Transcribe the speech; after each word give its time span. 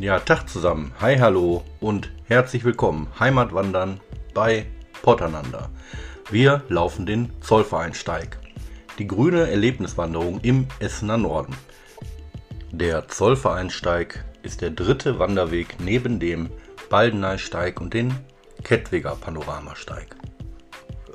Ja, 0.00 0.18
Tag 0.18 0.48
zusammen. 0.48 0.92
Hi, 0.98 1.18
hallo 1.18 1.62
und 1.78 2.10
herzlich 2.24 2.64
willkommen. 2.64 3.08
Heimatwandern 3.20 4.00
bei 4.32 4.64
Potternander. 5.02 5.68
Wir 6.30 6.62
laufen 6.70 7.04
den 7.04 7.30
Zollvereinsteig. 7.42 8.38
Die 8.98 9.06
grüne 9.06 9.50
Erlebniswanderung 9.50 10.40
im 10.40 10.66
Essener 10.78 11.18
Norden. 11.18 11.54
Der 12.70 13.08
Zollvereinsteig 13.08 14.24
ist 14.42 14.62
der 14.62 14.70
dritte 14.70 15.18
Wanderweg 15.18 15.76
neben 15.80 16.18
dem 16.18 16.48
Baldeneysteig 16.88 17.78
und 17.78 17.92
den 17.92 18.14
Kettwiger 18.64 19.16
Panoramasteig. 19.16 20.16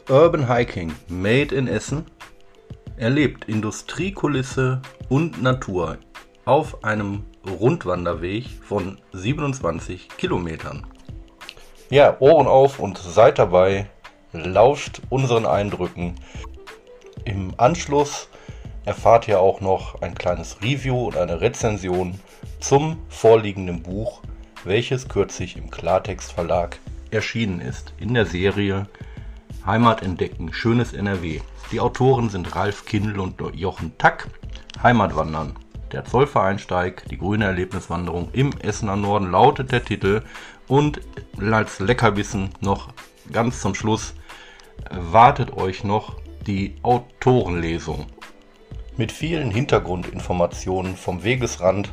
Urban 0.09 0.47
Hiking 0.47 0.93
Made 1.07 1.55
in 1.55 1.67
Essen 1.67 2.05
erlebt 2.97 3.46
Industriekulisse 3.46 4.79
und 5.10 5.41
Natur 5.41 5.97
auf 6.46 6.83
einem 6.83 7.24
Rundwanderweg 7.49 8.45
von 8.63 8.99
27 9.13 10.09
Kilometern. 10.17 10.85
Ja, 11.89 12.18
Ohren 12.19 12.47
auf 12.47 12.79
und 12.79 12.97
seid 12.97 13.39
dabei, 13.39 13.87
lauscht 14.33 15.01
unseren 15.09 15.45
Eindrücken. 15.45 16.15
Im 17.23 17.54
Anschluss 17.57 18.27
erfahrt 18.85 19.27
ihr 19.27 19.39
auch 19.39 19.61
noch 19.61 20.01
ein 20.01 20.15
kleines 20.15 20.61
Review 20.61 21.07
und 21.07 21.18
eine 21.18 21.41
Rezension 21.41 22.19
zum 22.59 22.97
vorliegenden 23.09 23.83
Buch, 23.83 24.21
welches 24.63 25.07
kürzlich 25.07 25.57
im 25.57 25.69
Klartext 25.69 26.32
Verlag 26.33 26.79
erschienen 27.11 27.61
ist, 27.61 27.93
in 27.99 28.13
der 28.13 28.25
Serie 28.25 28.87
Heimat 29.65 30.04
entdecken, 30.04 30.54
schönes 30.54 30.93
NRW. 30.93 31.41
Die 31.71 31.79
Autoren 31.79 32.30
sind 32.30 32.55
Ralf 32.55 32.85
Kindl 32.85 33.19
und 33.19 33.41
Jochen 33.55 33.97
Tack. 33.97 34.27
Heimatwandern, 34.83 35.55
der 35.91 36.05
Zollvereinsteig, 36.05 37.05
die 37.09 37.17
grüne 37.17 37.45
Erlebniswanderung 37.45 38.30
im 38.33 38.52
Essener 38.59 38.95
Norden 38.95 39.31
lautet 39.31 39.72
der 39.72 39.83
Titel. 39.83 40.22
Und 40.67 41.02
als 41.52 41.80
Leckerbissen 41.80 42.50
noch 42.59 42.89
ganz 43.31 43.61
zum 43.61 43.75
Schluss 43.75 44.16
wartet 44.89 45.55
euch 45.55 45.83
noch 45.83 46.16
die 46.47 46.75
Autorenlesung. 46.83 48.08
Mit 48.97 49.11
vielen 49.11 49.52
Hintergrundinformationen 49.52 50.95
vom 50.95 51.23
Wegesrand 51.23 51.92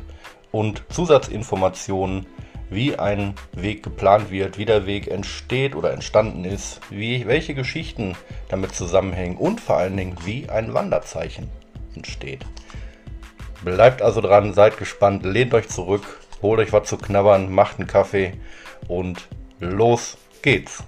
und 0.51 0.83
Zusatzinformationen, 0.89 2.25
wie 2.69 2.97
ein 2.97 3.35
Weg 3.51 3.83
geplant 3.83 4.31
wird, 4.31 4.57
wie 4.57 4.65
der 4.65 4.85
Weg 4.85 5.07
entsteht 5.07 5.75
oder 5.75 5.91
entstanden 5.91 6.45
ist, 6.45 6.79
wie, 6.89 7.27
welche 7.27 7.53
Geschichten 7.53 8.15
damit 8.49 8.73
zusammenhängen 8.73 9.37
und 9.37 9.59
vor 9.59 9.77
allen 9.77 9.97
Dingen, 9.97 10.15
wie 10.23 10.49
ein 10.49 10.73
Wanderzeichen 10.73 11.49
entsteht. 11.95 12.45
Bleibt 13.63 14.01
also 14.01 14.19
dran, 14.19 14.53
seid 14.53 14.77
gespannt, 14.77 15.23
lehnt 15.23 15.53
euch 15.53 15.69
zurück, 15.69 16.01
holt 16.41 16.59
euch 16.59 16.73
was 16.73 16.89
zu 16.89 16.97
knabbern, 16.97 17.49
macht 17.49 17.79
einen 17.79 17.87
Kaffee 17.87 18.33
und 18.89 19.29
los 19.61 20.17
geht's. 20.41 20.83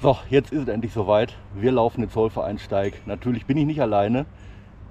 So, 0.00 0.16
jetzt 0.30 0.52
ist 0.52 0.62
es 0.62 0.68
endlich 0.68 0.92
soweit. 0.92 1.34
Wir 1.54 1.72
laufen 1.72 2.02
den 2.02 2.10
Zollvereinsteig. 2.10 3.04
Natürlich 3.06 3.46
bin 3.46 3.56
ich 3.56 3.66
nicht 3.66 3.80
alleine, 3.80 4.26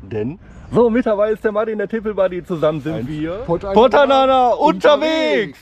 denn 0.02 0.38
so, 0.70 0.90
mit 0.90 1.06
dabei 1.06 1.32
ist 1.32 1.46
der 1.46 1.54
Martin, 1.54 1.78
der 1.78 1.88
Tippelbuddy. 1.88 2.44
Zusammen 2.44 2.82
sind 2.82 3.08
wir 3.08 3.44
Pottanana 3.46 4.50
unterwegs. 4.50 5.59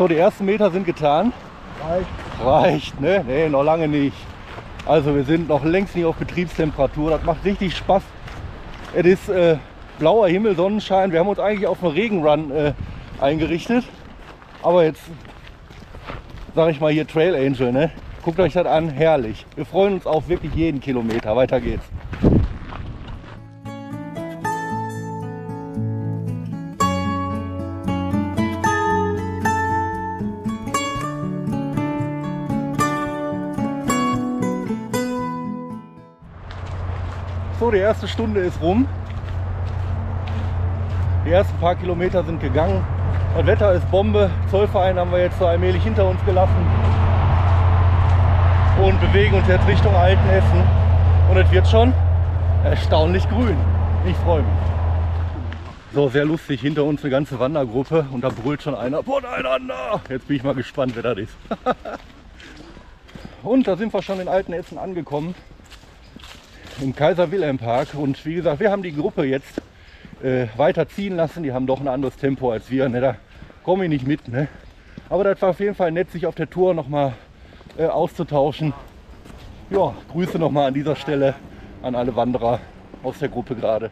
So, 0.00 0.08
die 0.08 0.16
ersten 0.16 0.46
Meter 0.46 0.70
sind 0.70 0.86
getan. 0.86 1.30
Reicht. 1.86 2.08
Reicht, 2.42 3.00
ne? 3.02 3.22
Ne, 3.22 3.50
noch 3.50 3.62
lange 3.62 3.86
nicht. 3.86 4.16
Also 4.86 5.14
wir 5.14 5.24
sind 5.24 5.46
noch 5.50 5.62
längst 5.62 5.94
nicht 5.94 6.06
auf 6.06 6.16
Betriebstemperatur. 6.16 7.10
Das 7.10 7.22
macht 7.22 7.44
richtig 7.44 7.76
Spaß. 7.76 8.02
Es 8.94 9.04
ist 9.04 9.28
äh, 9.28 9.58
blauer 9.98 10.26
Himmel, 10.28 10.56
Sonnenschein. 10.56 11.12
Wir 11.12 11.20
haben 11.20 11.28
uns 11.28 11.38
eigentlich 11.38 11.66
auf 11.66 11.84
einen 11.84 11.92
Regenrun 11.92 12.50
äh, 12.50 12.72
eingerichtet. 13.20 13.84
Aber 14.62 14.84
jetzt 14.84 15.02
sage 16.54 16.70
ich 16.70 16.80
mal 16.80 16.90
hier 16.90 17.06
Trail 17.06 17.34
Angel, 17.34 17.70
ne? 17.70 17.90
Guckt 18.22 18.40
euch 18.40 18.54
das 18.54 18.64
an, 18.64 18.88
herrlich. 18.88 19.44
Wir 19.54 19.66
freuen 19.66 19.92
uns 19.92 20.06
auf 20.06 20.30
wirklich 20.30 20.54
jeden 20.54 20.80
Kilometer. 20.80 21.36
Weiter 21.36 21.60
geht's. 21.60 21.84
Die 37.72 37.78
erste 37.78 38.08
Stunde 38.08 38.40
ist 38.40 38.60
rum. 38.60 38.88
Die 41.24 41.30
ersten 41.30 41.56
paar 41.58 41.76
Kilometer 41.76 42.24
sind 42.24 42.40
gegangen. 42.40 42.84
Das 43.36 43.46
Wetter 43.46 43.72
ist 43.74 43.88
Bombe. 43.92 44.28
Zollverein 44.50 44.98
haben 44.98 45.12
wir 45.12 45.20
jetzt 45.20 45.38
so 45.38 45.46
allmählich 45.46 45.84
hinter 45.84 46.08
uns 46.08 46.18
gelassen. 46.24 46.66
Und 48.82 49.00
bewegen 49.00 49.36
uns 49.36 49.46
jetzt 49.46 49.68
Richtung 49.68 49.94
Altenessen. 49.94 50.62
Und 51.30 51.36
es 51.36 51.48
wird 51.52 51.68
schon 51.68 51.92
erstaunlich 52.64 53.28
grün. 53.28 53.56
Ich 54.04 54.16
freue 54.16 54.42
mich. 54.42 54.58
So, 55.92 56.08
sehr 56.08 56.24
lustig. 56.24 56.60
Hinter 56.60 56.82
uns 56.82 57.02
eine 57.04 57.10
ganze 57.12 57.38
Wandergruppe. 57.38 58.04
Und 58.10 58.24
da 58.24 58.30
brüllt 58.30 58.62
schon 58.62 58.74
einer 58.74 59.04
voneinander. 59.04 60.00
Jetzt 60.08 60.26
bin 60.26 60.38
ich 60.38 60.42
mal 60.42 60.56
gespannt, 60.56 60.92
wer 60.96 61.02
das 61.04 61.18
ist. 61.18 61.36
und 63.44 63.68
da 63.68 63.76
sind 63.76 63.94
wir 63.94 64.02
schon 64.02 64.18
in 64.18 64.26
Altenessen 64.26 64.76
angekommen 64.76 65.36
im 66.80 66.94
Kaiser 66.94 67.30
Wilhelm 67.30 67.58
Park. 67.58 67.94
Und 67.94 68.24
wie 68.24 68.34
gesagt, 68.34 68.60
wir 68.60 68.70
haben 68.70 68.82
die 68.82 68.94
Gruppe 68.94 69.24
jetzt 69.24 69.60
äh, 70.22 70.46
weiter 70.56 70.88
ziehen 70.88 71.16
lassen. 71.16 71.42
Die 71.42 71.52
haben 71.52 71.66
doch 71.66 71.80
ein 71.80 71.88
anderes 71.88 72.16
Tempo 72.16 72.50
als 72.50 72.70
wir. 72.70 72.88
Ne? 72.88 73.00
Da 73.00 73.16
komme 73.62 73.84
ich 73.84 73.90
nicht 73.90 74.06
mit. 74.06 74.28
Ne? 74.28 74.48
Aber 75.08 75.24
das 75.24 75.40
war 75.42 75.50
auf 75.50 75.60
jeden 75.60 75.74
Fall 75.74 75.92
nett, 75.92 76.10
sich 76.10 76.26
auf 76.26 76.34
der 76.34 76.48
Tour 76.48 76.74
nochmal 76.74 77.12
äh, 77.76 77.86
auszutauschen. 77.86 78.72
Ja, 79.70 79.94
Grüße 80.10 80.38
nochmal 80.38 80.68
an 80.68 80.74
dieser 80.74 80.96
Stelle 80.96 81.34
an 81.82 81.94
alle 81.94 82.14
Wanderer 82.16 82.60
aus 83.02 83.18
der 83.18 83.28
Gruppe 83.28 83.54
gerade. 83.54 83.90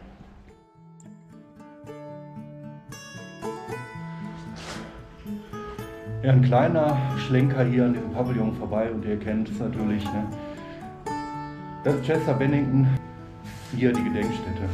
Ja, 6.21 6.33
ein 6.33 6.41
kleiner 6.41 6.97
Schlenker 7.17 7.63
hier 7.63 7.85
an 7.85 7.93
diesem 7.93 8.11
Pavillon 8.11 8.53
vorbei 8.55 8.91
und 8.91 9.05
ihr 9.05 9.17
kennt 9.17 9.49
es 9.49 9.59
natürlich. 9.59 10.03
Ne? 10.03 10.27
Das 11.81 11.95
ist 11.95 12.05
Chester 12.05 12.33
Bennington, 12.33 12.85
hier 13.73 13.93
die 13.93 14.03
Gedenkstätte. 14.03 14.67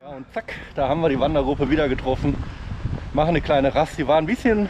Ja, 0.00 0.08
und 0.10 0.32
zack, 0.32 0.54
da 0.76 0.88
haben 0.88 1.00
wir 1.00 1.08
die 1.08 1.18
Wandergruppe 1.18 1.68
wieder 1.70 1.88
getroffen. 1.88 2.36
Machen 3.14 3.30
eine 3.30 3.40
kleine 3.40 3.74
Rast. 3.74 3.98
Die 3.98 4.06
waren 4.06 4.24
ein 4.24 4.26
bisschen 4.26 4.68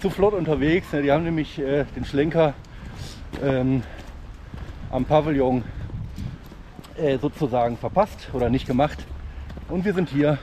zu 0.00 0.10
flott 0.10 0.34
unterwegs. 0.34 0.88
Die 0.90 1.12
haben 1.12 1.22
nämlich 1.22 1.60
äh, 1.60 1.84
den 1.94 2.04
Schlenker 2.04 2.54
ähm, 3.40 3.84
am 4.90 5.04
Pavillon 5.04 5.62
äh, 6.96 7.18
sozusagen 7.18 7.76
verpasst 7.76 8.30
oder 8.32 8.50
nicht 8.50 8.66
gemacht. 8.66 8.98
Und 9.68 9.84
wir 9.84 9.94
sind 9.94 10.08
hier 10.08 10.38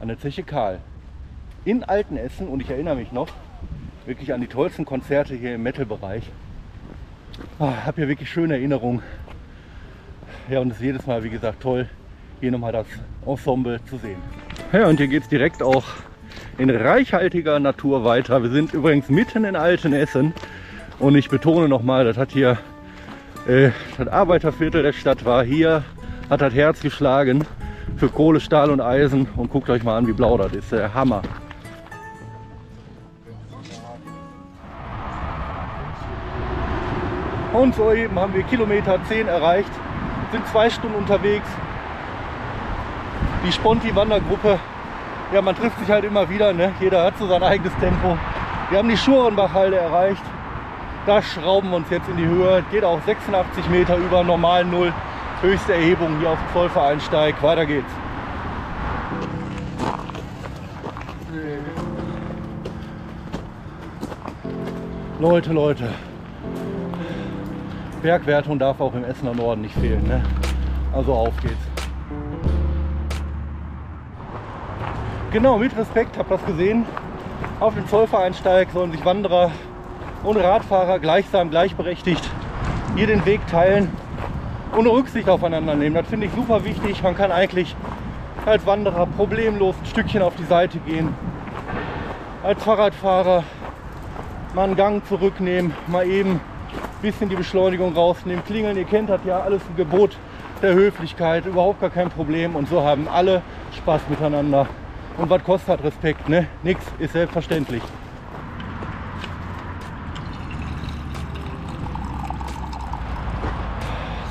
an 0.00 0.08
der 0.08 0.18
Zeche 0.18 0.42
Karl 0.42 0.80
in 1.64 1.84
Altenessen 1.84 2.48
und 2.48 2.60
ich 2.62 2.70
erinnere 2.70 2.96
mich 2.96 3.12
noch 3.12 3.28
wirklich 4.06 4.32
an 4.32 4.40
die 4.40 4.46
tollsten 4.46 4.84
Konzerte 4.84 5.34
hier 5.34 5.54
im 5.54 5.62
Metal-Bereich. 5.62 6.24
Ah, 7.58 7.84
habe 7.84 7.96
hier 7.96 8.08
wirklich 8.08 8.30
schöne 8.30 8.54
Erinnerungen. 8.54 9.02
Ja, 10.48 10.60
und 10.60 10.70
es 10.70 10.76
ist 10.76 10.82
jedes 10.82 11.06
Mal, 11.06 11.22
wie 11.22 11.30
gesagt, 11.30 11.62
toll, 11.62 11.88
hier 12.40 12.50
nochmal 12.50 12.72
das 12.72 12.86
Ensemble 13.26 13.80
zu 13.84 13.98
sehen. 13.98 14.16
Ja, 14.72 14.88
und 14.88 14.96
hier 14.96 15.08
geht 15.08 15.22
es 15.22 15.28
direkt 15.28 15.62
auch 15.62 15.84
in 16.58 16.70
reichhaltiger 16.70 17.60
Natur 17.60 18.04
weiter. 18.04 18.42
Wir 18.42 18.50
sind 18.50 18.74
übrigens 18.74 19.08
mitten 19.08 19.44
in 19.44 19.56
Altenessen 19.56 20.34
und 20.98 21.14
ich 21.14 21.28
betone 21.28 21.68
nochmal, 21.68 22.04
das 22.04 22.16
hat 22.16 22.32
hier 22.32 22.58
äh, 23.46 23.70
das 23.96 24.08
Arbeiterviertel 24.08 24.82
der 24.82 24.92
Stadt 24.92 25.24
war 25.24 25.44
hier, 25.44 25.84
hat 26.28 26.40
das 26.40 26.54
Herz 26.54 26.80
geschlagen 26.80 27.44
für 27.96 28.08
Kohle, 28.08 28.40
Stahl 28.40 28.70
und 28.70 28.80
Eisen 28.80 29.28
und 29.36 29.50
guckt 29.50 29.68
euch 29.70 29.82
mal 29.82 29.96
an, 29.96 30.06
wie 30.06 30.12
blau 30.12 30.36
das 30.38 30.52
ist. 30.52 30.72
Der 30.72 30.92
Hammer. 30.94 31.22
Und 37.52 37.74
soeben 37.74 38.18
haben 38.18 38.32
wir 38.32 38.44
Kilometer 38.44 38.98
10 39.04 39.26
erreicht, 39.26 39.70
sind 40.30 40.46
zwei 40.48 40.70
Stunden 40.70 40.96
unterwegs. 40.96 41.48
Die 43.44 43.50
Sponti-Wandergruppe, 43.50 44.58
ja, 45.32 45.42
man 45.42 45.56
trifft 45.56 45.78
sich 45.80 45.90
halt 45.90 46.04
immer 46.04 46.28
wieder, 46.28 46.52
ne? 46.52 46.72
jeder 46.80 47.04
hat 47.04 47.18
so 47.18 47.26
sein 47.26 47.42
eigenes 47.42 47.74
Tempo. 47.78 48.16
Wir 48.68 48.78
haben 48.78 48.88
die 48.88 48.96
Schurenbachhalde 48.96 49.76
erreicht. 49.76 50.22
Da 51.06 51.20
schrauben 51.22 51.70
wir 51.70 51.78
uns 51.78 51.90
jetzt 51.90 52.08
in 52.08 52.18
die 52.18 52.26
Höhe. 52.26 52.62
Geht 52.70 52.84
auch 52.84 53.00
86 53.04 53.68
Meter 53.68 53.96
über 53.96 54.22
normalen 54.22 54.70
Null. 54.70 54.92
Höchste 55.40 55.72
Erhebung 55.72 56.18
hier 56.20 56.30
auf 56.30 56.38
dem 56.38 56.52
Zollvereinsteig. 56.52 57.42
Weiter 57.42 57.66
geht's. 57.66 57.90
Leute, 65.18 65.52
Leute. 65.52 65.88
Bergwertung 68.00 68.58
darf 68.58 68.80
auch 68.80 68.94
im 68.94 69.04
Essener 69.04 69.34
Norden 69.34 69.62
nicht 69.62 69.74
fehlen. 69.74 70.06
Ne? 70.06 70.22
Also 70.92 71.12
auf 71.12 71.36
geht's. 71.40 71.54
Genau, 75.30 75.58
mit 75.58 75.76
Respekt, 75.76 76.18
habt 76.18 76.30
das 76.30 76.44
gesehen. 76.44 76.84
Auf 77.60 77.74
dem 77.74 77.86
Zollvereinsteig 77.86 78.68
sollen 78.72 78.90
sich 78.90 79.04
Wanderer 79.04 79.52
und 80.24 80.36
Radfahrer 80.36 80.98
gleichsam 80.98 81.50
gleichberechtigt 81.50 82.28
hier 82.96 83.06
den 83.06 83.24
Weg 83.24 83.46
teilen 83.46 83.88
und 84.76 84.86
Rücksicht 84.86 85.28
aufeinander 85.28 85.74
nehmen. 85.74 85.94
Das 85.94 86.08
finde 86.08 86.26
ich 86.26 86.32
super 86.32 86.64
wichtig. 86.64 87.02
Man 87.02 87.16
kann 87.16 87.30
eigentlich 87.30 87.76
als 88.46 88.66
Wanderer 88.66 89.06
problemlos 89.06 89.76
ein 89.82 89.86
Stückchen 89.86 90.22
auf 90.22 90.34
die 90.36 90.44
Seite 90.44 90.78
gehen. 90.78 91.14
Als 92.42 92.62
Fahrradfahrer 92.64 93.44
mal 94.54 94.64
einen 94.64 94.76
Gang 94.76 95.06
zurücknehmen, 95.06 95.72
mal 95.86 96.06
eben 96.06 96.40
bisschen 97.00 97.28
die 97.28 97.36
Beschleunigung 97.36 97.94
rausnehmen. 97.94 98.44
Klingeln, 98.44 98.76
ihr 98.76 98.84
kennt 98.84 99.10
das 99.10 99.20
ja, 99.24 99.40
alles 99.40 99.62
ein 99.68 99.76
Gebot 99.76 100.16
der 100.62 100.74
Höflichkeit, 100.74 101.46
überhaupt 101.46 101.80
gar 101.80 101.90
kein 101.90 102.10
Problem. 102.10 102.56
Und 102.56 102.68
so 102.68 102.82
haben 102.82 103.08
alle 103.08 103.42
Spaß 103.76 104.02
miteinander. 104.08 104.66
Und 105.16 105.30
was 105.30 105.42
kostet 105.44 105.82
Respekt? 105.82 106.28
Ne? 106.28 106.46
Nix 106.62 106.84
ist 106.98 107.12
selbstverständlich. 107.12 107.82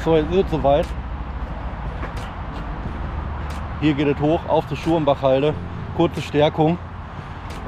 So, 0.04 0.16
jetzt 0.16 0.34
es 0.34 0.52
soweit. 0.52 0.86
Hier 3.82 3.94
geht 3.94 4.08
es 4.08 4.20
hoch 4.20 4.40
auf 4.48 4.68
zur 4.68 4.78
Schurenbachhalde. 4.78 5.54
Kurze 5.96 6.22
Stärkung. 6.22 6.78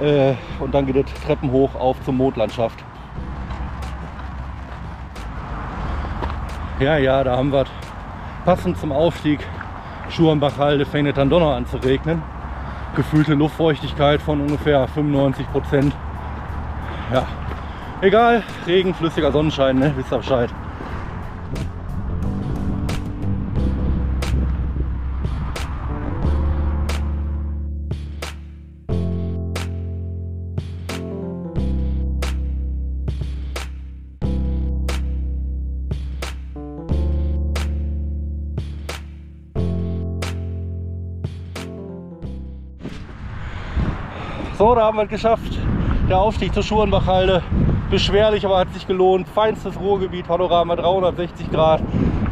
Äh, 0.01 0.33
und 0.59 0.73
dann 0.73 0.85
geht 0.85 0.95
es 0.95 1.13
Treppen 1.25 1.51
hoch 1.51 1.75
auf 1.75 2.01
zur 2.03 2.13
Mondlandschaft. 2.13 2.83
Ja, 6.81 6.97
ja, 6.97 7.23
da 7.23 7.37
haben 7.37 7.53
wir. 7.53 7.65
Passend 8.43 8.75
zum 8.75 8.91
Aufstieg 8.91 9.39
Schurenbachhalde 10.09 10.83
fängt 10.83 11.07
es 11.07 11.13
dann 11.13 11.29
doch 11.29 11.39
noch 11.39 11.53
an 11.53 11.67
zu 11.67 11.77
regnen. 11.77 12.23
Gefühlte 12.95 13.35
Luftfeuchtigkeit 13.35 14.19
von 14.19 14.41
ungefähr 14.41 14.87
95 14.87 15.51
Prozent. 15.51 15.95
Ja, 17.13 17.27
egal, 18.01 18.41
Regen, 18.65 18.95
flüssiger 18.95 19.31
Sonnenschein, 19.31 19.77
ne? 19.77 19.93
wisst 19.95 20.11
ihr 20.11 20.17
Bescheid. 20.17 20.49
Da 44.75 44.83
haben 44.83 44.97
wir 44.97 45.03
es 45.03 45.09
geschafft. 45.09 45.59
Der 46.09 46.17
Aufstieg 46.17 46.53
zur 46.53 46.63
Schurenbachhalde. 46.63 47.43
Beschwerlich, 47.89 48.45
aber 48.45 48.57
hat 48.57 48.73
sich 48.73 48.87
gelohnt. 48.87 49.27
Feinstes 49.27 49.77
Ruhrgebiet, 49.77 50.27
Panorama 50.27 50.77
360 50.77 51.51
Grad. 51.51 51.83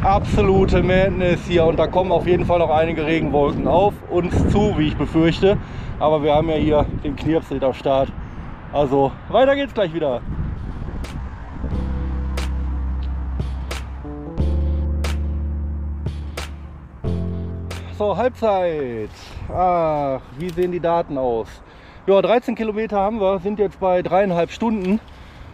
Absolute 0.02 0.82
Madness 0.82 1.44
hier. 1.46 1.66
Und 1.66 1.78
da 1.78 1.86
kommen 1.86 2.10
auf 2.10 2.26
jeden 2.26 2.46
Fall 2.46 2.58
noch 2.58 2.70
einige 2.70 3.04
Regenwolken 3.04 3.68
auf 3.68 3.92
uns 4.08 4.34
zu, 4.48 4.78
wie 4.78 4.88
ich 4.88 4.96
befürchte. 4.96 5.58
Aber 5.98 6.22
wir 6.22 6.34
haben 6.34 6.48
ja 6.48 6.54
hier 6.54 6.86
den 7.04 7.14
Knirpsried 7.14 7.62
am 7.62 7.74
Start. 7.74 8.10
Also 8.72 9.12
weiter 9.28 9.54
geht's 9.54 9.74
gleich 9.74 9.92
wieder. 9.92 10.22
So, 17.98 18.16
Halbzeit. 18.16 19.10
Ach, 19.54 20.20
wie 20.38 20.48
sehen 20.48 20.72
die 20.72 20.80
Daten 20.80 21.18
aus? 21.18 21.48
Ja, 22.10 22.20
13 22.20 22.56
Kilometer 22.56 22.98
haben 22.98 23.20
wir, 23.20 23.38
sind 23.38 23.60
jetzt 23.60 23.78
bei 23.78 24.02
dreieinhalb 24.02 24.50
Stunden. 24.50 24.98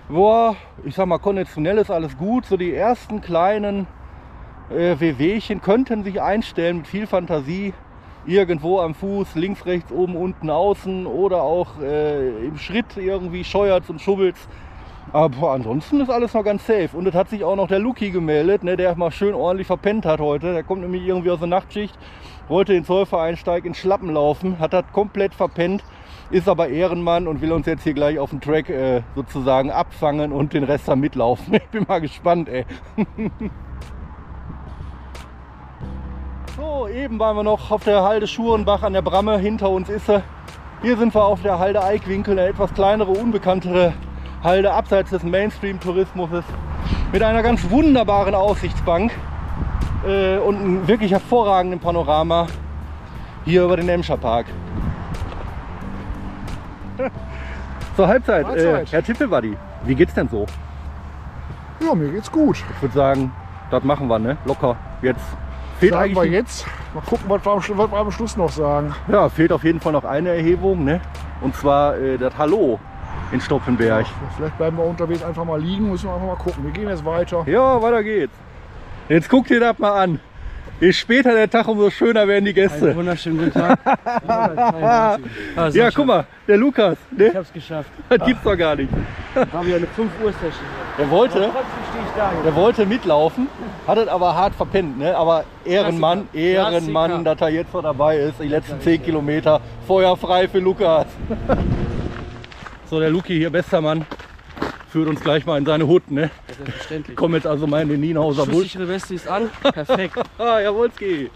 Boah, 0.09 0.57
ich 0.87 0.95
sag 0.95 1.05
mal, 1.05 1.19
konditionell 1.19 1.77
ist 1.77 1.91
alles 1.91 2.17
gut. 2.17 2.47
So 2.47 2.57
die 2.57 2.73
ersten 2.73 3.21
kleinen 3.21 3.87
äh, 4.71 4.99
Wehwehchen 4.99 5.61
könnten 5.61 6.03
sich 6.03 6.23
einstellen 6.23 6.79
mit 6.79 6.87
viel 6.87 7.07
Fantasie. 7.07 7.75
Irgendwo 8.25 8.81
am 8.81 8.95
Fuß, 8.95 9.35
links, 9.35 9.67
rechts, 9.67 9.93
oben, 9.93 10.17
unten, 10.17 10.49
außen 10.49 11.07
oder 11.07 11.43
auch 11.43 11.79
äh, 11.79 12.47
im 12.47 12.57
Schritt 12.57 12.97
irgendwie 12.97 13.45
scheuert 13.45 13.91
und 13.91 14.01
schubbelt. 14.01 14.37
Aber 15.13 15.51
ansonsten 15.51 16.01
ist 16.01 16.09
alles 16.09 16.33
noch 16.33 16.43
ganz 16.43 16.67
safe. 16.67 16.89
Und 16.95 17.07
es 17.07 17.15
hat 17.15 17.29
sich 17.29 17.45
auch 17.45 17.57
noch 17.57 17.69
der 17.69 17.81
Luki 17.81 18.09
gemeldet, 18.09 18.65
ne, 18.65 18.79
der 18.79 18.97
mal 18.97 19.11
schön 19.11 19.35
ordentlich 19.35 19.67
verpennt 19.67 20.07
hat 20.07 20.21
heute. 20.21 20.55
Der 20.55 20.63
kommt 20.63 20.81
nämlich 20.81 21.07
irgendwie 21.07 21.33
aus 21.33 21.39
der 21.39 21.49
Nachtschicht, 21.49 21.99
wollte 22.49 22.73
den 22.73 22.87
Zollvereinsteig 22.87 23.67
in 23.67 23.75
Schlappen 23.75 24.15
laufen, 24.15 24.59
hat 24.59 24.73
das 24.73 24.87
komplett 24.95 25.35
verpennt, 25.35 25.85
ist 26.31 26.49
aber 26.49 26.69
Ehrenmann 26.69 27.29
und 27.29 27.41
will 27.41 27.53
uns 27.53 27.67
jetzt 27.67 27.85
hier 27.85 27.95
gleich 27.95 28.19
auf 28.19 28.31
dem 28.31 28.41
Track 28.41 28.69
äh, 28.69 29.03
sozusagen 29.15 29.71
abfangen 29.71 30.33
und 30.33 30.53
den 30.53 30.65
Rest 30.65 30.89
dann 30.89 31.01
mitlaufen. 31.01 31.55
Ich 31.67 31.69
bin 31.69 31.85
mal 31.87 32.01
gespannt, 32.01 32.49
ey. 32.49 32.65
so, 36.57 36.89
eben 36.89 37.19
waren 37.19 37.37
wir 37.37 37.43
noch 37.43 37.71
auf 37.71 37.85
der 37.85 38.03
Halde 38.03 38.27
Schurenbach 38.27 38.83
an 38.83 38.93
der 38.93 39.03
Bramme. 39.03 39.39
Hinter 39.39 39.71
uns 39.71 39.89
ist 39.89 40.07
sie. 40.07 40.23
Hier 40.83 40.97
sind 40.97 41.15
wir 41.15 41.25
auf 41.25 41.43
der 41.43 41.59
Halde 41.59 41.83
Eikwinkel, 41.83 42.39
eine 42.39 42.49
etwas 42.49 42.73
kleinere, 42.75 43.11
unbekanntere 43.11 43.95
Halde 44.43 44.73
abseits 44.73 45.11
des 45.11 45.23
Mainstream-Tourismus 45.23 46.45
mit 47.13 47.23
einer 47.23 47.43
ganz 47.43 47.69
wunderbaren 47.71 48.35
Aussichtsbank 48.35 49.13
äh, 50.07 50.39
und 50.39 50.57
einem 50.57 50.87
wirklich 50.87 51.13
hervorragenden 51.13 51.81
Panorama 51.81 52.47
hier 53.45 53.65
über 53.65 53.77
den 53.77 53.89
Emscher 53.89 54.17
Park. 54.17 54.47
Zur 57.97 58.09
Halbzeit, 58.09 58.45
äh, 58.45 58.49
Mahlzeit. 58.49 58.93
Herr 58.93 59.03
Tippelbuddy, 59.03 59.57
wie 59.85 59.95
geht's 59.95 60.15
denn 60.15 60.29
so? 60.29 60.47
Ja, 61.81 61.95
mir 61.95 62.11
geht's 62.11 62.31
gut. 62.31 62.57
Ich 62.77 62.83
würde 62.83 62.95
sagen, 62.95 63.33
das 63.71 63.83
machen 63.85 64.09
wir, 64.09 64.19
ne? 64.19 64.37
Locker. 64.45 64.77
Jetzt 65.03 65.21
fehlt 65.79 65.93
Sagen 65.93 66.05
eigentlich 66.05 66.17
wir 66.17 66.39
jetzt. 66.39 66.67
Mal 66.95 67.01
gucken, 67.03 67.25
was 67.29 67.45
wir, 67.45 67.53
am, 67.53 67.59
Schlu- 67.61 67.77
was 67.79 67.91
wir 67.91 67.99
am 67.99 68.11
Schluss 68.11 68.37
noch 68.37 68.51
sagen. 68.51 68.95
Ja, 69.09 69.29
fehlt 69.29 69.53
auf 69.53 69.65
jeden 69.65 69.81
Fall 69.81 69.93
noch 69.93 70.05
eine 70.05 70.31
Erhebung, 70.31 70.85
ne? 70.85 71.01
Und 71.43 71.55
zwar 71.55 71.97
äh, 71.99 72.17
das 72.17 72.37
Hallo 72.39 72.79
in 73.33 73.41
Stopfenberg. 73.41 74.07
Vielleicht 74.37 74.57
bleiben 74.57 74.77
wir 74.79 74.85
unterwegs 74.85 75.23
einfach 75.23 75.45
mal 75.45 75.61
liegen, 75.61 75.91
müssen 75.91 76.09
wir 76.09 76.15
einfach 76.15 76.27
mal 76.29 76.37
gucken. 76.37 76.65
Wir 76.65 76.71
gehen 76.73 76.89
jetzt 76.89 77.05
weiter. 77.05 77.43
Ja, 77.47 77.81
weiter 77.83 78.03
geht's. 78.03 78.33
Jetzt 79.09 79.29
guckt 79.29 79.51
ihr 79.51 79.61
das 79.61 79.79
mal 79.79 80.01
an. 80.03 80.21
Je 80.79 80.93
später 80.93 81.33
der 81.33 81.49
Tag, 81.49 81.67
umso 81.69 81.89
schöner 81.91 82.29
werden 82.29 82.45
die 82.45 82.51
Einen 82.51 82.69
Gäste. 82.69 82.95
wunderschönen 82.95 83.39
guten 83.39 83.53
Tag. 83.53 83.79
Ah, 84.29 85.17
Ja, 85.57 85.71
Sascha, 85.71 85.91
guck 85.97 86.07
mal, 86.07 86.27
der 86.47 86.59
Lukas, 86.59 86.99
Ich 87.13 87.19
ne? 87.19 87.33
hab's 87.35 87.53
geschafft. 87.53 87.91
Das 88.11 88.27
gibt's 88.27 88.43
doch 88.45 88.57
gar 88.57 88.77
nicht. 88.77 88.91
War 89.53 89.65
wieder 89.67 89.77
eine 89.77 89.87
5 89.87 90.11
Uhr 90.23 90.33
Session. 90.33 90.53
Der 90.99 91.09
wollte, 91.11 91.35
Trotzdem 91.41 91.53
stehe 91.91 92.05
ich 92.05 92.11
da. 92.17 92.31
der 92.45 92.55
wollte 92.55 92.85
mitlaufen, 92.87 93.49
hat 93.87 93.97
es 93.99 94.09
aber 94.09 94.35
hart 94.35 94.55
verpennt, 94.55 94.99
ne? 94.99 95.17
Aber 95.17 95.45
Ehrenmann, 95.65 96.29
Klassiker. 96.31 96.45
Ehrenmann, 96.71 97.11
Klassiker. 97.11 97.35
dass 97.35 97.41
er 97.41 97.49
jetzt 97.55 97.75
noch 97.75 97.83
dabei 97.83 98.17
ist. 98.19 98.35
Die 98.41 98.49
letzten 98.49 98.81
10 98.81 99.03
Kilometer 99.03 99.61
Feuer 99.87 100.17
frei 100.17 100.47
für 100.49 100.59
Lukas. 100.59 101.07
So, 102.89 103.01
der 103.01 103.11
Luki 103.11 103.37
hier, 103.37 103.51
bester 103.51 103.81
Mann, 103.81 104.07
führt 104.89 105.09
uns 105.09 105.21
gleich 105.21 105.47
mal 105.47 105.59
in 105.59 105.67
seine 105.67 105.87
Hut, 105.87 106.11
ne? 106.11 106.31
Selbstverständlich. 106.47 107.17
Kommen 107.17 107.35
jetzt 107.35 107.47
also 107.47 107.67
mal 107.67 107.83
in 107.83 107.89
den 107.89 108.01
Nienhauser 108.01 108.47
Busch. 108.47 108.55
Schusssichere 108.55 108.89
Weste 108.89 109.15
ist 109.15 109.29
an. 109.29 109.51
Perfekt. 109.63 110.17
Jawolski. 110.39 111.31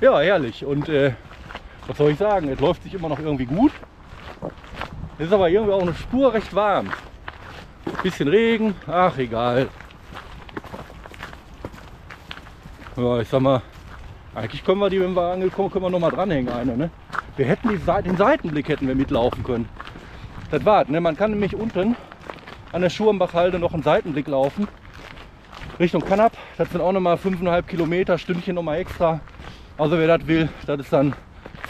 Ja, 0.00 0.20
herrlich. 0.20 0.64
Und 0.64 0.88
äh, 0.88 1.12
was 1.86 1.96
soll 1.96 2.10
ich 2.10 2.18
sagen? 2.18 2.48
Es 2.48 2.60
läuft 2.60 2.82
sich 2.82 2.94
immer 2.94 3.08
noch 3.08 3.18
irgendwie 3.18 3.46
gut. 3.46 3.72
Es 5.18 5.26
ist 5.26 5.32
aber 5.32 5.48
irgendwie 5.48 5.72
auch 5.72 5.82
eine 5.82 5.94
Spur 5.94 6.34
recht 6.34 6.54
warm. 6.54 6.90
Bisschen 8.02 8.28
Regen, 8.28 8.74
ach 8.86 9.16
egal. 9.16 9.68
Ja, 12.96 13.20
ich 13.20 13.28
sag 13.28 13.40
mal, 13.40 13.62
eigentlich 14.34 14.64
können 14.64 14.80
wir 14.80 14.90
die, 14.90 15.00
wenn 15.00 15.14
wir 15.14 15.32
angekommen, 15.32 15.70
können 15.70 15.84
wir 15.84 15.90
noch 15.90 16.00
mal 16.00 16.10
dranhängen 16.10 16.52
eine, 16.52 16.76
ne? 16.76 16.90
Wir 17.36 17.46
hätten 17.46 17.68
die, 17.68 17.78
den 18.02 18.16
Seitenblick 18.16 18.68
hätten 18.68 18.88
wir 18.88 18.94
mitlaufen 18.94 19.44
können. 19.44 19.68
Das 20.50 20.64
war's, 20.64 20.88
ne? 20.88 21.00
Man 21.00 21.16
kann 21.16 21.30
nämlich 21.30 21.54
unten 21.54 21.96
an 22.76 22.82
der 22.82 22.90
Schurenbachhalde 22.90 23.58
noch 23.58 23.72
einen 23.72 23.82
Seitenblick 23.82 24.28
laufen. 24.28 24.68
Richtung 25.80 26.02
Kanab. 26.02 26.32
Das 26.58 26.68
sind 26.68 26.82
auch 26.82 26.92
nochmal 26.92 27.16
5,5 27.16 27.62
Kilometer, 27.62 28.18
Stündchen 28.18 28.54
nochmal 28.54 28.80
extra. 28.80 29.20
Also 29.78 29.96
wer 29.96 30.18
das 30.18 30.26
will, 30.26 30.50
das 30.66 30.80
ist 30.80 30.92
dann 30.92 31.14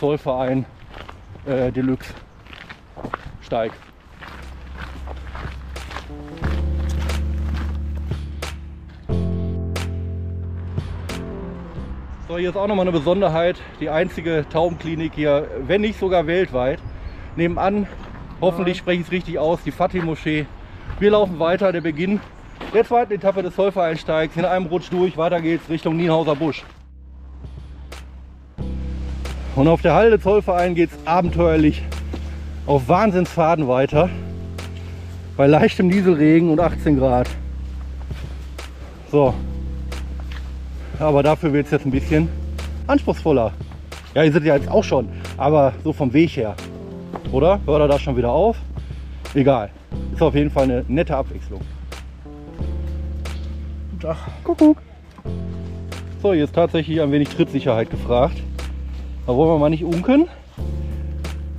Zollverein 0.00 0.66
äh, 1.46 1.70
Deluxe 1.70 2.12
Steig. 3.40 3.70
So, 12.26 12.36
hier 12.36 12.50
ist 12.50 12.56
auch 12.56 12.66
nochmal 12.66 12.82
eine 12.82 12.98
Besonderheit. 12.98 13.58
Die 13.78 13.90
einzige 13.90 14.44
Taubenklinik 14.50 15.12
hier, 15.14 15.46
wenn 15.68 15.82
nicht 15.82 16.00
sogar 16.00 16.26
weltweit. 16.26 16.80
Nebenan, 17.36 17.86
hoffentlich 18.40 18.78
spreche 18.78 19.02
ich 19.02 19.06
es 19.06 19.12
richtig 19.12 19.38
aus, 19.38 19.62
die 19.62 19.70
Fatih-Moschee. 19.70 20.46
Wir 20.98 21.10
laufen 21.10 21.38
weiter, 21.38 21.72
der 21.72 21.82
Beginn 21.82 22.20
der 22.72 22.82
zweiten 22.82 23.12
Etappe 23.12 23.42
des 23.42 23.54
Zollvereinsteigs. 23.54 24.34
In 24.34 24.46
einem 24.46 24.64
Rutsch 24.64 24.90
durch, 24.90 25.18
weiter 25.18 25.42
geht's 25.42 25.68
Richtung 25.68 25.94
Nienhauser 25.94 26.34
Busch. 26.34 26.64
Und 29.54 29.68
auf 29.68 29.82
der 29.82 29.92
Halde 29.92 30.18
Zollverein 30.18 30.74
geht 30.74 30.90
es 30.90 31.06
abenteuerlich 31.06 31.82
auf 32.66 32.88
Wahnsinnsfaden 32.88 33.68
weiter. 33.68 34.08
Bei 35.36 35.46
leichtem 35.46 35.88
Nieselregen 35.88 36.50
und 36.50 36.60
18 36.60 36.98
Grad. 36.98 37.28
So. 39.10 39.34
Aber 40.98 41.22
dafür 41.22 41.52
wird 41.52 41.66
es 41.66 41.72
jetzt 41.72 41.84
ein 41.84 41.90
bisschen 41.90 42.30
anspruchsvoller. 42.86 43.52
Ja, 44.14 44.22
ihr 44.22 44.32
seid 44.32 44.44
ja 44.44 44.56
jetzt 44.56 44.70
auch 44.70 44.84
schon, 44.84 45.10
aber 45.36 45.74
so 45.84 45.92
vom 45.92 46.10
Weg 46.14 46.30
her. 46.38 46.54
Oder? 47.32 47.60
Hört 47.66 47.80
er 47.82 47.88
da 47.88 47.98
schon 47.98 48.16
wieder 48.16 48.30
auf? 48.32 48.56
Egal. 49.36 49.68
Ist 50.14 50.22
auf 50.22 50.34
jeden 50.34 50.50
Fall 50.50 50.64
eine 50.64 50.82
nette 50.88 51.14
Abwechslung. 51.14 51.60
Guten 53.90 54.00
Tag. 54.00 54.16
Kuckuck. 54.42 54.78
So, 56.22 56.32
hier 56.32 56.44
ist 56.44 56.54
tatsächlich 56.54 57.02
ein 57.02 57.12
wenig 57.12 57.28
Trittsicherheit 57.28 57.90
gefragt. 57.90 58.38
Da 59.26 59.36
wollen 59.36 59.50
wir 59.50 59.58
mal 59.58 59.68
nicht 59.68 59.84
unken. 59.84 60.26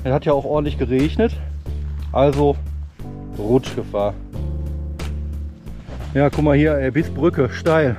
Es 0.03 0.12
hat 0.12 0.25
ja 0.25 0.34
auch 0.34 0.43
ordentlich 0.43 0.79
geregnet. 0.79 1.34
Also 2.12 2.55
Rutschgefahr. 3.38 4.15
Ja, 6.15 6.31
guck 6.31 6.46
mal 6.46 6.57
hier, 6.57 6.79
ey, 6.79 6.89
bis 6.89 7.12
Brücke, 7.12 7.51
steil. 7.51 7.96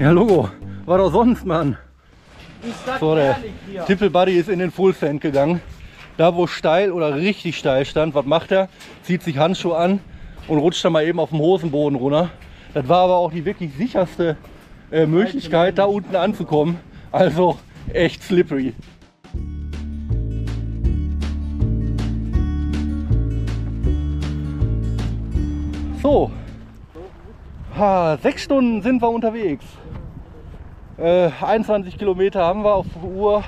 Ja, 0.00 0.10
Logo. 0.10 0.48
War 0.84 0.98
doch 0.98 1.12
sonst, 1.12 1.46
Mann. 1.46 1.76
Ich 2.60 2.74
sag 2.84 2.98
So, 2.98 3.14
der 3.14 3.36
ehrlich 3.36 3.52
hier. 3.70 3.84
Tippel 3.84 4.10
Buddy 4.10 4.32
ist 4.32 4.48
in 4.48 4.58
den 4.58 4.72
Full 4.72 4.94
Send 4.94 5.20
gegangen. 5.20 5.60
Da, 6.16 6.34
wo 6.34 6.46
steil 6.46 6.92
oder 6.92 7.14
richtig 7.14 7.58
steil 7.58 7.84
stand, 7.84 8.14
was 8.14 8.24
macht 8.24 8.50
er? 8.50 8.70
Zieht 9.02 9.22
sich 9.22 9.36
Handschuhe 9.36 9.76
an 9.76 10.00
und 10.48 10.58
rutscht 10.58 10.82
dann 10.82 10.92
mal 10.92 11.04
eben 11.04 11.20
auf 11.20 11.28
dem 11.28 11.40
Hosenboden 11.40 11.98
runter. 11.98 12.30
Das 12.72 12.88
war 12.88 13.04
aber 13.04 13.16
auch 13.16 13.30
die 13.30 13.44
wirklich 13.44 13.74
sicherste 13.74 14.38
äh, 14.90 15.04
Möglichkeit, 15.04 15.76
da 15.76 15.84
unten 15.84 16.16
anzukommen. 16.16 16.78
Also 17.12 17.58
echt 17.92 18.22
slippery. 18.22 18.72
So, 26.02 26.30
ha, 27.76 28.16
sechs 28.22 28.44
Stunden 28.44 28.80
sind 28.80 29.02
wir 29.02 29.10
unterwegs. 29.10 29.64
Äh, 30.96 31.30
21 31.42 31.98
Kilometer 31.98 32.42
haben 32.42 32.62
wir 32.64 32.74
auf 32.74 32.86
Uhr. 33.02 33.44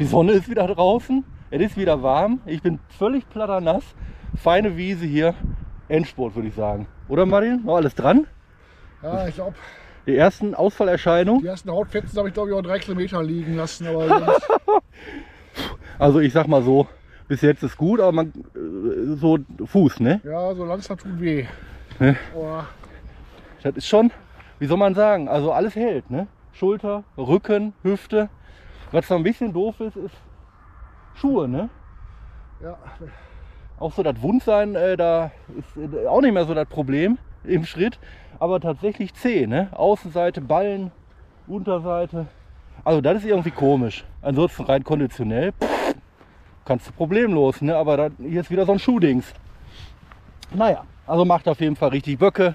Die 0.00 0.06
Sonne 0.06 0.32
ist 0.32 0.48
wieder 0.48 0.66
draußen. 0.66 1.24
Es 1.50 1.60
ist 1.60 1.76
wieder 1.76 2.02
warm. 2.02 2.40
Ich 2.46 2.62
bin 2.62 2.78
völlig 2.88 3.28
platternass. 3.28 3.84
Feine 4.34 4.76
Wiese 4.76 5.04
hier. 5.04 5.34
Endspurt 5.88 6.34
würde 6.34 6.48
ich 6.48 6.54
sagen. 6.54 6.86
Oder 7.08 7.26
Martin? 7.26 7.62
Noch 7.64 7.76
alles 7.76 7.94
dran? 7.94 8.26
Ja, 9.02 9.28
ich 9.28 9.34
glaube, 9.34 9.54
Die 10.06 10.16
ersten 10.16 10.54
Ausfallerscheinungen. 10.54 11.42
die 11.42 11.48
ersten 11.48 11.70
Hautfetzen 11.70 12.18
habe 12.18 12.28
ich 12.28 12.34
glaube 12.34 12.48
ich 12.50 12.56
auch 12.56 12.62
drei 12.62 12.78
Kilometer 12.78 13.22
liegen 13.22 13.56
lassen. 13.56 13.86
Also 15.98 16.18
ich 16.20 16.32
sag 16.32 16.48
mal 16.48 16.62
so, 16.62 16.86
bis 17.28 17.42
jetzt 17.42 17.62
ist 17.62 17.76
gut, 17.76 18.00
aber 18.00 18.12
man 18.12 18.28
äh, 18.28 19.16
so 19.16 19.38
Fuß, 19.66 20.00
ne? 20.00 20.22
ja, 20.24 20.54
so 20.54 20.64
langsam 20.64 20.96
tut 20.96 21.20
weh. 21.20 21.44
Ne? 21.98 22.16
Das 23.62 23.76
ist 23.76 23.86
schon, 23.86 24.10
wie 24.58 24.64
soll 24.66 24.78
man 24.78 24.94
sagen, 24.94 25.28
also 25.28 25.52
alles 25.52 25.76
hält, 25.76 26.10
ne? 26.10 26.26
Schulter, 26.54 27.04
Rücken, 27.18 27.74
Hüfte. 27.82 28.30
Was 28.92 29.06
so 29.06 29.14
ein 29.14 29.22
bisschen 29.22 29.52
doof 29.52 29.80
ist, 29.80 29.96
ist 29.96 30.14
Schuhe, 31.14 31.48
ne? 31.48 31.68
ja, 32.62 32.76
Auch 33.78 33.92
so 33.92 34.02
das 34.02 34.20
Wundsein, 34.20 34.74
äh, 34.74 34.96
da 34.96 35.30
ist 35.56 35.76
äh, 35.76 36.06
auch 36.06 36.20
nicht 36.20 36.32
mehr 36.32 36.44
so 36.44 36.54
das 36.54 36.68
Problem 36.68 37.18
im 37.44 37.64
Schritt. 37.64 37.98
Aber 38.38 38.60
tatsächlich 38.60 39.14
Zeh, 39.14 39.46
ne? 39.46 39.68
Außenseite, 39.72 40.40
Ballen, 40.40 40.90
Unterseite. 41.46 42.26
Also 42.84 43.00
das 43.00 43.18
ist 43.18 43.26
irgendwie 43.26 43.50
komisch. 43.50 44.04
Ansonsten 44.22 44.64
rein 44.64 44.82
konditionell 44.82 45.52
pff, 45.52 45.94
kannst 46.64 46.88
du 46.88 46.92
problemlos, 46.92 47.60
ne? 47.60 47.76
Aber 47.76 47.96
da, 47.96 48.08
hier 48.18 48.40
ist 48.40 48.50
wieder 48.50 48.66
so 48.66 48.72
ein 48.72 48.78
Schuhdings. 48.78 49.32
Naja, 50.52 50.84
also 51.06 51.24
macht 51.24 51.48
auf 51.48 51.60
jeden 51.60 51.76
Fall 51.76 51.90
richtig 51.90 52.18
Böcke. 52.18 52.54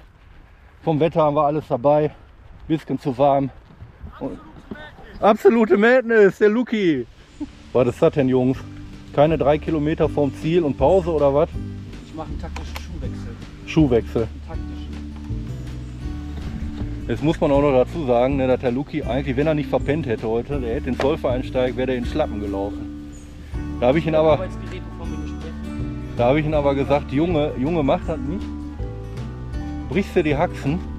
Vom 0.82 1.00
Wetter 1.00 1.22
haben 1.22 1.36
wir 1.36 1.46
alles 1.46 1.66
dabei. 1.68 2.12
Bisschen 2.68 2.98
zu 2.98 3.16
warm. 3.16 3.50
Und 4.20 4.38
absolute 5.20 5.76
Madness, 5.76 6.38
der 6.38 6.48
Luki. 6.48 7.06
Was 7.72 7.88
ist 7.88 8.02
das 8.02 8.14
denn, 8.14 8.28
Jungs? 8.28 8.58
Keine 9.14 9.38
drei 9.38 9.58
Kilometer 9.58 10.08
vom 10.08 10.34
Ziel 10.34 10.62
und 10.62 10.76
Pause 10.76 11.10
oder 11.12 11.32
was? 11.34 11.48
Ich 12.06 12.14
mache 12.14 12.28
einen 12.28 12.40
taktischen 12.40 12.76
Schuhwechsel. 12.76 13.36
Schuhwechsel. 13.66 14.28
Jetzt 17.08 17.22
muss 17.22 17.40
man 17.40 17.52
auch 17.52 17.62
noch 17.62 17.72
dazu 17.72 18.04
sagen, 18.04 18.36
ne, 18.36 18.48
dass 18.48 18.60
der 18.60 18.72
Luki 18.72 19.02
eigentlich, 19.04 19.36
wenn 19.36 19.46
er 19.46 19.54
nicht 19.54 19.70
verpennt 19.70 20.06
hätte 20.06 20.26
heute, 20.26 20.60
der 20.60 20.74
hätte 20.74 20.86
den 20.86 20.98
Zollvereinsteig, 20.98 21.76
wäre 21.76 21.86
der 21.86 21.96
in 21.96 22.04
Schlappen 22.04 22.40
gelaufen. 22.40 23.12
Da 23.80 23.88
habe 23.88 23.98
ich 23.98 24.06
ihn 24.06 24.14
aber, 24.14 24.48
da 26.16 26.24
habe 26.24 26.40
ich 26.40 26.46
ihn 26.46 26.54
aber 26.54 26.74
gesagt, 26.74 27.12
Junge, 27.12 27.52
Junge, 27.58 27.82
mach 27.82 28.04
das 28.06 28.18
nicht. 28.18 28.44
Brichst 29.88 30.16
dir 30.16 30.24
die 30.24 30.36
Haxen. 30.36 30.95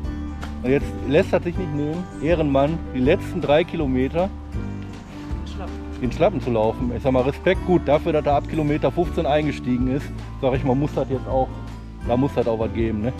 Und 0.63 0.69
jetzt 0.69 0.87
lässt 1.07 1.33
er 1.33 1.41
sich 1.41 1.57
nicht 1.57 1.73
nehmen, 1.73 2.03
Ehrenmann, 2.21 2.77
die 2.93 2.99
letzten 2.99 3.41
drei 3.41 3.63
Kilometer 3.63 4.29
Schlapp. 5.45 5.69
in 6.01 6.11
Schlappen 6.11 6.41
zu 6.41 6.49
laufen. 6.49 6.91
Ich 6.95 7.03
sag 7.03 7.11
mal, 7.11 7.21
Respekt 7.23 7.65
gut 7.65 7.81
dafür, 7.85 8.13
dass 8.13 8.25
er 8.25 8.33
ab 8.33 8.49
Kilometer 8.49 8.91
15 8.91 9.25
eingestiegen 9.25 9.87
ist. 9.87 10.05
Sag 10.41 10.53
ich 10.55 10.63
mal, 10.63 10.75
muss 10.75 10.93
das 10.95 11.09
jetzt 11.09 11.27
auch, 11.27 11.47
da 12.07 12.17
muss 12.17 12.33
das 12.33 12.47
auch 12.47 12.59
was 12.59 12.73
geben, 12.73 13.01
ne? 13.01 13.13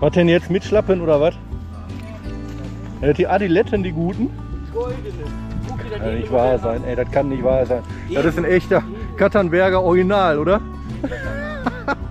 Was 0.00 0.12
denn 0.12 0.28
jetzt 0.28 0.48
mit 0.50 0.64
Schlappen 0.64 1.00
oder 1.00 1.20
was? 1.20 1.34
Ja, 3.02 3.12
die 3.12 3.26
Adiletten, 3.26 3.82
die 3.82 3.92
guten? 3.92 4.30
Goldene. 4.72 4.96
Das 5.90 5.98
Kann 6.00 6.14
nicht 6.16 6.32
wahr 6.32 6.58
sein, 6.58 6.84
ey, 6.84 6.96
das 6.96 7.10
kann 7.10 7.28
nicht 7.28 7.42
wahr 7.42 7.64
sein. 7.66 7.82
Das 8.12 8.24
ist 8.24 8.38
ein 8.38 8.44
echter 8.44 8.82
Katternberger 9.16 9.82
Original, 9.82 10.38
oder? 10.38 10.60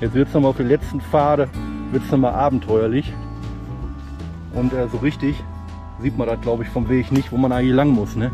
Jetzt 0.00 0.14
wird 0.14 0.28
es 0.28 0.34
nochmal 0.34 0.50
auf 0.50 0.56
den 0.56 0.68
letzten 0.68 1.00
Pfade, 1.00 1.48
wird 1.90 2.04
es 2.04 2.10
nochmal 2.12 2.32
abenteuerlich. 2.32 3.12
Und 4.54 4.72
äh, 4.72 4.88
so 4.88 4.98
richtig 4.98 5.34
sieht 6.00 6.16
man 6.16 6.28
das, 6.28 6.40
glaube 6.40 6.62
ich, 6.62 6.68
vom 6.68 6.88
Weg 6.88 7.10
nicht, 7.10 7.32
wo 7.32 7.36
man 7.36 7.50
eigentlich 7.50 7.74
lang 7.74 7.90
muss. 7.90 8.14
Ne? 8.14 8.30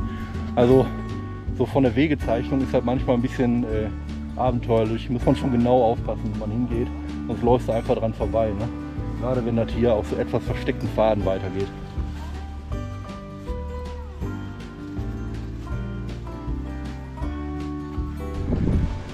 Also 0.56 0.85
so 1.56 1.64
von 1.64 1.85
der 1.85 1.97
Wegezeichnung 1.97 2.61
ist 2.61 2.75
halt 2.75 2.85
manchmal 2.85 3.16
ein 3.16 3.23
bisschen 3.23 3.64
äh, 3.64 3.88
abenteuerlich. 4.37 5.09
Muss 5.09 5.25
man 5.25 5.37
schon 5.37 5.52
genau 5.52 5.83
aufpassen, 5.83 6.30
wo 6.35 6.40
man 6.40 6.50
hingeht. 6.50 6.88
Sonst 7.28 7.42
läufst 7.42 7.68
du 7.68 7.73
einfach 7.73 7.97
dran 7.97 8.12
vorbei. 8.12 8.49
Ne? 8.49 8.68
Gerade 9.23 9.44
wenn 9.47 9.56
das 9.56 9.71
hier 9.71 9.94
auf 9.94 10.06
so 10.09 10.16
etwas 10.16 10.44
versteckten 10.44 10.88
Pfaden 10.90 11.25
weitergeht. 11.25 11.68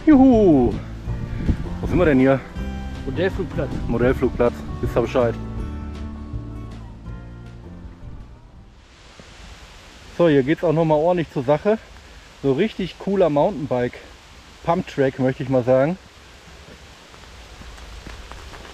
Juhu! 0.04 0.72
Sind 1.90 1.98
wir 1.98 2.04
denn 2.04 2.20
hier? 2.20 2.38
Modellflugplatz. 3.04 3.70
Modellflugplatz. 3.88 4.54
Wisst 4.80 4.96
ihr 4.96 5.02
Bescheid? 5.02 5.34
So, 10.16 10.28
hier 10.28 10.44
geht 10.44 10.58
es 10.58 10.64
auch 10.64 10.72
nochmal 10.72 10.98
ordentlich 10.98 11.28
zur 11.32 11.42
Sache. 11.42 11.78
So 12.44 12.52
richtig 12.52 12.96
cooler 13.00 13.28
Mountainbike 13.28 13.98
Pump 14.62 14.86
Track, 14.86 15.18
möchte 15.18 15.42
ich 15.42 15.48
mal 15.48 15.64
sagen. 15.64 15.98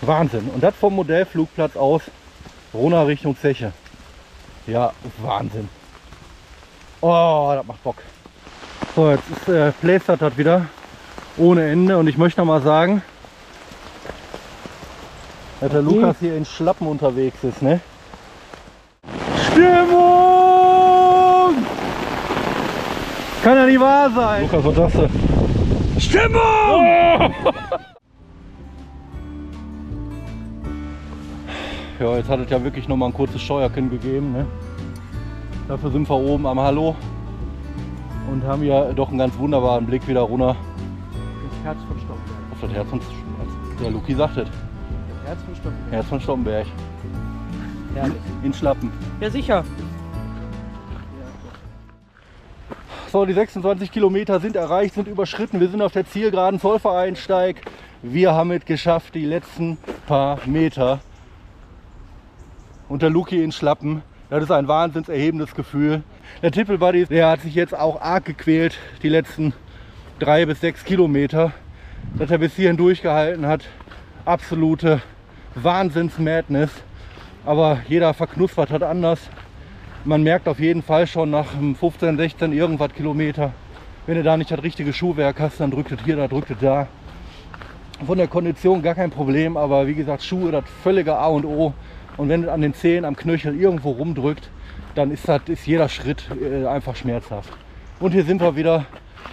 Wahnsinn. 0.03 0.51
Und 0.53 0.63
das 0.63 0.75
vom 0.77 0.95
Modellflugplatz 0.97 1.75
aus 1.75 2.03
runter 2.75 3.07
Richtung 3.07 3.35
Zeche. 3.35 3.73
Ja, 4.67 4.93
Wahnsinn. 5.23 5.71
Oh, 7.01 7.51
das 7.55 7.65
macht 7.65 7.83
Bock. 7.83 7.97
So, 8.95 9.11
jetzt 9.11 9.25
ist 9.31 9.49
äh, 9.49 9.73
Plästert 9.73 10.21
das 10.21 10.37
wieder 10.37 10.67
ohne 11.37 11.69
Ende. 11.69 11.99
Und 11.99 12.09
ich 12.09 12.19
möchte 12.19 12.41
noch 12.41 12.47
mal 12.47 12.63
sagen, 12.63 13.03
dass 15.61 15.71
der 15.71 15.83
Lukas 15.83 16.21
mhm. 16.21 16.27
hier 16.27 16.37
in 16.37 16.45
Schlappen 16.45 16.87
unterwegs 16.87 17.43
ist. 17.43 17.63
Ne? 17.63 17.81
Stimmung! 19.51 19.97
Kann 23.43 23.57
ja 23.57 23.67
nicht 23.67 23.81
wahr 23.81 24.11
sein. 24.11 24.43
Lukas, 24.43 24.65
was 24.65 24.75
sagst 24.75 24.97
du? 24.97 25.09
Stimmung! 26.01 26.41
Oh! 26.41 27.31
ja, 32.01 32.17
jetzt 32.17 32.29
hat 32.29 32.41
es 32.41 32.51
ja 32.51 32.63
wirklich 32.63 32.87
noch 32.89 32.97
mal 32.97 33.07
ein 33.07 33.15
kurzes 33.15 33.41
Scheuerken 33.41 33.89
gegeben. 33.89 34.33
Ne? 34.33 34.47
Dafür 35.69 35.91
sind 35.91 36.09
wir 36.09 36.17
oben 36.17 36.47
am 36.47 36.61
Hallo 36.61 36.95
und 38.31 38.45
haben 38.45 38.63
ja 38.63 38.93
doch 38.93 39.09
einen 39.09 39.19
ganz 39.19 39.39
wunderbaren 39.39 39.87
Blick 39.87 40.07
wieder 40.07 40.23
runter 40.23 40.57
Herz 41.67 41.79
von 41.89 41.99
Stockenberg. 41.99 42.53
auf 42.53 42.61
das 42.61 42.71
Herz 42.71 42.89
von 42.91 43.01
Der 43.83 43.91
Luki 43.91 44.15
sagt 44.15 44.37
es. 44.37 44.45
Das 44.45 45.27
Herz 45.27 45.43
von 45.43 45.57
Stockenberg. 45.57 45.93
Herz 45.93 46.07
von 46.07 46.21
Stoppenberg. 46.21 46.67
Herrlich. 47.93 48.17
In 48.45 48.55
Schlappen. 48.55 48.93
Ja, 49.21 49.31
sicher. 49.31 49.65
So, 53.11 53.25
die 53.25 53.33
26 53.33 53.91
Kilometer 53.91 54.39
sind 54.39 54.55
erreicht, 54.55 54.95
sind 54.95 55.09
überschritten. 55.09 55.59
Wir 55.59 55.69
sind 55.69 55.83
auf 55.83 55.91
der 55.91 56.07
Zielgeraden 56.07 56.61
Zollvereinsteig. 56.61 57.63
Wir 58.01 58.33
haben 58.33 58.53
es 58.53 58.65
geschafft, 58.65 59.17
die 59.17 59.25
letzten 59.25 59.77
paar 60.07 60.39
Meter. 60.47 61.01
Und 62.89 63.03
der 63.03 63.11
Luki 63.11 63.43
in 63.43 63.51
Schlappen. 63.51 64.03
Das 64.31 64.45
ist 64.45 64.53
ein 64.53 64.69
wahnsinnserhebendes 64.69 65.53
Gefühl. 65.57 66.05
Der 66.43 66.53
Tippelbuddy, 66.53 67.07
der 67.07 67.29
hat 67.29 67.41
sich 67.41 67.57
jetzt 67.57 67.77
auch 67.77 68.01
arg 68.01 68.25
gequält, 68.25 68.79
die 69.03 69.09
letzten 69.09 69.53
drei 70.19 70.47
bis 70.47 70.61
sechs 70.61 70.85
Kilometer. 70.85 71.53
Dass 72.19 72.31
er 72.31 72.39
bis 72.39 72.55
hierhin 72.55 72.77
durchgehalten 72.77 73.47
hat. 73.47 73.65
Absolute 74.25 75.01
Wahnsinns-Madness. 75.55 76.71
Aber 77.45 77.81
jeder 77.89 78.15
verknuspert 78.15 78.71
hat 78.71 78.83
anders 78.83 79.21
man 80.07 80.23
merkt 80.23 80.49
auf 80.49 80.61
jeden 80.61 80.83
Fall 80.83 81.07
schon 81.07 81.31
nach 81.31 81.53
dem 81.53 81.75
15, 81.75 82.17
16 82.17 82.53
irgendwas 82.53 82.93
Kilometer, 82.95 83.53
wenn 84.07 84.15
du 84.15 84.23
da 84.23 84.37
nicht 84.37 84.51
das 84.51 84.63
richtige 84.63 84.93
Schuhwerk 84.93 85.41
hast, 85.41 85.61
dann 85.61 85.71
drückt 85.71 85.91
es 85.91 86.01
hier, 86.05 86.17
da 86.17 86.29
drückt 86.29 86.51
es 86.51 86.59
da. 86.61 86.87
Von 88.07 88.19
der 88.19 88.29
Kondition 88.29 88.83
gar 88.83 88.95
kein 88.95 89.11
Problem, 89.11 89.57
aber 89.57 89.87
wie 89.87 89.95
gesagt, 89.95 90.23
Schuhe 90.23 90.53
das 90.53 90.65
völlige 90.83 91.17
A 91.17 91.27
und 91.27 91.45
O. 91.45 91.75
Und 92.17 92.29
wenn 92.29 92.45
es 92.45 92.49
an 92.49 92.61
den 92.61 92.73
Zehen, 92.73 93.05
am 93.05 93.17
Knöchel 93.17 93.59
irgendwo 93.59 93.91
rumdrückt, 93.91 94.49
dann 94.95 95.11
ist, 95.11 95.29
das, 95.29 95.43
ist 95.49 95.67
jeder 95.67 95.89
Schritt 95.89 96.25
äh, 96.41 96.67
einfach 96.67 96.95
schmerzhaft. 96.95 97.53
Und 97.99 98.13
hier 98.13 98.25
sind 98.25 98.41
wir 98.41 98.55
wieder, 98.55 98.87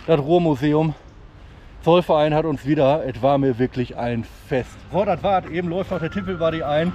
das 0.07 0.19
Ruhrmuseum. 0.19 0.93
Zollverein 1.83 2.33
hat 2.33 2.45
uns 2.45 2.65
wieder, 2.65 3.05
es 3.05 3.21
war 3.21 3.37
mir 3.37 3.59
wirklich 3.59 3.97
ein 3.97 4.23
Fest. 4.47 4.77
So, 4.91 5.03
das 5.03 5.21
war 5.21 5.49
Eben 5.49 5.69
läuft 5.69 5.91
noch 5.91 5.99
der 5.99 6.11
Tippelbuddy 6.11 6.63
ein. 6.63 6.93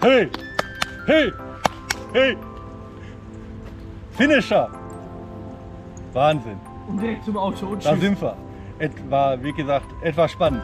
Hey! 0.00 0.28
Hey! 1.06 1.32
Hey! 2.12 2.36
Finisher! 4.12 4.68
Wahnsinn. 6.12 6.58
Und 6.88 7.00
direkt 7.00 7.24
zum 7.24 7.36
Auto 7.36 7.66
und 7.66 7.84
Da 7.84 7.96
sind 7.96 8.20
wir. 8.20 8.36
Es 8.78 8.90
war, 9.08 9.42
wie 9.42 9.52
gesagt, 9.52 9.86
etwas 10.02 10.32
spannend. 10.32 10.62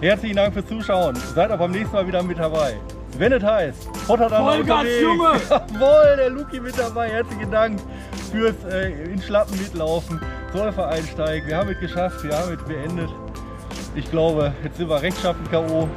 Herzlichen 0.00 0.36
Dank 0.36 0.54
fürs 0.54 0.66
Zuschauen. 0.66 1.16
Seid 1.34 1.50
auch 1.50 1.58
beim 1.58 1.72
nächsten 1.72 1.92
Mal 1.92 2.06
wieder 2.06 2.22
mit 2.22 2.38
dabei. 2.38 2.76
Wenn 3.16 3.32
es 3.32 3.42
heißt, 3.42 3.92
Potterdam 4.06 4.44
Vollgas. 4.44 4.84
Junge! 5.02 5.40
Jawohl, 5.50 6.16
der 6.16 6.30
Luki 6.30 6.60
mit 6.60 6.78
dabei. 6.78 7.08
Herzlichen 7.08 7.50
Dank 7.50 7.80
fürs 8.30 8.54
äh, 8.70 8.92
in 9.12 9.20
Schlappen 9.20 9.58
mitlaufen. 9.58 10.20
Zollvereinsteig. 10.52 11.46
Wir 11.48 11.56
haben 11.56 11.70
es 11.70 11.80
geschafft. 11.80 12.22
Wir 12.22 12.38
haben 12.38 12.52
es 12.52 12.62
beendet. 12.62 13.10
Ich 13.96 14.08
glaube, 14.08 14.52
jetzt 14.62 14.76
sind 14.76 14.88
wir 14.88 15.02
rechtschaffen 15.02 15.50
K.O. 15.50 15.88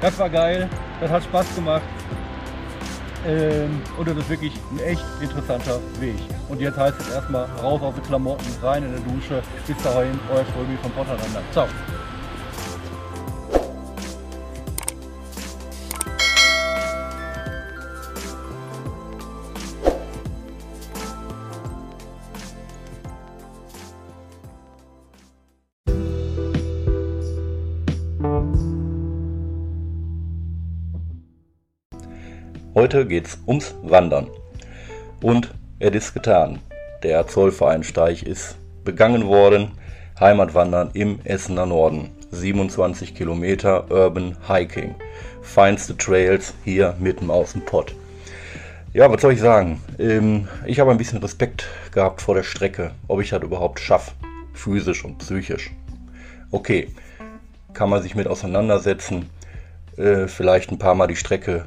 Das 0.00 0.16
war 0.20 0.30
geil. 0.30 0.68
Das 1.00 1.10
hat 1.10 1.24
Spaß 1.24 1.52
gemacht. 1.56 1.82
Ähm, 3.26 3.82
und 3.98 4.06
das 4.06 4.16
ist 4.16 4.30
wirklich 4.30 4.52
ein 4.70 4.78
echt 4.78 5.04
interessanter 5.20 5.80
Weg. 5.98 6.14
Und 6.48 6.60
jetzt 6.60 6.78
heißt 6.78 7.00
es 7.00 7.12
erstmal 7.12 7.46
raus 7.60 7.82
aus 7.82 7.94
den 7.94 8.04
Klamotten, 8.04 8.46
rein 8.62 8.84
in 8.84 8.94
die 8.94 9.12
Dusche. 9.12 9.42
Bis 9.66 9.76
dahin, 9.82 10.18
euer 10.32 10.44
Strömi 10.44 10.76
von 10.80 10.92
Potterlander. 10.92 11.42
Ciao. 11.50 11.66
Heute 32.90 33.06
geht's 33.06 33.38
ums 33.46 33.76
Wandern. 33.84 34.26
Und 35.22 35.54
es 35.78 35.94
ist 35.94 36.12
getan. 36.12 36.58
Der 37.04 37.24
Zollvereinsteig 37.28 38.24
ist 38.24 38.56
begangen 38.82 39.28
worden. 39.28 39.70
Heimatwandern 40.18 40.90
im 40.94 41.20
Essener 41.22 41.66
Norden. 41.66 42.10
27 42.32 43.14
Kilometer 43.14 43.88
Urban 43.92 44.36
Hiking. 44.48 44.96
Feinste 45.40 45.96
Trails 45.96 46.52
hier 46.64 46.96
mitten 46.98 47.30
aus 47.30 47.52
dem 47.52 47.64
Pott. 47.64 47.94
Ja, 48.92 49.08
was 49.08 49.22
soll 49.22 49.34
ich 49.34 49.40
sagen? 49.40 49.80
Ähm, 50.00 50.48
ich 50.66 50.80
habe 50.80 50.90
ein 50.90 50.98
bisschen 50.98 51.20
Respekt 51.20 51.68
gehabt 51.92 52.20
vor 52.20 52.34
der 52.34 52.42
Strecke, 52.42 52.90
ob 53.06 53.20
ich 53.20 53.30
das 53.30 53.40
überhaupt 53.40 53.78
schaffe. 53.78 54.10
Physisch 54.52 55.04
und 55.04 55.18
psychisch. 55.18 55.70
Okay, 56.50 56.88
kann 57.72 57.88
man 57.88 58.02
sich 58.02 58.16
mit 58.16 58.26
auseinandersetzen. 58.26 59.30
Äh, 59.96 60.26
vielleicht 60.26 60.72
ein 60.72 60.78
paar 60.78 60.96
Mal 60.96 61.06
die 61.06 61.14
Strecke 61.14 61.66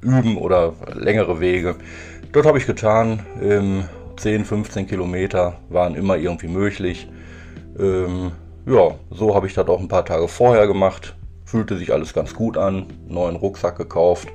üben 0.00 0.36
oder 0.36 0.74
längere 0.94 1.40
Wege. 1.40 1.76
Dort 2.32 2.46
habe 2.46 2.58
ich 2.58 2.66
getan. 2.66 3.24
Ähm, 3.40 3.84
10, 4.16 4.44
15 4.44 4.86
Kilometer 4.86 5.60
waren 5.68 5.94
immer 5.94 6.16
irgendwie 6.16 6.48
möglich. 6.48 7.08
Ähm, 7.78 8.32
ja, 8.66 8.96
so 9.10 9.34
habe 9.34 9.46
ich 9.46 9.54
das 9.54 9.68
auch 9.68 9.80
ein 9.80 9.88
paar 9.88 10.04
Tage 10.04 10.28
vorher 10.28 10.66
gemacht. 10.66 11.16
Fühlte 11.44 11.78
sich 11.78 11.92
alles 11.92 12.12
ganz 12.12 12.34
gut 12.34 12.58
an. 12.58 12.86
Neuen 13.08 13.36
Rucksack 13.36 13.78
gekauft. 13.78 14.28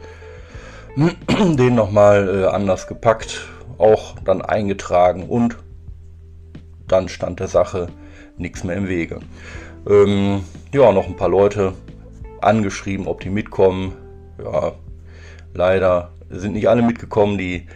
Den 0.98 1.76
nochmal 1.76 2.44
äh, 2.44 2.46
anders 2.46 2.88
gepackt. 2.88 3.48
Auch 3.78 4.16
dann 4.24 4.42
eingetragen 4.42 5.24
und 5.24 5.58
dann 6.88 7.10
stand 7.10 7.40
der 7.40 7.48
Sache 7.48 7.88
nichts 8.38 8.64
mehr 8.64 8.76
im 8.76 8.88
Wege. 8.88 9.20
Ähm, 9.90 10.44
ja, 10.74 10.92
noch 10.92 11.08
ein 11.08 11.16
paar 11.16 11.30
Leute 11.30 11.74
angeschrieben, 12.42 13.08
ob 13.08 13.22
die 13.22 13.30
mitkommen. 13.30 13.94
Ja, 14.44 14.74
leider 15.54 16.12
sind 16.30 16.54
nicht 16.54 16.68
alle 16.68 16.82
mitgekommen, 16.82 17.38
die 17.38 17.68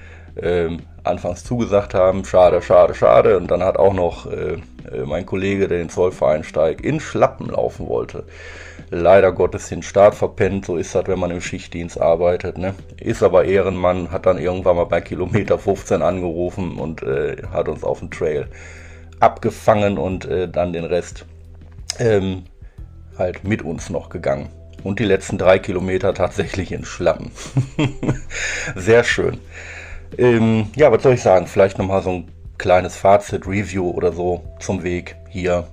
ähm, 0.42 0.82
anfangs 1.04 1.44
zugesagt 1.44 1.94
haben. 1.94 2.26
Schade, 2.26 2.62
schade, 2.62 2.94
schade. 2.94 3.38
Und 3.38 3.50
dann 3.50 3.64
hat 3.64 3.78
auch 3.78 3.94
noch 3.94 4.26
äh, 4.32 4.54
äh, 4.92 5.06
mein 5.06 5.26
Kollege, 5.26 5.68
der 5.68 5.80
den 5.80 5.90
Zollvereinsteig 5.90 6.84
in 6.84 7.00
Schlappen 7.00 7.50
laufen 7.50 7.88
wollte, 7.88 8.24
leider 8.90 9.32
Gottes 9.32 9.70
den 9.70 9.84
Start 9.84 10.16
verpennt. 10.16 10.66
So 10.66 10.78
ist 10.78 10.94
das, 10.96 11.08
wenn 11.08 11.20
man 11.20 11.32
im 11.32 11.42
Schichtdienst 11.42 12.00
arbeitet. 12.00 12.58
Ne? 12.58 12.76
Ist 13.00 13.24
aber 13.24 13.46
Ehrenmann, 13.46 14.12
hat 14.12 14.26
dann 14.26 14.38
irgendwann 14.38 14.76
mal 14.76 14.86
bei 14.86 15.02
Kilometer 15.02 15.58
15 15.58 16.02
angerufen 16.02 16.78
und 16.78 17.04
äh, 17.04 17.38
hat 17.52 17.68
uns 17.68 17.84
auf 17.84 18.00
dem 18.00 18.12
Trail 18.12 18.48
abgefangen 19.20 19.98
und 19.98 20.26
äh, 20.26 20.48
dann 20.48 20.74
den 20.74 20.86
Rest 20.86 21.26
ähm, 22.00 22.44
halt 23.18 23.44
mit 23.44 23.64
uns 23.64 23.90
noch 23.90 24.10
gegangen. 24.10 24.50
Und 24.84 25.00
die 25.00 25.06
letzten 25.06 25.38
drei 25.38 25.60
Kilometer 25.60 26.14
tatsächlich 26.14 26.72
in 26.72 26.86
Schlappen. 26.86 27.32
Sehr 28.76 29.04
schön. 29.04 29.40
Ähm, 30.18 30.68
ja, 30.76 30.92
was 30.92 31.04
soll 31.04 31.16
ich 31.16 31.22
sagen? 31.22 31.48
Vielleicht 31.48 31.78
nochmal 31.78 32.04
so 32.04 32.12
ein 32.12 32.28
kleines 32.58 32.96
Fazit, 32.96 33.48
Review 33.48 33.90
oder 33.90 34.14
so 34.14 34.44
zum 34.60 34.84
Weg 34.84 35.16
hier 35.30 35.68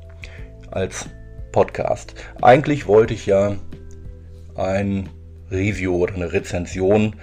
als 0.70 1.08
Podcast. 1.52 2.14
Eigentlich 2.42 2.86
wollte 2.86 3.14
ich 3.14 3.26
ja 3.26 3.56
ein 4.56 5.08
Review 5.50 5.96
oder 5.96 6.14
eine 6.14 6.32
Rezension 6.32 7.16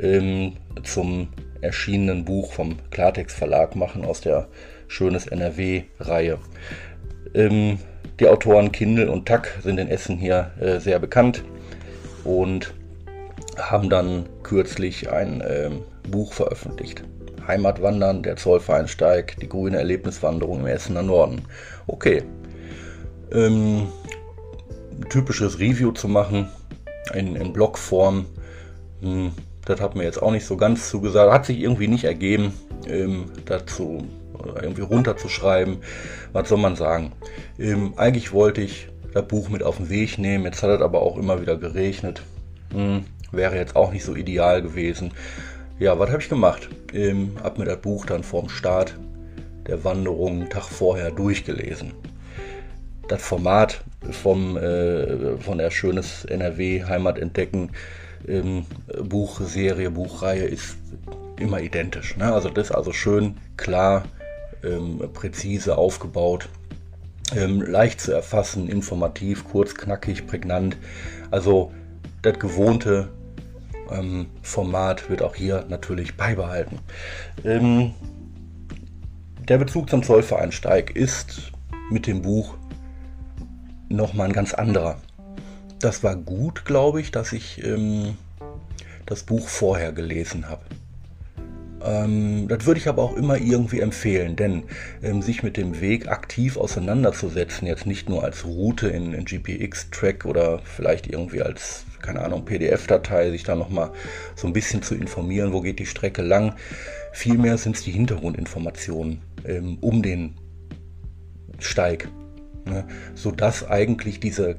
ähm, 0.00 0.56
zum 0.82 1.28
erschienenen 1.60 2.24
Buch 2.24 2.52
vom 2.52 2.76
Klartext 2.90 3.36
Verlag 3.36 3.76
machen 3.76 4.04
aus 4.04 4.20
der 4.20 4.48
Schönes 4.88 5.26
NRW-Reihe. 5.26 6.38
Ähm, 7.34 7.78
die 8.20 8.28
Autoren 8.28 8.72
Kindl 8.72 9.08
und 9.08 9.26
Tack 9.26 9.58
sind 9.62 9.78
in 9.78 9.88
Essen 9.88 10.16
hier 10.16 10.50
äh, 10.60 10.80
sehr 10.80 10.98
bekannt 10.98 11.44
und 12.24 12.74
haben 13.58 13.90
dann 13.90 14.26
kürzlich 14.42 15.10
ein 15.10 15.42
ähm, 15.46 15.82
Buch 16.10 16.32
veröffentlicht. 16.32 17.02
Heimatwandern, 17.46 18.22
der 18.22 18.36
Zollvereinsteig, 18.36 19.36
die 19.40 19.48
grüne 19.48 19.78
Erlebniswanderung 19.78 20.60
im 20.60 20.66
Essener 20.66 21.02
Norden. 21.02 21.42
Okay. 21.86 22.22
Ähm, 23.32 23.86
typisches 25.10 25.58
Review 25.58 25.92
zu 25.92 26.08
machen 26.08 26.48
in, 27.14 27.36
in 27.36 27.52
Blogform, 27.52 28.26
hm, 29.00 29.32
das 29.64 29.80
hat 29.80 29.94
mir 29.96 30.04
jetzt 30.04 30.22
auch 30.22 30.30
nicht 30.30 30.46
so 30.46 30.56
ganz 30.56 30.88
zugesagt. 30.88 31.32
Hat 31.32 31.46
sich 31.46 31.58
irgendwie 31.58 31.88
nicht 31.88 32.04
ergeben, 32.04 32.52
ähm, 32.86 33.26
dazu 33.44 34.04
irgendwie 34.62 34.82
runterzuschreiben. 34.82 35.78
Was 36.32 36.48
soll 36.48 36.58
man 36.58 36.76
sagen? 36.76 37.12
Ähm, 37.58 37.94
eigentlich 37.96 38.32
wollte 38.32 38.60
ich 38.60 38.88
das 39.12 39.26
Buch 39.26 39.48
mit 39.48 39.62
auf 39.62 39.78
den 39.78 39.88
Weg 39.88 40.18
nehmen. 40.18 40.44
Jetzt 40.44 40.62
hat 40.62 40.70
es 40.70 40.82
aber 40.82 41.02
auch 41.02 41.16
immer 41.16 41.40
wieder 41.40 41.56
geregnet. 41.56 42.22
Hm, 42.72 43.04
wäre 43.32 43.56
jetzt 43.56 43.76
auch 43.76 43.92
nicht 43.92 44.04
so 44.04 44.14
ideal 44.14 44.62
gewesen. 44.62 45.12
Ja, 45.78 45.98
was 45.98 46.10
habe 46.10 46.22
ich 46.22 46.28
gemacht? 46.28 46.68
Ähm, 46.92 47.32
hab 47.42 47.58
mir 47.58 47.64
das 47.64 47.78
Buch 47.78 48.06
dann 48.06 48.22
vorm 48.22 48.48
Start 48.48 48.98
der 49.66 49.84
Wanderung 49.84 50.40
einen 50.40 50.50
Tag 50.50 50.64
vorher 50.64 51.10
durchgelesen. 51.10 51.92
Das 53.08 53.22
Format 53.22 53.84
vom, 54.10 54.56
äh, 54.56 55.36
von 55.38 55.58
der 55.58 55.70
Schönes 55.70 56.24
NRW 56.24 56.84
Heimat 56.84 57.18
entdecken 57.18 57.70
ähm, 58.26 58.66
Buchserie, 59.02 59.90
Buchreihe 59.90 60.44
ist 60.44 60.76
immer 61.38 61.60
identisch. 61.60 62.16
Ne? 62.16 62.32
Also 62.32 62.48
das 62.48 62.68
ist 62.68 62.74
also 62.74 62.92
schön 62.92 63.36
klar, 63.56 64.04
ähm, 64.64 65.00
präzise 65.12 65.76
aufgebaut, 65.78 66.48
ähm, 67.34 67.60
leicht 67.62 68.00
zu 68.00 68.12
erfassen, 68.12 68.68
informativ, 68.68 69.44
kurz, 69.44 69.74
knackig, 69.74 70.26
prägnant. 70.26 70.76
Also 71.30 71.72
das 72.22 72.38
gewohnte 72.38 73.08
ähm, 73.90 74.26
Format 74.42 75.08
wird 75.10 75.22
auch 75.22 75.34
hier 75.34 75.64
natürlich 75.68 76.16
beibehalten. 76.16 76.78
Ähm, 77.44 77.94
der 79.48 79.58
Bezug 79.58 79.90
zum 79.90 80.02
Zollverein 80.02 80.52
Steig 80.52 80.94
ist 80.96 81.52
mit 81.90 82.06
dem 82.06 82.22
Buch 82.22 82.56
nochmal 83.88 84.28
ein 84.28 84.32
ganz 84.32 84.54
anderer. 84.54 84.98
Das 85.78 86.02
war 86.02 86.16
gut, 86.16 86.64
glaube 86.64 87.00
ich, 87.00 87.10
dass 87.10 87.32
ich 87.32 87.62
ähm, 87.62 88.16
das 89.04 89.22
Buch 89.22 89.46
vorher 89.46 89.92
gelesen 89.92 90.48
habe. 90.48 90.62
Ähm, 91.84 92.48
das 92.48 92.66
würde 92.66 92.80
ich 92.80 92.88
aber 92.88 93.02
auch 93.02 93.16
immer 93.16 93.36
irgendwie 93.38 93.80
empfehlen, 93.80 94.36
denn 94.36 94.64
ähm, 95.02 95.22
sich 95.22 95.42
mit 95.42 95.56
dem 95.56 95.80
Weg 95.80 96.08
aktiv 96.08 96.56
auseinanderzusetzen, 96.56 97.66
jetzt 97.66 97.86
nicht 97.86 98.08
nur 98.08 98.24
als 98.24 98.44
Route 98.44 98.88
in, 98.88 99.12
in 99.12 99.24
GPX-Track 99.24 100.24
oder 100.24 100.60
vielleicht 100.64 101.06
irgendwie 101.06 101.42
als, 101.42 101.84
keine 102.00 102.22
Ahnung, 102.22 102.44
PDF-Datei, 102.44 103.30
sich 103.30 103.42
da 103.42 103.54
nochmal 103.54 103.90
so 104.34 104.46
ein 104.46 104.52
bisschen 104.52 104.82
zu 104.82 104.94
informieren, 104.94 105.52
wo 105.52 105.60
geht 105.60 105.78
die 105.78 105.86
Strecke 105.86 106.22
lang. 106.22 106.54
Vielmehr 107.12 107.58
sind 107.58 107.76
es 107.76 107.82
die 107.82 107.92
Hintergrundinformationen 107.92 109.20
ähm, 109.46 109.78
um 109.80 110.02
den 110.02 110.34
Steig, 111.58 112.08
ne? 112.64 112.86
sodass 113.14 113.68
eigentlich 113.68 114.20
diese, 114.20 114.56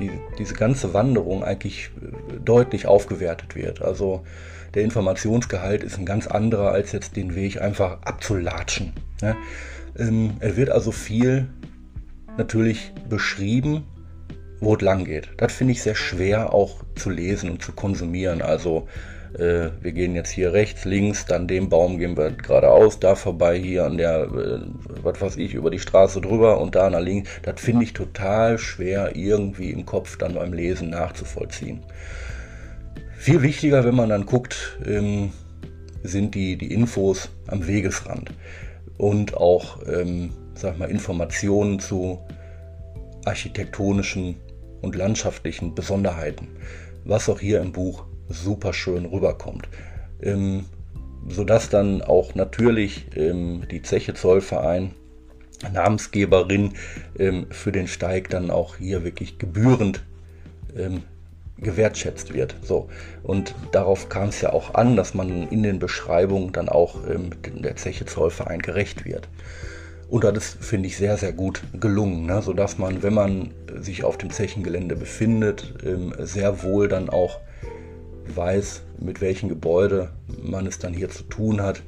die, 0.00 0.10
diese 0.38 0.54
ganze 0.54 0.94
Wanderung 0.94 1.44
eigentlich 1.44 1.90
äh, 2.00 2.40
deutlich 2.44 2.86
aufgewertet 2.86 3.54
wird. 3.54 3.82
Also 3.82 4.24
der 4.74 4.82
Informationsgehalt 4.82 5.82
ist 5.82 5.98
ein 5.98 6.06
ganz 6.06 6.26
anderer, 6.26 6.72
als 6.72 6.92
jetzt 6.92 7.16
den 7.16 7.34
Weg 7.34 7.60
einfach 7.60 8.02
abzulatschen. 8.02 8.92
Ne? 9.22 9.36
Ähm, 9.98 10.32
er 10.40 10.56
wird 10.56 10.70
also 10.70 10.92
viel 10.92 11.48
natürlich 12.36 12.92
beschrieben, 13.08 13.84
wo 14.60 14.74
es 14.74 14.80
lang 14.82 15.04
geht. 15.04 15.28
Das 15.36 15.52
finde 15.52 15.72
ich 15.72 15.82
sehr 15.82 15.94
schwer 15.94 16.52
auch 16.52 16.82
zu 16.94 17.10
lesen 17.10 17.50
und 17.50 17.62
zu 17.62 17.72
konsumieren. 17.72 18.42
Also 18.42 18.88
äh, 19.34 19.70
wir 19.80 19.92
gehen 19.92 20.14
jetzt 20.14 20.30
hier 20.30 20.52
rechts, 20.52 20.84
links, 20.84 21.26
dann 21.26 21.46
dem 21.46 21.68
Baum 21.68 21.98
gehen 21.98 22.16
wir 22.16 22.30
geradeaus, 22.30 22.98
da 22.98 23.14
vorbei, 23.14 23.58
hier 23.58 23.84
an 23.84 23.98
der, 23.98 24.22
äh, 24.22 24.60
was 25.02 25.20
weiß 25.20 25.36
ich, 25.36 25.54
über 25.54 25.70
die 25.70 25.78
Straße 25.78 26.20
drüber 26.20 26.60
und 26.60 26.74
da 26.74 26.88
nach 26.90 27.00
links. 27.00 27.30
Das 27.42 27.60
finde 27.60 27.84
ich 27.84 27.92
total 27.92 28.58
schwer 28.58 29.16
irgendwie 29.16 29.70
im 29.70 29.84
Kopf 29.84 30.16
dann 30.16 30.34
beim 30.34 30.52
Lesen 30.52 30.90
nachzuvollziehen. 30.90 31.80
Viel 33.18 33.42
wichtiger, 33.42 33.84
wenn 33.84 33.96
man 33.96 34.10
dann 34.10 34.26
guckt, 34.26 34.78
ähm, 34.86 35.32
sind 36.04 36.36
die, 36.36 36.56
die 36.56 36.72
Infos 36.72 37.28
am 37.48 37.66
Wegesrand 37.66 38.30
und 38.96 39.36
auch 39.36 39.80
ähm, 39.88 40.30
sag 40.54 40.78
mal, 40.78 40.88
Informationen 40.88 41.80
zu 41.80 42.20
architektonischen 43.24 44.36
und 44.82 44.94
landschaftlichen 44.94 45.74
Besonderheiten, 45.74 46.46
was 47.04 47.28
auch 47.28 47.40
hier 47.40 47.60
im 47.60 47.72
Buch 47.72 48.04
super 48.28 48.72
schön 48.72 49.04
rüberkommt. 49.04 49.68
Ähm, 50.22 50.66
sodass 51.26 51.68
dann 51.68 52.02
auch 52.02 52.36
natürlich 52.36 53.06
ähm, 53.16 53.64
die 53.68 53.82
Zeche 53.82 54.14
Zollverein, 54.14 54.94
Namensgeberin 55.72 56.74
ähm, 57.18 57.46
für 57.50 57.72
den 57.72 57.88
Steig, 57.88 58.30
dann 58.30 58.52
auch 58.52 58.76
hier 58.76 59.02
wirklich 59.02 59.38
gebührend 59.38 60.04
ähm, 60.76 61.02
gewertschätzt 61.60 62.34
wird. 62.34 62.54
So. 62.62 62.88
Und 63.22 63.54
darauf 63.72 64.08
kam 64.08 64.28
es 64.28 64.40
ja 64.40 64.52
auch 64.52 64.74
an, 64.74 64.96
dass 64.96 65.14
man 65.14 65.48
in 65.48 65.62
den 65.62 65.78
Beschreibungen 65.78 66.52
dann 66.52 66.68
auch 66.68 66.96
ähm, 67.08 67.30
der 67.62 67.76
Zeche 67.76 68.06
Zollverein 68.06 68.60
gerecht 68.60 69.04
wird. 69.04 69.28
Und 70.08 70.24
das 70.24 70.56
finde 70.60 70.88
ich, 70.88 70.96
sehr, 70.96 71.18
sehr 71.18 71.32
gut 71.32 71.62
gelungen, 71.78 72.26
ne? 72.26 72.40
sodass 72.40 72.78
man, 72.78 73.02
wenn 73.02 73.12
man 73.12 73.50
sich 73.78 74.04
auf 74.04 74.16
dem 74.16 74.30
Zechengelände 74.30 74.96
befindet, 74.96 75.74
ähm, 75.84 76.14
sehr 76.18 76.62
wohl 76.62 76.88
dann 76.88 77.10
auch 77.10 77.40
weiß, 78.34 78.82
mit 78.98 79.20
welchem 79.20 79.48
Gebäude 79.48 80.10
man 80.42 80.66
es 80.66 80.78
dann 80.78 80.94
hier 80.94 81.10
zu 81.10 81.24
tun 81.24 81.60
hat. 81.60 81.82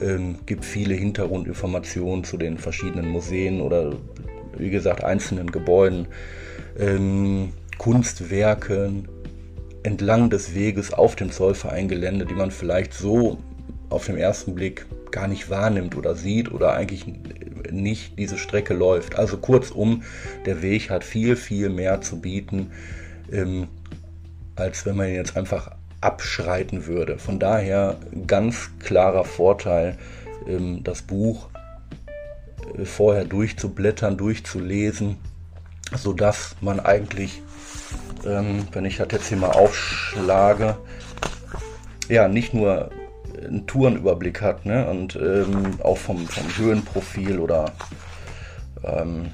Ähm, 0.00 0.38
gibt 0.46 0.64
viele 0.64 0.94
Hintergrundinformationen 0.94 2.24
zu 2.24 2.36
den 2.36 2.58
verschiedenen 2.58 3.08
Museen 3.08 3.60
oder 3.60 3.92
wie 4.56 4.70
gesagt 4.70 5.04
einzelnen 5.04 5.50
Gebäuden. 5.50 6.08
Ähm, 6.78 7.52
Kunstwerken 7.80 9.08
entlang 9.84 10.28
des 10.28 10.54
Weges 10.54 10.92
auf 10.92 11.16
dem 11.16 11.32
Zollvereingelände, 11.32 12.26
die 12.26 12.34
man 12.34 12.50
vielleicht 12.50 12.92
so 12.92 13.38
auf 13.88 14.04
den 14.04 14.18
ersten 14.18 14.54
Blick 14.54 14.84
gar 15.10 15.26
nicht 15.26 15.48
wahrnimmt 15.48 15.96
oder 15.96 16.14
sieht 16.14 16.52
oder 16.52 16.74
eigentlich 16.74 17.06
nicht 17.70 18.18
diese 18.18 18.36
Strecke 18.36 18.74
läuft. 18.74 19.16
Also 19.16 19.38
kurzum, 19.38 20.02
der 20.44 20.60
Weg 20.60 20.90
hat 20.90 21.04
viel, 21.04 21.36
viel 21.36 21.70
mehr 21.70 22.02
zu 22.02 22.20
bieten, 22.20 22.70
ähm, 23.32 23.66
als 24.56 24.84
wenn 24.84 24.96
man 24.96 25.08
ihn 25.08 25.14
jetzt 25.14 25.38
einfach 25.38 25.70
abschreiten 26.02 26.84
würde. 26.84 27.16
Von 27.16 27.38
daher 27.38 27.96
ganz 28.26 28.72
klarer 28.80 29.24
Vorteil, 29.24 29.96
ähm, 30.46 30.84
das 30.84 31.00
Buch 31.00 31.48
äh, 32.76 32.84
vorher 32.84 33.24
durchzublättern, 33.24 34.18
durchzulesen, 34.18 35.16
sodass 35.96 36.56
man 36.60 36.78
eigentlich 36.78 37.40
ähm, 38.24 38.66
wenn 38.72 38.84
ich 38.84 38.96
das 38.98 39.08
jetzt 39.12 39.28
hier 39.28 39.38
mal 39.38 39.50
aufschlage, 39.50 40.76
ja, 42.08 42.28
nicht 42.28 42.54
nur 42.54 42.90
einen 43.46 43.66
Tourenüberblick 43.66 44.40
hat 44.42 44.66
ne? 44.66 44.86
und 44.88 45.16
ähm, 45.16 45.78
auch 45.82 45.96
vom, 45.96 46.26
vom 46.26 46.44
Höhenprofil 46.56 47.38
oder 47.38 47.72
ähm, 48.84 49.30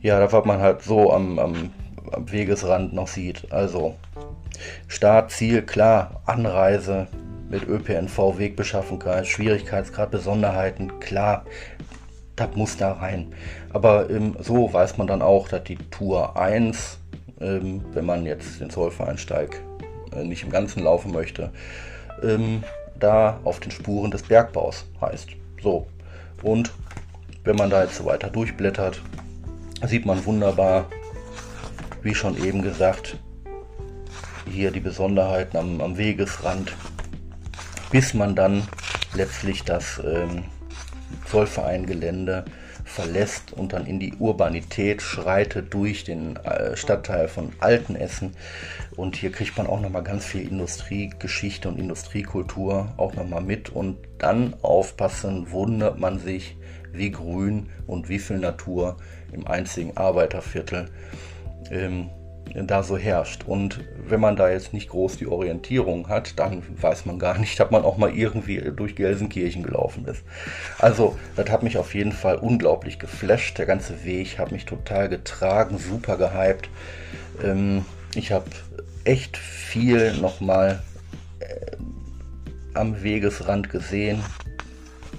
ja, 0.00 0.18
da 0.20 0.30
was 0.32 0.44
man 0.44 0.60
halt 0.60 0.82
so 0.82 1.12
am, 1.12 1.38
am, 1.38 1.70
am 2.12 2.30
Wegesrand 2.30 2.92
noch 2.92 3.08
sieht. 3.08 3.50
Also 3.52 3.96
Start, 4.86 5.30
Ziel, 5.30 5.62
klar, 5.62 6.22
Anreise 6.26 7.08
mit 7.48 7.66
ÖPNV, 7.66 8.38
Wegbeschaffenheit, 8.38 9.26
Schwierigkeitsgrad, 9.26 10.10
Besonderheiten, 10.10 11.00
klar, 11.00 11.44
das 12.36 12.54
muss 12.54 12.76
da 12.76 12.92
rein. 12.92 13.34
Aber 13.72 14.08
ähm, 14.10 14.36
so 14.40 14.72
weiß 14.72 14.98
man 14.98 15.06
dann 15.06 15.22
auch, 15.22 15.48
dass 15.48 15.64
die 15.64 15.76
Tour 15.76 16.36
1, 16.36 16.98
ähm, 17.40 17.84
wenn 17.92 18.06
man 18.06 18.24
jetzt 18.24 18.60
den 18.60 18.70
Zollvereinsteig 18.70 19.60
äh, 20.16 20.24
nicht 20.24 20.42
im 20.42 20.50
Ganzen 20.50 20.82
laufen 20.82 21.12
möchte, 21.12 21.50
ähm, 22.22 22.62
da 22.98 23.40
auf 23.44 23.60
den 23.60 23.70
Spuren 23.70 24.10
des 24.10 24.22
Bergbaus 24.22 24.86
heißt. 25.00 25.28
So. 25.62 25.86
Und 26.42 26.72
wenn 27.44 27.56
man 27.56 27.70
da 27.70 27.82
jetzt 27.82 27.96
so 27.96 28.04
weiter 28.04 28.28
durchblättert, 28.28 29.00
sieht 29.86 30.06
man 30.06 30.24
wunderbar, 30.24 30.86
wie 32.02 32.14
schon 32.14 32.42
eben 32.42 32.62
gesagt, 32.62 33.16
hier 34.50 34.70
die 34.70 34.80
Besonderheiten 34.80 35.56
am, 35.56 35.80
am 35.80 35.98
Wegesrand, 35.98 36.74
bis 37.90 38.14
man 38.14 38.34
dann 38.34 38.66
letztlich 39.14 39.64
das 39.64 40.00
ähm, 40.04 40.44
Zollvereingelände 41.26 42.44
verlässt 42.88 43.52
und 43.52 43.72
dann 43.72 43.86
in 43.86 44.00
die 44.00 44.14
Urbanität 44.14 45.02
schreitet 45.02 45.72
durch 45.74 46.04
den 46.04 46.36
äh, 46.36 46.76
Stadtteil 46.76 47.28
von 47.28 47.52
Altenessen. 47.60 48.34
Und 48.96 49.16
hier 49.16 49.30
kriegt 49.30 49.56
man 49.56 49.66
auch 49.66 49.80
nochmal 49.80 50.02
ganz 50.02 50.24
viel 50.24 50.48
Industriegeschichte 50.48 51.68
und 51.68 51.78
Industriekultur 51.78 52.92
auch 52.96 53.14
nochmal 53.14 53.42
mit. 53.42 53.70
Und 53.70 53.98
dann 54.18 54.54
aufpassen, 54.62 55.50
wundert 55.50 55.98
man 55.98 56.18
sich, 56.18 56.56
wie 56.92 57.10
grün 57.10 57.68
und 57.86 58.08
wie 58.08 58.18
viel 58.18 58.38
Natur 58.38 58.96
im 59.32 59.46
einzigen 59.46 59.96
Arbeiterviertel 59.96 60.90
ähm, 61.70 62.08
da 62.54 62.82
so 62.82 62.96
herrscht. 62.96 63.44
Und 63.46 63.80
wenn 64.06 64.20
man 64.20 64.36
da 64.36 64.50
jetzt 64.50 64.72
nicht 64.72 64.88
groß 64.88 65.16
die 65.16 65.26
Orientierung 65.26 66.08
hat, 66.08 66.38
dann 66.38 66.62
weiß 66.80 67.06
man 67.06 67.18
gar 67.18 67.38
nicht, 67.38 67.60
ob 67.60 67.70
man 67.70 67.82
auch 67.82 67.96
mal 67.96 68.14
irgendwie 68.14 68.60
durch 68.74 68.96
Gelsenkirchen 68.96 69.62
gelaufen 69.62 70.06
ist. 70.06 70.22
Also, 70.78 71.18
das 71.36 71.50
hat 71.50 71.62
mich 71.62 71.78
auf 71.78 71.94
jeden 71.94 72.12
Fall 72.12 72.36
unglaublich 72.36 72.98
geflasht. 72.98 73.58
Der 73.58 73.66
ganze 73.66 74.04
Weg 74.04 74.38
hat 74.38 74.52
mich 74.52 74.64
total 74.64 75.08
getragen, 75.08 75.78
super 75.78 76.16
gehypt. 76.16 76.68
Ähm, 77.42 77.84
ich 78.14 78.32
habe 78.32 78.46
echt 79.04 79.36
viel 79.36 80.12
nochmal 80.14 80.82
äh, 81.40 81.76
am 82.74 83.02
Wegesrand 83.02 83.70
gesehen. 83.70 84.22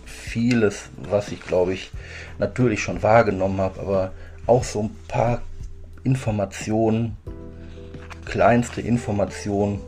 Vieles, 0.06 0.90
was 0.98 1.32
ich 1.32 1.42
glaube 1.42 1.74
ich 1.74 1.92
natürlich 2.38 2.82
schon 2.82 3.02
wahrgenommen 3.02 3.60
habe, 3.60 3.80
aber 3.80 4.12
auch 4.46 4.64
so 4.64 4.84
ein 4.84 4.96
paar 5.08 5.42
Informationen, 6.04 7.18
kleinste 8.26 8.82
Informationen, 8.82 9.80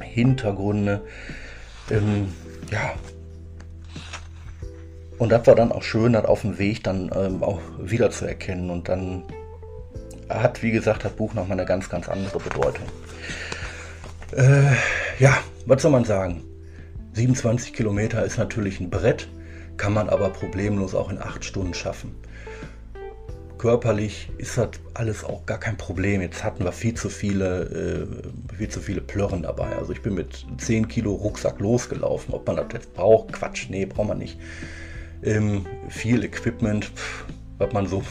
Hintergründe, 0.00 1.02
ähm, 1.90 2.32
ja, 2.70 2.94
Und 5.18 5.30
das 5.30 5.46
war 5.46 5.54
dann 5.54 5.72
auch 5.72 5.82
schön, 5.82 6.12
das 6.12 6.24
auf 6.24 6.42
dem 6.42 6.58
Weg 6.58 6.82
dann 6.84 7.10
ähm, 7.14 7.42
auch 7.42 7.60
wiederzuerkennen. 7.78 8.70
Und 8.70 8.88
dann 8.88 9.22
hat, 10.28 10.62
wie 10.62 10.72
gesagt, 10.72 11.04
das 11.04 11.12
Buch 11.12 11.34
nochmal 11.34 11.58
eine 11.58 11.66
ganz, 11.66 11.88
ganz 11.88 12.08
andere 12.08 12.38
Bedeutung. 12.38 12.86
Äh, 14.32 14.72
ja, 15.18 15.38
was 15.66 15.82
soll 15.82 15.92
man 15.92 16.04
sagen? 16.04 16.42
27 17.12 17.72
Kilometer 17.72 18.24
ist 18.24 18.38
natürlich 18.38 18.80
ein 18.80 18.90
Brett, 18.90 19.28
kann 19.76 19.92
man 19.92 20.08
aber 20.08 20.30
problemlos 20.30 20.94
auch 20.94 21.10
in 21.10 21.20
acht 21.20 21.44
Stunden 21.44 21.74
schaffen. 21.74 22.14
Körperlich 23.64 24.28
ist 24.36 24.58
das 24.58 24.72
alles 24.92 25.24
auch 25.24 25.46
gar 25.46 25.58
kein 25.58 25.78
Problem. 25.78 26.20
Jetzt 26.20 26.44
hatten 26.44 26.64
wir 26.64 26.72
viel 26.72 26.92
zu 26.92 27.08
viele, 27.08 27.62
äh, 28.52 28.54
viel 28.54 28.68
zu 28.68 28.78
viele 28.78 29.00
Plörren 29.00 29.44
dabei. 29.44 29.74
Also 29.74 29.94
ich 29.94 30.02
bin 30.02 30.12
mit 30.12 30.44
10 30.58 30.86
Kilo 30.86 31.14
Rucksack 31.14 31.60
losgelaufen. 31.60 32.34
Ob 32.34 32.46
man 32.46 32.56
das 32.56 32.66
jetzt 32.74 32.92
braucht, 32.92 33.32
Quatsch, 33.32 33.70
nee, 33.70 33.86
braucht 33.86 34.08
man 34.08 34.18
nicht. 34.18 34.38
Ähm, 35.22 35.64
viel 35.88 36.24
Equipment, 36.24 36.84
pff, 36.94 37.24
was 37.56 37.72
man 37.72 37.86
so 37.86 38.02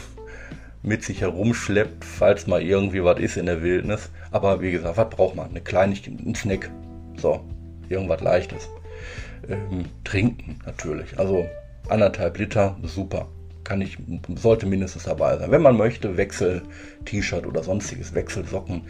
mit 0.81 1.03
sich 1.03 1.21
herumschleppt, 1.21 2.03
falls 2.03 2.47
mal 2.47 2.63
irgendwie 2.63 3.03
was 3.03 3.19
ist 3.19 3.37
in 3.37 3.45
der 3.45 3.61
Wildnis. 3.61 4.09
Aber 4.31 4.59
wie 4.59 4.71
gesagt, 4.71 4.97
was 4.97 5.09
braucht 5.11 5.35
man? 5.35 5.51
Eine 5.51 5.61
Kleinigkeit, 5.61 6.15
ein 6.19 6.33
Snack. 6.33 6.71
So, 7.17 7.41
irgendwas 7.89 8.21
Leichtes. 8.21 8.69
Ähm, 9.47 9.85
trinken 10.03 10.57
natürlich. 10.65 11.19
Also 11.19 11.45
anderthalb 11.89 12.39
Liter, 12.39 12.75
super. 12.81 13.27
Kann 13.73 13.81
ich, 13.81 13.97
sollte 14.35 14.67
mindestens 14.67 15.05
dabei 15.05 15.35
sein. 15.35 15.49
Wenn 15.49 15.63
man 15.63 15.75
möchte, 15.75 16.15
Wechsel-T-Shirt 16.15 17.47
oder 17.47 17.63
sonstiges, 17.63 18.13
Wechselsocken. 18.13 18.83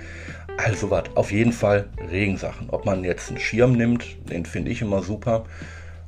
Also 0.57 0.91
was, 0.91 1.05
auf 1.15 1.31
jeden 1.31 1.53
Fall 1.53 1.87
Regensachen. 2.11 2.69
Ob 2.69 2.85
man 2.85 3.05
jetzt 3.05 3.29
einen 3.29 3.39
Schirm 3.39 3.77
nimmt, 3.77 4.03
den 4.29 4.45
finde 4.45 4.71
ich 4.71 4.81
immer 4.81 5.01
super. 5.01 5.45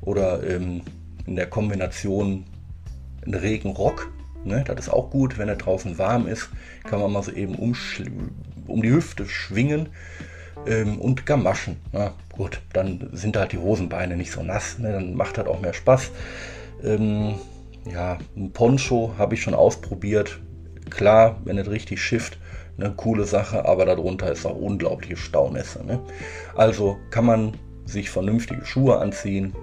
Oder 0.02 0.44
ähm, 0.44 0.82
in 1.26 1.38
der 1.38 1.46
Kombination 1.46 2.44
einen 3.24 3.36
Regenrock 3.36 4.12
Ne? 4.44 4.66
Das 4.68 4.78
ist 4.78 4.90
auch 4.90 5.10
gut, 5.10 5.38
wenn 5.38 5.48
er 5.48 5.56
draußen 5.56 5.98
warm 5.98 6.28
ist, 6.28 6.50
kann 6.84 7.00
man 7.00 7.14
mal 7.14 7.24
so 7.24 7.32
eben 7.32 7.56
um, 7.56 8.82
die 8.82 8.92
Hüfte 8.92 9.26
schwingen 9.26 9.88
ähm, 10.68 11.00
und 11.00 11.26
Gamaschen. 11.26 11.78
Na 11.94 12.14
gut, 12.34 12.62
dann 12.74 13.10
sind 13.14 13.38
halt 13.38 13.54
die 13.54 13.58
Hosenbeine 13.58 14.18
nicht 14.18 14.32
so 14.32 14.44
nass, 14.44 14.80
ne? 14.80 14.92
dann 14.92 15.16
macht 15.16 15.38
das 15.38 15.48
auch 15.48 15.62
mehr 15.62 15.74
Spaß. 15.74 16.12
Ähm, 16.84 17.36
ja, 17.92 18.18
ein 18.36 18.52
Poncho 18.52 19.14
habe 19.18 19.36
ich 19.36 19.42
schon 19.42 19.54
ausprobiert. 19.54 20.40
Klar, 20.90 21.40
wenn 21.46 21.58
es 21.58 21.70
richtig 21.70 22.02
schifft, 22.02 22.38
eine 22.78 22.92
coole 22.92 23.26
Sache, 23.26 23.66
aber 23.66 23.86
darunter 23.86 24.32
ist 24.32 24.46
auch 24.46 24.56
unglaubliche 24.56 25.18
Staunässe. 25.18 25.86
Ne? 25.86 26.00
Also 26.56 26.98
kann 27.10 27.26
man 27.26 27.54
sich 27.86 28.10
vernünftige 28.10 28.66
Schuhe 28.66 28.98
anziehen, 29.00 29.54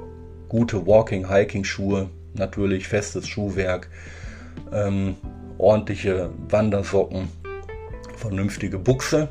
gute 0.48 0.86
Walking, 0.86 1.28
Hiking 1.28 1.64
Schuhe, 1.64 2.08
natürlich 2.34 2.88
festes 2.88 3.28
Schuhwerk 3.28 3.88
ähm, 4.72 5.16
ordentliche 5.58 6.30
Wandersocken, 6.48 7.28
vernünftige 8.16 8.78
Buchse. 8.78 9.28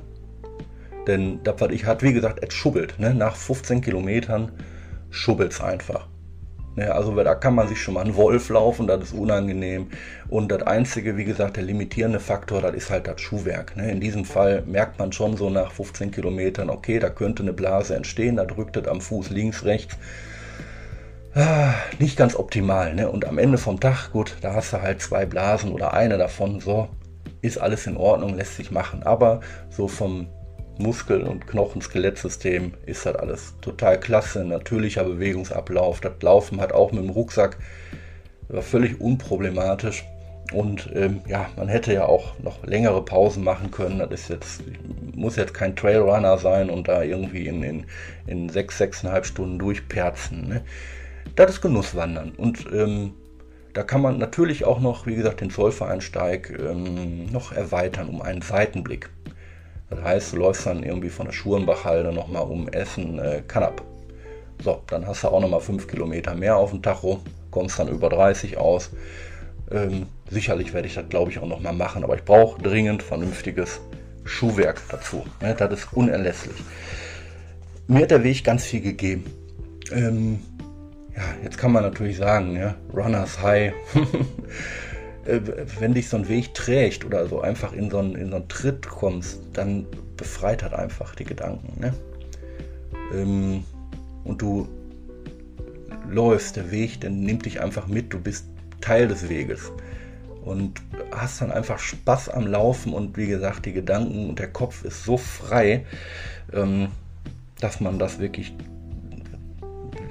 Denn 1.08 1.40
das, 1.44 1.56
was 1.60 1.72
ich 1.72 1.86
hatte, 1.86 2.06
wie 2.06 2.14
gesagt, 2.14 2.44
es 2.44 2.54
schubbelt. 2.54 3.00
Ne? 3.00 3.14
Nach 3.14 3.36
15 3.36 3.82
Kilometern 3.82 4.52
schubbelt 5.10 5.54
es 5.54 5.62
einfach. 5.62 6.08
Ne? 6.76 6.94
Also 6.94 7.16
da 7.16 7.36
kann 7.36 7.56
man 7.56 7.68
sich 7.68 7.82
schon 7.82 7.96
mal 7.96 8.02
einen 8.02 8.16
Wolf 8.16 8.50
laufen, 8.50 8.88
das 8.88 9.04
ist 9.04 9.14
unangenehm. 9.14 9.88
Und 10.30 10.52
das 10.52 10.64
Einzige, 10.64 11.18
wie 11.18 11.26
gesagt, 11.26 11.58
der 11.58 11.64
limitierende 11.64 12.20
Faktor, 12.20 12.62
das 12.62 12.76
ist 12.76 12.90
halt 12.90 13.08
das 13.08 13.20
Schuhwerk. 13.22 13.76
Ne? 13.76 13.92
In 13.92 14.00
diesem 14.00 14.26
Fall 14.26 14.64
merkt 14.66 15.00
man 15.00 15.12
schon 15.12 15.38
so 15.38 15.50
nach 15.50 15.72
15 15.72 16.12
Kilometern, 16.12 16.70
okay, 16.70 17.00
da 17.00 17.10
könnte 17.10 17.44
eine 17.44 17.54
Blase 17.54 17.96
entstehen, 17.96 18.38
da 18.38 18.46
drückt 18.46 18.78
es 18.78 18.88
am 18.88 19.02
Fuß 19.02 19.30
links, 19.30 19.66
rechts 19.66 19.98
ah, 21.36 21.74
nicht 22.00 22.18
ganz 22.18 22.36
optimal. 22.36 22.94
Ne? 22.94 23.10
Und 23.10 23.26
am 23.26 23.38
Ende 23.38 23.58
vom 23.58 23.80
Tag, 23.80 24.12
gut, 24.12 24.38
da 24.42 24.54
hast 24.54 24.74
du 24.74 24.82
halt 24.82 25.02
zwei 25.02 25.26
Blasen 25.26 25.72
oder 25.72 25.94
eine 25.94 26.18
davon, 26.18 26.60
so 26.60 26.90
ist 27.42 27.58
alles 27.58 27.88
in 27.88 27.98
Ordnung, 27.98 28.36
lässt 28.36 28.56
sich 28.56 28.72
machen. 28.72 29.04
Aber 29.04 29.42
so 29.70 29.88
vom 29.88 30.28
Muskel- 30.78 31.24
und 31.24 31.48
Knochen-Skelettsystem 31.48 32.74
ist 32.86 33.06
das 33.06 33.16
alles 33.16 33.54
total 33.62 34.00
klasse. 34.00 34.44
Natürlicher 34.44 35.04
Bewegungsablauf. 35.04 36.02
Das 36.02 36.14
Laufen 36.22 36.60
hat 36.62 36.74
auch 36.74 36.92
mit 36.92 37.04
dem 37.04 37.10
Rucksack 37.10 37.58
war 38.50 38.62
völlig 38.62 39.00
unproblematisch. 39.00 40.04
Und 40.54 40.90
ähm, 40.94 41.22
ja, 41.28 41.50
man 41.56 41.70
hätte 41.70 41.94
ja 41.94 42.06
auch 42.06 42.38
noch 42.40 42.66
längere 42.66 43.06
Pausen 43.06 43.44
machen 43.44 43.72
können. 43.72 44.00
Das 44.00 44.12
ist 44.12 44.30
jetzt, 44.30 44.64
muss 45.16 45.38
jetzt 45.38 45.54
kein 45.54 45.76
Trailrunner 45.76 46.38
sein 46.38 46.70
und 46.70 46.90
da 46.90 47.04
irgendwie 47.04 47.48
in, 47.48 47.64
in, 47.64 47.86
in 48.28 48.50
sechs, 48.50 48.78
sechseinhalb 48.78 49.26
Stunden 49.26 49.60
durchperzen. 49.60 50.48
Ne? 50.50 50.62
das 51.36 51.52
ist 51.52 51.62
Genusswandern. 51.62 52.32
Und 52.32 52.66
ähm, 52.72 53.14
da 53.74 53.84
kann 53.84 54.02
man 54.02 54.18
natürlich 54.18 54.66
auch 54.66 54.80
noch, 54.80 55.06
wie 55.08 55.16
gesagt, 55.16 55.42
den 55.42 55.50
Zollvereinsteig 55.50 56.58
ähm, 56.60 57.32
noch 57.32 57.52
erweitern 57.52 58.10
um 58.10 58.22
einen 58.22 58.42
Seitenblick. 58.42 59.10
Das 59.92 60.02
heißt, 60.02 60.34
du 60.34 60.38
läufst 60.38 60.66
dann 60.66 60.84
irgendwie 60.84 61.10
von 61.10 61.28
der 61.28 61.34
Schurenbachhalde 61.34 62.12
nochmal 62.12 62.44
um 62.44 62.68
Essen, 62.70 63.20
äh, 63.20 63.44
Kanab. 63.46 63.84
So, 64.64 64.82
dann 64.88 65.06
hast 65.06 65.24
du 65.24 65.28
auch 65.28 65.42
nochmal 65.42 65.60
5 65.60 65.88
Kilometer 65.88 66.34
mehr 66.34 66.56
auf 66.56 66.72
dem 66.72 66.82
Tacho, 66.82 67.20
kommst 67.52 67.78
dann 67.78 67.90
über 67.90 68.10
30 68.10 68.58
aus. 68.58 68.92
Ähm, 69.70 70.08
sicherlich 70.30 70.74
werde 70.74 70.88
ich 70.88 70.96
das, 70.96 71.10
glaube 71.10 71.32
ich, 71.32 71.40
auch 71.40 71.48
nochmal 71.48 71.74
machen, 71.74 72.04
aber 72.04 72.16
ich 72.16 72.24
brauche 72.24 72.62
dringend 72.62 73.04
vernünftiges 73.04 73.82
Schuhwerk 74.24 74.82
dazu. 74.90 75.26
Ne, 75.42 75.56
das 75.56 75.74
ist 75.74 75.94
unerlässlich. 75.94 76.58
Mir 77.88 78.04
hat 78.04 78.12
der 78.12 78.24
Weg 78.24 78.44
ganz 78.44 78.64
viel 78.64 78.82
gegeben. 78.82 79.26
Ähm, 79.92 80.40
ja, 81.16 81.24
jetzt 81.44 81.58
kann 81.58 81.74
man 81.74 81.84
natürlich 81.84 82.18
sagen, 82.18 82.56
ja, 82.56 82.76
Runners 82.94 83.42
High. 83.42 83.74
Äh, 85.26 85.40
wenn 85.80 85.94
dich 85.94 86.10
so 86.10 86.18
ein 86.18 86.28
Weg 86.28 86.54
trägt 86.54 87.06
oder 87.06 87.28
so 87.28 87.42
einfach 87.42 87.74
in 87.74 87.90
so 87.90 88.00
einen, 88.00 88.16
in 88.16 88.30
so 88.30 88.38
einen 88.38 88.48
Tritt 88.48 88.88
kommst, 88.88 89.42
dann 89.54 89.86
befreit 90.18 90.64
hat 90.64 90.74
einfach 90.74 91.16
die 91.16 91.26
Gedanken. 91.26 91.80
Ne? 91.80 91.94
Ähm, 93.14 93.64
und 94.24 94.42
du 94.42 94.68
läufst, 96.10 96.56
der 96.56 96.72
Weg, 96.72 97.02
der 97.02 97.10
nimmt 97.10 97.46
dich 97.46 97.62
einfach 97.62 97.88
mit, 97.88 98.14
du 98.14 98.20
bist 98.20 98.46
Teil 98.82 99.08
des 99.08 99.30
Weges. 99.30 99.72
Und 100.44 100.82
hast 101.12 101.42
dann 101.42 101.52
einfach 101.52 101.78
Spaß 101.78 102.30
am 102.30 102.48
Laufen 102.48 102.94
und 102.94 103.16
wie 103.16 103.28
gesagt, 103.28 103.68
die 103.68 103.74
Gedanken 103.74 104.30
und 104.30 104.40
der 104.40 104.48
Kopf 104.48 104.84
ist 104.84 105.04
so 105.04 105.18
frei, 105.18 105.86
ähm, 106.52 106.88
dass 107.60 107.80
man 107.80 108.00
das 108.00 108.18
wirklich 108.18 108.54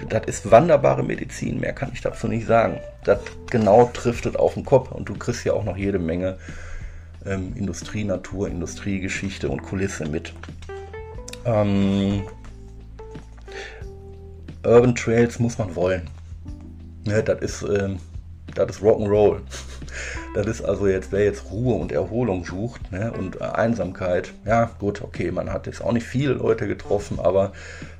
das 0.09 0.27
ist 0.27 0.51
wunderbare 0.51 1.03
Medizin, 1.03 1.61
mehr 1.61 1.73
kann 1.73 1.91
ich 1.93 2.01
dazu 2.01 2.29
nicht 2.29 2.47
sagen. 2.47 2.81
Das 3.05 3.21
genau 3.51 3.91
trifft 3.93 4.27
es 4.27 4.37
auf 4.37 4.55
den 4.55 4.65
Kopf 4.65 4.91
und 4.93 5.09
du 5.09 5.15
kriegst 5.15 5.45
ja 5.45 5.53
auch 5.53 5.65
noch 5.65 5.77
jede 5.77 5.99
Menge 5.99 6.39
ähm, 7.27 7.53
Industrie, 7.57 8.05
Natur, 8.05 8.49
Industriegeschichte 8.49 9.49
und 9.49 9.63
Kulisse 9.63 10.07
mit. 10.07 10.33
Ähm, 11.45 12.23
Urban 14.65 14.95
Trails 14.95 15.39
muss 15.39 15.59
man 15.59 15.75
wollen. 15.75 16.09
Ne, 17.07 17.23
das 17.23 17.41
ist, 17.41 17.63
ähm, 17.63 17.99
ist 18.49 18.83
Rock'n'Roll. 18.83 19.41
Das 20.33 20.47
ist 20.47 20.63
also 20.63 20.87
jetzt, 20.87 21.11
wer 21.11 21.25
jetzt 21.25 21.51
Ruhe 21.51 21.75
und 21.75 21.91
Erholung 21.91 22.45
sucht 22.45 22.93
ne, 22.93 23.13
und 23.13 23.43
Einsamkeit, 23.43 24.33
ja 24.47 24.71
gut, 24.79 25.03
okay, 25.03 25.33
man 25.33 25.53
hat 25.53 25.67
jetzt 25.67 25.83
auch 25.83 25.91
nicht 25.91 26.07
viele 26.07 26.35
Leute 26.35 26.69
getroffen, 26.69 27.19
aber 27.19 27.53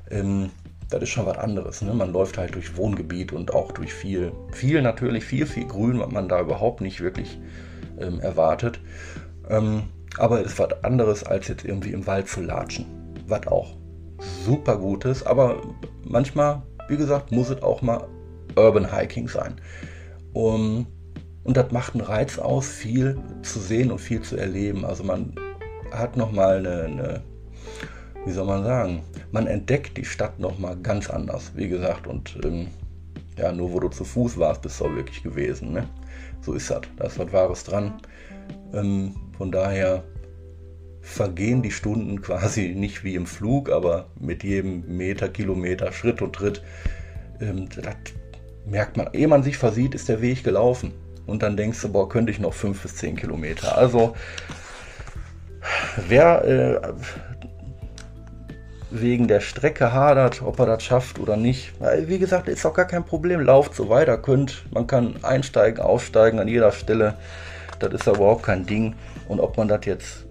ähm, 0.09 0.49
das 0.91 1.03
ist 1.03 1.09
schon 1.09 1.25
was 1.25 1.37
anderes. 1.37 1.81
Ne? 1.81 1.93
Man 1.93 2.11
läuft 2.11 2.37
halt 2.37 2.53
durch 2.53 2.75
Wohngebiet 2.75 3.31
und 3.31 3.53
auch 3.53 3.71
durch 3.71 3.93
viel, 3.93 4.33
viel 4.51 4.81
natürlich, 4.81 5.23
viel, 5.23 5.45
viel 5.45 5.65
Grün, 5.65 5.99
was 5.99 6.11
man 6.11 6.27
da 6.27 6.41
überhaupt 6.41 6.81
nicht 6.81 7.01
wirklich 7.01 7.39
ähm, 7.99 8.19
erwartet. 8.19 8.79
Ähm, 9.49 9.83
aber 10.17 10.41
es 10.41 10.53
ist 10.53 10.59
was 10.59 10.83
anderes, 10.83 11.23
als 11.23 11.47
jetzt 11.47 11.63
irgendwie 11.63 11.93
im 11.93 12.05
Wald 12.05 12.27
zu 12.27 12.41
latschen. 12.41 12.85
Was 13.27 13.47
auch 13.47 13.77
super 14.45 14.77
gut 14.77 15.05
ist, 15.05 15.23
aber 15.23 15.61
manchmal, 16.03 16.61
wie 16.89 16.97
gesagt, 16.97 17.31
muss 17.31 17.49
es 17.49 17.63
auch 17.63 17.81
mal 17.81 18.07
Urban 18.55 18.93
Hiking 18.93 19.29
sein. 19.29 19.55
Um, 20.33 20.87
und 21.43 21.57
das 21.57 21.71
macht 21.71 21.95
einen 21.95 22.03
Reiz 22.03 22.37
aus, 22.37 22.67
viel 22.67 23.17
zu 23.41 23.59
sehen 23.59 23.91
und 23.91 23.99
viel 23.99 24.21
zu 24.21 24.35
erleben. 24.35 24.85
Also 24.85 25.03
man 25.03 25.33
hat 25.91 26.17
nochmal 26.17 26.57
eine, 26.57 26.83
eine 26.83 27.23
wie 28.25 28.31
soll 28.31 28.45
man 28.45 28.63
sagen, 28.63 29.01
man 29.31 29.47
entdeckt 29.47 29.97
die 29.97 30.05
Stadt 30.05 30.39
nochmal 30.39 30.77
ganz 30.77 31.09
anders, 31.09 31.51
wie 31.55 31.67
gesagt. 31.67 32.07
Und 32.07 32.37
ähm, 32.43 32.67
ja, 33.37 33.51
nur 33.51 33.71
wo 33.71 33.79
du 33.79 33.89
zu 33.89 34.03
Fuß 34.03 34.37
warst, 34.37 34.61
bist 34.61 34.79
du 34.79 34.85
auch 34.85 34.95
wirklich 34.95 35.23
gewesen. 35.23 35.71
Ne? 35.71 35.87
So 36.41 36.53
ist 36.53 36.69
das. 36.69 36.81
Da 36.97 37.05
ist 37.05 37.17
was 37.17 37.33
Wahres 37.33 37.63
dran. 37.63 37.93
Ähm, 38.73 39.15
von 39.37 39.51
daher 39.51 40.03
vergehen 41.01 41.63
die 41.63 41.71
Stunden 41.71 42.21
quasi 42.21 42.69
nicht 42.75 43.03
wie 43.03 43.15
im 43.15 43.25
Flug, 43.25 43.69
aber 43.69 44.07
mit 44.19 44.43
jedem 44.43 44.97
Meter, 44.97 45.29
Kilometer, 45.29 45.91
Schritt 45.91 46.21
und 46.21 46.33
Tritt. 46.33 46.61
Ähm, 47.39 47.67
das 47.69 47.95
merkt 48.65 48.97
man, 48.97 49.09
ehe 49.13 49.27
man 49.27 49.41
sich 49.41 49.57
versieht, 49.57 49.95
ist 49.95 50.09
der 50.09 50.21
Weg 50.21 50.43
gelaufen. 50.43 50.93
Und 51.25 51.43
dann 51.43 51.57
denkst 51.57 51.81
du, 51.81 51.89
boah, 51.89 52.09
könnte 52.09 52.31
ich 52.31 52.39
noch 52.39 52.53
fünf 52.53 52.81
bis 52.81 52.95
zehn 52.95 53.15
Kilometer. 53.15 53.77
Also, 53.77 54.15
wer 56.07 56.43
äh, 56.45 56.93
wegen 58.91 59.27
der 59.27 59.39
Strecke 59.39 59.93
hadert, 59.93 60.41
ob 60.41 60.59
er 60.59 60.65
das 60.65 60.83
schafft 60.83 61.19
oder 61.19 61.37
nicht. 61.37 61.71
Wie 62.05 62.19
gesagt, 62.19 62.47
ist 62.47 62.65
auch 62.65 62.73
gar 62.73 62.85
kein 62.85 63.05
Problem. 63.05 63.39
Lauft 63.41 63.73
so 63.73 63.89
weiter, 63.89 64.17
könnt. 64.17 64.65
Man 64.71 64.85
kann 64.85 65.15
einsteigen, 65.23 65.81
aussteigen 65.81 66.39
an 66.39 66.47
jeder 66.47 66.71
Stelle. 66.71 67.15
Das 67.79 67.93
ist 67.93 68.05
ja 68.05 68.13
überhaupt 68.13 68.43
kein 68.43 68.65
Ding. 68.65 68.95
Und 69.27 69.39
ob 69.39 69.57
man 69.57 69.67
das 69.67 69.85
jetzt 69.85 70.25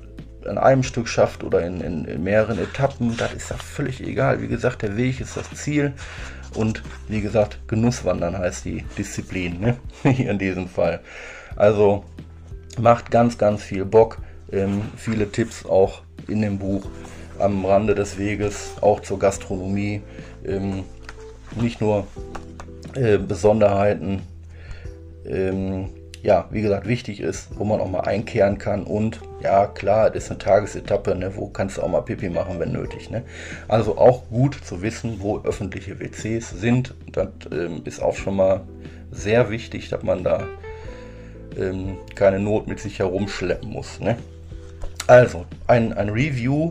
an 0.46 0.58
einem 0.58 0.82
Stück 0.82 1.08
schafft 1.08 1.42
oder 1.42 1.64
in, 1.64 1.80
in, 1.80 2.04
in 2.04 2.22
mehreren 2.22 2.58
Etappen, 2.58 3.16
das 3.16 3.32
ist 3.34 3.50
ja 3.50 3.56
völlig 3.56 4.00
egal. 4.00 4.40
Wie 4.42 4.48
gesagt, 4.48 4.82
der 4.82 4.96
Weg 4.96 5.20
ist 5.20 5.36
das 5.36 5.50
Ziel. 5.54 5.94
Und 6.54 6.82
wie 7.08 7.20
gesagt, 7.20 7.58
Genusswandern 7.68 8.36
heißt 8.36 8.64
die 8.64 8.84
Disziplin, 8.98 9.60
ne? 9.60 9.76
Hier 10.02 10.30
in 10.30 10.38
diesem 10.38 10.68
Fall. 10.68 11.00
Also 11.56 12.04
macht 12.78 13.10
ganz, 13.10 13.38
ganz 13.38 13.62
viel 13.62 13.84
Bock. 13.84 14.18
Ähm, 14.52 14.82
viele 14.96 15.30
Tipps 15.30 15.64
auch 15.64 16.02
in 16.26 16.42
dem 16.42 16.58
Buch 16.58 16.86
am 17.40 17.64
Rande 17.64 17.94
des 17.94 18.18
Weges, 18.18 18.74
auch 18.80 19.00
zur 19.00 19.18
Gastronomie. 19.18 20.02
Ähm, 20.44 20.84
nicht 21.60 21.80
nur 21.80 22.06
äh, 22.94 23.18
Besonderheiten, 23.18 24.22
ähm, 25.26 25.90
ja, 26.22 26.48
wie 26.50 26.60
gesagt, 26.60 26.86
wichtig 26.86 27.20
ist, 27.20 27.48
wo 27.58 27.64
man 27.64 27.80
auch 27.80 27.90
mal 27.90 28.00
einkehren 28.00 28.58
kann. 28.58 28.84
Und 28.84 29.20
ja, 29.42 29.66
klar, 29.66 30.10
das 30.10 30.24
ist 30.24 30.30
eine 30.30 30.38
Tagesetappe, 30.38 31.14
ne, 31.14 31.34
wo 31.34 31.48
kannst 31.48 31.78
du 31.78 31.82
auch 31.82 31.88
mal 31.88 32.02
Pipi 32.02 32.28
machen, 32.28 32.58
wenn 32.58 32.72
nötig. 32.72 33.10
Ne? 33.10 33.22
Also 33.68 33.96
auch 33.96 34.28
gut 34.28 34.54
zu 34.62 34.82
wissen, 34.82 35.20
wo 35.20 35.40
öffentliche 35.40 35.98
WCs 35.98 36.50
sind. 36.50 36.94
Das 37.12 37.28
ähm, 37.50 37.82
ist 37.84 38.02
auch 38.02 38.16
schon 38.16 38.36
mal 38.36 38.62
sehr 39.10 39.50
wichtig, 39.50 39.88
dass 39.88 40.02
man 40.02 40.22
da 40.22 40.44
ähm, 41.58 41.96
keine 42.14 42.38
Not 42.38 42.66
mit 42.68 42.80
sich 42.80 42.98
herumschleppen 42.98 43.70
muss. 43.70 43.98
Ne? 44.00 44.16
Also, 45.10 45.44
ein, 45.66 45.92
ein 45.92 46.08
Review 46.10 46.70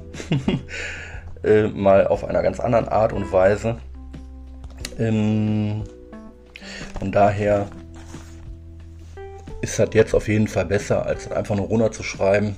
äh, 1.43 1.63
mal 1.63 2.07
auf 2.07 2.23
einer 2.23 2.41
ganz 2.41 2.61
anderen 2.61 2.87
Art 2.87 3.11
und 3.11 3.33
Weise. 3.33 3.75
Ähm, 4.97 5.83
von 6.97 7.11
daher 7.11 7.67
ist 9.59 9.77
das 9.77 9.89
jetzt 9.91 10.15
auf 10.15 10.29
jeden 10.29 10.47
Fall 10.47 10.63
besser, 10.67 11.05
als 11.05 11.29
einfach 11.29 11.57
nur 11.57 11.65
runterzuschreiben. 11.65 12.55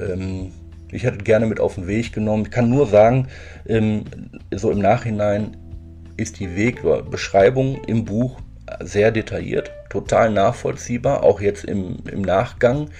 Ähm, 0.00 0.50
ich 0.90 1.04
hätte 1.04 1.18
gerne 1.18 1.46
mit 1.46 1.60
auf 1.60 1.76
den 1.76 1.86
Weg 1.86 2.12
genommen. 2.12 2.46
Ich 2.46 2.50
kann 2.50 2.68
nur 2.68 2.88
sagen, 2.88 3.28
ähm, 3.68 4.02
so 4.52 4.72
im 4.72 4.80
Nachhinein 4.80 5.56
ist 6.16 6.40
die 6.40 6.56
Wegbeschreibung 6.56 7.84
im 7.84 8.04
Buch 8.04 8.40
sehr 8.80 9.12
detailliert, 9.12 9.70
total 9.90 10.30
nachvollziehbar, 10.30 11.22
auch 11.22 11.40
jetzt 11.40 11.62
im, 11.62 11.98
im 12.10 12.22
Nachgang 12.22 12.90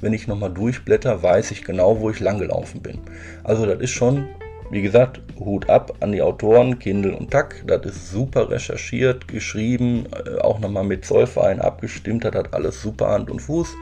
wenn 0.00 0.12
ich 0.12 0.26
nochmal 0.26 0.52
durchblätter, 0.52 1.22
weiß 1.22 1.50
ich 1.50 1.64
genau, 1.64 2.00
wo 2.00 2.10
ich 2.10 2.20
lang 2.20 2.38
gelaufen 2.38 2.82
bin. 2.82 2.98
Also 3.42 3.66
das 3.66 3.80
ist 3.80 3.90
schon, 3.90 4.28
wie 4.70 4.82
gesagt, 4.82 5.20
Hut 5.38 5.68
ab 5.68 5.94
an 6.00 6.12
die 6.12 6.22
Autoren, 6.22 6.78
Kindle 6.78 7.16
und 7.16 7.30
Tack. 7.30 7.64
Das 7.66 7.84
ist 7.84 8.10
super 8.10 8.50
recherchiert, 8.50 9.28
geschrieben, 9.28 10.06
äh, 10.26 10.38
auch 10.38 10.58
nochmal 10.58 10.84
mit 10.84 11.04
Zollverein 11.04 11.60
abgestimmt, 11.60 12.24
das 12.24 12.34
hat 12.34 12.54
alles 12.54 12.80
super 12.80 13.08
Hand 13.10 13.30
und 13.30 13.40
Fuß. 13.40 13.74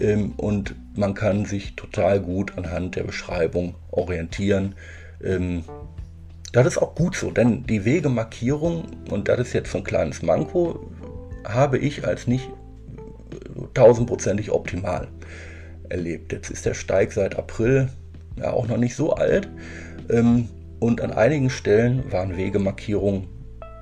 Ähm, 0.00 0.32
und 0.36 0.74
man 0.96 1.14
kann 1.14 1.44
sich 1.44 1.76
total 1.76 2.20
gut 2.20 2.56
anhand 2.56 2.96
der 2.96 3.04
Beschreibung 3.04 3.74
orientieren. 3.90 4.74
Ähm, 5.22 5.64
das 6.52 6.66
ist 6.66 6.78
auch 6.78 6.94
gut 6.94 7.14
so, 7.14 7.30
denn 7.30 7.64
die 7.64 7.84
Wegemarkierung, 7.84 8.84
und 9.08 9.28
das 9.28 9.38
ist 9.38 9.52
jetzt 9.52 9.70
so 9.70 9.78
ein 9.78 9.84
kleines 9.84 10.22
Manko, 10.22 10.90
habe 11.44 11.78
ich 11.78 12.06
als 12.06 12.26
nicht 12.26 12.48
tausendprozentig 13.74 14.50
optimal 14.50 15.08
erlebt. 15.90 16.32
Jetzt 16.32 16.50
ist 16.50 16.66
der 16.66 16.74
Steig 16.74 17.12
seit 17.12 17.36
April 17.36 17.88
ja 18.36 18.52
auch 18.52 18.66
noch 18.68 18.76
nicht 18.76 18.94
so 18.94 19.12
alt. 19.12 19.48
Ähm, 20.08 20.48
und 20.78 21.00
an 21.00 21.12
einigen 21.12 21.50
Stellen 21.50 22.10
waren 22.10 22.36
Wegemarkierungen 22.36 23.28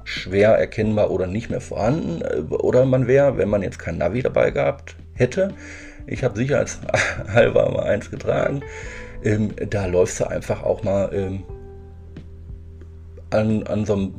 schwer 0.05 0.51
erkennbar 0.57 1.11
oder 1.11 1.27
nicht 1.27 1.51
mehr 1.51 1.61
vorhanden. 1.61 2.23
Äh, 2.23 2.55
oder 2.55 2.85
man 2.85 3.07
wäre, 3.07 3.37
wenn 3.39 3.49
man 3.49 3.63
jetzt 3.63 3.79
kein 3.79 3.99
Navi 3.99 4.23
dabei 4.23 4.51
gehabt 4.51 4.97
hätte, 5.15 5.55
ich 6.07 6.25
habe 6.25 6.37
sicherheitshalber 6.37 7.71
mal 7.73 7.85
eins 7.85 8.11
getragen, 8.11 8.63
ähm, 9.23 9.51
da 9.71 9.87
läufst 9.87 10.21
du 10.21 10.29
einfach 10.29 10.63
auch 10.63 10.83
mal 10.83 11.11
ähm, 11.13 11.43
an, 13.31 13.63
an 13.65 13.85
so 13.85 13.95
einem 13.95 14.15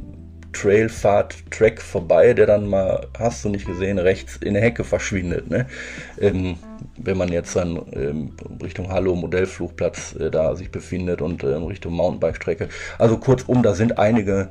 Trailfahrt-Track 0.54 1.82
vorbei, 1.82 2.34
der 2.34 2.48
dann 2.48 2.68
mal, 2.68 3.08
hast 3.18 3.46
du 3.46 3.50
nicht 3.50 3.66
gesehen, 3.66 4.00
rechts 4.00 4.38
in 4.38 4.54
der 4.54 4.64
Hecke 4.64 4.84
verschwindet. 4.84 5.50
Ne? 5.50 5.68
Ähm, 6.20 6.58
wenn 6.98 7.18
man 7.18 7.30
jetzt 7.30 7.56
dann 7.56 7.80
ähm, 7.94 8.32
Richtung 8.62 8.90
Hallo 8.90 9.16
Modellflugplatz 9.16 10.16
äh, 10.16 10.32
da 10.32 10.56
sich 10.56 10.72
befindet 10.72 11.22
und 11.22 11.44
äh, 11.44 11.48
Richtung 11.48 11.94
Mountainbike-Strecke. 11.94 12.70
Also 12.98 13.18
kurzum, 13.18 13.64
da 13.64 13.74
sind 13.74 13.98
einige, 14.00 14.50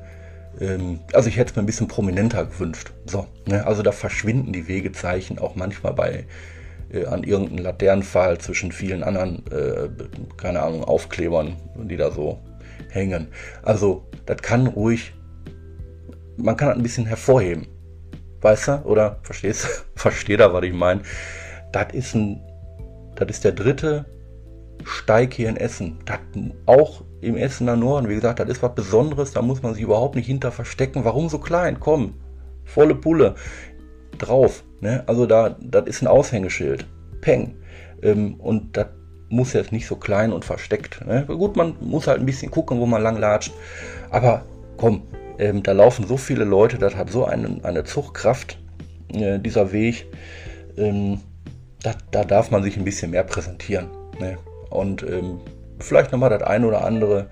ähm, 0.60 1.00
also 1.12 1.28
ich 1.28 1.36
hätte 1.36 1.50
es 1.50 1.56
mir 1.56 1.62
ein 1.62 1.66
bisschen 1.66 1.88
prominenter 1.88 2.46
gewünscht. 2.46 2.92
So, 3.06 3.26
ne? 3.46 3.66
Also 3.66 3.82
da 3.82 3.92
verschwinden 3.92 4.52
die 4.52 4.68
Wegezeichen 4.68 5.38
auch 5.38 5.56
manchmal 5.56 5.94
bei 5.94 6.24
äh, 6.92 7.06
an 7.06 7.24
irgendeinem 7.24 7.64
Laternenpfahl 7.64 8.38
zwischen 8.38 8.72
vielen 8.72 9.02
anderen, 9.02 9.44
äh, 9.50 9.88
keine 10.36 10.62
Ahnung, 10.62 10.84
Aufklebern, 10.84 11.56
die 11.76 11.96
da 11.96 12.10
so 12.10 12.38
hängen. 12.90 13.28
Also 13.62 14.04
das 14.26 14.38
kann 14.38 14.66
ruhig 14.66 15.12
man 16.38 16.56
kann 16.56 16.70
ein 16.70 16.82
bisschen 16.82 17.06
hervorheben. 17.06 17.66
Weißt 18.40 18.68
du? 18.68 18.82
Oder 18.84 19.18
verstehst 19.22 19.64
du? 19.64 19.68
Versteht 20.00 20.40
er, 20.40 20.52
was 20.52 20.64
ich 20.64 20.72
meine? 20.72 21.02
Das 21.72 21.92
ist 21.92 22.14
ein, 22.14 22.40
das 23.16 23.28
ist 23.28 23.44
der 23.44 23.52
dritte 23.52 24.06
Steig 24.84 25.34
hier 25.34 25.48
in 25.48 25.56
Essen. 25.56 25.98
Das 26.04 26.20
auch 26.66 27.02
im 27.20 27.36
Essener 27.36 27.76
Norden, 27.76 28.08
wie 28.08 28.14
gesagt, 28.14 28.38
das 28.38 28.48
ist 28.48 28.62
was 28.62 28.74
Besonderes, 28.74 29.32
da 29.32 29.42
muss 29.42 29.62
man 29.62 29.74
sich 29.74 29.82
überhaupt 29.82 30.14
nicht 30.14 30.26
hinter 30.26 30.52
verstecken. 30.52 31.04
Warum 31.04 31.28
so 31.28 31.38
klein? 31.38 31.80
Komm, 31.80 32.14
volle 32.64 32.94
Pulle 32.94 33.34
drauf. 34.18 34.62
Ne? 34.80 35.02
Also 35.06 35.26
da, 35.26 35.56
das 35.60 35.86
ist 35.86 36.02
ein 36.02 36.08
Aushängeschild. 36.08 36.86
Peng. 37.20 37.56
Ähm, 38.02 38.34
und 38.34 38.76
das 38.76 38.86
muss 39.28 39.52
jetzt 39.52 39.72
nicht 39.72 39.86
so 39.86 39.96
klein 39.96 40.32
und 40.32 40.44
versteckt. 40.44 41.04
Ne? 41.04 41.26
Gut, 41.26 41.56
man 41.56 41.74
muss 41.80 42.06
halt 42.06 42.20
ein 42.20 42.26
bisschen 42.26 42.52
gucken, 42.52 42.78
wo 42.78 42.86
man 42.86 43.02
lang 43.02 43.18
latscht. 43.18 43.52
Aber 44.10 44.44
komm, 44.76 45.02
ähm, 45.38 45.62
da 45.62 45.72
laufen 45.72 46.06
so 46.06 46.16
viele 46.16 46.44
Leute, 46.44 46.78
das 46.78 46.96
hat 46.96 47.10
so 47.10 47.24
eine, 47.24 47.60
eine 47.62 47.84
Zugkraft, 47.84 48.58
äh, 49.12 49.38
dieser 49.38 49.72
Weg. 49.72 50.06
Ähm, 50.76 51.20
da, 51.82 51.94
da, 52.10 52.24
darf 52.24 52.50
man 52.50 52.62
sich 52.62 52.76
ein 52.76 52.84
bisschen 52.84 53.12
mehr 53.12 53.24
präsentieren. 53.24 53.88
Ne? 54.18 54.36
Und 54.70 55.02
ähm, 55.04 55.40
vielleicht 55.78 56.12
nochmal 56.12 56.30
das 56.30 56.42
eine 56.42 56.66
oder 56.66 56.84
andere, 56.84 57.30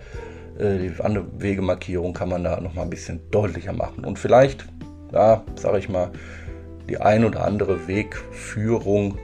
äh, 0.58 0.78
die 0.78 0.92
andere 1.02 1.26
Wegemarkierung 1.38 2.12
kann 2.12 2.28
man 2.28 2.44
da 2.44 2.60
nochmal 2.60 2.84
ein 2.84 2.90
bisschen 2.90 3.20
deutlicher 3.30 3.72
machen. 3.72 4.04
Und 4.04 4.18
vielleicht, 4.18 4.66
ja, 5.12 5.42
sage 5.56 5.78
ich 5.78 5.88
mal, 5.88 6.10
die 6.88 6.98
ein 6.98 7.24
oder 7.24 7.44
andere 7.44 7.88
Wegführung 7.88 9.18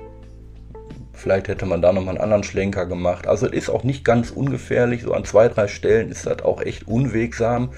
Vielleicht 1.14 1.46
hätte 1.46 1.66
man 1.66 1.80
da 1.80 1.92
nochmal 1.92 2.16
einen 2.16 2.24
anderen 2.24 2.42
Schlenker 2.42 2.84
gemacht. 2.84 3.28
Also 3.28 3.46
es 3.46 3.52
ist 3.52 3.70
auch 3.70 3.84
nicht 3.84 4.04
ganz 4.04 4.32
ungefährlich. 4.32 5.02
So 5.02 5.12
an 5.12 5.24
zwei, 5.24 5.46
drei 5.46 5.68
Stellen 5.68 6.10
ist 6.10 6.26
das 6.26 6.42
auch 6.42 6.60
echt 6.60 6.88
unwegsam 6.88 7.70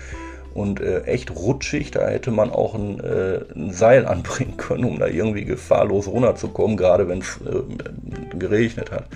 und 0.55 0.81
äh, 0.81 1.03
echt 1.03 1.31
rutschig. 1.35 1.90
Da 1.90 2.09
hätte 2.09 2.31
man 2.31 2.51
auch 2.51 2.75
ein, 2.75 3.01
äh, 3.01 3.40
ein, 3.55 3.73
Seil 3.73 4.07
anbringen 4.07 4.57
können, 4.57 4.85
um 4.85 4.99
da 4.99 5.07
irgendwie 5.07 5.45
gefahrlos 5.45 6.07
runterzukommen, 6.07 6.77
gerade 6.77 7.09
wenn 7.09 7.19
es 7.19 7.40
äh, 7.45 8.37
geregnet 8.38 8.90
hat. 8.90 9.07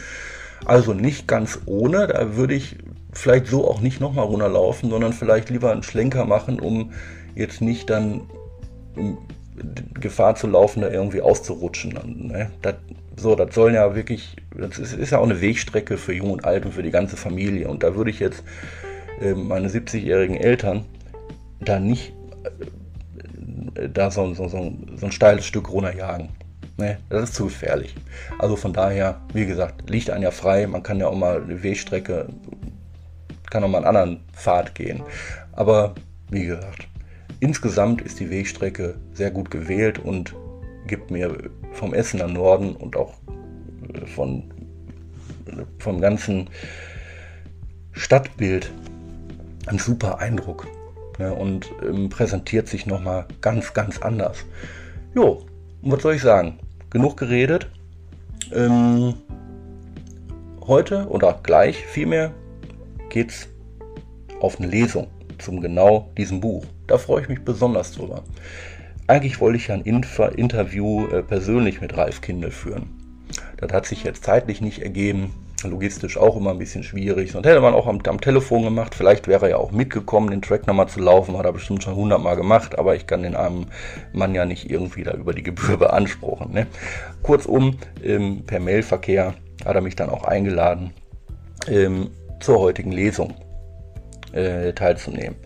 Also 0.67 0.93
nicht 0.93 1.29
ganz 1.29 1.61
ohne, 1.67 2.09
da 2.09 2.37
würde 2.37 2.55
ich 2.55 2.77
vielleicht 3.13 3.47
so 3.47 3.67
auch 3.67 3.81
nicht 3.81 4.01
nochmal 4.01 4.27
runterlaufen, 4.27 4.91
sondern 4.91 5.13
vielleicht 5.13 5.51
lieber 5.51 5.73
einen 5.73 5.83
Schlenker 5.83 6.25
machen, 6.25 6.61
um 6.61 6.93
jetzt 7.35 7.61
nicht 7.61 7.89
dann 7.89 8.23
Gefahr 10.01 10.35
zu 10.35 10.47
laufen, 10.47 10.83
da 10.83 10.91
irgendwie 10.91 11.21
auszurutschen. 11.21 12.29
Ne? 12.29 12.51
Das, 12.63 12.75
so, 13.17 13.35
das 13.35 13.55
sollen 13.55 13.75
ja 13.75 13.95
wirklich, 13.95 14.37
das 14.57 14.79
ist, 14.79 14.93
ist, 14.93 15.11
ja 15.11 15.19
auch 15.19 15.25
eine 15.25 15.41
Wegstrecke 15.41 15.97
für 15.97 16.13
Jung 16.13 16.31
und 16.31 16.45
Alt 16.45 16.67
und 16.67 16.75
für 16.75 16.83
die 16.83 16.91
ganze 16.91 17.17
Familie. 17.17 17.69
Und 17.69 17.83
da 17.83 17.95
würde 17.97 18.11
ich 18.11 18.21
jetzt 18.21 18.43
äh, 19.21 19.35
meine 19.35 19.69
70-jährigen 19.69 20.37
Eltern 20.37 20.85
da 21.61 21.81
nicht 21.81 22.13
äh, 23.75 23.89
da 23.89 24.11
so, 24.11 24.35
so, 24.35 24.49
so, 24.49 24.73
so 24.97 25.07
ein 25.07 25.13
steiles 25.13 25.47
Stück 25.47 25.71
runterjagen. 25.71 26.29
Ne, 26.77 26.99
das 27.09 27.25
ist 27.25 27.35
zu 27.35 27.47
gefährlich. 27.47 27.95
Also 28.39 28.55
von 28.55 28.73
daher, 28.73 29.21
wie 29.33 29.47
gesagt, 29.47 29.91
liegt 29.91 30.11
ein 30.11 30.23
ja 30.23 30.31
frei. 30.31 30.67
Man 30.69 30.85
kann 30.85 31.01
ja 31.01 31.09
auch 31.09 31.17
mal 31.17 31.43
eine 31.43 31.63
Wegstrecke, 31.65 32.29
kann 33.51 33.65
auch 33.65 33.69
mal 33.69 33.79
einen 33.79 33.87
anderen 33.87 34.21
Pfad 34.33 34.77
gehen. 34.77 35.03
Aber 35.53 35.97
wie 36.31 36.47
gesagt, 36.47 36.87
insgesamt 37.41 38.01
ist 38.01 38.21
die 38.21 38.31
Wegstrecke 38.31 38.95
sehr 39.13 39.33
gut 39.33 39.51
gewählt 39.51 39.99
und 39.99 40.37
gibt 40.87 41.11
mir 41.11 41.51
vom 41.73 41.95
Essener 41.95 42.29
Norden 42.29 42.77
und 42.77 42.95
auch 42.95 43.15
äh, 43.95 44.07
von, 44.07 44.45
vom 45.81 46.01
ganzen 46.01 46.49
Stadtbild 47.91 48.73
einen 49.67 49.81
super 49.81 50.21
Eindruck 50.21 50.69
ne, 51.19 51.35
und 51.35 51.71
ähm, 51.83 52.09
präsentiert 52.09 52.69
sich 52.69 52.87
nochmal 52.87 53.27
ganz, 53.41 53.75
ganz 53.75 53.99
anders. 53.99 54.45
Jo, 55.15 55.45
was 55.83 56.03
soll 56.03 56.15
ich 56.15 56.23
sagen? 56.23 56.59
Genug 56.91 57.17
geredet. 57.17 57.69
Ähm, 58.53 59.15
heute 60.67 61.07
oder 61.09 61.41
gleich 61.43 61.85
vielmehr 61.87 62.33
geht's 63.11 63.49
auf 64.41 64.59
eine 64.59 64.69
Lesung 64.69 65.09
zum 65.39 65.61
genau 65.61 66.11
diesem 66.17 66.41
Buch. 66.41 66.65
Da 66.87 66.99
freue 66.99 67.23
ich 67.23 67.29
mich 67.29 67.41
besonders 67.45 67.93
drüber. 67.93 68.23
Eigentlich 69.07 69.41
wollte 69.41 69.57
ich 69.57 69.69
ja 69.69 69.75
ein 69.75 69.83
Inf 69.83 70.19
Interview 70.37 71.07
äh, 71.09 71.23
persönlich 71.23 71.81
mit 71.81 71.97
Ralf 71.97 72.21
Kindel 72.21 72.51
führen. 72.51 72.91
Das 73.57 73.73
hat 73.73 73.87
sich 73.87 74.05
jetzt 74.05 74.25
zeitlich 74.25 74.61
nicht 74.61 74.83
ergeben 74.83 75.35
logistisch 75.65 76.17
auch 76.17 76.37
immer 76.37 76.51
ein 76.51 76.59
bisschen 76.59 76.83
schwierig. 76.83 77.35
Und 77.35 77.47
hätte 77.47 77.61
man 77.61 77.75
auch 77.75 77.87
am, 77.87 78.01
am, 78.07 78.21
Telefon 78.21 78.63
gemacht. 78.63 78.95
Vielleicht 78.95 79.27
wäre 79.27 79.47
er 79.47 79.51
ja 79.51 79.57
auch 79.57 79.73
mitgekommen, 79.73 80.31
den 80.31 80.43
Track 80.43 80.67
nochmal 80.67 80.89
zu 80.89 81.01
laufen. 81.01 81.37
Hat 81.37 81.47
er 81.47 81.53
bestimmt 81.53 81.83
schon 81.83 81.97
hundertmal 81.97 82.37
gemacht. 82.37 82.79
Aber 82.79 82.95
ich 82.95 83.07
kann 83.07 83.23
den 83.23 83.35
armen 83.35 83.67
Mann 84.13 84.35
ja 84.35 84.45
nicht 84.45 84.71
irgendwie 84.71 85.03
da 85.03 85.13
über 85.13 85.35
die 85.35 85.43
Gebühr 85.43 85.77
beanspruchen. 85.79 86.53
Ne? 86.53 86.67
Kurzum, 87.23 87.79
ähm, 88.05 88.45
per 88.47 88.61
Mailverkehr 88.61 89.35
hat 89.65 89.75
er 89.75 89.81
mich 89.81 89.97
dann 89.97 90.11
auch 90.11 90.25
eingeladen, 90.25 90.93
ähm, 91.67 92.11
zur 92.41 92.61
heutigen 92.61 92.93
Lesung 92.93 93.35
äh, 94.33 94.73
teilzunehmen. 94.73 95.37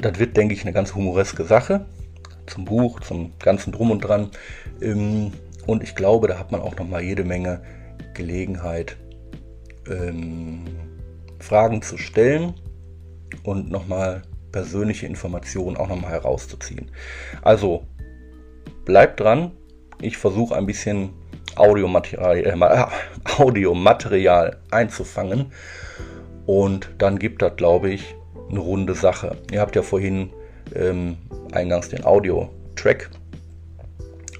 Das 0.00 0.18
wird, 0.18 0.36
denke 0.36 0.54
ich, 0.54 0.62
eine 0.62 0.72
ganz 0.72 0.94
humoreske 0.94 1.44
Sache. 1.44 1.86
Zum 2.46 2.64
Buch, 2.64 3.00
zum 3.00 3.32
ganzen 3.38 3.72
Drum 3.72 3.90
und 3.90 4.00
Dran. 4.00 4.30
Ähm, 4.80 5.32
und 5.66 5.82
ich 5.82 5.94
glaube, 5.94 6.28
da 6.28 6.38
hat 6.38 6.52
man 6.52 6.60
auch 6.60 6.76
nochmal 6.76 7.02
jede 7.02 7.24
Menge 7.24 7.60
Gelegenheit, 8.18 8.98
ähm, 9.88 10.64
Fragen 11.38 11.80
zu 11.82 11.96
stellen 11.96 12.54
und 13.44 13.70
nochmal 13.70 14.22
persönliche 14.52 15.06
Informationen 15.06 15.76
auch 15.76 15.88
nochmal 15.88 16.10
herauszuziehen. 16.10 16.90
Also 17.42 17.86
bleibt 18.84 19.20
dran. 19.20 19.52
Ich 20.00 20.18
versuche 20.18 20.56
ein 20.56 20.66
bisschen 20.66 21.10
Audiomaterial, 21.54 22.38
äh, 22.38 22.86
Audiomaterial 23.38 24.60
einzufangen 24.70 25.52
und 26.46 26.90
dann 26.98 27.18
gibt 27.18 27.42
das, 27.42 27.56
glaube 27.56 27.90
ich, 27.90 28.14
eine 28.50 28.60
runde 28.60 28.94
Sache. 28.94 29.36
Ihr 29.52 29.60
habt 29.60 29.76
ja 29.76 29.82
vorhin 29.82 30.30
ähm, 30.74 31.18
eingangs 31.52 31.88
den 31.88 32.04
Audio-Track 32.04 33.10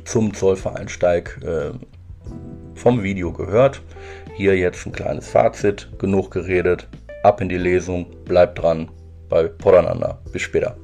zum 0.04 0.32
Zollvereinsteig 0.34 1.38
äh, 1.44 1.70
vom 2.78 3.02
Video 3.02 3.32
gehört. 3.32 3.82
Hier 4.36 4.56
jetzt 4.56 4.86
ein 4.86 4.92
kleines 4.92 5.28
Fazit, 5.28 5.88
genug 5.98 6.30
geredet, 6.30 6.88
ab 7.22 7.40
in 7.40 7.48
die 7.48 7.58
Lesung, 7.58 8.06
bleibt 8.24 8.62
dran 8.62 8.88
bei 9.28 9.48
Podananda. 9.48 10.18
Bis 10.32 10.42
später. 10.42 10.76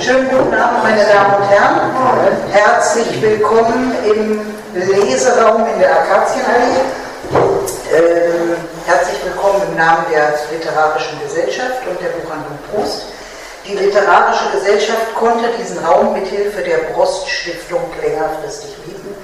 Schönen 0.00 0.28
guten 0.28 0.54
Abend, 0.54 0.82
meine 0.82 1.02
Damen 1.06 1.40
und 1.40 1.48
Herren. 1.48 1.74
Herzlich 2.52 3.22
willkommen 3.22 3.92
im 4.04 4.40
Leseraum 4.74 5.62
in 5.72 5.80
der 5.80 6.00
Akazienallee. 6.00 7.04
Ähm, 7.90 8.73
herzlich 8.86 9.24
willkommen 9.24 9.62
im 9.70 9.76
Namen 9.76 10.04
der 10.12 10.34
Literarischen 10.52 11.18
Gesellschaft 11.22 11.80
und 11.88 11.98
der 12.02 12.08
Buchhandlung 12.20 12.58
Prost. 12.68 13.06
Die 13.66 13.76
Literarische 13.76 14.50
Gesellschaft 14.52 15.14
konnte 15.14 15.48
diesen 15.58 15.82
Raum 15.82 16.12
mithilfe 16.12 16.60
der 16.60 16.92
Prost 16.92 17.26
Stiftung 17.30 17.80
längerfristig 18.02 18.76
bieten. 18.84 19.16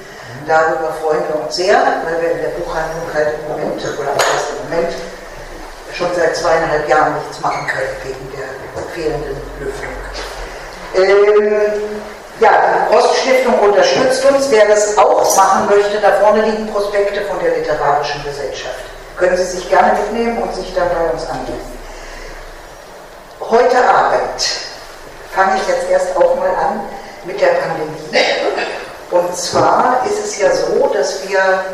Darüber 0.48 0.96
freuen 1.02 1.22
wir 1.28 1.44
uns 1.44 1.56
sehr, 1.56 1.76
weil 1.76 2.22
wir 2.22 2.30
in 2.32 2.40
der 2.40 2.56
Buchhandlung 2.56 3.04
halt 3.12 3.34
im 3.36 3.52
Moment, 3.52 3.82
oder 3.84 4.12
fast 4.16 4.48
im 4.56 4.70
Moment, 4.70 4.94
schon 5.92 6.08
seit 6.16 6.34
zweieinhalb 6.34 6.88
Jahren 6.88 7.14
nichts 7.20 7.40
machen 7.40 7.66
können 7.66 7.96
wegen 8.04 8.32
der 8.32 8.82
fehlenden 8.94 9.36
Lüftung. 9.60 9.92
Ähm, 10.96 12.00
ja, 12.40 12.50
die 12.50 12.94
Poststiftung 12.94 13.58
unterstützt 13.58 14.24
uns. 14.24 14.50
Wer 14.50 14.68
das 14.68 14.96
auch 14.96 15.36
machen 15.36 15.68
möchte, 15.68 16.00
da 16.00 16.12
vorne 16.12 16.46
liegen 16.46 16.72
Prospekte 16.72 17.20
von 17.26 17.38
der 17.40 17.58
Literarischen 17.58 18.24
Gesellschaft. 18.24 18.90
Können 19.20 19.36
Sie 19.36 19.44
sich 19.44 19.68
gerne 19.68 19.98
mitnehmen 20.00 20.42
und 20.42 20.54
sich 20.54 20.74
dann 20.74 20.88
bei 20.88 21.10
uns 21.12 21.26
anmelden. 21.28 21.78
Heute 23.38 23.76
Abend 23.76 24.48
fange 25.34 25.60
ich 25.60 25.68
jetzt 25.68 25.90
erst 25.90 26.16
auch 26.16 26.36
mal 26.36 26.48
an 26.48 26.80
mit 27.26 27.38
der 27.38 27.48
Pandemie. 27.48 28.24
Und 29.10 29.36
zwar 29.36 30.06
ist 30.06 30.24
es 30.24 30.38
ja 30.38 30.50
so, 30.54 30.90
dass 30.94 31.28
wir 31.28 31.64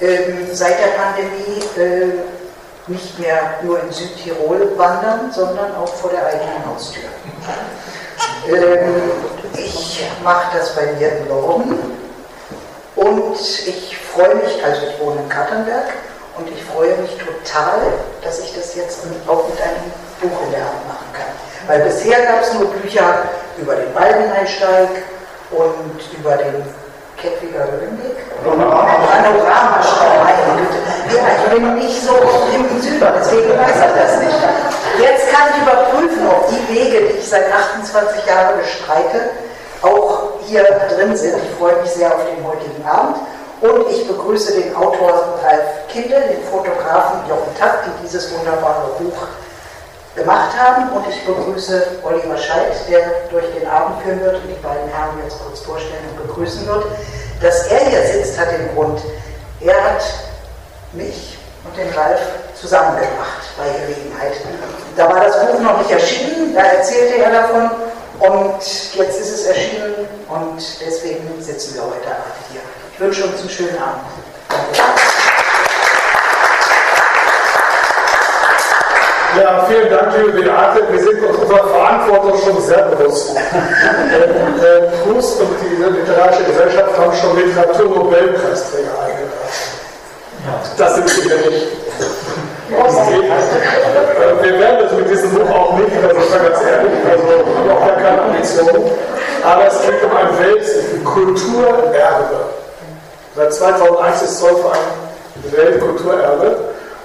ähm, 0.00 0.48
seit 0.50 0.78
der 0.80 0.96
Pandemie 0.96 1.62
äh, 1.76 2.90
nicht 2.90 3.18
mehr 3.18 3.58
nur 3.62 3.82
in 3.82 3.92
Südtirol 3.92 4.72
wandern, 4.78 5.30
sondern 5.30 5.76
auch 5.76 5.92
vor 5.94 6.08
der 6.08 6.24
eigenen 6.24 6.64
Haustür. 6.72 7.02
Ähm, 8.46 9.12
ich 9.52 10.06
mache 10.24 10.56
das 10.56 10.74
bei 10.74 10.86
mir 10.98 11.18
im 11.18 11.28
Norden 11.28 11.78
und 12.96 13.38
ich 13.38 13.98
freue 14.14 14.36
mich, 14.36 14.64
also 14.64 14.86
ich 14.86 14.98
wohne 15.00 15.20
in 15.20 15.28
Kattenberg 15.28 15.92
und 16.38 16.48
ich 16.50 16.62
freue 16.64 16.96
mich 16.98 17.16
total, 17.18 17.80
dass 18.22 18.38
ich 18.40 18.54
das 18.54 18.74
jetzt 18.74 19.00
auch 19.26 19.48
mit 19.48 19.60
einem 19.60 19.90
Buch 20.20 20.42
in 20.46 20.52
der 20.52 20.60
Hand 20.60 20.86
machen 20.86 21.12
kann. 21.12 21.32
Weil 21.66 21.80
bisher 21.80 22.24
gab 22.24 22.42
es 22.42 22.54
nur 22.54 22.66
Bücher 22.66 23.24
über 23.58 23.74
den 23.74 23.92
Baldeneinsteig 23.92 24.88
und 25.50 26.18
über 26.18 26.36
den 26.36 26.64
Kettwiger 27.16 27.66
Höhenweg. 27.66 28.16
Panoramasteig. 28.44 30.28
Ja, 31.10 31.22
ich 31.36 31.50
bin 31.52 31.74
nicht 31.74 32.02
so 32.02 32.14
im 32.54 32.80
Süden, 32.80 33.00
deswegen 33.18 33.50
weiß 33.58 33.76
ich 33.76 33.94
das 34.00 34.20
nicht. 34.20 34.38
Jetzt 35.00 35.32
kann 35.32 35.48
ich 35.50 35.62
überprüfen, 35.62 36.26
ob 36.28 36.48
die 36.48 36.62
Wege, 36.72 37.08
die 37.08 37.18
ich 37.18 37.28
seit 37.28 37.52
28 37.52 38.26
Jahren 38.26 38.58
bestreite, 38.58 39.30
auch 39.82 40.38
hier 40.44 40.64
drin 40.88 41.16
sind. 41.16 41.36
Ich 41.42 41.50
freue 41.58 41.76
mich 41.82 41.90
sehr 41.90 42.14
auf 42.14 42.24
den 42.24 42.44
heutigen 42.46 42.86
Abend. 42.86 43.16
Und 43.60 43.90
ich 43.90 44.06
begrüße 44.06 44.60
den 44.60 44.74
Autor 44.76 45.40
Ralf 45.42 45.88
Kindel, 45.88 46.20
den 46.28 46.44
Fotografen 46.44 47.28
Jochen 47.28 47.56
Tapp, 47.58 47.84
die 47.84 48.06
dieses 48.06 48.32
wunderbare 48.32 48.90
Buch 48.98 49.16
gemacht 50.14 50.56
haben. 50.56 50.92
Und 50.92 51.04
ich 51.08 51.24
begrüße 51.26 51.98
Oliver 52.04 52.36
Scheidt, 52.36 52.88
der 52.88 53.00
durch 53.30 53.46
den 53.58 53.68
Abend 53.68 54.02
führen 54.02 54.20
wird 54.20 54.36
und 54.36 54.48
die 54.48 54.62
beiden 54.62 54.88
Herren 54.88 55.18
jetzt 55.24 55.38
kurz 55.44 55.60
vorstellen 55.60 56.04
und 56.10 56.28
begrüßen 56.28 56.66
wird. 56.66 56.84
Dass 57.42 57.66
er 57.66 57.80
hier 57.80 58.02
sitzt, 58.06 58.38
hat 58.38 58.52
den 58.52 58.74
Grund, 58.74 59.00
er 59.60 59.84
hat 59.84 60.02
mich 60.92 61.38
und 61.64 61.76
den 61.76 61.92
Ralf 61.94 62.20
zusammengebracht 62.54 63.42
bei 63.56 63.64
Gelegenheit. 63.80 64.34
Da 64.96 65.08
war 65.08 65.20
das 65.20 65.46
Buch 65.46 65.60
noch 65.60 65.78
nicht 65.78 65.90
erschienen, 65.90 66.54
da 66.54 66.60
erzählte 66.60 67.18
er 67.18 67.30
davon 67.30 67.70
und 68.20 68.60
jetzt 68.94 69.20
ist 69.20 69.32
es 69.32 69.46
erschienen 69.46 69.94
und 70.28 70.60
deswegen 70.80 71.40
sitzen 71.40 71.74
wir 71.74 71.82
heute 71.82 72.06
Abend 72.06 72.34
hier. 72.50 72.60
Ich 72.98 73.04
wünsche 73.04 73.24
uns 73.26 73.38
einen 73.38 73.48
schönen 73.48 73.78
Abend. 73.78 74.02
Ja, 79.40 79.64
vielen 79.68 79.88
Dank, 79.88 80.16
liebe 80.16 80.32
Beate. 80.42 80.82
Wir 80.90 80.98
sind 80.98 81.22
uns 81.22 81.38
unserer 81.38 81.68
Verantwortung 81.68 82.36
schon 82.42 82.60
sehr 82.60 82.86
bewusst. 82.86 83.36
äh, 83.40 83.40
Proust 85.04 85.40
und 85.40 85.50
die 85.62 85.76
literarische 85.76 86.42
Gesellschaft 86.42 86.98
haben 86.98 87.14
schon 87.14 87.36
Literaturnobelpreisträger 87.36 88.90
eingeladen. 89.00 89.30
Das 90.76 90.96
sind 90.96 91.24
wir 91.24 91.36
nicht. 91.50 91.68
Äh, 92.68 92.72
wir 94.42 94.58
werden 94.58 94.78
das 94.82 94.92
mit 94.94 95.08
diesem 95.08 95.30
Buch 95.36 95.48
auch 95.50 95.78
nicht, 95.78 95.96
also 96.02 96.18
ich 96.18 96.30
sage 96.30 96.50
ganz 96.50 96.64
ehrlich, 96.64 96.98
also 97.08 97.28
auch 97.74 97.86
gar 97.86 97.94
keine 97.94 98.22
Ambition. 98.22 98.90
Aber 99.44 99.68
es 99.68 99.82
geht 99.82 100.02
um 100.02 100.16
ein 100.16 100.36
Weltkulturerbe. 100.36 102.58
Seit 103.38 103.54
2001 103.54 104.22
ist 104.22 104.40
Zollverein 104.40 104.80
Weltkulturerbe. 105.52 106.56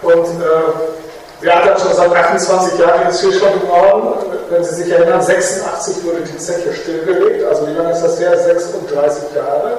Und 0.02 0.26
äh, 0.26 1.42
wir 1.42 1.56
hatten 1.56 1.80
schon 1.80 1.94
seit 1.94 2.12
28 2.12 2.80
Jahren 2.80 3.02
jetzt 3.04 3.22
hier 3.22 3.34
schon 3.34 3.50
im 3.62 3.68
Norden. 3.68 4.14
Wenn 4.50 4.64
Sie 4.64 4.82
sich 4.82 4.92
erinnern, 4.92 5.22
86 5.22 6.04
wurde 6.04 6.22
die 6.22 6.38
Zeche 6.40 6.74
stillgelegt. 6.74 7.46
Also 7.46 7.68
wie 7.68 7.74
lange 7.74 7.92
ist 7.92 8.02
das 8.02 8.20
her? 8.20 8.36
36 8.36 9.36
Jahre. 9.36 9.78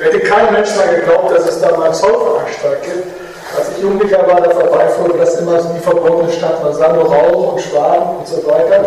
Hätte 0.00 0.18
kein 0.18 0.52
Mensch 0.52 0.74
mehr 0.74 0.98
geglaubt, 0.98 1.30
dass 1.30 1.46
es 1.46 1.60
da 1.60 1.70
mal 1.76 1.84
einen 1.84 1.94
Zollveranstalt 1.94 2.82
gibt. 2.82 3.23
Als 3.56 3.68
ich 3.76 3.82
Jugendlicher 3.82 4.26
war, 4.26 4.40
da 4.40 4.50
vorbeifuhr, 4.50 5.16
das 5.18 5.38
immer 5.38 5.58
die 5.58 5.80
verbotene 5.80 6.32
Stadt. 6.32 6.62
Man 6.62 6.74
sah 6.74 6.92
nur 6.92 7.04
Rauch 7.04 7.52
und 7.52 7.60
Schwaden 7.60 8.16
und 8.18 8.26
so 8.26 8.44
weiter. 8.46 8.84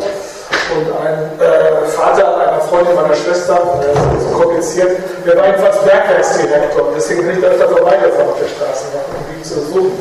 Und 0.75 0.87
ein 1.05 1.39
äh, 1.39 1.87
Vater 1.87 2.37
einer 2.37 2.59
Freundin 2.61 2.95
meiner 2.95 3.15
Schwester, 3.15 3.55
äh, 3.81 4.19
so 4.19 4.37
kompliziert, 4.37 4.97
der 5.25 5.37
war 5.37 5.45
jedenfalls 5.45 5.77
Bergwerksdirektor. 5.79 6.87
Deswegen 6.95 7.27
bin 7.27 7.39
ich 7.39 7.45
öfter 7.45 7.69
vorbeigefahren 7.69 8.29
auf 8.29 8.39
der 8.39 8.47
Straße, 8.47 8.85
um 8.93 9.35
die 9.35 9.43
zu 9.43 9.61
suchen 9.61 9.91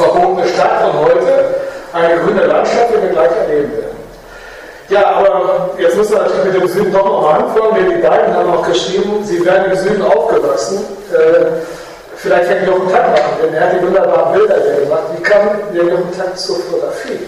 verbotene 0.00 0.48
Stadt 0.48 0.84
und 0.84 1.00
heute 1.04 1.54
eine 1.92 2.20
grüne 2.20 2.46
Landschaft, 2.46 2.90
die 2.90 3.02
wir 3.02 3.10
gleich 3.10 3.30
erleben 3.36 3.72
werden. 3.72 3.96
Ja, 4.88 5.06
aber 5.06 5.70
jetzt 5.78 5.96
müssen 5.96 6.14
wir 6.14 6.22
natürlich 6.22 6.52
mit 6.52 6.62
dem 6.62 6.68
Süden 6.68 6.92
doch 6.92 7.04
noch 7.04 7.32
anfangen, 7.32 7.74
denn 7.76 7.90
die 7.96 8.02
beiden 8.02 8.34
haben 8.34 8.52
auch 8.52 8.66
geschrieben, 8.66 9.24
sie 9.24 9.44
werden 9.44 9.70
im 9.70 9.76
Süden 9.76 10.02
aufgewachsen. 10.02 10.84
Äh, 11.12 11.60
vielleicht 12.22 12.48
kann 12.48 12.66
Jochen 12.66 12.90
Tag 12.90 13.10
machen, 13.10 13.32
denn 13.42 13.54
er 13.54 13.60
hat 13.60 13.72
die 13.72 13.82
wunderbaren 13.86 14.32
Bilder 14.32 14.56
hier 14.62 14.84
gemacht. 14.84 15.02
Wie 15.16 15.22
kam 15.22 15.40
der 15.72 15.84
Jochen 15.84 16.16
Tag 16.16 16.38
zur 16.38 16.56
Fotografie? 16.56 17.26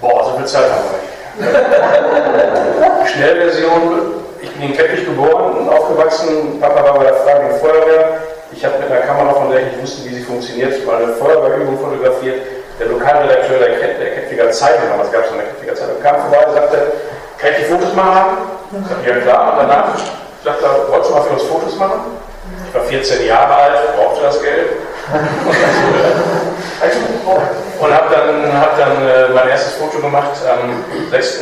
Boah, 0.00 0.24
so 0.24 0.36
viel 0.36 0.46
Zeit 0.46 0.64
haben 0.70 0.84
wir 0.90 0.98
nicht. 1.00 1.12
Schnellversion, 3.12 4.22
ich 4.40 4.50
bin 4.52 4.62
in 4.62 4.76
Kettwig 4.76 5.06
geboren 5.06 5.56
und 5.58 5.68
aufgewachsen. 5.68 6.60
Papa 6.60 6.84
war 6.84 6.98
bei 6.98 7.04
der 7.04 7.14
Freiwilligen 7.14 7.58
Feuerwehr. 7.60 8.18
Ich 8.52 8.64
habe 8.64 8.78
mit 8.78 8.90
einer 8.90 9.00
Kamera, 9.00 9.32
von 9.32 9.50
der 9.50 9.60
ich 9.60 9.66
nicht 9.72 9.82
wusste, 9.82 10.08
wie 10.08 10.14
sie 10.14 10.22
funktioniert, 10.22 10.86
mal 10.86 11.02
eine 11.02 11.14
Feuerwehrübung 11.14 11.78
fotografiert. 11.78 12.42
Der 12.78 12.86
Lokalredakteur 12.88 13.58
der, 13.58 13.78
Ket 13.78 14.00
der 14.00 14.14
Kettwiger 14.14 14.50
Zeitung, 14.50 14.88
damals 14.90 15.10
gab 15.10 15.24
es 15.24 15.32
eine 15.32 15.42
Kettwiger 15.44 15.74
Zeitung, 15.74 16.02
kam 16.02 16.20
vorbei 16.20 16.46
und 16.46 16.54
sagte, 16.54 16.92
kann 17.38 17.50
ich 17.52 17.56
die 17.58 17.64
Fotos 17.64 17.94
mal 17.94 18.14
haben? 18.14 18.36
Ich 18.72 18.88
sagte, 18.88 19.08
ja 19.08 19.16
klar. 19.20 19.52
Und 19.52 19.68
danach 19.68 19.94
sagte 20.44 20.64
er, 20.64 20.92
wolltest 20.92 21.10
du 21.10 21.14
mal 21.14 21.22
für 21.22 21.32
uns 21.32 21.42
Fotos 21.44 21.76
machen? 21.76 22.00
Ich 22.72 22.78
war 22.78 22.86
14 22.86 23.26
Jahre 23.26 23.54
alt, 23.54 23.96
brauchte 23.96 24.22
das 24.22 24.40
Geld. 24.40 24.70
Und 27.78 27.92
habe 27.92 28.14
dann, 28.14 28.50
hab 28.58 28.78
dann 28.78 29.06
äh, 29.06 29.28
mein 29.34 29.50
erstes 29.50 29.74
Foto 29.74 29.98
gemacht 29.98 30.30
am 30.50 30.82
6. 31.10 31.40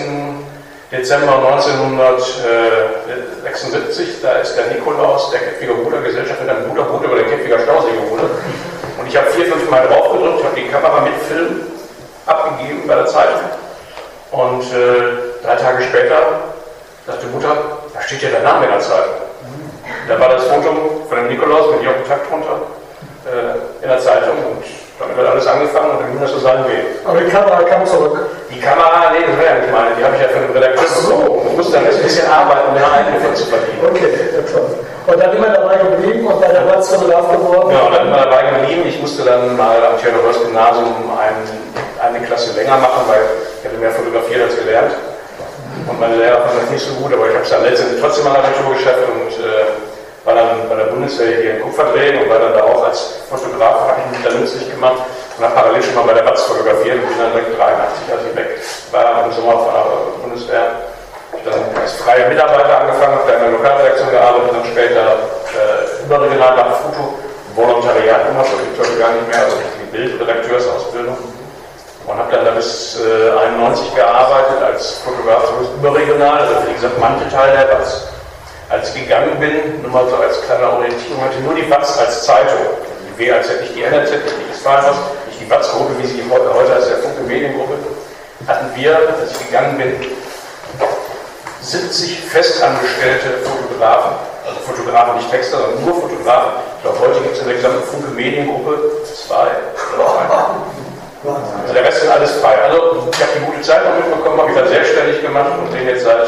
Dezember 0.90 1.36
1976. 1.36 4.20
Da 4.20 4.32
ist 4.38 4.56
der 4.56 4.66
Nikolaus, 4.74 5.30
der 5.30 5.38
Kettwiger 5.38 5.74
Rudergesellschaft, 5.74 6.40
mit 6.40 6.50
einem 6.50 6.68
Ruderboot 6.68 7.04
über 7.04 7.14
den 7.14 7.30
Kettwiger 7.30 7.60
Stausee 7.60 7.92
gerudert. 7.92 8.32
Und 8.98 9.06
ich 9.06 9.16
habe 9.16 9.30
vier, 9.30 9.46
fünf 9.46 9.70
Mal 9.70 9.86
drauf 9.86 10.10
gedrückt, 10.12 10.42
habe 10.42 10.56
die 10.56 10.66
Kamera 10.66 11.02
mit 11.02 11.14
Film 11.28 11.60
abgegeben 12.26 12.88
bei 12.88 12.96
der 12.96 13.06
Zeitung. 13.06 13.42
Und 14.32 14.62
äh, 14.62 15.44
drei 15.44 15.54
Tage 15.54 15.84
später 15.84 16.40
sagte 17.06 17.26
Mutter, 17.26 17.56
da 17.94 18.02
steht 18.02 18.22
ja 18.22 18.30
der 18.30 18.42
Name 18.42 18.64
in 18.64 18.72
der 18.72 18.80
Zeitung. 18.80 19.29
Da 20.08 20.18
war 20.18 20.28
das 20.28 20.44
Foto 20.44 21.06
von 21.08 21.16
dem 21.16 21.28
Nikolaus 21.28 21.70
mit 21.72 21.82
Jochen 21.82 22.04
Takt 22.06 22.30
drunter 22.30 22.66
äh, 23.26 23.84
in 23.84 23.88
der 23.88 23.98
Zeitung 23.98 24.36
und 24.50 24.64
damit 25.00 25.16
hat 25.16 25.32
alles 25.32 25.46
angefangen 25.46 25.90
und 25.92 26.00
dann 26.02 26.10
ging 26.12 26.20
das 26.20 26.32
so 26.32 26.38
seinen 26.38 26.64
Weg. 26.68 27.00
Aber 27.04 27.20
die 27.20 27.30
Kamera 27.30 27.62
kam 27.62 27.86
zurück. 27.86 28.18
Die 28.50 28.60
Kamera, 28.60 29.12
nee, 29.12 29.24
das 29.24 29.36
war 29.38 29.46
ja 29.48 29.54
nicht 29.60 29.72
meine, 29.72 29.96
die 29.96 30.04
habe 30.04 30.14
ich 30.16 30.22
ja 30.22 30.28
von 30.28 30.42
dem 30.44 30.52
Redakteur 30.52 30.84
bekommen. 30.84 31.48
Ich 31.48 31.56
musste 31.56 31.72
dann 31.72 31.86
ein 31.88 32.02
bisschen 32.02 32.28
arbeiten, 32.28 32.68
um 32.68 32.76
eine 32.76 32.84
eigene 32.84 33.16
von 33.20 33.34
zu 33.34 33.46
verdienen. 33.48 33.80
Okay, 33.80 34.12
ja. 34.12 35.12
Und 35.12 35.18
dann 35.18 35.32
immer 35.32 35.48
dabei 35.48 35.76
geblieben 35.80 36.26
und 36.26 36.40
bei 36.40 36.48
der 36.48 36.60
Platzfotograf 36.68 37.32
geworden. 37.32 37.70
Ja, 37.72 37.80
und 37.88 37.94
dann 37.94 38.06
immer 38.08 38.20
dabei 38.28 38.42
geblieben. 38.52 38.82
Ich 38.86 39.00
musste 39.00 39.24
dann 39.24 39.56
mal 39.56 39.80
am 39.80 39.96
Theodor 39.96 40.32
Gymnasium 40.32 41.08
ein, 41.16 41.36
eine 42.04 42.26
Klasse 42.26 42.54
länger 42.54 42.76
machen, 42.76 43.08
weil 43.08 43.24
ich 43.58 43.64
hatte 43.64 43.78
mehr 43.80 43.90
fotografiert 43.90 44.42
als 44.42 44.56
gelernt. 44.56 44.92
Und 45.86 46.00
meine 46.00 46.16
Lehrer 46.16 46.42
fanden 46.42 46.72
nicht 46.72 46.84
so 46.84 46.94
gut, 46.94 47.12
aber 47.12 47.28
ich 47.28 47.34
habe 47.34 47.44
es 47.44 47.50
dann 47.50 47.62
letztendlich 47.64 48.00
trotzdem 48.00 48.24
mal 48.24 48.36
Abitur 48.36 48.74
geschafft 48.74 49.04
und 49.08 49.32
äh, 49.40 49.64
war 50.24 50.34
dann 50.34 50.68
bei 50.68 50.76
der 50.76 50.92
Bundeswehr 50.92 51.40
hier 51.40 51.54
in 51.56 51.62
Kupferdrehen 51.62 52.22
und 52.22 52.28
war 52.28 52.38
dann 52.38 52.52
da 52.52 52.64
auch 52.64 52.84
als 52.84 53.24
Fotograf, 53.28 53.88
habe 53.88 54.00
ich 54.04 54.18
mich 54.18 54.22
da 54.24 54.30
nützlich 54.36 54.70
gemacht 54.70 55.00
und 55.38 55.44
habe 55.44 55.54
parallel 55.54 55.82
schon 55.82 55.94
mal 55.94 56.04
bei 56.04 56.14
der 56.14 56.26
Watz 56.26 56.42
fotografiert 56.42 57.00
und 57.00 57.08
bin 57.08 57.18
dann 57.18 57.32
direkt 57.32 57.56
83, 57.56 58.12
als 58.12 58.22
ich 58.28 58.36
weg 58.36 58.48
war 58.92 59.24
im 59.24 59.32
Sommer 59.32 59.56
von 59.64 59.72
der 59.72 59.86
Bundeswehr. 60.20 60.66
Ich 61.32 61.42
dann 61.46 61.62
als 61.80 61.94
freier 61.94 62.28
Mitarbeiter 62.28 62.84
angefangen, 62.84 63.16
habe 63.16 63.24
da 63.26 63.34
in 63.38 63.42
der 63.48 63.52
Lokalredaktion 63.56 64.10
gearbeitet, 64.10 64.50
dann 64.52 64.66
später 64.66 65.04
äh, 65.56 66.04
überregional 66.04 66.56
nach 66.56 66.76
Foto, 66.84 67.16
Volontariat 67.54 68.28
gemacht, 68.28 68.48
das 68.52 68.60
gibt 68.60 68.76
es 68.76 68.80
heute 68.84 68.98
gar 68.98 69.12
nicht 69.12 69.28
mehr, 69.30 69.40
also 69.40 69.56
richtige 69.56 69.88
Bildredakteursausbildung. 69.88 71.39
Und 72.06 72.18
habe 72.18 72.32
dann 72.32 72.44
da 72.44 72.50
bis 72.52 72.98
äh, 72.98 73.30
91 73.30 73.94
gearbeitet 73.94 74.62
als 74.62 74.98
Fotograf 75.04 75.44
überregional, 75.78 76.40
also 76.40 76.68
wie 76.68 76.72
gesagt, 76.72 76.98
manche 76.98 77.28
Teil 77.28 77.52
der 77.56 77.78
Watz 77.78 78.10
als 78.70 78.94
ich 78.94 79.02
gegangen 79.02 79.38
bin, 79.40 79.82
nur 79.82 79.90
mal 79.90 80.08
so 80.08 80.16
als 80.16 80.40
kleine 80.42 80.70
Orientierung, 80.70 81.20
hatte 81.22 81.40
nur 81.40 81.54
die 81.54 81.68
Watz 81.68 81.98
als 81.98 82.24
Zeitung. 82.24 82.58
Die 83.18 83.28
WAZ, 83.28 83.60
nicht 83.60 83.74
die 83.74 83.82
NRZ, 83.82 84.12
nicht 84.12 84.36
die 84.38 84.50
X-Files, 84.54 84.96
nicht 85.26 85.40
die 85.40 85.50
Watz-Gruppe, 85.50 85.98
wie 85.98 86.06
sie 86.06 86.22
heute, 86.30 86.54
heute 86.54 86.74
als 86.74 86.86
der 86.86 86.98
Funke 86.98 87.22
Mediengruppe, 87.22 87.74
hatten 88.46 88.70
wir, 88.76 88.96
als 88.96 89.32
ich 89.32 89.46
gegangen 89.46 89.76
bin, 89.76 90.06
70 91.60 92.20
festangestellte 92.20 93.42
Fotografen, 93.44 94.12
also 94.46 94.60
Fotografen, 94.60 95.16
nicht 95.16 95.30
Texter, 95.30 95.58
sondern 95.58 95.84
nur 95.84 95.94
Fotografen. 96.00 96.52
Ich 96.76 96.82
glaube, 96.82 97.00
heute 97.00 97.20
gibt 97.20 97.34
es 97.34 97.40
in 97.40 97.48
der 97.48 97.56
gesamten 97.56 97.82
Funke 97.82 98.10
Mediengruppe 98.12 98.78
zwei 99.04 99.48
oder 99.96 100.04
drei. 100.04 100.89
Also 101.22 101.74
der 101.74 101.84
Rest 101.84 102.02
ist 102.02 102.10
alles 102.10 102.32
frei. 102.40 102.56
Also 102.64 103.08
ich 103.12 103.20
habe 103.20 103.32
die 103.36 103.44
gute 103.44 103.60
Zeit 103.60 103.84
noch 103.84 103.94
mitbekommen, 103.94 104.40
habe 104.40 104.50
ich 104.50 104.56
dann 104.56 104.68
selbstständig 104.68 105.20
gemacht 105.20 105.52
und 105.58 105.70
bin 105.70 105.86
jetzt 105.86 106.04
seit 106.04 106.24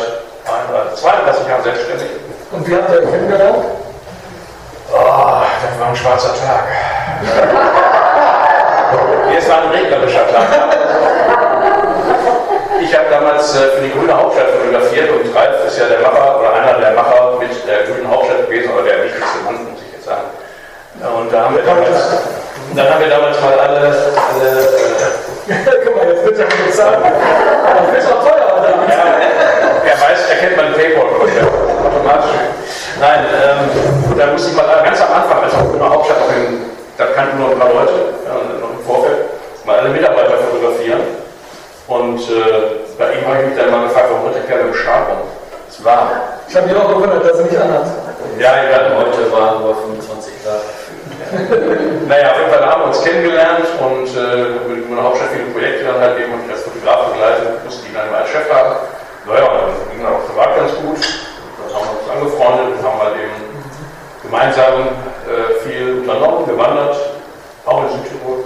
32 0.96 1.48
Jahren 1.48 1.62
selbstständig. 1.62 2.08
Und 2.50 2.68
wie 2.68 2.76
habt 2.76 2.90
ihr 2.92 2.98
euch 3.00 3.10
kennengelernt? 3.10 3.64
Oh, 4.92 5.40
das 5.64 5.80
war 5.80 5.88
ein 5.88 5.96
schwarzer 5.96 6.34
Tag. 6.36 6.64
es 9.38 9.48
war 9.48 9.62
ein 9.62 9.70
regnerischer 9.70 10.28
Tag. 10.28 10.48
Ich 12.82 12.98
habe 12.98 13.06
damals 13.08 13.56
äh, 13.56 13.68
für 13.70 13.80
die 13.80 13.92
Grüne 13.92 14.14
Hauptstadt 14.14 14.50
fotografiert 14.50 15.08
und 15.08 15.34
Ralf 15.34 15.66
ist 15.66 15.78
ja 15.78 15.86
der 15.86 16.00
Macher 16.00 16.40
oder 16.40 16.52
einer 16.52 16.78
der 16.78 16.92
Macher 16.92 17.38
mit 17.38 17.50
der 17.66 17.84
Grünen 17.84 18.10
Hauptstadt 18.10 18.44
gewesen, 18.46 18.70
oder 18.74 18.82
der 18.82 19.04
wichtigste 19.04 19.38
Mann, 19.46 19.64
muss 19.70 19.80
ich 19.86 19.92
jetzt 19.94 20.04
sagen. 20.04 20.28
Und 21.00 21.32
da 21.32 21.44
haben 21.44 21.56
wir 21.56 21.62
damals, 21.62 22.20
dann 22.74 22.88
haben 22.88 23.00
wir 23.00 23.08
damals 23.08 23.40
mal 23.40 23.58
alle, 23.58 23.78
alle 23.78 24.48
äh, 24.48 25.12
Guck 25.84 25.96
mal, 25.96 26.08
jetzt 26.08 26.24
wird 26.24 26.38
ja 26.38 26.44
nicht 26.44 26.74
sagen. 26.74 27.02
Das 27.02 28.04
ist 28.04 28.12
auch 28.12 28.22
teuer, 28.22 28.48
oder? 28.58 28.70
Ja, 28.88 29.04
er 29.84 29.96
weiß, 30.00 30.20
er 30.30 30.36
kennt 30.36 30.56
meinen 30.56 30.74
Paypal-Konto. 30.74 31.44
Automatisch. 31.84 32.30
Nein, 33.00 33.20
ähm, 33.28 34.16
da 34.16 34.26
musste 34.28 34.50
ich 34.50 34.56
mal 34.56 34.66
ganz 34.84 35.00
am 35.00 35.12
Anfang, 35.12 35.42
als 35.42 35.54
auch 35.54 35.74
immer 35.74 35.90
Hauptstadt 35.90 36.18
in, 36.36 36.70
da 36.96 37.06
kannten 37.06 37.38
nur 37.38 37.50
ein 37.50 37.58
paar 37.58 37.72
Leute, 37.72 38.14
ja, 38.24 38.60
noch 38.60 38.70
im 38.70 38.84
Vorfeld, 38.86 39.18
mal 39.66 39.78
alle 39.80 39.88
Mitarbeiter 39.90 40.38
fotografieren. 40.38 41.00
Und 41.88 42.20
äh, 42.20 42.96
bei 42.96 43.12
ihm 43.14 43.26
habe 43.26 43.42
ich 43.42 43.48
mich 43.50 43.58
dann 43.58 43.70
mal 43.70 43.88
gefragt, 43.88 44.06
warum 44.10 44.28
hat 44.28 44.34
der 44.36 44.44
Kerl 44.44 44.68
im 44.68 44.74
Schal 44.74 45.02
rum? 45.10 45.28
Es 45.68 45.84
war. 45.84 46.10
Ich 46.48 46.56
habe 46.56 46.68
mich 46.68 46.76
auch 46.76 46.88
gewundert, 46.88 47.24
dass 47.24 47.38
er 47.38 47.44
mich 47.44 47.58
anhat. 47.58 47.86
Ja, 48.38 48.54
egal. 48.64 48.96
Heute 48.96 49.32
waren 49.32 49.62
nur 49.62 49.74
25 49.74 50.32
Grad. 50.44 50.60
naja, 52.08 52.32
auf 52.32 52.38
jeden 52.38 52.50
Fall 52.50 52.66
haben 52.66 52.82
wir 52.82 52.86
uns 52.88 53.02
kennengelernt 53.02 53.66
und 53.80 54.08
äh, 54.16 54.56
über 54.62 54.96
die 54.96 55.02
Hauptstadt 55.02 55.30
viele 55.30 55.50
Projekte 55.50 55.84
dann 55.84 56.00
halt 56.00 56.18
eben 56.18 56.32
und 56.34 56.44
ich 56.46 56.52
als 56.52 56.62
Fotograf 56.62 57.12
begleitet, 57.12 57.64
musste 57.64 57.88
ihn 57.88 57.94
dann 57.94 58.14
als 58.14 58.28
Chef 58.30 58.50
haben. 58.52 58.76
Naja, 59.26 59.46
dann 59.46 59.96
ging 59.96 60.06
auch 60.06 60.26
privat 60.26 60.56
ganz 60.56 60.72
gut. 60.76 60.98
Dann 60.98 61.74
haben 61.74 61.86
wir 61.86 61.96
uns 61.98 62.10
angefreundet 62.10 62.78
und 62.78 62.86
haben 62.86 63.00
halt 63.02 63.16
eben 63.16 63.38
gemeinsam 64.22 64.74
äh, 65.28 65.68
viel 65.68 66.00
unternommen, 66.00 66.46
gewandert, 66.46 66.96
auch 67.66 67.82
in 67.84 67.88
Südtirol. 67.90 68.44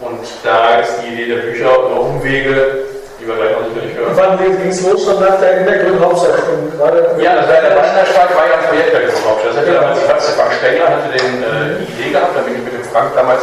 Und 0.00 0.20
da 0.44 0.80
ist 0.80 1.00
die 1.02 1.12
Idee 1.12 1.34
der 1.34 1.42
Bücher 1.42 1.70
über 1.70 2.00
Umwege, 2.00 2.84
die 3.26 3.32
wir 3.32 3.36
gleich 3.36 3.52
noch 3.58 3.66
hören. 3.74 4.10
Und 4.10 4.16
wann 4.16 4.38
ging 4.38 4.70
es 4.70 4.82
los 4.86 5.04
schon 5.04 5.18
nach 5.20 5.38
der, 5.40 5.58
in 5.58 5.66
der 5.66 5.78
Grünen 5.82 6.00
Hauptstadt? 6.00 6.38
Gerade 6.78 6.98
Ja, 7.18 7.34
das 7.34 7.48
war 7.48 7.60
der 7.60 7.74
Wandersteig 7.76 8.30
war 8.36 8.46
ja 8.46 8.54
ein 8.62 8.66
Projekt 8.70 8.92
der 8.94 9.00
Grünen 9.02 9.24
Hauptstadt. 9.26 9.50
Das 9.50 9.58
hatte 9.58 9.72
damals 9.74 9.98
die 9.98 10.08
Watze 10.08 10.32
Frank 10.32 10.52
Stengler 10.54 10.88
hatte 10.88 11.08
den, 11.10 11.42
äh, 11.42 11.82
die 11.82 11.92
Idee 11.92 12.10
gehabt, 12.14 12.36
da 12.36 12.40
bin 12.42 12.54
ich 12.54 12.62
mit 12.62 12.72
dem 12.72 12.84
Frank 12.84 13.10
damals 13.14 13.42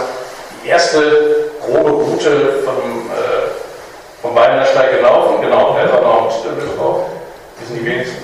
die 0.64 0.70
erste 0.70 1.52
grobe 1.60 1.92
Route 1.92 2.64
vom, 2.64 3.12
äh, 3.12 3.52
vom 4.22 4.36
Wallensteig 4.36 4.96
gelaufen, 4.96 5.42
genau, 5.42 5.76
der 5.76 5.92
war 5.92 6.02
noch 6.02 6.32
drauf. 6.78 7.06
Die 7.60 7.66
sind 7.66 7.82
die 7.82 7.86
wenigsten. 7.86 8.24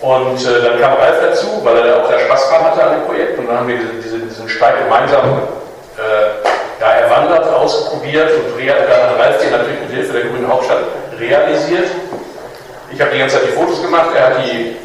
Und 0.00 0.38
äh, 0.46 0.62
dann 0.62 0.80
kam 0.80 0.94
Ralf 0.94 1.18
dazu, 1.22 1.46
weil 1.64 1.76
er 1.78 2.02
auch 2.02 2.08
sehr 2.08 2.20
Spaß 2.20 2.50
dran 2.50 2.64
hatte 2.64 2.82
an 2.84 2.92
dem 2.98 3.06
Projekt. 3.06 3.38
Und 3.38 3.48
dann 3.48 3.58
haben 3.58 3.68
wir 3.68 3.78
diese, 3.78 3.94
diese, 4.02 4.18
diesen 4.18 4.48
Steig 4.48 4.78
gemeinsam 4.84 5.42
ja, 6.80 6.92
erwandert, 6.92 7.46
ausprobiert 7.52 8.30
und 8.30 8.58
dann 8.58 9.10
hat 9.10 9.18
Ralf 9.18 9.40
den 9.40 9.50
natürlich 9.50 9.80
mit 9.80 9.90
Hilfe 9.90 10.12
der 10.12 10.22
Grünen 10.22 10.48
Hauptstadt 10.48 10.84
realisiert. 11.18 11.88
Ich 12.92 13.00
habe 13.00 13.10
die 13.12 13.18
ganze 13.18 13.36
Zeit 13.38 13.48
die 13.48 13.52
Fotos 13.52 13.82
gemacht, 13.82 14.10
er 14.16 14.26
hat 14.26 14.38
die, 14.44 14.76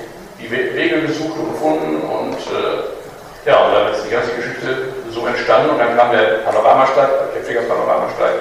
die 0.42 0.52
We- 0.52 0.76
Wege 0.76 1.02
gesucht 1.02 1.38
und 1.38 1.54
gefunden 1.54 2.02
und 2.02 2.38
äh, 2.52 3.50
ja, 3.50 3.66
und 3.66 3.74
dann 3.74 3.92
ist 3.94 4.06
die 4.06 4.12
ganze 4.12 4.32
Geschichte 4.32 4.90
so 5.12 5.26
entstanden 5.28 5.70
und 5.72 5.80
dann 5.80 5.96
kam 5.96 6.12
der 6.12 6.44
Panoramasteig, 6.46 7.10
der 7.36 7.44
Finger 7.44 7.62
Panoramasteig 7.62 8.34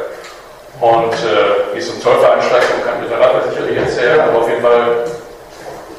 und 0.80 1.12
äh, 1.12 1.78
ist 1.78 1.90
zum 1.90 2.00
Zollveransteigen 2.00 2.68
und 2.76 2.84
kann 2.84 3.20
Rad 3.20 3.44
sicherlich 3.50 3.76
erzählen, 3.78 4.20
aber 4.20 4.38
auf 4.38 4.48
jeden 4.48 4.62
Fall 4.62 5.04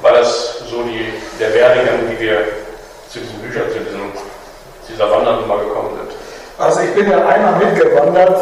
war 0.02 0.12
das 0.12 0.60
so 0.70 0.84
die, 0.84 1.14
der 1.40 1.54
Werdegang, 1.54 2.00
wie 2.10 2.20
wir 2.20 2.40
zu 3.10 3.20
diesen 3.20 3.40
Büchern, 3.40 3.70
zu, 3.72 3.80
diesem, 3.80 4.12
zu 4.14 4.92
dieser 4.92 5.10
Wandernummer 5.10 5.60
gekommen 5.60 5.98
sind. 5.98 6.23
Also 6.58 6.80
ich 6.82 6.94
bin 6.94 7.10
ja 7.10 7.18
einmal 7.26 7.56
mitgewandert. 7.56 8.38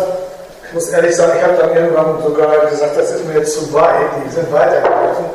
Ich 0.68 0.74
muss 0.74 0.90
ehrlich 0.90 1.16
sagen, 1.16 1.34
ich 1.38 1.44
habe 1.44 1.58
dann 1.60 1.76
irgendwann 1.76 2.22
sogar 2.24 2.66
gesagt, 2.70 2.98
das 2.98 3.12
ist 3.12 3.26
mir 3.26 3.40
jetzt 3.40 3.54
zu 3.54 3.74
weit. 3.74 4.08
Die 4.26 4.32
sind 4.32 4.52
weitergelaufen. 4.52 5.26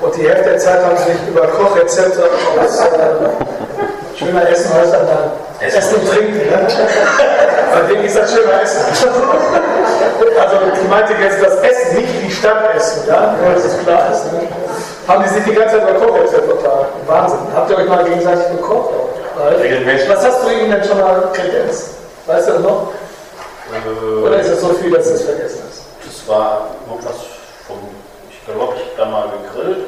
Und 0.00 0.16
die 0.16 0.28
Hälfte 0.28 0.50
der 0.50 0.58
Zeit 0.58 0.84
haben 0.84 0.96
sie 0.96 1.12
sich 1.12 1.28
über 1.28 1.46
Kochrezepte 1.46 2.24
aus 2.58 2.80
äh, 2.80 4.18
schöner 4.18 4.48
Essen 4.48 4.74
heißt 4.74 4.92
dann, 4.92 5.06
dann 5.06 5.30
Essen 5.60 5.94
und 5.94 6.10
Trinken. 6.10 6.38
Ne? 6.38 6.66
Bei 7.72 7.92
denen 7.92 8.04
ist 8.04 8.16
das 8.16 8.32
schöner 8.32 8.62
Essen. 8.62 8.80
also 10.40 10.56
ich 10.74 10.88
meinte 10.88 11.12
jetzt 11.22 11.42
das 11.42 11.54
Essen, 11.62 11.96
nicht 11.96 12.08
die 12.22 12.30
Stadt 12.30 12.74
essen, 12.74 13.08
ja? 13.08 13.34
nur 13.40 13.54
dass 13.54 13.64
es 13.64 13.78
klar 13.78 14.10
ist. 14.10 14.32
Ne? 14.32 14.40
Haben 15.06 15.22
die 15.24 15.28
sich 15.28 15.44
die 15.44 15.54
ganze 15.54 15.78
Zeit 15.78 15.88
über 15.88 16.06
Kochrezepte 16.06 16.52
unterhalten. 16.52 16.92
Wahnsinn. 17.06 17.38
Habt 17.54 17.70
ihr 17.70 17.78
euch 17.78 17.88
mal 17.88 18.04
gegenseitig 18.04 18.50
gekocht? 18.56 18.90
Regelmäßig. 19.60 20.08
Was 20.08 20.24
hast 20.26 20.44
du 20.44 20.50
ihnen 20.50 20.70
denn 20.70 20.84
schon 20.84 20.98
mal 21.00 21.30
kredenzt? 21.32 22.01
Weißt 22.26 22.48
du 22.48 22.52
das 22.52 22.62
noch? 22.62 22.92
Oder 24.22 24.40
ist 24.40 24.48
es 24.48 24.60
so 24.60 24.68
viel, 24.74 24.90
dass 24.90 25.06
es 25.06 25.22
vergessen 25.22 25.62
ist? 25.70 25.82
Das 26.04 26.28
war 26.28 26.70
irgendwas 26.88 27.16
vom, 27.66 27.78
ich 28.30 28.36
ich 28.38 28.44
glaube, 28.44 28.74
ich 28.76 28.82
habe 28.82 28.96
da 28.96 29.04
mal 29.06 29.28
gegrillt. 29.42 29.86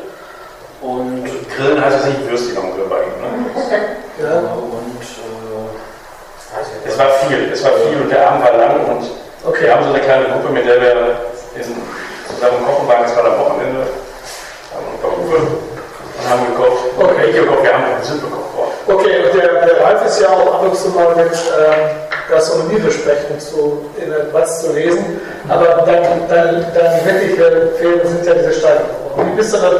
Und, 0.81 1.25
Grillen 1.57 1.83
heißt 1.85 1.99
es 2.01 2.07
nicht 2.07 2.29
Würstchen 2.31 2.59
am 2.59 2.73
Grill 2.75 2.87
bei 2.89 3.03
ihm, 3.05 3.21
ne? 3.21 3.29
Ja. 4.23 4.39
und 4.39 5.01
äh, 5.03 6.89
Es 6.89 6.99
war 6.99 7.11
viel, 7.27 7.51
es 7.53 7.65
war 7.65 7.73
viel 7.73 8.01
und 8.03 8.11
der 8.11 8.31
Abend 8.31 8.45
war 8.45 8.57
lang 8.57 8.85
und 8.87 9.11
Okay. 9.47 9.65
wir 9.65 9.75
haben 9.75 9.85
so 9.85 9.91
eine 9.91 10.01
kleine 10.01 10.25
Gruppe, 10.27 10.51
mit 10.51 10.67
der 10.67 10.81
wir 10.81 11.17
in, 11.57 11.63
zusammen 11.63 12.65
kochen 12.65 12.89
waren. 12.89 13.05
Es 13.05 13.15
war 13.17 13.25
am 13.27 13.39
Wochenende. 13.41 13.81
Haben 14.73 14.87
wir 14.93 14.99
bei 15.03 15.09
Uwe 15.17 15.37
und 15.37 16.31
haben 16.31 16.47
gekocht. 16.47 16.85
Okay. 16.99 17.27
Nicht 17.27 17.39
gekocht, 17.41 17.63
wir 17.63 17.75
haben 17.75 17.85
sind 18.03 18.23
gekocht 18.23 18.33
worden. 18.33 18.44
Okay, 18.95 19.27
und 19.27 19.35
der, 19.35 19.67
der 19.67 19.85
Ralf 19.85 20.07
ist 20.07 20.21
ja 20.21 20.29
auch 20.29 20.55
ab 20.55 20.63
und 20.63 20.77
zu 20.77 20.89
mal 20.91 21.17
mit 21.17 21.27
ähm, 21.27 21.91
Gastronomiebesprechungen 22.31 23.41
zu, 23.41 23.87
in 23.97 24.11
der 24.11 24.33
was 24.33 24.63
zu 24.63 24.73
lesen, 24.73 25.21
aber 25.49 25.83
dein, 25.85 26.29
dein, 26.29 26.67
dein 26.73 27.05
wirkliche 27.05 27.73
Fehler 27.77 28.07
sind 28.07 28.25
ja 28.25 28.35
diese 28.35 28.53
Steigerungen. 28.53 29.33
Wie 29.33 29.37
bist 29.37 29.53
du 29.53 29.59
da, 29.59 29.71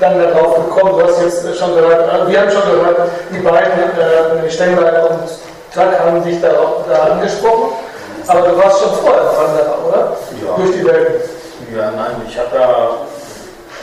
dann 0.00 0.18
darauf 0.18 0.56
gekommen? 0.56 0.98
Du 0.98 1.04
hast 1.04 1.22
jetzt 1.22 1.58
schon 1.58 1.74
gehört, 1.74 2.08
also 2.10 2.30
wir 2.30 2.40
haben 2.40 2.50
schon 2.50 2.70
gehört, 2.70 2.96
die 3.30 3.38
beiden, 3.38 4.44
äh, 4.44 4.50
Stenglein 4.50 5.02
und 5.04 5.18
Tag 5.74 5.98
haben 5.98 6.22
dich 6.24 6.40
da, 6.40 6.48
da 6.88 7.12
angesprochen, 7.12 7.72
aber 8.26 8.48
du 8.48 8.58
warst 8.58 8.80
schon 8.80 8.92
vorher 9.02 9.24
Wanderer, 9.24 9.78
oder? 9.86 10.16
Ja. 10.44 10.56
Durch 10.56 10.72
die 10.76 10.84
Welt. 10.86 11.22
ja, 11.74 11.90
nein, 11.90 12.22
ich 12.28 12.38
habe 12.38 12.56
ja 12.56 12.90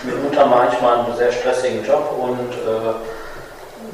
mitunter 0.03 0.45
manchmal 0.45 0.99
einen 0.99 1.17
sehr 1.17 1.31
stressigen 1.31 1.83
Job 1.83 2.13
und 2.19 2.53
äh, 2.53 2.93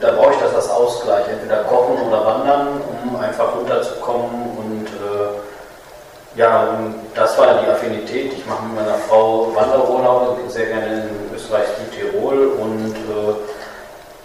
da 0.02 0.12
brauche 0.12 0.34
ich 0.34 0.40
das 0.40 0.56
als 0.56 0.70
Ausgleich, 0.70 1.26
entweder 1.30 1.64
kochen 1.64 1.96
oder 2.08 2.26
wandern, 2.26 2.82
um 3.04 3.16
einfach 3.16 3.56
runterzukommen 3.56 4.58
und 4.58 4.88
äh, 4.88 6.40
ja, 6.40 6.62
und 6.62 6.96
das 7.14 7.38
war 7.38 7.62
die 7.62 7.70
Affinität. 7.70 8.34
Ich 8.34 8.46
mache 8.46 8.64
mit 8.64 8.76
meiner 8.76 8.98
Frau 9.10 9.52
Wanderurlaube 9.54 10.50
sehr 10.50 10.68
gerne 10.68 11.04
in 11.04 11.36
Österreich, 11.36 11.66
Südtirol 11.78 12.54
und 12.60 12.96
äh, 12.96 13.34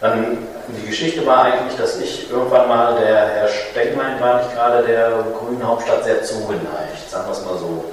dann 0.01 0.39
die 0.69 0.87
Geschichte 0.87 1.27
war 1.27 1.45
eigentlich, 1.45 1.77
dass 1.77 1.99
ich 2.01 2.31
irgendwann 2.31 2.69
mal, 2.69 2.97
der 2.99 3.29
Herr 3.29 3.49
Stecklein 3.49 4.21
war 4.21 4.39
nicht 4.39 4.55
gerade 4.55 4.87
der 4.87 5.11
grünen 5.39 5.67
Hauptstadt 5.67 6.05
sehr 6.05 6.23
zugeneigt, 6.23 7.11
sagen 7.11 7.27
wir 7.27 7.33
es 7.33 7.45
mal 7.45 7.59
so. 7.59 7.85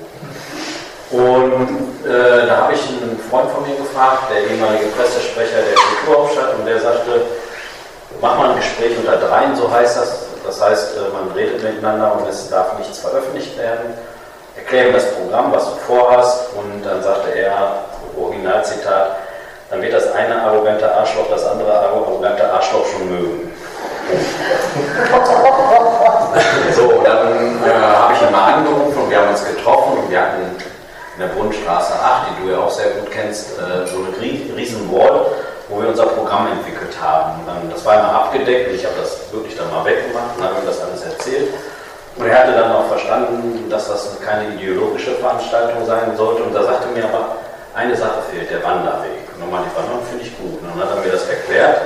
Und 1.16 2.04
äh, 2.06 2.48
da 2.48 2.58
habe 2.58 2.74
ich 2.74 2.82
einen 2.90 3.20
Freund 3.30 3.50
von 3.52 3.68
mir 3.68 3.76
gefragt, 3.76 4.32
der 4.32 4.50
ehemalige 4.50 4.86
Pressesprecher 4.98 5.58
der 5.58 5.76
Kulturhauptstadt, 5.76 6.56
und 6.58 6.66
der 6.66 6.80
sagte, 6.80 7.22
mach 8.24 8.38
mal 8.38 8.50
ein 8.52 8.56
Gespräch 8.56 8.98
unter 8.98 9.18
dreien, 9.18 9.54
so 9.56 9.70
heißt 9.70 9.98
das. 9.98 10.16
Das 10.46 10.62
heißt, 10.62 10.96
äh, 10.98 11.00
man 11.14 11.32
redet 11.36 11.62
miteinander 11.62 12.14
und 12.18 12.28
es 12.28 12.50
darf 12.50 12.78
nichts 12.80 13.00
veröffentlicht 13.00 13.58
werden. 13.58 13.94
Erklär 14.56 14.88
ihm 14.88 14.94
das 14.94 15.12
Programm, 15.12 15.52
was 15.54 15.66
du 15.66 15.76
vorhast, 15.88 16.54
und 16.56 16.84
dann 16.86 17.02
sagte 17.04 17.32
er, 17.36 17.84
Originalzitat, 18.18 19.16
dann 19.70 19.82
wird 19.82 19.94
das 19.94 20.12
eine 20.14 20.42
arrogante 20.42 20.90
Arschloch 20.94 21.26
das 21.32 21.46
andere 21.46 21.74
arrogante 21.80 22.52
Arschloch 22.52 22.86
schon 22.88 23.10
mögen. 23.10 23.52
So, 26.76 27.02
dann 27.06 27.28
äh, 27.64 27.70
habe 27.72 28.14
ich 28.14 28.22
ihn 28.22 28.32
mal 28.32 28.54
angerufen 28.54 29.04
und 29.04 29.10
wir 29.10 29.20
haben 29.20 29.30
uns 29.30 29.46
getroffen 29.46 29.98
und 30.00 30.10
wir 30.10 30.20
hatten 30.22 30.42
in 31.16 31.20
der 31.22 31.28
Brunnenstraße 31.28 31.94
8, 31.94 32.28
die 32.30 32.44
du 32.48 32.52
ja 32.54 32.60
auch 32.60 32.72
sehr 32.72 32.90
gut 32.92 33.12
kennst, 33.12 33.52
äh, 33.60 33.86
so 33.88 33.98
eine 34.00 34.10
rie- 34.20 34.52
riesen 34.56 34.92
Wall, 34.92 35.28
wo 35.74 35.82
wir 35.82 35.90
unser 35.90 36.06
Programm 36.06 36.48
entwickelt 36.52 36.94
haben. 37.02 37.42
Das 37.72 37.84
war 37.86 37.96
immer 37.96 38.14
abgedeckt 38.14 38.72
ich 38.74 38.86
habe 38.86 38.96
das 39.02 39.32
wirklich 39.32 39.58
dann 39.58 39.72
mal 39.72 39.84
weggemacht 39.86 40.38
und 40.38 40.44
habe 40.44 40.56
ihm 40.62 40.68
das 40.68 40.82
alles 40.82 41.04
erzählt. 41.04 41.50
Und 42.16 42.28
er 42.28 42.40
hatte 42.40 42.54
dann 42.54 42.72
auch 42.72 42.88
verstanden, 42.88 43.68
dass 43.70 43.88
das 43.88 44.18
keine 44.22 44.54
ideologische 44.54 45.16
Veranstaltung 45.16 45.84
sein 45.86 46.16
sollte. 46.16 46.44
Und 46.44 46.54
da 46.54 46.64
sagte 46.64 46.90
mir 46.94 47.06
aber, 47.06 47.38
eine 47.74 47.96
Sache 47.96 48.22
fehlt, 48.32 48.52
der 48.52 48.64
Wanderweg. 48.64 49.26
Und 49.34 49.42
dann 49.42 49.50
meinte 49.50 49.70
ich, 49.72 49.76
Wandern 49.76 50.06
finde 50.08 50.24
ich 50.24 50.38
gut. 50.38 50.62
Und 50.62 50.70
dann 50.70 50.78
hat 50.88 50.96
er 50.96 51.02
mir 51.04 51.12
das 51.12 51.28
erklärt. 51.28 51.82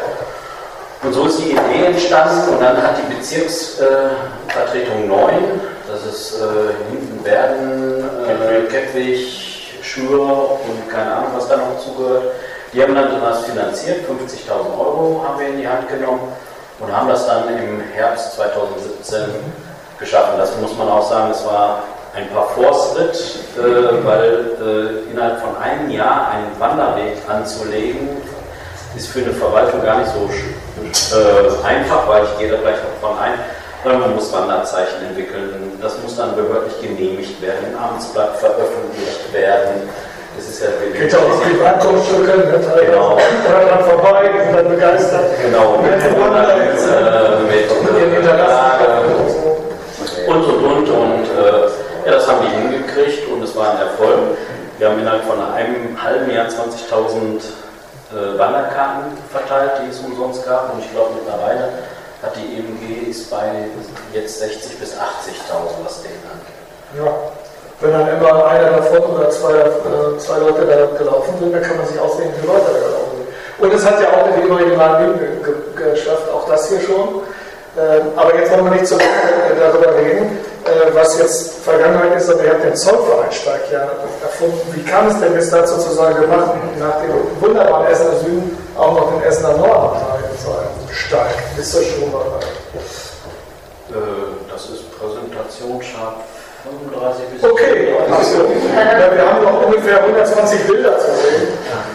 Und 1.04 1.14
so 1.14 1.28
ist 1.28 1.40
die 1.40 1.52
Idee 1.52 1.86
entstanden 1.86 2.50
und 2.50 2.60
dann 2.60 2.82
hat 2.82 2.98
die 2.98 3.16
Bezirksvertretung 3.16 5.08
9, 5.08 5.62
das 5.88 6.06
ist 6.06 6.42
äh, 6.42 6.74
Hintenwerden, 6.90 8.04
äh, 8.28 8.64
Kettwig, 8.70 9.78
Schür 9.82 10.60
und 10.60 10.90
keine 10.92 11.14
Ahnung, 11.14 11.30
was 11.36 11.48
da 11.48 11.58
noch 11.58 11.80
zugehört, 11.80 12.34
die 12.78 12.84
haben 12.84 12.94
dann 12.94 13.20
das 13.20 13.44
finanziert, 13.46 14.06
50.000 14.08 14.80
Euro 14.80 15.26
haben 15.28 15.40
wir 15.40 15.48
in 15.48 15.58
die 15.58 15.68
Hand 15.68 15.90
genommen 15.90 16.32
und 16.80 16.96
haben 16.96 17.10
das 17.10 17.26
dann 17.26 17.48
im 17.48 17.82
Herbst 17.96 18.36
2017 18.36 19.20
geschaffen. 20.00 20.38
Das 20.38 20.56
muss 20.62 20.78
man 20.78 20.88
auch 20.88 21.10
sagen, 21.10 21.32
es 21.32 21.44
war 21.44 21.82
ein 22.14 22.30
Parforce-Ritt, 22.30 23.40
äh, 23.58 24.06
weil 24.06 24.52
äh, 24.62 25.12
innerhalb 25.12 25.40
von 25.42 25.58
einem 25.58 25.90
Jahr 25.90 26.30
einen 26.30 26.60
Wanderweg 26.60 27.18
anzulegen, 27.28 28.10
ist 28.96 29.08
für 29.08 29.22
eine 29.22 29.32
Verwaltung 29.32 29.82
gar 29.82 29.98
nicht 29.98 30.12
so 30.12 31.18
äh, 31.18 31.66
einfach, 31.66 32.08
weil 32.08 32.26
ich 32.26 32.38
gehe 32.38 32.52
da 32.52 32.58
gleich 32.58 32.78
noch 32.78 33.10
von 33.10 33.18
ein. 33.18 33.34
Weil 33.84 33.98
man 33.98 34.14
muss 34.14 34.32
Wanderzeichen 34.32 35.02
entwickeln. 35.08 35.80
Das 35.82 35.98
muss 36.04 36.16
dann 36.16 36.36
behördlich 36.36 36.80
genehmigt 36.80 37.42
werden, 37.42 37.72
im 37.72 37.80
Amtsblatt 37.80 38.38
veröffentlicht 38.38 39.34
werden. 39.34 39.90
Das 40.38 40.48
ist 40.48 40.62
ja 40.62 40.68
Geht 40.94 41.12
ja 41.12 41.20
auch 41.20 41.30
auf 41.32 41.44
Privatgrundstücke, 41.44 42.38
ne? 42.38 42.62
Genau. 42.86 43.18
Dran 43.18 43.84
vorbei, 43.84 44.32
sind 44.46 44.56
dann 44.56 44.70
begeistert. 44.70 45.26
Genau, 45.42 45.78
mit, 45.82 45.92
Mit 45.92 46.04
äh, 46.04 46.14
mit, 48.06 48.24
äh, 48.24 48.38
und 49.08 49.30
so. 49.30 49.58
und 50.32 50.44
und 50.46 50.64
und 50.64 50.90
und 50.90 51.26
äh, 51.26 52.06
ja, 52.06 52.12
das 52.14 52.28
haben 52.28 52.40
die 52.46 52.50
hingekriegt 52.56 53.28
und 53.30 53.42
es 53.44 53.56
war 53.56 53.72
ein 53.72 53.78
Erfolg. 53.80 54.38
Wir 54.78 54.90
haben 54.90 55.00
innerhalb 55.00 55.24
von 55.26 55.42
einem 55.42 56.02
halben 56.02 56.30
Jahr 56.32 56.46
20.000 56.46 57.42
äh, 58.14 58.38
Wanderkarten 58.38 59.18
verteilt, 59.32 59.72
die 59.84 59.90
es 59.90 60.00
umsonst 60.00 60.46
gab 60.46 60.74
und 60.74 60.80
ich 60.80 60.92
glaube 60.92 61.16
mittlerweile 61.16 61.70
hat 62.22 62.36
die 62.36 62.58
EMG 62.58 63.10
ist 63.10 63.30
bei 63.30 63.66
jetzt 64.14 64.40
60 64.40 64.80
bis 64.80 64.94
80.000, 64.94 65.00
was 65.84 66.02
den 66.02 66.12
angeht. 66.32 66.58
Ja, 66.96 67.32
wenn 67.80 67.92
dann 67.92 68.08
immer 68.18 68.48
einer 68.48 68.72
davon 68.78 69.16
oder 69.16 69.30
zwei, 69.30 69.54
äh, 69.54 70.18
zwei 70.18 70.40
Leute 70.40 70.66
da 70.66 70.98
gelaufen 70.98 71.34
sind, 71.40 71.54
dann 71.54 71.62
kann 71.62 71.78
man 71.78 71.86
sich 71.86 72.00
ausdenken, 72.00 72.34
wie 72.38 72.42
viele 72.42 72.54
Leute 72.54 72.66
da 72.74 72.80
gelaufen 72.80 73.12
sind. 73.18 73.64
Und 73.64 73.74
es 73.74 73.86
hat 73.86 74.02
ja 74.02 74.08
auch 74.10 74.28
in 74.28 74.42
Leben 74.42 75.20
ge 75.20 75.54
ge 75.76 75.92
geschafft, 75.94 76.30
auch 76.34 76.48
das 76.48 76.70
hier 76.70 76.82
schon. 76.82 77.22
Ähm, 77.78 78.08
aber 78.16 78.36
jetzt 78.36 78.52
wollen 78.52 78.66
wir 78.66 78.72
nicht 78.72 78.88
so 78.88 78.96
lange 78.98 79.60
darüber 79.60 79.96
reden, 79.96 80.40
äh, 80.66 80.96
was 80.96 81.20
jetzt 81.20 81.64
Vergangenheit 81.64 82.18
ist, 82.18 82.26
sondern 82.26 82.46
ihr 82.48 82.54
habt 82.54 82.64
den 82.64 82.76
Zollvereinsteig 82.76 83.72
ja 83.72 83.88
erfunden. 84.24 84.60
Wie 84.74 84.84
kam 84.84 85.08
es 85.08 85.20
denn 85.20 85.34
jetzt 85.34 85.54
dazu 85.54 85.78
zu 85.78 85.94
sagen, 85.94 86.20
wir 86.20 86.28
machen 86.28 86.60
nach 86.80 87.00
dem 87.02 87.14
wunderbaren 87.40 87.86
Essener 87.86 88.18
Süden 88.20 88.58
auch 88.76 88.94
noch 88.94 89.12
den 89.12 89.22
Essener 89.22 89.58
Norden 89.58 90.00
so 90.44 90.50
einen 90.50 90.90
Steig? 90.92 91.36
Ist 91.56 91.76
das 91.76 91.86
schon 91.86 92.12
mal 92.12 92.26
Äh, 93.90 93.94
das 94.52 94.66
ist 94.66 95.00
Präsentationsschab 95.00 96.16
35 96.20 96.26
bis 96.26 96.37
Okay, 97.42 97.94
also, 98.12 98.50
ja, 98.74 99.14
wir 99.14 99.22
haben 99.22 99.44
noch 99.44 99.66
ungefähr 99.66 100.02
120 100.04 100.68
Bilder 100.68 100.98
zu 100.98 101.12
sehen. 101.16 101.48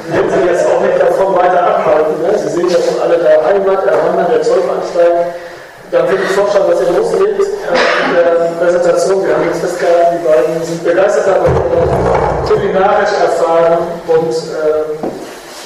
Werden 0.08 0.30
Sie 0.30 0.48
jetzt 0.48 0.66
auch 0.66 0.80
nicht 0.80 1.00
davon 1.00 1.34
weiter 1.36 1.62
abhalten. 1.66 2.22
Ne? 2.22 2.38
Sie 2.38 2.48
sehen 2.48 2.68
ja 2.68 2.78
schon 2.78 3.00
alle 3.02 3.18
da 3.18 3.44
Heimat, 3.44 3.86
Erwandern, 3.86 4.26
der 4.30 4.42
Zollveranstaltung. 4.42 5.26
Dann 5.90 6.08
würde 6.08 6.22
ich 6.24 6.30
vorschlagen, 6.30 6.70
dass 6.70 6.80
ihr 6.80 6.96
loslegt 6.96 7.40
äh, 7.40 8.08
mit 8.08 8.16
der 8.16 8.64
Präsentation. 8.64 9.26
Wir 9.26 9.34
haben 9.34 9.44
jetzt 9.44 9.60
festgehalten, 9.60 10.18
die 10.18 10.26
beiden 10.26 10.64
sind 10.64 10.84
begeistert 10.84 11.26
davon, 11.26 11.52
kulinarisch 12.48 13.12
erfahren 13.20 13.78
und 14.06 14.32
ähm, 14.32 15.10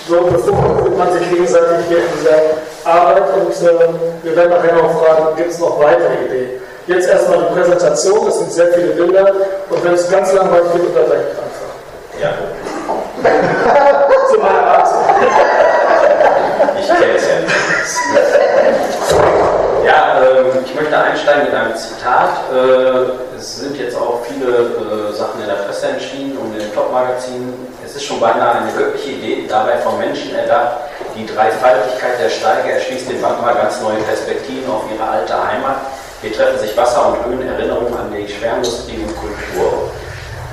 so 0.09 0.21
befruchtet 0.23 0.99
man 0.99 1.13
sich 1.13 1.31
gegenseitig 1.31 1.87
hier 1.89 1.99
in 1.99 2.05
dieser 2.19 2.91
Arbeit 2.91 3.25
und 3.37 3.51
äh, 3.51 4.25
wir 4.25 4.37
werden 4.37 4.51
nachher 4.51 4.75
noch 4.75 5.03
fragen, 5.03 5.37
gibt 5.37 5.51
es 5.51 5.59
noch 5.59 5.81
weitere 5.81 6.25
Ideen? 6.27 6.66
Jetzt 6.87 7.09
erstmal 7.09 7.39
die 7.39 7.55
Präsentation, 7.59 8.29
es 8.29 8.39
sind 8.39 8.53
sehr 8.53 8.69
viele 8.69 8.89
Bilder 8.89 9.33
und 9.71 9.85
wenn 9.85 9.95
es 9.95 10.09
ganz 10.09 10.33
langweilig 10.33 10.73
wird, 10.73 10.87
unterbrecht 10.87 11.31
einfach. 11.31 11.75
Ja, 12.23 12.31
Zu 14.33 14.39
meiner 14.39 14.63
Art. 14.63 14.89
ich 16.79 16.87
kenne 16.87 17.17
es 17.17 17.29
ja 17.29 17.41
nicht. 17.41 17.57
Ja, 19.85 20.21
ähm, 20.21 20.47
ich 20.65 20.75
möchte 20.75 20.97
einsteigen 20.97 21.45
mit 21.45 21.55
einem 21.55 21.75
Zitat. 21.75 22.31
Äh, 22.53 23.37
es 23.37 23.57
sind 23.59 23.77
jetzt 23.79 23.97
auch 23.97 24.21
viele 24.29 24.53
äh, 24.53 25.13
Sachen 25.13 25.41
in 25.41 25.49
der 25.49 25.55
Presse 25.55 25.89
erschienen 25.89 26.39
und 26.39 26.53
in 26.55 26.61
den 26.61 26.75
Top-Magazinen. 26.75 27.55
Es 27.85 27.97
ist 27.97 28.05
schon 28.05 28.21
beinahe 28.21 28.61
eine 28.61 28.73
göttliche 28.73 29.11
Idee, 29.11 29.47
dabei 29.49 29.79
von 29.79 29.99
Menschen 29.99 30.37
erdacht. 30.37 30.77
Die 31.17 31.27
Dreifaltigkeit 31.27 32.21
der 32.23 32.31
Steige 32.31 32.73
erschließt 32.73 33.09
den 33.09 33.23
Wanderer 33.23 33.55
ganz 33.55 33.81
neue 33.81 33.99
Perspektiven 33.99 34.71
auf 34.71 34.85
ihre 34.93 35.09
alte 35.09 35.35
Heimat. 35.35 35.77
Hier 36.23 36.33
treffen 36.33 36.59
sich 36.59 36.77
Wasser 36.77 37.09
und 37.09 37.27
Höhen, 37.27 37.47
Erinnerungen 37.47 37.95
an 37.95 38.13
die 38.13 38.27
Schwärmindustrie 38.27 38.99
und 39.07 39.15
Kultur. 39.17 39.91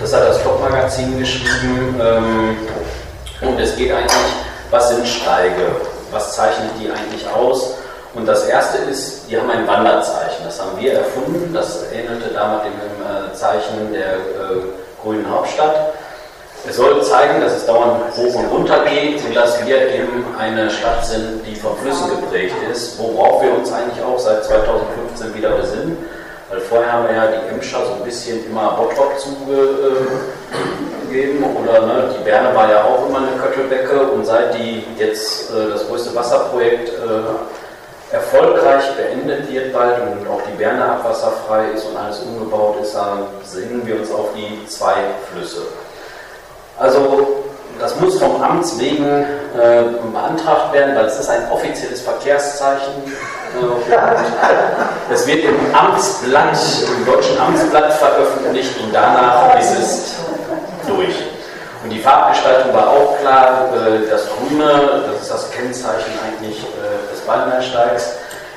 Das 0.02 0.14
hat 0.14 0.28
das 0.28 0.44
Top-Magazin 0.44 1.18
geschrieben. 1.18 2.00
Ähm, 2.02 2.58
und 3.42 3.60
es 3.60 3.76
geht 3.76 3.92
eigentlich, 3.92 4.34
was 4.70 4.90
sind 4.90 5.08
Steige? 5.08 5.76
Was 6.12 6.36
zeichnet 6.36 6.72
die 6.80 6.90
eigentlich 6.90 7.26
aus? 7.34 7.76
Und 8.14 8.28
das 8.28 8.46
erste 8.46 8.78
ist, 8.90 9.30
die 9.30 9.38
haben 9.38 9.50
ein 9.50 9.68
Wanderzeichen. 9.68 10.46
Das 10.46 10.62
haben 10.62 10.80
wir 10.80 10.94
erfunden. 10.94 11.54
Das 11.54 11.92
ähnelte 11.92 12.30
damals 12.34 12.64
dem 12.64 12.74
äh, 12.74 13.34
Zeichen 13.34 13.92
der 13.92 14.16
äh, 14.16 14.20
grünen 15.02 15.30
Hauptstadt. 15.30 15.94
Es 16.66 16.78
soll 16.78 17.04
zeigen, 17.04 17.42
dass 17.42 17.58
es 17.58 17.66
dauernd 17.66 18.16
hoch 18.16 18.36
und 18.36 18.46
runter 18.46 18.86
geht 18.86 19.22
und 19.26 19.36
dass 19.36 19.66
wir 19.66 19.94
eben 19.94 20.26
eine 20.40 20.70
Stadt 20.70 21.06
sind, 21.06 21.46
die 21.46 21.56
von 21.56 21.76
Flüssen 21.78 22.10
geprägt 22.10 22.56
ist, 22.72 22.98
worauf 22.98 23.44
wir 23.44 23.54
uns 23.54 23.70
eigentlich 23.74 24.02
auch 24.02 24.18
seit 24.18 24.46
2015 24.46 25.36
wieder 25.36 25.58
besinnen. 25.58 25.98
Weil 26.50 26.62
vorher 26.62 26.94
haben 26.94 27.10
wir 27.10 27.16
ja 27.16 27.28
die 27.28 27.50
Emscher 27.54 27.86
so 27.86 27.96
ein 27.96 28.04
bisschen 28.04 28.46
immer 28.46 28.78
Bottrop 28.78 29.20
zugegeben 29.20 31.44
oder 31.44 31.86
ne, 31.86 32.16
die 32.18 32.24
Berne 32.24 32.56
war 32.56 32.72
ja 32.72 32.86
auch 32.86 33.10
immer 33.10 33.18
eine 33.18 33.36
Köttelbecke 33.42 34.00
und 34.00 34.26
seit 34.26 34.54
die 34.54 34.86
jetzt 34.98 35.52
äh, 35.52 35.68
das 35.70 35.86
größte 35.88 36.16
Wasserprojekt 36.16 36.90
äh, 36.90 38.14
erfolgreich 38.16 38.86
beendet 38.96 39.52
wird 39.52 39.74
bald 39.74 40.02
und 40.02 40.26
auch 40.30 40.42
die 40.50 40.56
Berne 40.58 40.86
abwasserfrei 40.86 41.72
ist 41.76 41.84
und 41.88 41.98
alles 41.98 42.20
umgebaut 42.20 42.78
ist, 42.82 42.96
dann 42.96 43.26
singen 43.44 43.86
wir 43.86 43.98
uns 43.98 44.10
auf 44.12 44.30
die 44.36 44.66
zwei 44.68 44.96
Flüsse. 45.32 45.64
Also 46.80 47.44
das 47.80 48.00
muss 48.00 48.20
vom 48.20 48.42
Amts 48.42 48.80
wegen 48.80 49.06
äh, 49.06 49.84
beantragt 50.12 50.74
werden, 50.74 50.96
weil 50.96 51.06
es 51.06 51.20
ist 51.20 51.30
ein 51.30 51.52
offizielles 51.52 52.02
Verkehrszeichen. 52.02 52.94
Äh, 53.06 53.94
es 55.14 55.28
wird 55.28 55.44
im 55.44 55.76
Amtsblatt, 55.76 56.58
im 56.98 57.06
deutschen 57.06 57.40
Amtsblatt 57.40 57.94
veröffentlicht 57.94 58.74
und 58.82 58.92
danach 58.94 59.60
ist 59.60 59.78
es 59.78 60.16
durch. 60.88 61.16
Und 61.84 61.90
die 61.90 62.00
Farbgestaltung 62.00 62.74
war 62.74 62.90
auch 62.90 63.20
klar, 63.20 63.70
äh, 63.76 64.10
das 64.10 64.28
Grüne, 64.30 65.04
das 65.12 65.24
ist 65.24 65.32
das 65.32 65.52
Kennzeichen 65.52 66.14
eigentlich 66.26 66.64
äh, 66.64 67.12
des 67.12 67.20
Ballnersteigs. 67.22 68.14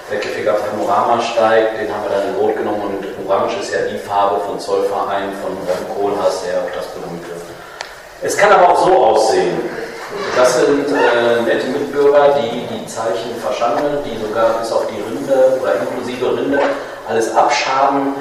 Der 0.09 0.21
Käfiger 0.21 0.53
Panoramasteig, 0.53 1.81
den 1.81 1.93
haben 1.93 2.05
wir 2.05 2.11
dann 2.17 2.29
in 2.29 2.37
Rot 2.37 2.57
genommen 2.57 2.81
und 2.81 3.05
Orange 3.29 3.57
ist 3.61 3.75
ja 3.75 3.81
die 3.91 3.99
Farbe 3.99 4.39
von 4.47 4.61
Zollverein, 4.61 5.33
von 5.43 5.59
Kohlhaas, 5.97 6.45
der 6.47 6.63
auch 6.63 6.71
das 6.77 6.87
berühmte 6.95 7.16
es 8.23 8.37
kann 8.37 8.53
aber 8.53 8.71
auch 8.71 8.87
so 8.87 8.93
aussehen. 8.93 9.61
Das 10.37 10.61
sind 10.61 10.87
äh, 10.89 11.43
nette 11.43 11.67
Mitbürger, 11.69 12.37
die 12.41 12.67
die 12.67 12.87
Zeichen 12.87 13.35
verschandeln, 13.43 13.99
die 14.05 14.19
sogar 14.25 14.59
bis 14.61 14.73
auf 14.73 14.87
die 14.87 15.01
Rinde 15.01 15.59
oder 15.61 15.75
inklusive 15.81 16.37
Rinde 16.37 16.61
alles 17.09 17.35
abschaben. 17.35 18.15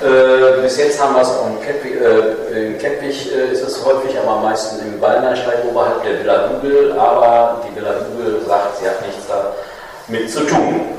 Äh, 0.00 0.60
bis 0.62 0.76
jetzt 0.76 1.02
haben 1.02 1.14
wir 1.14 1.22
es 1.22 1.28
im 1.28 1.60
Keppich, 1.60 1.94
äh, 1.94 2.66
im 2.66 2.78
Keppich 2.78 3.34
äh, 3.34 3.52
ist 3.52 3.62
es 3.62 3.84
häufig, 3.84 4.16
aber 4.18 4.36
am 4.36 4.42
meisten 4.44 4.80
im 4.80 5.00
Ballnersteig 5.00 5.64
oberhalb 5.68 6.02
der 6.04 6.20
Villa 6.20 6.50
Hügel, 6.50 6.98
aber 6.98 7.62
die 7.66 7.76
Villa 7.76 7.94
Hügel 7.94 8.40
sagt, 8.46 8.78
sie 8.78 8.88
hat 8.88 9.04
nichts 9.04 9.24
damit 9.26 10.30
zu 10.30 10.40
tun. 10.46 10.98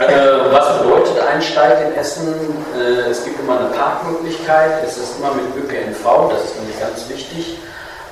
Äh, 0.00 0.06
was 0.50 0.78
bedeutet 0.78 1.20
ein 1.20 1.40
Steig 1.40 1.86
in 1.86 1.94
Essen? 1.94 2.34
Äh, 2.76 3.10
es 3.10 3.24
gibt 3.24 3.38
immer 3.38 3.60
eine 3.60 3.68
Parkmöglichkeit, 3.68 4.82
es 4.84 4.96
ist 4.96 5.18
immer 5.18 5.32
mit 5.34 5.44
ÖPNV, 5.56 6.32
das 6.32 6.44
ist 6.44 6.58
nämlich 6.58 6.80
ganz 6.80 7.08
wichtig 7.08 7.58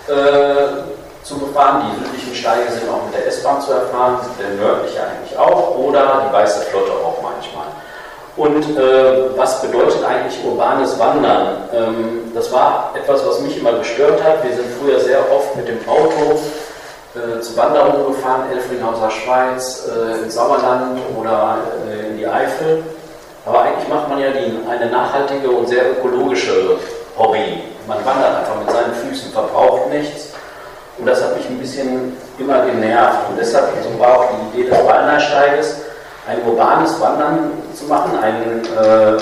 äh, 0.09 1.25
zu 1.25 1.39
befahren. 1.39 1.83
Die 1.87 2.05
südlichen 2.05 2.35
Steige 2.35 2.71
sind 2.73 2.89
auch 2.89 3.05
mit 3.07 3.15
der 3.15 3.27
S-Bahn 3.29 3.61
zu 3.61 3.73
erfahren, 3.73 4.19
der 4.41 4.51
nördliche 4.57 5.01
eigentlich 5.01 5.39
auch 5.39 5.77
oder 5.77 6.27
die 6.29 6.33
Weiße 6.33 6.63
Flotte 6.67 6.93
auch 6.93 7.23
manchmal. 7.23 7.67
Und 8.37 8.79
äh, 8.79 9.37
was 9.37 9.61
bedeutet 9.61 10.03
eigentlich 10.05 10.43
urbanes 10.45 10.99
Wandern? 10.99 11.65
Ähm, 11.75 12.33
das 12.35 12.51
war 12.51 12.93
etwas, 12.95 13.27
was 13.27 13.41
mich 13.41 13.59
immer 13.59 13.73
gestört 13.73 14.25
hat. 14.25 14.43
Wir 14.43 14.55
sind 14.55 14.67
früher 14.81 14.99
sehr 15.01 15.21
oft 15.31 15.55
mit 15.55 15.69
dem 15.69 15.79
Auto 15.87 16.41
äh, 17.15 17.41
zu 17.41 17.57
Wanderungen 17.59 18.07
gefahren, 18.07 18.45
Elfringhauser 18.51 19.11
Schweiz, 19.11 19.87
äh, 19.87 20.25
ins 20.25 20.35
Sauerland 20.35 20.99
oder 21.21 21.59
äh, 21.87 22.09
in 22.09 22.17
die 22.17 22.27
Eifel. 22.27 22.83
Aber 23.45 23.63
eigentlich 23.63 23.89
macht 23.89 24.09
man 24.09 24.19
ja 24.19 24.31
die, 24.31 24.59
eine 24.67 24.91
nachhaltige 24.91 25.51
und 25.51 25.69
sehr 25.69 25.91
ökologische 25.91 26.79
Hobby. 27.19 27.65
Man 27.87 28.05
wandert 28.05 28.39
einfach 28.39 28.59
mit 28.59 28.71
seinen 28.71 28.95
Füßen, 28.95 29.33
verbraucht 29.33 29.91
nichts. 29.91 30.31
Und 30.99 31.07
das 31.07 31.23
hat 31.23 31.37
mich 31.37 31.47
ein 31.47 31.59
bisschen 31.59 32.17
immer 32.39 32.65
genervt. 32.65 33.31
Und 33.31 33.39
deshalb 33.39 33.69
war 33.99 34.21
auch 34.21 34.29
die 34.31 34.61
Idee 34.61 34.71
des 34.71 34.87
Wallnersteiges, 34.87 35.77
ein 36.27 36.43
urbanes 36.47 37.01
Wandern 37.01 37.51
zu 37.75 37.85
machen, 37.87 38.19
ein, 38.23 38.63
äh, 38.77 39.19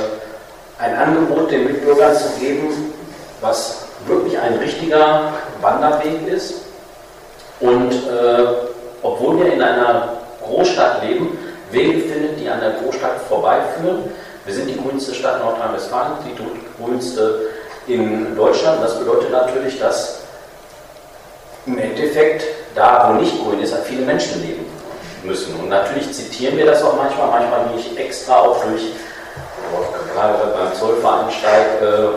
ein 0.79 0.97
Angebot 0.97 1.51
den 1.51 1.65
Mitbürgern 1.65 2.15
zu 2.15 2.29
geben, 2.39 2.93
was 3.41 3.85
wirklich 4.07 4.39
ein 4.39 4.55
richtiger 4.55 5.33
Wanderweg 5.61 6.27
ist. 6.27 6.55
Und 7.61 7.93
äh, 7.93 8.47
obwohl 9.03 9.39
wir 9.39 9.53
in 9.53 9.63
einer 9.63 10.19
Großstadt 10.45 11.03
leben, 11.03 11.39
Wege 11.71 12.01
finden, 12.01 12.37
die 12.39 12.49
an 12.49 12.61
der 12.61 12.73
Großstadt 12.73 13.21
vorbeiführen. 13.29 14.11
Wir 14.45 14.55
sind 14.55 14.69
die 14.69 14.81
grünste 14.81 15.15
Stadt 15.15 15.43
Nordrhein-Westfalen, 15.43 16.13
die 16.27 16.83
grünste 16.83 17.50
in 17.91 18.37
Deutschland. 18.37 18.83
Das 18.83 18.99
bedeutet 18.99 19.31
natürlich, 19.31 19.79
dass 19.79 20.21
im 21.67 21.79
Endeffekt 21.79 22.45
da, 22.75 23.09
wo 23.09 23.21
nicht 23.21 23.43
grün 23.43 23.61
ist, 23.61 23.75
halt 23.75 23.85
viele 23.85 24.03
Menschen 24.03 24.41
leben 24.43 24.65
müssen. 25.25 25.55
Und 25.57 25.69
natürlich 25.69 26.11
zitieren 26.13 26.57
wir 26.57 26.67
das 26.67 26.83
auch 26.83 26.97
manchmal, 26.97 27.29
manchmal 27.29 27.67
nicht 27.75 27.97
extra 27.99 28.41
auch 28.41 28.65
durch, 28.65 28.83
gerade 30.15 30.39
beim 30.57 30.75
Zollveransteig, 30.75 31.83
äh, 31.83 32.09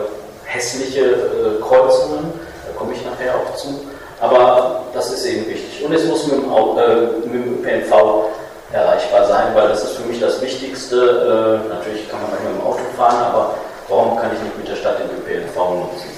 hässliche 0.44 1.00
äh, 1.00 1.62
Kreuzungen, 1.62 2.32
da 2.66 2.78
komme 2.78 2.94
ich 2.94 3.04
nachher 3.04 3.34
auch 3.34 3.54
zu. 3.56 3.80
Aber 4.20 4.84
das 4.94 5.12
ist 5.12 5.26
eben 5.26 5.46
wichtig. 5.48 5.84
Und 5.84 5.92
es 5.92 6.04
muss 6.04 6.26
mit 6.26 6.36
dem, 6.36 6.50
äh, 6.50 7.26
mit 7.26 7.34
dem 7.34 7.64
ÖPNV 7.64 8.26
erreichbar 8.72 9.26
sein, 9.26 9.54
weil 9.54 9.68
das 9.68 9.84
ist 9.84 9.96
für 9.96 10.08
mich 10.08 10.20
das 10.20 10.40
Wichtigste. 10.40 10.96
Äh, 10.96 11.68
natürlich 11.68 12.08
kann 12.08 12.22
man 12.22 12.30
manchmal 12.30 12.52
dem 12.52 12.66
Auto 12.66 12.80
fahren, 12.96 13.32
aber 13.32 13.54
Warum 13.88 14.16
kann 14.16 14.30
ich 14.34 14.42
nicht 14.42 14.56
mit 14.56 14.68
der 14.68 14.76
Stadt 14.76 14.98
den 14.98 15.10
ÖPNV 15.54 15.74
nutzen? 15.74 16.10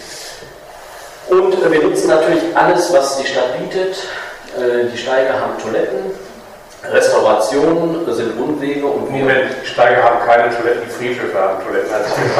Und 1.28 1.64
äh, 1.64 1.72
wir 1.72 1.82
nutzen 1.82 2.08
natürlich 2.08 2.42
alles, 2.54 2.92
was 2.92 3.18
die 3.18 3.26
Stadt 3.26 3.58
bietet. 3.58 3.96
Äh, 4.56 4.86
die 4.92 4.98
Steige 4.98 5.32
haben 5.32 5.58
Toiletten, 5.62 6.12
Restaurationen 6.92 8.06
sind 8.14 8.38
Rundwege 8.38 8.86
und 8.86 9.10
Moment, 9.10 9.50
die 9.62 9.66
Steige 9.66 10.02
haben 10.02 10.24
keine 10.24 10.54
Toiletten, 10.54 10.88
Friedhöfe 10.88 11.36
haben 11.36 11.64
Toiletten. 11.64 11.92
Als 11.92 12.06
ich 12.06 12.22
mit 12.22 12.32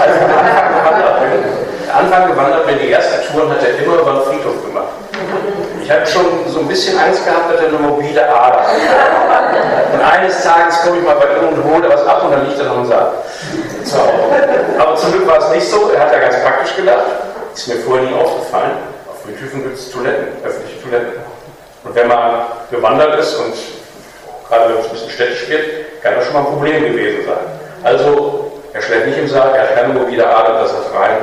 Anfang 1.95 2.31
gewandert 2.31 2.67
bin, 2.67 2.79
die 2.79 2.93
ersten 2.93 3.33
Touren 3.33 3.51
hat 3.51 3.59
er 3.63 3.79
immer 3.85 4.01
über 4.01 4.13
den 4.13 4.23
Friedhof 4.23 4.65
gemacht. 4.65 4.89
Ich 5.83 5.91
hatte 5.91 6.07
schon 6.11 6.27
so 6.49 6.61
ein 6.61 6.69
bisschen 6.69 6.99
Angst 6.99 7.25
gehabt, 7.25 7.53
dass 7.53 7.61
er 7.61 7.69
eine 7.69 7.79
mobile 7.79 8.29
Ader 8.29 8.67
Und 9.93 10.01
eines 10.01 10.43
Tages 10.43 10.83
komme 10.83 10.99
ich 10.99 11.05
mal 11.05 11.15
bei 11.15 11.27
ihm 11.27 11.49
und 11.49 11.65
hole 11.65 11.89
was 11.89 12.07
ab 12.07 12.25
und 12.25 12.33
dann 12.33 12.47
liegt 12.47 12.59
er 12.59 12.67
noch 12.67 12.79
im 12.79 12.87
Saal. 12.87 13.13
So. 13.87 13.99
Aber 14.79 14.97
zum 14.97 15.13
Glück 15.13 15.27
war 15.27 15.39
es 15.39 15.51
nicht 15.51 15.71
so. 15.71 15.91
Er 15.91 16.01
hat 16.01 16.13
ja 16.13 16.19
ganz 16.19 16.43
praktisch 16.43 16.77
gedacht. 16.77 17.07
Ist 17.55 17.69
mir 17.69 17.77
vorher 17.77 18.07
nie 18.07 18.15
aufgefallen. 18.15 18.73
Auf 19.09 19.23
Friedhöfen 19.23 19.63
gibt 19.63 19.79
es 19.79 19.91
Toiletten, 19.91 20.45
öffentliche 20.45 20.83
Toiletten. 20.83 21.13
Und 21.85 21.95
wenn 21.95 22.09
man 22.09 22.47
gewandert 22.71 23.21
ist 23.21 23.35
und 23.37 23.55
gerade 24.49 24.71
wenn 24.71 24.79
es 24.79 24.87
ein 24.87 24.91
bisschen 24.91 25.11
städtisch 25.11 25.49
wird, 25.49 26.03
kann 26.03 26.15
das 26.17 26.25
schon 26.25 26.35
mal 26.35 26.41
ein 26.41 26.47
Problem 26.47 26.83
gewesen 26.83 27.27
sein. 27.27 27.47
Also, 27.83 28.53
er 28.73 28.83
schläft 28.83 29.07
nicht 29.07 29.19
im 29.19 29.29
Sarg, 29.29 29.55
er 29.55 29.63
hat 29.63 29.75
keine 29.77 29.95
mobile 29.95 30.27
Ader, 30.27 30.61
das 30.61 30.73
ist 30.73 30.93
rein 30.93 31.19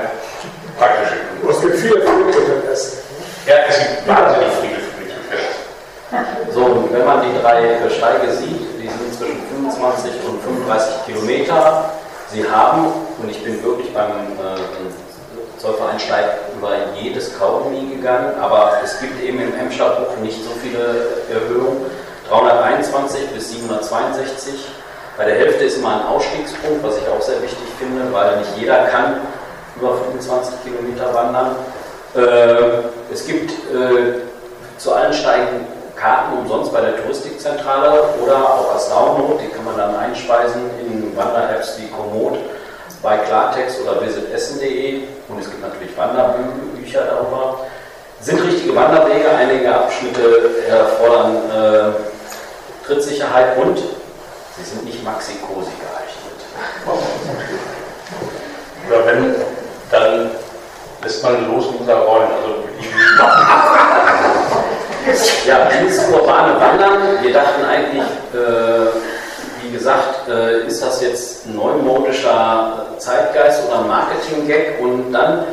praktische 0.78 1.16
Gründe. 1.16 1.53
Es 1.53 1.61
gibt 1.61 1.76
viele 1.78 2.01
Friedhöfe 2.01 2.51
im 2.64 2.72
Essen. 2.72 2.97
Ja, 3.45 3.55
es 3.68 3.78
gibt 3.78 4.07
wahnsinnig 4.07 4.49
viele 4.61 4.80
Friedhöfe. 4.93 6.53
So, 6.53 6.66
und 6.66 6.93
wenn 6.93 7.05
man 7.05 7.22
die 7.22 7.41
drei 7.41 7.78
Steige 7.89 8.32
sieht, 8.32 8.82
die 8.82 8.88
sind 8.88 9.14
zwischen 9.18 9.41
25 9.49 10.11
und 10.28 10.41
35 10.41 11.05
Kilometer 11.05 11.91
Sie 12.34 12.49
haben, 12.49 12.88
und 13.21 13.29
ich 13.29 13.43
bin 13.43 13.63
wirklich 13.63 13.93
beim 13.93 14.09
äh, 14.09 15.61
Zollvereinsteig 15.61 16.25
über 16.57 16.71
jedes 16.99 17.38
Kaugummi 17.38 17.95
gegangen, 17.95 18.34
aber 18.41 18.79
es 18.84 18.99
gibt 18.99 19.21
eben 19.21 19.39
im 19.39 19.53
Emscher 19.55 19.89
Buch 19.91 20.17
nicht 20.23 20.43
so 20.43 20.49
viele 20.61 21.23
Erhöhungen. 21.31 21.86
321 22.29 23.27
bis 23.27 23.51
762. 23.51 24.65
Bei 25.15 25.25
der 25.25 25.36
Hälfte 25.36 25.65
ist 25.65 25.77
immer 25.77 25.93
ein 25.93 26.07
Ausstiegspunkt, 26.07 26.84
was 26.84 26.97
ich 26.97 27.07
auch 27.07 27.21
sehr 27.21 27.39
wichtig 27.43 27.67
finde, 27.77 28.11
weil 28.11 28.38
nicht 28.38 28.57
jeder 28.57 28.86
kann 28.86 29.17
über 29.79 29.95
25 29.97 30.55
Kilometer 30.63 31.13
wandern. 31.13 31.55
Äh, 32.15 33.13
es 33.13 33.27
gibt 33.27 33.51
äh, 33.51 34.21
zu 34.79 34.91
allen 34.91 35.13
Steigen 35.13 35.67
Karten 35.96 36.38
umsonst 36.38 36.74
bei 36.74 36.82
der 36.82 36.98
Touristikzentrale 36.98 38.16
oder 38.22 38.38
auch 38.38 38.74
als 38.74 38.89
Download, 38.89 39.41
die 39.41 39.50
kann 39.50 39.66
man 39.66 39.78
dann 39.78 39.96
einspeisen 39.96 40.70
in 40.80 41.16
Wander-Apps 41.16 41.78
wie 41.80 41.88
Komoot 41.88 42.38
bei 43.02 43.18
Klartext 43.18 43.82
oder 43.82 44.02
visitessen.de 44.02 45.04
und 45.28 45.39
es 45.39 45.50
gibt 45.50 45.62
natürlich 45.62 45.96
Wanderbücher 45.98 47.06
darüber. 47.06 47.60
Sind 48.22 48.41
richtige 48.41 48.76
Wanderwege, 48.76 49.30
einige 49.30 49.74
Abschnitte 49.76 50.64
erfordern 50.70 51.36
äh, 51.52 52.86
Trittsicherheit 52.86 53.58
und 53.58 53.78
sie 53.78 54.64
sind 54.64 54.86
nicht 54.86 55.04
Maxi-Cosi 55.04 55.72
geeignet. 55.72 56.39
Oder 58.88 59.06
wenn, 59.06 59.36
dann 59.91 60.32
lässt 61.04 61.24
man 61.24 61.54
los 61.54 61.72
mit 61.72 61.82
unserer 61.82 62.02
Rollen. 62.02 62.28
Also 62.41 62.64
Ja, 65.45 65.70
dieses 65.82 66.08
urbane 66.10 66.60
Wandern, 66.60 67.22
wir 67.22 67.34
dachten 67.34 67.66
eigentlich, 67.66 68.04
äh, 68.34 68.88
wie 69.62 69.72
gesagt, 69.72 70.30
äh, 70.30 70.66
ist 70.66 70.82
das 70.82 71.01
jetzt 71.01 71.45
ein 71.45 71.56
neumodischer 71.56 72.88
Zeitgeist 72.99 73.68
oder 73.68 73.82
Marketing-Gag 73.82 74.80
und 74.80 75.12
dann 75.12 75.45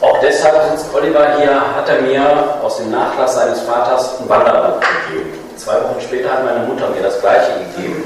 auch 0.00 0.20
deshalb 0.20 0.74
es 0.74 0.84
Oliver 0.94 1.36
hier 1.38 1.54
hat 1.74 1.88
er 1.88 2.02
mir 2.02 2.22
aus 2.62 2.78
dem 2.78 2.90
Nachlass 2.90 3.34
seines 3.34 3.60
Vaters 3.60 4.20
ein 4.20 4.28
Wanderbuch 4.28 4.80
gegeben. 4.80 5.38
Zwei 5.56 5.74
Wochen 5.74 6.00
später 6.00 6.30
hat 6.32 6.44
meine 6.44 6.66
Mutter 6.66 6.88
mir 6.90 7.02
das 7.02 7.20
gleiche 7.20 7.50
gegeben. 7.74 8.04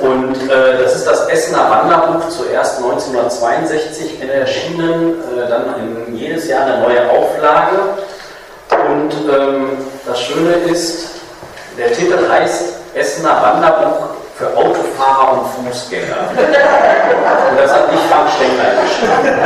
Und 0.00 0.50
äh, 0.50 0.82
das 0.82 0.96
ist 0.96 1.06
das 1.06 1.28
Essener 1.28 1.70
Wanderbuch, 1.70 2.28
zuerst 2.30 2.78
1962 2.78 4.28
erschienen, 4.28 5.22
äh, 5.36 5.48
dann 5.48 5.74
in 5.78 6.16
jedes 6.16 6.48
Jahr 6.48 6.66
eine 6.66 6.78
neue 6.82 7.08
Auflage. 7.10 7.78
Und 8.88 9.12
ähm, 9.30 9.78
das 10.06 10.20
Schöne 10.20 10.52
ist, 10.70 11.10
der 11.78 11.92
Titel 11.92 12.28
heißt 12.28 12.74
Essener 12.94 13.42
Wanderbuch 13.42 14.08
für 14.36 14.56
Autofahrer 14.56 15.32
und 15.32 15.72
Fußgänger. 15.72 16.30
Und 16.30 17.58
das 17.58 17.72
hat 17.72 17.90
nicht 17.90 18.02
Frank 18.10 18.28
Stenglein 18.30 18.76
geschrieben. 18.84 19.38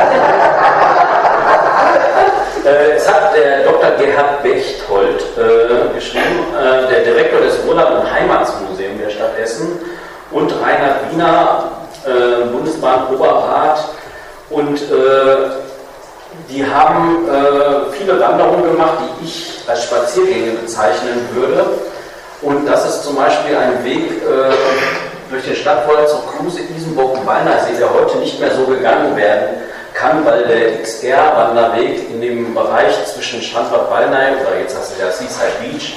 Äh, 2.65 2.97
es 2.97 3.09
hat 3.09 3.35
der 3.35 3.65
Dr. 3.65 3.91
Gerhard 3.93 4.43
Bechtold 4.43 5.23
äh, 5.39 5.95
geschrieben, 5.95 6.45
äh, 6.55 6.91
der 6.91 7.01
Direktor 7.05 7.41
des 7.41 7.65
Urlaub- 7.67 8.01
und 8.01 8.13
Heimatsmuseums 8.13 9.01
der 9.01 9.11
Stadt 9.11 9.39
Essen 9.39 9.79
und 10.33 10.53
Reinhard 10.61 11.11
Wiener, 11.11 11.71
äh, 12.05 12.45
Bundesbahn-Oberrat. 12.47 13.85
Und 14.51 14.77
äh, 14.77 15.51
die 16.51 16.65
haben 16.65 17.29
äh, 17.29 17.93
viele 17.93 18.21
Wanderungen 18.21 18.73
gemacht, 18.73 18.99
die 19.01 19.27
ich 19.27 19.61
als 19.67 19.85
Spaziergänge 19.85 20.53
bezeichnen 20.53 21.29
würde. 21.35 21.65
Und 22.41 22.67
das 22.67 22.89
ist 22.89 23.05
zum 23.05 23.17
Beispiel 23.17 23.57
ein 23.57 23.85
Weg 23.85 24.23
äh, 24.23 24.55
durch 25.31 25.45
den 25.45 25.57
Stadtwald 25.57 26.09
zur 26.09 26.25
Kruse 26.27 26.61
Isenburg 26.77 27.19
und 27.19 27.27
Walnersee, 27.27 27.77
der 27.79 27.93
heute 27.93 28.19
nicht 28.19 28.41
mehr 28.41 28.55
so 28.55 28.65
gegangen 28.65 29.17
werden 29.17 29.59
kann, 29.95 30.25
weil 30.25 30.45
der 30.45 30.83
XR-Wanderweg 30.83 32.11
in 32.11 32.21
dem 32.21 32.55
Bereich 32.55 32.95
zwischen 33.07 33.43
Strandbad 33.43 33.91
Wallnay 33.91 34.41
oder 34.41 34.61
jetzt 34.61 34.77
hast 34.79 34.97
du 34.97 35.03
ja 35.03 35.11
Seaside 35.11 35.59
Beach 35.61 35.97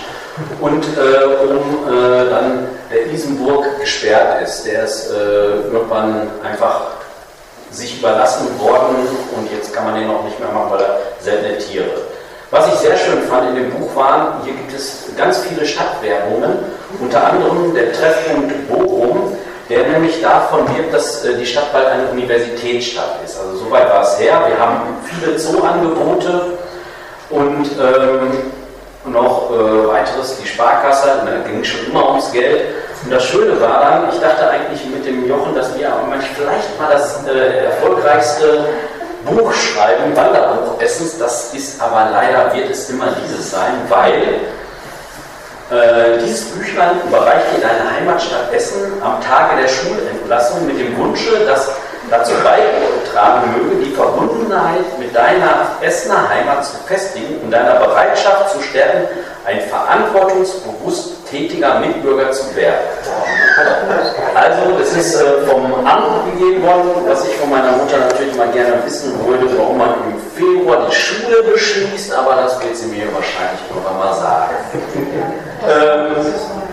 und 0.59 0.83
äh, 0.97 1.45
um 1.45 1.87
äh, 1.87 2.29
dann 2.29 2.67
der 2.91 3.11
Isenburg 3.11 3.79
gesperrt 3.79 4.41
ist. 4.41 4.65
Der 4.65 4.83
ist 4.83 5.11
äh, 5.11 5.71
irgendwann 5.71 6.29
einfach 6.43 7.00
sich 7.71 7.99
überlassen 7.99 8.47
worden 8.59 9.07
und 9.35 9.51
jetzt 9.51 9.73
kann 9.73 9.85
man 9.85 9.95
den 9.95 10.07
noch 10.07 10.23
nicht 10.23 10.39
mehr 10.39 10.49
machen, 10.49 10.71
weil 10.71 10.81
er 10.81 10.99
seltene 11.19 11.57
Tiere. 11.57 11.91
Was 12.51 12.67
ich 12.67 12.79
sehr 12.79 12.97
schön 12.97 13.21
fand 13.29 13.49
in 13.49 13.55
dem 13.55 13.71
Buch 13.71 13.95
waren, 13.95 14.43
hier 14.43 14.53
gibt 14.53 14.73
es 14.73 15.05
ganz 15.17 15.39
viele 15.39 15.65
Stadtwerbungen, 15.65 16.59
unter 16.99 17.31
anderem 17.31 17.73
der 17.73 17.93
Treffpunkt 17.93 18.67
Bochum, 18.67 19.37
der 19.69 19.87
nämlich 19.87 20.21
davon 20.21 20.67
wirkt, 20.75 20.93
dass 20.93 21.23
äh, 21.23 21.37
die 21.37 21.45
Stadt 21.45 21.71
bald 21.71 21.87
eine 21.87 22.09
Universitätsstadt 22.09 23.19
ist. 23.23 23.39
Also 23.39 23.55
soweit 23.55 23.89
war 23.89 24.03
es 24.03 24.19
her. 24.19 24.43
Wir 24.47 24.59
haben 24.59 24.81
viele 25.05 25.37
Zooangebote 25.37 26.57
und 27.29 27.67
ähm, 27.79 28.51
noch 29.05 29.49
äh, 29.49 29.87
weiteres, 29.87 30.37
die 30.41 30.47
Sparkasse, 30.47 31.23
da 31.25 31.49
ging 31.49 31.63
schon 31.63 31.89
immer 31.89 32.09
ums 32.09 32.31
Geld. 32.33 32.65
Und 33.03 33.11
das 33.11 33.25
Schöne 33.25 33.59
war 33.59 33.81
dann, 33.81 34.09
ich 34.13 34.19
dachte 34.19 34.47
eigentlich 34.49 34.85
mit 34.85 35.05
dem 35.05 35.27
Jochen, 35.27 35.55
dass 35.55 35.77
wir 35.77 35.91
vielleicht 36.35 36.79
mal 36.79 36.91
das 36.91 37.25
äh, 37.27 37.65
erfolgreichste 37.65 38.65
Buch 39.25 39.53
schreiben, 39.53 40.15
Wanderbuch 40.15 40.79
Essens, 40.81 41.17
das 41.17 41.53
ist 41.53 41.81
aber 41.81 42.09
leider, 42.11 42.53
wird 42.53 42.69
es 42.69 42.89
immer 42.89 43.07
dieses 43.23 43.51
sein, 43.51 43.73
weil 43.89 44.41
äh, 45.71 46.17
dieses 46.23 46.45
Büchlein 46.49 46.99
überreicht 47.07 47.45
dir 47.55 47.61
deine 47.61 47.89
Heimatstadt 47.95 48.51
Essen 48.53 49.01
am 49.03 49.21
Tage 49.21 49.61
der 49.61 49.67
Schulentlassung 49.67 50.65
mit 50.67 50.79
dem 50.79 50.97
Wunsche, 50.97 51.45
dass 51.45 51.71
dazu 52.11 52.33
beitragen 52.43 53.53
möge, 53.55 53.85
die 53.85 53.91
Verbundenheit 53.91 54.99
mit 54.99 55.15
deiner 55.15 55.67
Essener 55.81 56.29
Heimat 56.29 56.65
zu 56.65 56.75
festigen 56.85 57.39
und 57.41 57.51
deiner 57.51 57.75
Bereitschaft 57.75 58.51
zu 58.51 58.61
stärken, 58.61 59.07
ein 59.45 59.61
verantwortungsbewusst 59.61 61.25
tätiger 61.29 61.79
Mitbürger 61.79 62.31
zu 62.31 62.53
werden. 62.55 62.83
Also, 64.35 64.77
das 64.77 64.93
ist 64.95 65.15
äh, 65.15 65.47
vom 65.47 65.73
Amt 65.85 66.33
gegeben 66.33 66.63
worden, 66.63 66.91
was 67.07 67.25
ich 67.25 67.35
von 67.35 67.49
meiner 67.49 67.71
Mutter 67.71 67.97
natürlich 67.97 68.35
mal 68.35 68.49
gerne 68.49 68.73
wissen 68.85 69.13
wollte, 69.25 69.57
warum 69.57 69.77
man 69.77 69.93
im 70.11 70.19
Februar 70.35 70.87
die 70.89 70.95
Schule 70.95 71.43
beschließt, 71.43 72.13
aber 72.13 72.35
das 72.35 72.61
wird 72.61 72.75
sie 72.75 72.87
mir 72.87 73.05
wahrscheinlich 73.13 73.61
irgendwann 73.69 73.97
mal 73.97 74.13
sagen. 74.13 74.55
Ähm, 75.63 76.15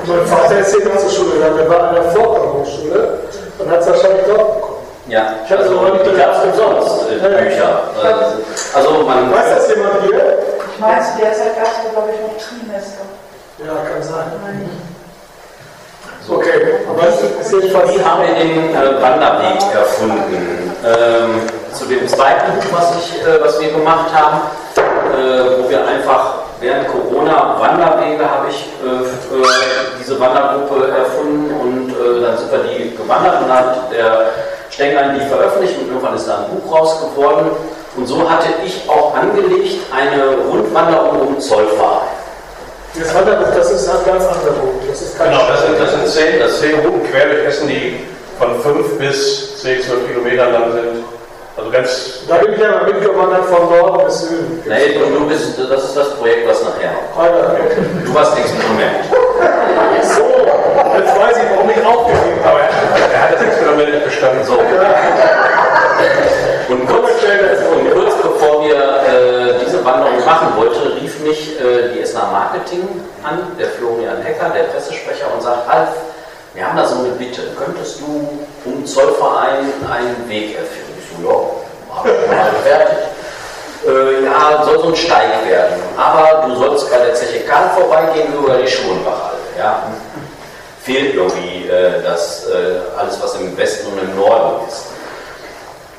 mein 0.07 0.26
Vater 0.26 0.59
ist 0.59 0.74
hier 0.74 0.86
noch 0.86 0.97
zur 0.97 1.11
Schule 1.11 1.34
gegangen, 1.34 1.59
der 1.59 1.68
war 1.68 1.89
an 1.89 1.95
der 1.95 2.05
Vorderhochschule 2.05 3.18
und 3.59 3.70
hat 3.70 3.80
es 3.80 3.86
wahrscheinlich 3.86 4.22
dort 4.26 4.55
bekommen. 4.55 4.68
Ja, 5.09 5.36
Ich 5.44 5.50
also 5.50 5.70
so 5.70 5.86
die 6.04 6.16
gab 6.16 6.32
es 6.36 6.52
umsonst, 6.52 7.11
äh, 7.11 7.16
Ja, 7.16 7.30
ja. 7.30 7.38
Bücher. 7.40 7.80
Äh, 8.04 8.76
also 8.76 8.90
man 9.04 9.32
Weiß 9.32 9.56
das 9.56 9.68
jemand 9.68 10.02
hier? 10.02 10.38
Ich 10.74 10.78
meine, 10.80 11.00
zu 11.00 11.18
der 11.18 11.32
Zeit 11.32 11.56
gab 11.56 11.64
es, 11.64 11.92
glaube 11.92 12.09
ich, 12.12 12.20
noch 12.20 12.36
Trimester. 12.36 13.04
Ja, 13.59 13.72
kann 13.88 14.02
sein. 14.02 14.70
Okay, 16.28 16.84
aber 16.90 17.09
es 17.09 17.22
ist 17.22 17.52
jedenfalls. 17.52 17.90
Wie 17.94 18.04
haben 18.04 18.20
wir 18.20 18.34
den 18.34 18.74
äh, 18.76 19.02
Wanderweg 19.02 19.62
erfunden? 19.74 20.74
Ähm, 20.84 21.40
zu 21.72 21.86
dem 21.86 22.06
zweiten 22.06 22.52
Buch, 22.52 22.66
was, 22.72 22.96
ich, 22.96 23.26
äh, 23.26 23.40
was 23.42 23.59
wir 23.61 23.72
gemacht 23.72 24.12
haben, 24.12 24.42
äh, 24.76 25.62
wo 25.64 25.70
wir 25.70 25.88
einfach 25.88 26.34
während 26.61 26.86
Corona 26.88 27.56
Wanderwege 27.59 28.28
habe 28.28 28.48
ich 28.50 28.68
äh, 28.84 28.88
äh, 28.88 29.46
diese 29.98 30.20
Wandergruppe 30.20 30.88
erfunden 30.90 31.50
und 31.61 31.90
äh, 31.90 32.20
dann 32.20 32.36
sind 32.36 32.52
wir 32.52 32.59
die 32.59 32.94
gewandert 32.94 33.42
und 33.42 33.48
dann 33.48 33.59
hat 33.59 33.92
der 33.92 34.26
Stenglein 34.79 35.18
die 35.18 35.26
veröffentlicht 35.26 35.74
und 35.81 35.89
irgendwann 35.89 36.14
ist 36.14 36.29
da 36.29 36.47
ein 36.47 36.55
Buch 36.55 36.72
raus 36.72 37.01
geworden. 37.01 37.51
Und 37.97 38.07
so 38.07 38.31
hatte 38.31 38.47
ich 38.64 38.89
auch 38.89 39.12
angelegt 39.16 39.81
eine 39.91 40.37
Rundwanderung 40.49 41.26
um 41.26 41.41
Zollverein. 41.41 42.07
Das 42.97 43.12
Wanderbuch, 43.12 43.53
das 43.57 43.72
ist 43.72 43.89
ein 43.89 44.05
ganz 44.07 44.24
anderer 44.24 44.53
Buch. 44.53 44.74
Das 44.89 45.03
ist 45.03 45.18
kein 45.18 45.31
Genau, 45.31 45.49
das 45.49 45.66
sind, 45.66 45.81
das 45.81 45.91
sind 45.91 46.07
zehn, 46.07 46.39
das 46.39 46.61
zehn 46.61 46.79
Routen 46.79 47.03
quer 47.11 47.26
durch 47.26 47.45
Essen, 47.45 47.66
die 47.66 48.07
von 48.39 48.61
5 48.61 48.99
bis 48.99 49.61
10, 49.62 49.83
12 49.83 50.07
Kilometern 50.07 50.53
lang 50.53 50.72
sind. 50.72 51.05
Also 51.57 51.70
ganz, 51.72 52.20
Da 52.29 52.37
bin 52.37 52.53
ich 52.53 52.61
ja 52.61 52.81
mitgewandert 52.85 53.47
von 53.47 53.68
Norden 53.68 54.05
bis 54.07 54.29
Süden. 54.29 54.62
Nee, 54.64 54.95
du, 54.95 55.18
du 55.18 55.26
bist, 55.26 55.59
das 55.59 55.85
ist 55.87 55.97
das 55.97 56.14
Projekt, 56.14 56.47
was 56.49 56.62
nachher 56.62 56.93
noch 56.93 57.24
ja. 57.24 57.31
Du 58.07 58.14
warst 58.14 58.39
Experiment. 58.39 59.07
So, 59.11 59.16
jetzt 60.99 61.16
weiß 61.16 61.36
ich, 61.36 61.44
warum 61.55 61.70
ich 61.70 61.84
aufgegeben 61.84 62.44
habe. 62.44 62.61
er 63.12 63.22
hat 63.22 63.34
das 63.34 63.42
Experiment 63.42 63.90
nicht 63.94 64.05
bestanden. 64.05 64.44
So. 64.44 64.59
Und 66.68 66.86
kurz, 66.86 67.11
und 67.72 67.90
kurz 67.92 68.14
bevor 68.22 68.62
wir 68.64 68.76
äh, 68.76 69.59
diese 69.64 69.84
Wanderung 69.84 70.24
machen 70.24 70.49
wollten, 70.57 70.92
rief 71.01 71.18
mich 71.20 71.59
äh, 71.61 71.94
die 71.94 72.01
Essener 72.01 72.28
Marketing 72.30 72.86
an, 73.22 73.40
der 73.59 73.68
Florian 73.68 74.20
Hecker, 74.22 74.51
der 74.51 74.64
Pressesprecher, 74.64 75.32
und 75.34 75.42
sagt, 75.42 75.68
Alf, 75.68 75.88
wir 76.55 76.66
haben 76.66 76.76
da 76.76 76.84
so 76.84 76.99
eine 76.99 77.11
Bitte, 77.11 77.42
könntest 77.57 78.01
du 78.01 78.38
um 78.64 78.84
Zollverein 78.84 79.72
einen 79.90 80.28
Weg 80.28 80.57
erfinden? 80.57 80.92
Ich 80.99 81.09
so, 81.16 81.22
ja, 81.24 82.05
ich 82.05 82.30
mal 82.30 82.53
fertig. 82.62 82.99
Äh, 83.86 84.24
ja, 84.24 84.64
soll 84.64 84.80
so 84.80 84.88
ein 84.88 84.96
Steig 84.96 85.46
werden, 85.49 85.80
aber 85.96 86.49
du 86.49 86.57
sollst 86.57 86.90
bei 86.90 86.99
der 86.99 87.14
Zeche 87.14 87.40
Karl 87.46 87.70
vorbeigehen 87.78 88.34
über 88.34 88.57
die 88.57 88.66
Schulenbachhalle. 88.66 89.38
Ja? 89.57 89.84
Fehlt 90.89 91.14
irgendwie 91.14 91.68
äh, 91.68 92.03
das, 92.03 92.47
äh, 92.47 92.80
alles, 92.99 93.22
was 93.22 93.34
im 93.34 93.55
Westen 93.59 93.93
und 93.93 94.03
im 94.03 94.16
Norden 94.16 94.66
ist. 94.66 94.86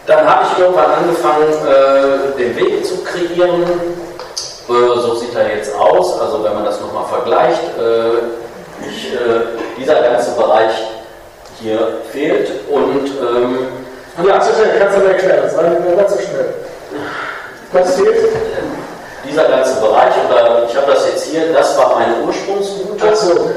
Dann 0.07 0.27
habe 0.27 0.47
ich 0.51 0.57
irgendwann 0.57 0.91
angefangen, 0.91 1.43
äh, 1.45 2.35
den 2.39 2.55
Weg 2.55 2.83
zu 2.83 3.03
kreieren. 3.03 3.65
So 4.67 5.13
sieht 5.13 5.35
er 5.35 5.55
jetzt 5.57 5.75
aus. 5.75 6.19
Also 6.19 6.43
wenn 6.43 6.55
man 6.55 6.65
das 6.65 6.81
nochmal 6.81 7.05
vergleicht, 7.05 7.61
äh, 7.77 8.87
ich, 8.89 9.13
äh, 9.13 9.77
dieser 9.77 10.01
ganze 10.01 10.31
Bereich 10.31 10.73
hier 11.61 11.99
fehlt 12.11 12.49
und 12.71 13.05
ähm, 13.05 13.67
Ja, 14.25 14.39
kannst 14.39 14.49
du 14.97 15.01
mir 15.01 15.09
erklären. 15.09 15.49
Sei 15.51 15.69
mir 15.69 15.95
nicht 15.97 16.09
zu 16.09 16.17
schnell. 16.17 16.53
Was 17.73 17.93
fehlt? 17.93 18.27
dieser 19.29 19.43
ganze 19.49 19.79
Bereich, 19.79 20.13
oder 20.27 20.65
ich 20.67 20.75
habe 20.75 20.91
das 20.91 21.05
jetzt 21.05 21.25
hier, 21.25 21.53
das 21.53 21.77
war 21.77 21.99
meine 21.99 22.15
Ursprungsroute. 22.25 23.15
So. 23.15 23.51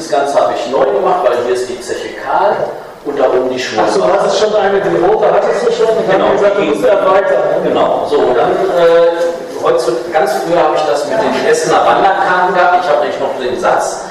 Dieses 0.00 0.12
Ganze 0.12 0.40
habe 0.40 0.54
ich 0.56 0.72
neu 0.72 0.86
gemacht, 0.86 1.20
weil 1.24 1.36
hier 1.44 1.52
ist 1.54 1.68
die 1.68 1.78
Zeche 1.78 2.08
Karl 2.24 2.56
und 3.04 3.18
da 3.20 3.26
oben 3.28 3.50
die 3.50 3.58
Schule. 3.58 3.82
Achso, 3.82 4.00
du 4.00 4.10
hast 4.10 4.38
schon 4.38 4.54
eine, 4.56 4.80
die 4.80 4.96
rote 4.96 5.30
hattest 5.30 5.66
du 5.68 5.72
schon 5.72 5.88
und 5.94 6.08
dann 6.08 6.16
Genau, 6.20 6.32
gesagt, 6.32 6.56
du 6.56 6.62
musst 6.62 6.84
erweitern. 6.86 7.42
ne? 7.62 7.68
Genau, 7.68 8.06
so, 8.08 8.16
dann 8.34 8.50
äh, 8.80 9.62
heutzutage, 9.62 10.08
ganz 10.10 10.32
früher 10.40 10.62
habe 10.64 10.74
ich 10.76 10.82
das 10.84 11.04
mit 11.04 11.18
den 11.20 11.46
Essener 11.46 11.84
Wanderkarten 11.84 12.54
gehabt. 12.54 12.76
Ich 12.82 12.88
habe 12.88 13.00
nämlich 13.00 13.20
noch 13.20 13.38
den 13.38 13.60
Satz, 13.60 14.04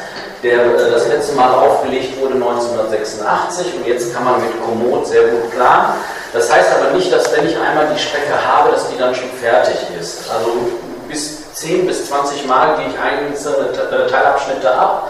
der 0.43 0.61
äh, 0.61 0.91
das 0.91 1.07
letzte 1.07 1.33
Mal 1.35 1.49
aufgelegt 1.55 2.21
wurde 2.21 2.35
1986 2.35 3.73
und 3.77 3.87
jetzt 3.87 4.13
kann 4.13 4.25
man 4.25 4.41
mit 4.41 4.51
Komoot 4.63 5.07
sehr 5.07 5.23
gut 5.23 5.49
planen. 5.55 5.93
Das 6.33 6.53
heißt 6.53 6.69
aber 6.79 6.95
nicht, 6.95 7.11
dass 7.11 7.35
wenn 7.35 7.47
ich 7.49 7.57
einmal 7.57 7.87
die 7.95 7.99
Strecke 7.99 8.37
habe, 8.45 8.73
dass 8.73 8.87
die 8.89 8.97
dann 8.99 9.15
schon 9.15 9.31
fertig 9.41 9.75
ist. 9.99 10.29
Also 10.29 10.51
bis 11.07 11.51
10 11.55 11.87
bis 11.87 12.07
20 12.07 12.45
Mal 12.45 12.75
gehe 12.77 12.85
ich 12.89 12.95
einzelne 12.99 13.69
äh, 13.73 14.07
Teilabschnitte 14.07 14.71
ab, 14.71 15.09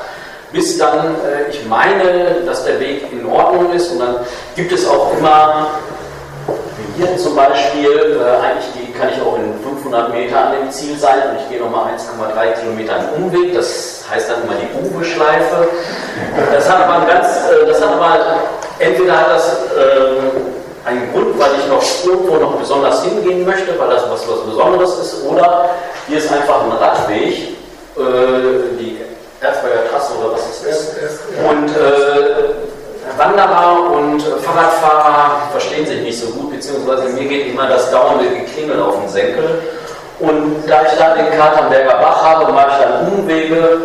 bis 0.51 0.77
dann 0.77 1.15
äh, 1.15 1.49
ich 1.49 1.65
meine, 1.65 2.41
dass 2.45 2.65
der 2.65 2.79
Weg 2.79 3.11
in 3.11 3.25
Ordnung 3.25 3.71
ist 3.73 3.91
und 3.91 3.99
dann 3.99 4.15
gibt 4.55 4.71
es 4.71 4.87
auch 4.87 5.17
immer 5.17 5.67
wie 6.47 7.03
hier 7.03 7.17
zum 7.17 7.35
Beispiel, 7.35 8.19
äh, 8.19 8.45
eigentlich 8.45 8.65
die 8.73 8.91
kann 8.93 9.09
ich 9.09 9.21
auch 9.21 9.37
in 9.37 9.53
500 9.63 10.11
Meter 10.11 10.47
an 10.47 10.51
dem 10.53 10.71
Ziel 10.71 10.97
sein 10.97 11.29
und 11.29 11.39
ich 11.41 11.49
gehe 11.49 11.59
nochmal 11.59 11.93
1,3 11.93 12.59
Kilometer 12.59 12.95
einen 12.95 13.23
Umweg. 13.23 13.53
Das 13.53 14.03
heißt 14.09 14.29
dann 14.29 14.43
immer 14.43 14.53
die 14.55 14.95
Uwe-Schleife. 14.95 15.67
Das 16.51 16.69
hat 16.69 16.87
aber 16.87 17.05
ganz, 17.05 17.27
äh, 17.27 17.65
das 17.67 17.81
hat 17.81 17.93
aber, 17.93 18.17
entweder 18.79 19.17
hat 19.17 19.29
das 19.29 19.57
ähm, 19.77 20.31
einen 20.85 21.11
Grund, 21.13 21.39
weil 21.39 21.51
ich 21.59 21.67
noch 21.67 21.83
irgendwo 22.05 22.37
noch 22.37 22.55
besonders 22.55 23.03
hingehen 23.03 23.45
möchte, 23.45 23.77
weil 23.79 23.89
das 23.89 24.03
was, 24.09 24.27
was 24.27 24.39
Besonderes 24.45 24.97
ist, 24.99 25.25
oder 25.25 25.69
hier 26.07 26.17
ist 26.17 26.31
einfach 26.31 26.63
ein 26.63 26.71
Radweg, 26.71 27.33
äh, 27.97 28.77
die 28.79 28.97
Erzberger 29.41 29.89
Trasse 29.89 30.13
oder 30.19 30.33
was 30.33 30.41
es 30.49 30.63
ist. 30.63 31.19
Und 31.49 31.69
äh, 31.69 33.17
Wanderer 33.17 33.91
und 33.91 34.21
Fahrradfahrer 34.21 35.49
verstehen 35.51 35.85
sich 35.85 36.01
nicht 36.01 36.19
so 36.19 36.27
gut, 36.27 36.51
beziehungsweise 36.51 37.09
mir 37.09 37.27
geht 37.27 37.47
immer 37.47 37.67
das 37.67 37.89
dauernde 37.91 38.29
Geklingel 38.29 38.81
auf 38.81 38.99
den 38.99 39.09
Senkel. 39.09 39.61
Und 40.19 40.63
da 40.67 40.83
ich 40.83 40.97
da 40.97 41.15
den 41.15 41.31
Katernberger 41.31 41.95
Bach 41.95 42.21
habe, 42.21 42.51
mache 42.51 42.71
ich 42.71 42.85
dann 42.85 43.11
Umwege 43.11 43.77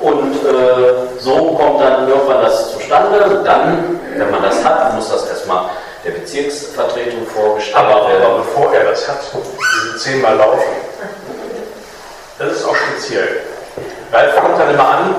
und 0.00 0.34
äh, 0.34 1.20
so 1.20 1.52
kommt 1.52 1.82
dann 1.82 2.08
irgendwann 2.08 2.42
das 2.42 2.72
zustande. 2.72 3.42
Dann, 3.44 4.00
wenn 4.16 4.30
man 4.30 4.42
das 4.42 4.64
hat, 4.64 4.94
muss 4.94 5.10
das 5.10 5.28
erstmal 5.28 5.66
der 6.04 6.12
Bezirksvertretung 6.12 7.26
vorgestellt 7.26 7.76
Aber, 7.76 8.08
werden. 8.08 8.24
aber 8.24 8.38
bevor 8.38 8.74
er 8.74 8.90
das 8.90 9.06
hat, 9.06 9.20
diese 9.32 9.98
zehnmal 9.98 10.36
laufen, 10.36 10.62
das 12.38 12.52
ist 12.52 12.64
auch 12.66 12.74
speziell. 12.74 13.42
Ralf 14.12 14.36
kommt 14.36 14.60
dann 14.60 14.70
immer 14.70 14.88
an, 14.88 15.16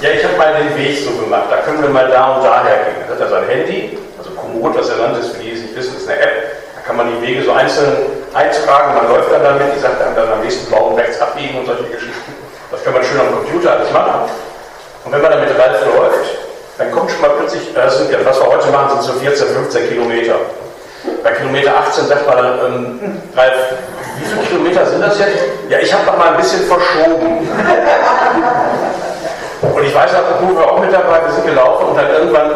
ja, 0.00 0.10
ich 0.10 0.22
habe 0.24 0.36
mal 0.36 0.54
den 0.54 0.76
Weg 0.76 0.98
so 1.04 1.10
gemacht, 1.10 1.46
da 1.50 1.58
können 1.58 1.82
wir 1.82 1.88
mal 1.88 2.08
da 2.08 2.36
und 2.36 2.44
daher 2.44 2.84
gehen. 2.84 3.02
Dann 3.02 3.16
hat 3.16 3.20
er 3.20 3.28
sein 3.28 3.48
Handy, 3.48 3.98
also 4.18 4.30
Komoot, 4.30 4.78
was 4.78 4.88
er 4.90 4.96
nannt, 4.96 5.18
ist, 5.18 5.34
für 5.34 5.42
die, 5.42 5.52
es 5.52 5.62
nicht 5.62 5.76
wissen, 5.76 5.96
ist 5.96 6.08
eine 6.08 6.20
App, 6.20 6.52
da 6.76 6.80
kann 6.86 6.96
man 6.96 7.08
die 7.08 7.26
Wege 7.26 7.42
so 7.42 7.52
einzeln 7.52 7.96
eintragen, 8.34 8.94
man 8.94 9.08
läuft 9.08 9.32
dann 9.32 9.42
damit, 9.42 9.74
die 9.74 9.80
sagt 9.80 10.00
einem 10.02 10.14
dann 10.14 10.32
am 10.32 10.40
nächsten 10.40 10.70
Baum 10.70 10.94
rechts 10.94 11.20
abbiegen 11.20 11.58
und 11.58 11.66
solche 11.66 11.84
Geschichten. 11.84 12.34
Das 12.70 12.84
kann 12.84 12.92
man 12.92 13.02
schön 13.02 13.18
am 13.18 13.32
Computer 13.32 13.72
alles 13.72 13.90
machen. 13.90 14.28
Und 15.04 15.12
wenn 15.12 15.22
man 15.22 15.30
dann 15.30 15.40
mit 15.40 15.58
Ralf 15.58 15.80
läuft, 15.86 16.38
dann 16.76 16.92
kommt 16.92 17.10
schon 17.10 17.20
mal 17.20 17.30
plötzlich, 17.30 17.70
äh, 17.70 17.80
das 17.80 17.98
sind 17.98 18.12
ja, 18.12 18.18
was 18.24 18.38
wir 18.38 18.46
heute 18.46 18.68
machen, 18.68 19.00
sind 19.00 19.14
so 19.14 19.20
14, 19.20 19.46
15 19.48 19.88
Kilometer. 19.88 20.34
Bei 21.22 21.32
Kilometer 21.32 21.76
18 21.78 22.06
sagt 22.06 22.26
man 22.26 22.36
dann, 22.36 22.58
ähm, 22.66 23.22
Ralf, 23.34 23.74
wie 24.18 24.24
viele 24.24 24.42
Kilometer 24.42 24.86
sind 24.86 25.00
das 25.00 25.18
jetzt? 25.18 25.38
Ja, 25.68 25.78
ich 25.78 25.92
habe 25.92 26.04
noch 26.06 26.18
mal 26.18 26.30
ein 26.30 26.36
bisschen 26.36 26.66
verschoben. 26.66 27.48
Und 29.62 29.84
ich 29.84 29.94
weiß 29.94 30.10
auch, 30.14 30.42
wo 30.42 30.58
wir 30.58 30.66
auch 30.66 30.80
mit 30.80 30.92
dabei, 30.92 31.22
wir 31.24 31.32
sind 31.32 31.46
gelaufen 31.46 31.86
und 31.88 31.96
dann 31.96 32.10
irgendwann, 32.10 32.50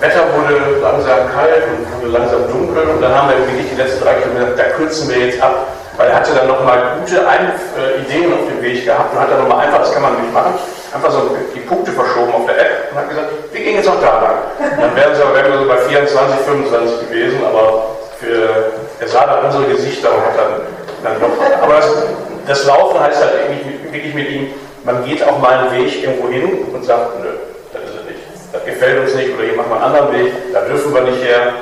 Wetter 0.00 0.24
wurde 0.32 0.80
langsam 0.80 1.28
kalt 1.34 1.64
und 1.68 1.84
wurde 2.00 2.18
langsam 2.18 2.48
dunkel 2.48 2.82
und 2.88 3.02
dann 3.02 3.14
haben 3.14 3.28
wir 3.28 3.38
wirklich 3.46 3.68
die 3.70 3.76
letzten 3.76 4.02
drei 4.02 4.14
Kilometer, 4.14 4.56
da 4.56 4.64
kürzen 4.72 5.10
wir 5.10 5.26
jetzt 5.26 5.42
ab, 5.42 5.66
weil 5.96 6.08
er 6.08 6.16
hatte 6.16 6.32
dann 6.32 6.48
nochmal 6.48 6.96
gute 7.00 7.20
Ein 7.28 7.52
äh, 7.76 8.00
Ideen 8.00 8.32
auf 8.32 8.48
dem 8.48 8.62
Weg 8.62 8.84
gehabt 8.84 9.12
und 9.12 9.20
hat 9.20 9.30
dann 9.30 9.40
nochmal 9.40 9.66
einfach, 9.66 9.80
das 9.80 9.92
kann 9.92 10.02
man 10.02 10.14
nicht 10.22 10.32
machen, 10.32 10.54
einfach 10.94 11.10
so 11.10 11.36
die 11.54 11.60
Punkte 11.60 11.92
verschoben 11.92 12.32
auf 12.32 12.46
der 12.46 12.58
App 12.58 12.88
und 12.90 12.98
hat 12.98 13.08
gesagt, 13.10 13.28
wir 13.52 13.60
gehen 13.60 13.76
jetzt 13.76 13.88
auch 13.88 14.00
da 14.00 14.20
lang. 14.24 14.38
Dann 14.80 14.96
wären 14.96 15.14
sie 15.14 15.20
wären 15.20 15.52
wir 15.52 15.58
so 15.58 15.68
bei 15.68 15.76
24, 15.76 16.40
25 16.46 17.08
gewesen, 17.08 17.40
aber 17.44 17.96
für, 18.18 18.79
er 19.00 19.08
sah 19.08 19.26
dann 19.26 19.46
unsere 19.46 19.64
Gesichter 19.64 20.14
und 20.14 20.20
hat 20.20 20.36
dann, 20.36 20.60
dann 21.02 21.20
doch, 21.20 21.62
aber 21.62 21.74
das, 21.74 21.88
das 22.46 22.66
Laufen 22.66 23.00
heißt 23.00 23.20
halt 23.20 23.32
irgendwie 23.48 23.92
wirklich 23.92 24.14
mit 24.14 24.30
ihm, 24.30 24.48
man 24.84 25.04
geht 25.04 25.26
auch 25.26 25.38
mal 25.38 25.58
einen 25.58 25.72
Weg 25.72 26.04
irgendwo 26.04 26.28
hin 26.28 26.66
und 26.72 26.84
sagt, 26.84 27.18
nö, 27.20 27.28
das 27.72 27.82
ist 27.82 27.96
es 27.96 28.04
nicht. 28.04 28.20
Das 28.52 28.64
gefällt 28.64 29.00
uns 29.00 29.14
nicht 29.14 29.34
oder 29.34 29.44
hier 29.44 29.56
machen 29.56 29.70
wir 29.70 29.76
einen 29.76 29.84
anderen 29.84 30.12
Weg, 30.12 30.32
da 30.52 30.60
dürfen 30.62 30.94
wir 30.94 31.02
nicht 31.02 31.22
her. 31.24 31.54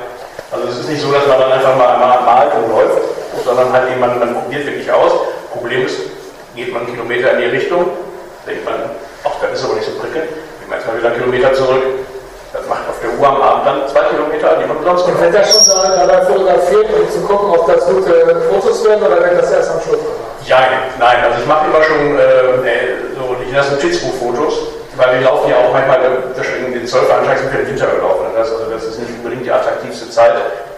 Also 0.51 0.67
es 0.67 0.79
ist 0.79 0.89
nicht 0.89 1.01
so, 1.01 1.11
dass 1.11 1.27
man 1.27 1.39
dann 1.39 1.51
einfach 1.51 1.77
mal 1.77 1.97
mal 1.97 2.21
malt 2.23 2.51
und 2.55 2.71
läuft, 2.71 3.01
sondern 3.45 3.71
halt 3.71 3.89
eben, 3.91 3.99
man, 3.99 4.19
man 4.19 4.33
probiert 4.33 4.65
wirklich 4.65 4.91
aus. 4.91 5.11
Problem 5.53 5.85
ist, 5.85 5.97
geht 6.55 6.73
man 6.73 6.83
einen 6.83 6.91
Kilometer 6.91 7.33
in 7.33 7.39
die 7.39 7.55
Richtung, 7.55 7.85
denkt 8.45 8.65
man, 8.65 8.75
ach, 9.23 9.35
das 9.41 9.59
ist 9.59 9.65
aber 9.65 9.75
nicht 9.75 9.85
so 9.85 9.99
prickelnd, 9.99 10.27
geht 10.27 10.69
man 10.69 10.79
jetzt 10.79 10.87
mal 10.87 10.97
wieder 10.97 11.09
einen 11.09 11.19
Kilometer 11.19 11.53
zurück. 11.53 11.83
Das 12.51 12.65
macht 12.65 12.89
auf 12.89 12.97
der 12.97 13.13
Uhr 13.13 13.27
am 13.27 13.41
Abend 13.41 13.65
dann 13.65 13.87
zwei 13.87 14.09
Kilometer, 14.09 14.57
die 14.57 14.65
man 14.65 14.77
Und 14.81 15.21
wenn 15.21 15.33
er 15.33 15.45
schon 15.45 15.69
da, 15.69 16.01
dabei 16.01 16.25
fotografiert, 16.25 16.89
um 16.97 17.05
zu 17.05 17.21
gucken, 17.21 17.53
ob 17.53 17.67
das 17.67 17.85
gute 17.85 18.41
Fotos 18.49 18.83
werden 18.85 19.05
oder 19.05 19.21
wenn 19.21 19.37
das 19.37 19.51
erst 19.51 19.69
am 19.69 19.81
Schluss 19.81 20.01
gemacht? 20.01 20.33
Ja, 20.49 20.57
nein, 20.97 21.17
also 21.29 21.37
ich 21.37 21.45
mache 21.45 21.69
immer 21.69 21.83
schon 21.85 22.17
äh, 22.17 23.13
so, 23.13 23.37
ich 23.45 23.53
lasse 23.53 23.77
Notizbuchfotos, 23.77 24.81
weil 24.97 25.19
wir 25.19 25.29
laufen 25.29 25.49
ja 25.51 25.57
auch 25.61 25.71
manchmal, 25.71 26.01
das 26.35 26.47
in 26.57 26.73
den 26.73 26.87
Zollveranschlag 26.87 27.37
sind 27.37 27.53
wir 27.53 27.59
im 27.61 27.67
Winter 27.69 27.85
gelaufen. 27.85 28.25
Das, 28.33 28.49
also 28.49 28.65
das 28.65 28.83
ist 28.83 28.97
nicht 28.97 29.13
unbedingt 29.21 29.45
die 29.45 29.51
attraktivste 29.51 30.09
Zeit. 30.09 30.33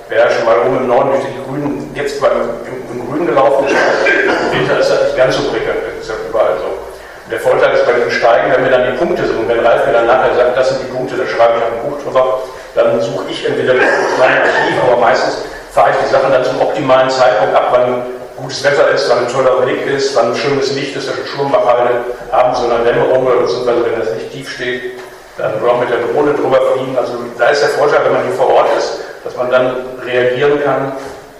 Wer 0.09 0.29
schon 0.29 0.43
mal 0.43 0.59
oben 0.67 0.75
im 0.75 0.87
Norden 0.87 1.11
durch 1.15 1.23
die 1.23 1.39
Grünen, 1.47 1.95
jetzt 1.95 2.19
beim 2.19 2.51
im, 2.67 2.99
im 2.99 3.07
Grün 3.07 3.27
gelaufen 3.27 3.63
ist, 3.63 3.75
im 4.19 4.59
Winter 4.59 4.75
ist 4.77 4.91
das 4.91 5.03
nicht 5.07 5.15
ganz 5.15 5.37
so 5.37 5.43
prickelnd, 5.47 5.87
das 5.87 6.03
ist 6.03 6.09
ja 6.11 6.15
überall 6.27 6.59
so. 6.59 6.90
Der 7.31 7.39
Vorteil 7.39 7.73
ist 7.73 7.85
bei 7.85 7.93
den 7.93 8.11
Steigen, 8.11 8.51
wenn 8.51 8.65
wir 8.65 8.71
dann 8.71 8.91
die 8.91 8.97
Punkte 8.97 9.23
und 9.23 9.47
wenn 9.47 9.65
Ralf 9.65 9.85
mir 9.87 9.93
dann 9.93 10.05
nachher 10.05 10.35
sagt, 10.35 10.57
das 10.57 10.67
sind 10.67 10.83
die 10.83 10.91
Punkte, 10.91 11.15
da 11.15 11.25
schreibe 11.25 11.57
ich 11.57 11.63
auf 11.63 11.71
ein 11.71 11.89
Buch 11.89 11.97
drüber, 12.03 12.43
dann 12.75 12.99
suche 12.99 13.23
ich 13.29 13.47
entweder 13.47 13.73
mein 14.19 14.41
Archiv, 14.41 14.75
aber 14.83 14.99
meistens 14.99 15.37
fahre 15.71 15.91
ich 15.91 15.95
die 16.03 16.11
Sachen 16.11 16.29
dann 16.29 16.43
zum 16.43 16.59
optimalen 16.59 17.09
Zeitpunkt 17.09 17.55
ab, 17.55 17.69
wann 17.71 18.03
gutes 18.35 18.61
Wetter 18.65 18.89
ist, 18.89 19.09
wann 19.09 19.19
ein 19.19 19.31
toller 19.31 19.61
Blick 19.61 19.85
ist, 19.87 20.13
wann 20.15 20.35
schönes 20.35 20.73
Licht 20.73 20.95
ist, 20.97 21.07
zwischen 21.07 21.25
Sturmbachhalde, 21.25 22.03
abends 22.31 22.59
so 22.59 22.69
eine 22.69 22.83
Dämmerung 22.83 23.25
oder 23.25 23.37
beziehungsweise 23.47 23.85
wenn 23.85 23.99
das 23.99 24.13
Licht 24.15 24.31
tief 24.33 24.49
steht, 24.51 24.99
dann 25.37 25.53
auch 25.63 25.79
mit 25.79 25.89
der 25.89 25.99
Drohne 25.99 26.33
drüber 26.33 26.59
fliegen. 26.73 26.97
Also 26.97 27.13
da 27.37 27.47
ist 27.47 27.61
der 27.61 27.69
Vorteil, 27.69 28.03
wenn 28.03 28.13
man 28.13 28.23
hier 28.23 28.35
vor 28.35 28.49
Ort 28.49 28.67
ist, 28.77 28.99
dass 29.23 29.37
man 29.37 29.49
dann 29.49 29.75
reagieren 30.05 30.61
kann, 30.63 30.91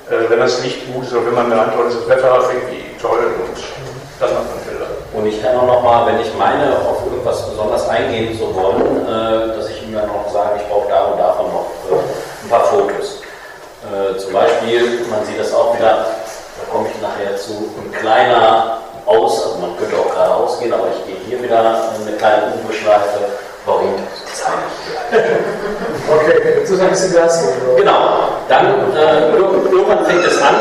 äh, 0.09 0.29
wenn 0.29 0.39
das 0.39 0.63
Licht 0.63 0.87
gut 0.93 1.03
ist 1.03 1.11
oder 1.11 1.25
wenn 1.25 1.35
man 1.35 1.49
merkt, 1.49 1.73
das 1.75 2.07
Wetter 2.07 2.39
irgendwie 2.47 2.95
toll 3.01 3.19
und 3.19 3.57
dann 4.19 4.33
macht 4.33 4.55
man. 4.55 4.60
Und 5.21 5.27
ich 5.27 5.41
kann 5.43 5.55
auch 5.55 5.67
noch 5.67 5.83
mal, 5.83 6.07
wenn 6.07 6.19
ich 6.19 6.33
meine, 6.35 6.73
auf 6.89 7.05
irgendwas 7.05 7.45
besonders 7.47 7.87
eingehen 7.87 8.35
zu 8.37 8.55
wollen, 8.55 9.05
äh, 9.05 9.55
dass 9.55 9.69
ich 9.69 9.83
ihm 9.83 9.93
dann 9.93 10.07
noch 10.07 10.27
sage, 10.33 10.57
ich 10.57 10.67
brauche 10.67 10.89
da 10.89 11.03
und 11.05 11.19
davon 11.19 11.45
noch 11.45 11.67
äh, 11.91 11.95
ein 12.43 12.49
paar 12.49 12.63
Fotos. 12.65 13.21
Äh, 13.85 14.17
zum 14.17 14.33
Beispiel, 14.33 15.05
man 15.11 15.23
sieht 15.25 15.39
das 15.39 15.53
auch 15.53 15.75
wieder, 15.77 16.05
da 16.57 16.71
komme 16.73 16.87
ich 16.89 16.99
nachher 17.01 17.37
zu, 17.37 17.69
ein 17.77 17.91
kleiner 17.99 18.77
Aus, 19.05 19.45
also 19.45 19.57
man 19.59 19.77
könnte 19.77 19.95
auch 19.97 20.09
geradeaus 20.11 20.59
gehen, 20.59 20.73
aber 20.73 20.87
ich 20.89 21.05
gehe 21.05 21.17
hier 21.27 21.43
wieder 21.43 21.59
eine 21.59 22.17
kleine 22.17 22.53
Umbeschleife. 22.59 23.19
Warum? 23.65 23.93
Das 24.25 24.41
zeige 24.41 24.57
ich 24.65 24.75
hier. 24.89 25.21
Okay, 26.11 26.63
ist 26.63 26.71
ein 26.81 26.89
bisschen 26.89 27.13
Gas. 27.13 27.43
Genau, 27.77 27.99
dann 28.49 28.65
äh, 28.95 29.29
ir- 29.37 29.71
irgendwann 29.71 30.03
fängt 30.05 30.25
es 30.25 30.41
an 30.41 30.55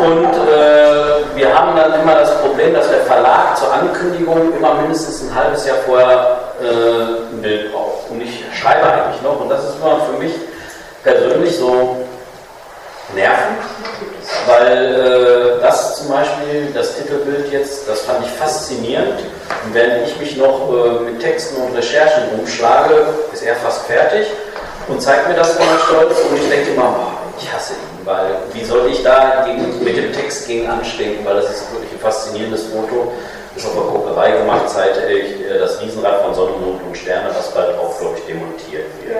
und 0.00 0.24
äh, 0.24 1.36
wir 1.36 1.58
haben 1.58 1.76
dann 1.76 2.00
immer 2.00 2.14
das 2.14 2.40
Problem, 2.40 2.74
dass 2.74 2.88
der 2.88 3.00
Verlag 3.00 3.56
zur 3.56 3.72
Ankündigung 3.72 4.56
immer 4.56 4.74
mindestens 4.74 5.22
ein 5.22 5.34
halbes 5.34 5.66
Jahr 5.66 5.76
vorher 5.86 6.38
äh, 6.60 7.34
ein 7.34 7.42
Bild 7.42 7.72
braucht. 7.72 8.10
Und 8.10 8.22
ich 8.22 8.44
schreibe 8.58 8.84
eigentlich 8.84 9.22
noch 9.22 9.40
und 9.40 9.48
das 9.48 9.64
ist 9.64 9.76
immer 9.76 10.00
für 10.00 10.22
mich 10.22 10.32
persönlich 11.02 11.56
so 11.56 11.96
nervend, 13.14 13.58
weil 14.46 14.94
äh, 14.94 15.60
das 15.60 15.96
zum 15.98 16.08
Beispiel, 16.08 16.68
das 16.74 16.96
Titelbild 16.96 17.52
jetzt, 17.52 17.88
das 17.88 18.02
fand 18.02 18.24
ich 18.24 18.32
faszinierend. 18.32 19.20
Und 19.64 19.74
während 19.74 20.06
ich 20.06 20.18
mich 20.18 20.36
noch 20.36 20.70
äh, 20.72 21.00
mit 21.00 21.20
Texten 21.20 21.60
und 21.60 21.76
Recherchen 21.76 22.38
umschlage, 22.38 23.06
ist 23.32 23.42
er 23.42 23.56
fast 23.56 23.86
fertig 23.86 24.26
und 24.88 25.00
zeigt 25.02 25.28
mir 25.28 25.34
das 25.34 25.56
immer 25.56 25.78
stolz 25.86 26.16
und 26.28 26.36
ich 26.36 26.48
denke 26.48 26.72
immer, 26.72 26.94
ich 27.38 27.52
hasse 27.52 27.74
ihn, 27.74 27.91
weil 28.04 28.36
wie 28.52 28.64
soll 28.64 28.88
ich 28.90 29.02
da 29.02 29.44
gegen, 29.46 29.82
mit 29.82 29.96
dem 29.96 30.12
Text 30.12 30.46
gegen 30.46 30.68
anstinken, 30.68 31.24
weil 31.24 31.36
das 31.36 31.50
ist 31.50 31.72
wirklich 31.72 31.92
ein 31.92 31.98
faszinierendes 31.98 32.66
Foto. 32.66 33.12
Ist 33.54 33.66
auf 33.66 33.74
der 33.74 33.82
Kokerei 33.82 34.30
gemacht, 34.32 34.62
zeige 34.68 35.12
ich 35.12 35.44
äh, 35.44 35.58
das 35.58 35.80
Riesenrad 35.80 36.22
von 36.24 36.34
Sonne, 36.34 36.52
Mond 36.52 36.82
und 36.86 36.96
Sterne, 36.96 37.28
das 37.28 37.52
bald 37.52 37.78
auch, 37.78 37.98
glaube 37.98 38.16
ich, 38.18 38.24
demontiert 38.24 38.86
wird. 39.02 39.18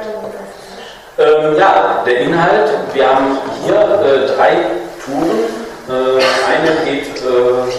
Ähm, 1.19 1.59
ja, 1.59 2.03
der 2.07 2.21
Inhalt. 2.21 2.71
Wir 2.95 3.07
haben 3.07 3.39
hier 3.65 3.75
äh, 3.75 4.27
drei 4.35 4.57
Touren. 5.05 5.63
Äh, 5.89 6.23
eine 6.49 6.91
geht 6.91 7.19
äh, 7.19 7.71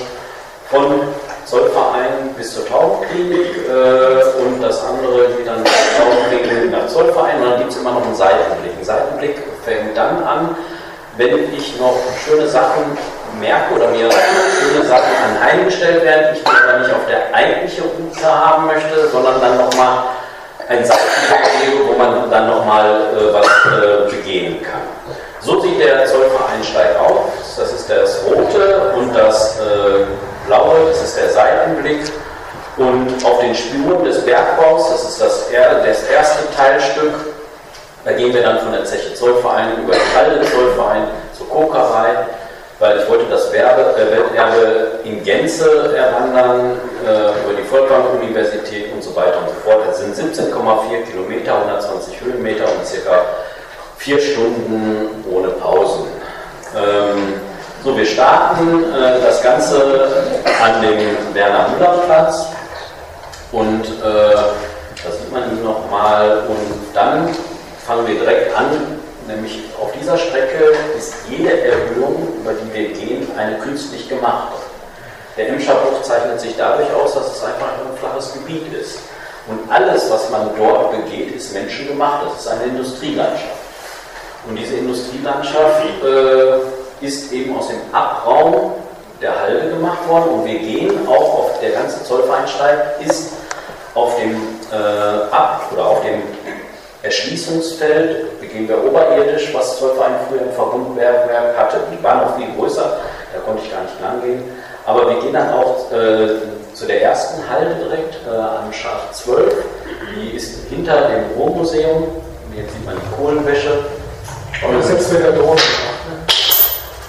von 0.69 1.01
Zollverein 1.45 2.33
bis 2.37 2.53
zur 2.55 2.67
Taubenklinik 2.67 3.67
äh, 3.67 4.41
und 4.41 4.61
das 4.61 4.83
andere 4.83 5.29
geht 5.37 5.47
dann 5.47 5.63
nach 6.71 6.87
Zollverein 6.87 7.37
und 7.41 7.49
dann 7.49 7.59
gibt 7.59 7.71
es 7.71 7.77
immer 7.77 7.91
noch 7.91 8.05
einen 8.05 8.15
Seitenblick. 8.15 8.73
Ein 8.79 8.85
Seitenblick 8.85 9.37
fängt 9.65 9.95
dann 9.97 10.23
an, 10.23 10.55
wenn 11.17 11.53
ich 11.53 11.79
noch 11.79 11.97
schöne 12.25 12.47
Sachen 12.47 12.97
merke 13.39 13.75
oder 13.75 13.87
mir 13.89 14.09
schöne 14.11 14.85
Sachen 14.85 15.11
anheimgestellt 15.25 16.03
werden, 16.03 16.35
ich 16.35 16.43
die 16.43 16.49
aber 16.49 16.79
nicht 16.79 16.91
auf 16.91 17.05
der 17.07 17.33
eigentlichen 17.33 17.83
Route 17.83 18.25
haben 18.25 18.67
möchte, 18.67 19.09
sondern 19.11 19.39
dann 19.41 19.57
nochmal 19.57 20.03
ein 20.69 20.83
Seitenblick 20.83 21.61
gebe, 21.61 21.87
wo 21.87 21.97
man 21.97 22.29
dann 22.31 22.47
nochmal 22.47 23.01
äh, 23.17 23.33
was 23.33 23.45
äh, 23.45 24.15
begehen 24.15 24.61
kann. 24.63 24.81
So 25.41 25.59
sieht 25.59 25.79
der 25.79 26.05
Zollvereinsteig 26.05 26.97
aus. 26.99 27.57
Das 27.57 27.73
ist 27.73 27.89
das 27.89 28.21
rote 28.25 28.93
und 28.95 29.13
das 29.13 29.59
äh, 29.59 30.05
blaue, 30.47 30.87
das 30.87 31.03
ist 31.03 31.17
der 31.17 31.29
Seitenblick. 31.29 32.11
Und 32.77 33.23
auf 33.23 33.39
den 33.39 33.53
Spuren 33.53 34.03
des 34.03 34.25
Bergbaus, 34.25 34.89
das 34.89 35.03
ist 35.09 35.21
das, 35.21 35.49
das 35.51 36.03
erste 36.05 36.55
Teilstück, 36.55 37.13
da 38.05 38.11
gehen 38.11 38.33
wir 38.33 38.41
dann 38.41 38.59
von 38.59 38.71
der 38.71 38.83
Zeche 38.83 39.13
Zollverein 39.13 39.83
über 39.83 39.93
die 39.93 40.17
Halde 40.17 40.45
Zollverein 40.45 41.03
zur 41.37 41.49
Kokerei, 41.49 42.09
weil 42.79 42.99
ich 42.99 43.09
wollte 43.09 43.25
das 43.29 43.51
Werbe, 43.53 43.95
äh, 43.95 44.11
Welterbe 44.11 44.99
in 45.05 45.23
Gänze 45.23 45.95
erwandern, 45.95 46.77
äh, 47.05 47.43
über 47.43 47.53
die 47.57 47.63
Volkwang-Universität 47.63 48.91
und 48.93 49.01
so 49.01 49.15
weiter 49.15 49.39
und 49.39 49.49
so 49.49 49.55
fort. 49.63 49.87
Das 49.87 49.99
sind 49.99 50.15
17,4 50.15 51.03
Kilometer, 51.03 51.55
120 51.55 52.19
Höhenmeter 52.19 52.65
und 52.65 52.85
circa 52.85 53.21
vier 53.97 54.19
Stunden 54.19 55.23
ohne 55.31 55.49
Pausen. 55.49 56.07
Ähm, 56.75 57.39
so, 57.83 57.95
wir 57.95 58.05
starten 58.05 58.83
äh, 58.93 59.21
das 59.21 59.41
Ganze 59.41 60.07
an 60.61 60.81
dem 60.81 61.33
Werner-Müller-Platz 61.33 62.47
und 63.51 63.85
äh, 63.85 64.35
da 65.03 65.11
sieht 65.11 65.31
man 65.31 65.43
ihn 65.51 65.63
nochmal 65.63 66.43
und 66.47 66.95
dann 66.95 67.29
fangen 67.85 68.07
wir 68.07 68.15
direkt 68.15 68.55
an, 68.55 68.99
nämlich 69.27 69.59
auf 69.81 69.91
dieser 69.91 70.17
Strecke 70.17 70.73
ist 70.97 71.13
jede 71.29 71.61
Erhöhung, 71.61 72.27
über 72.41 72.53
die 72.53 72.73
wir 72.73 72.89
gehen, 72.89 73.27
eine 73.37 73.57
künstlich 73.59 74.07
gemachte. 74.07 74.57
Der 75.35 75.49
Emscher 75.49 75.75
Bruch 75.75 76.01
zeichnet 76.03 76.39
sich 76.39 76.55
dadurch 76.57 76.91
aus, 76.93 77.15
dass 77.15 77.35
es 77.37 77.43
einfach 77.43 77.67
ein 77.67 77.97
flaches 77.97 78.33
Gebiet 78.33 78.71
ist. 78.73 78.99
Und 79.47 79.59
alles, 79.69 80.09
was 80.09 80.29
man 80.29 80.51
dort 80.57 80.91
begeht, 80.91 81.35
ist 81.35 81.53
menschengemacht. 81.53 82.27
Das 82.27 82.45
ist 82.45 82.47
eine 82.47 82.65
Industrielandschaft. 82.65 83.63
Und 84.47 84.55
diese 84.55 84.75
Industrielandschaft 84.75 85.83
äh, 86.03 87.05
ist 87.05 87.31
eben 87.33 87.57
aus 87.57 87.67
dem 87.67 87.79
Abraum 87.91 88.73
der 89.21 89.41
Halde 89.41 89.69
gemacht 89.69 90.07
worden. 90.07 90.29
Und 90.29 90.45
wir 90.45 90.59
gehen 90.59 91.07
auch 91.07 91.39
auf 91.39 91.59
der 91.59 91.71
ganze 91.71 92.03
Zollvereinsteig 92.03 93.01
ist 93.05 93.31
auf 93.95 94.15
dem 94.17 94.35
äh, 94.71 94.75
Ab- 95.31 95.69
oder 95.73 95.85
auf 95.85 96.01
dem 96.01 96.21
Erschließungsfeld 97.03 98.39
begehen 98.39 98.67
wir 98.67 98.81
oberirdisch, 98.81 99.53
was 99.53 99.77
Zollverein 99.77 100.15
früher 100.27 100.41
im 100.41 100.53
Verbundwerk 100.53 101.29
hatte. 101.57 101.81
Die 101.91 102.01
waren 102.01 102.21
noch 102.21 102.37
viel 102.37 102.47
größer, 102.57 102.97
da 103.33 103.39
konnte 103.45 103.61
ich 103.63 103.71
gar 103.71 103.83
nicht 103.83 103.99
lang 104.01 104.21
gehen. 104.21 104.41
Aber 104.85 105.09
wir 105.09 105.21
gehen 105.21 105.33
dann 105.33 105.53
auch 105.53 105.91
äh, 105.91 106.29
zu 106.73 106.85
der 106.85 107.01
ersten 107.01 107.41
Halle 107.49 107.75
direkt 107.75 108.15
äh, 108.25 108.29
am 108.29 108.71
Schacht 108.71 109.15
12. 109.15 109.53
Die 110.15 110.37
ist 110.37 110.69
hinter 110.69 111.09
dem 111.09 111.25
Ruhrmuseum. 111.37 112.07
Jetzt 112.55 112.71
sieht 112.71 112.85
man 112.85 112.95
die 112.95 113.21
Kohlenwäsche. 113.21 113.83
Und 114.65 114.77
das 114.77 114.85
ist 114.85 114.93
jetzt 114.93 115.13
mit 115.13 115.23
der 115.23 115.31
Drohne. 115.33 115.55
Ne? 115.55 115.61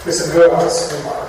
Bisschen 0.04 0.32
höher 0.32 0.58
als 0.58 0.90
normal. 0.90 1.22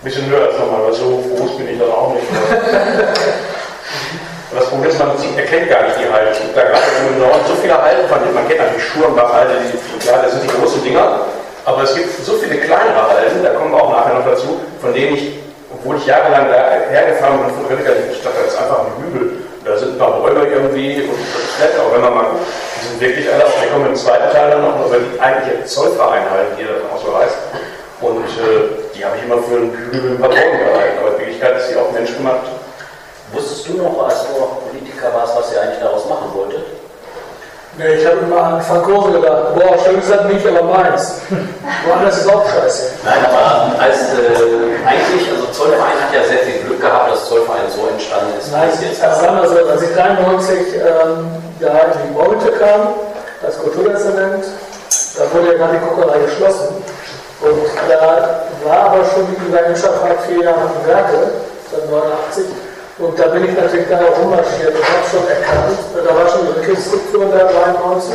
Ein 0.00 0.04
bisschen 0.04 0.26
höher 0.26 0.46
als 0.46 0.58
normal, 0.58 0.82
weil 0.84 0.92
so 0.92 1.22
groß 1.36 1.56
bin 1.56 1.68
ich 1.68 1.78
dann 1.78 1.90
auch 1.90 2.14
nicht. 2.14 2.26
Und 4.50 4.58
das 4.58 4.66
Problem 4.68 4.90
ist, 4.90 4.98
man 4.98 5.14
erkennt 5.14 5.70
gar 5.70 5.86
nicht 5.86 5.94
die 5.94 6.10
Halde. 6.10 6.34
Es 6.34 6.42
gibt 6.42 6.56
da 6.56 6.62
gerade 6.66 6.82
im 7.06 7.22
Norden 7.22 7.38
so 7.46 7.54
viele 7.62 7.78
Halden, 7.78 8.08
von 8.10 8.18
denen 8.18 8.34
man 8.34 8.48
kennt 8.48 8.58
natürlich 8.58 8.82
Schurenbach-Halde, 8.90 9.54
ja, 10.02 10.22
das 10.22 10.32
sind 10.32 10.42
die 10.42 10.50
großen 10.58 10.82
Dinger. 10.82 11.22
Aber 11.64 11.82
es 11.84 11.94
gibt 11.94 12.10
so 12.24 12.34
viele 12.34 12.58
kleinere 12.58 12.98
Halden, 13.14 13.44
da 13.44 13.54
kommen 13.54 13.70
wir 13.70 13.78
auch 13.78 13.94
nachher 13.94 14.14
noch 14.14 14.26
dazu, 14.26 14.58
von 14.82 14.92
denen 14.92 15.14
ich, 15.14 15.38
obwohl 15.70 15.98
ich 15.98 16.06
jahrelang 16.06 16.50
da 16.50 16.82
hergefahren 16.90 17.46
bin 17.46 17.54
von 17.54 17.64
Röttger, 17.70 17.94
ich 18.10 18.22
dachte, 18.22 18.42
das 18.42 18.54
ist 18.54 18.60
einfach 18.60 18.90
ein 18.90 18.94
Hügel. 18.98 19.38
Da 19.62 19.76
sind 19.76 19.92
ein 19.92 19.98
paar 19.98 20.18
Bäume 20.18 20.42
irgendwie 20.46 21.04
und 21.04 21.20
nett, 21.60 21.76
aber 21.78 21.94
wenn 21.94 22.00
man 22.00 22.14
mal 22.14 22.26
die 22.34 22.88
sind 22.88 23.00
wirklich 23.00 23.30
alle, 23.30 23.44
da 23.44 23.66
kommen 23.70 23.86
im 23.86 23.94
zweiten 23.94 24.32
Teil 24.32 24.50
dann 24.50 24.62
noch 24.62 24.86
über 24.86 24.96
die 24.98 25.20
eigentliche 25.20 25.64
Zollvereinheit, 25.66 26.58
die 26.58 26.64
das 26.64 26.80
auch 26.90 26.98
so 26.98 27.14
heißt. 27.14 27.38
Und 28.00 28.24
äh, 28.24 28.96
die 28.96 29.04
habe 29.04 29.16
ich 29.18 29.24
immer 29.24 29.38
für 29.44 29.56
einen 29.60 29.76
Hügel 29.76 30.00
mit 30.00 30.12
ein 30.12 30.18
paar 30.18 30.30
Bäumen 30.30 30.58
gehalten, 30.58 30.98
aber 30.98 31.12
in 31.12 31.18
Wirklichkeit 31.20 31.56
ist 31.58 31.68
sie 31.68 31.76
auch 31.76 31.92
menschgemacht. 31.92 32.59
Du 33.70 33.82
noch, 33.82 34.04
als 34.04 34.26
du 34.26 34.40
noch 34.40 34.66
Politiker 34.66 35.14
warst, 35.14 35.36
was 35.36 35.52
ihr 35.52 35.62
eigentlich 35.62 35.80
daraus 35.80 36.08
machen 36.08 36.30
wolltet? 36.34 36.64
Nee, 37.78 37.94
ich 37.94 38.06
habe 38.06 38.18
immer 38.18 38.42
an 38.42 38.62
Frank 38.62 38.88
Rose 38.88 39.12
gedacht, 39.12 39.54
boah, 39.54 39.78
schön 39.78 40.00
ist 40.00 40.10
das 40.10 40.24
nicht, 40.26 40.44
aber 40.46 40.62
meins. 40.62 41.22
Woanders 41.86 42.18
ist 42.18 42.28
auch 42.28 42.44
scheiße. 42.44 42.92
Nein, 43.04 43.24
aber 43.24 43.80
als 43.80 43.96
äh, 44.18 44.74
eigentlich, 44.84 45.30
also 45.30 45.46
Zollverein 45.52 45.96
hat 46.02 46.12
ja 46.12 46.24
sehr 46.24 46.38
viel 46.38 46.66
Glück 46.66 46.80
gehabt, 46.80 47.12
dass 47.12 47.28
Zollverein 47.28 47.70
so 47.70 47.86
entstanden 47.86 48.32
ist, 48.38 48.50
Nein, 48.50 48.68
wie 48.80 48.84
es 48.86 48.98
jetzt 48.98 49.02
also 49.02 49.22
wir 49.22 49.48
so, 49.48 49.70
als 49.70 49.82
ich 49.82 49.94
93 49.94 50.58
ähm, 50.74 51.30
da 51.60 51.78
in 51.94 52.08
die 52.08 52.14
Beute 52.14 52.50
kam, 52.58 52.80
als 53.46 53.58
Kulturdezernent, 53.62 54.44
da 55.16 55.22
wurde 55.32 55.52
ja 55.52 55.58
gerade 55.58 55.78
die 55.78 55.86
Kokerei 55.86 56.18
geschlossen. 56.18 56.74
Und 57.40 57.64
da 57.88 58.44
war 58.66 58.78
aber 58.92 59.04
schon 59.04 59.26
die 59.30 59.46
Gewerkschaft 59.46 60.02
hat 60.04 60.20
vier 60.28 60.44
Jahre 60.44 60.68
Werke, 60.84 61.30
seit 61.70 61.88
89. 61.88 62.44
Und 63.00 63.18
da 63.18 63.28
bin 63.28 63.44
ich 63.44 63.56
natürlich 63.56 63.88
da 63.88 63.96
auch 63.96 64.18
rummarschiert 64.20 64.76
und 64.76 64.84
habe 64.84 65.08
schon 65.08 65.24
erkannt, 65.26 65.78
da 65.96 66.14
war 66.14 66.28
schon 66.28 66.44
eine 66.44 66.60
Betriebsstruktur 66.60 67.22
in 67.24 67.32
der 67.32 67.46
93, 67.48 68.14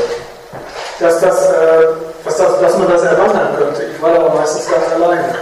dass, 0.99 1.19
das, 1.21 1.49
äh, 1.49 1.87
dass, 2.23 2.37
das, 2.37 2.61
dass 2.61 2.77
man 2.77 2.91
das 2.91 3.01
erwandern 3.01 3.55
könnte. 3.57 3.81
Ich 3.83 3.99
war 3.99 4.13
aber 4.13 4.35
meistens 4.35 4.69
ganz 4.69 4.85
alleine. 4.93 5.33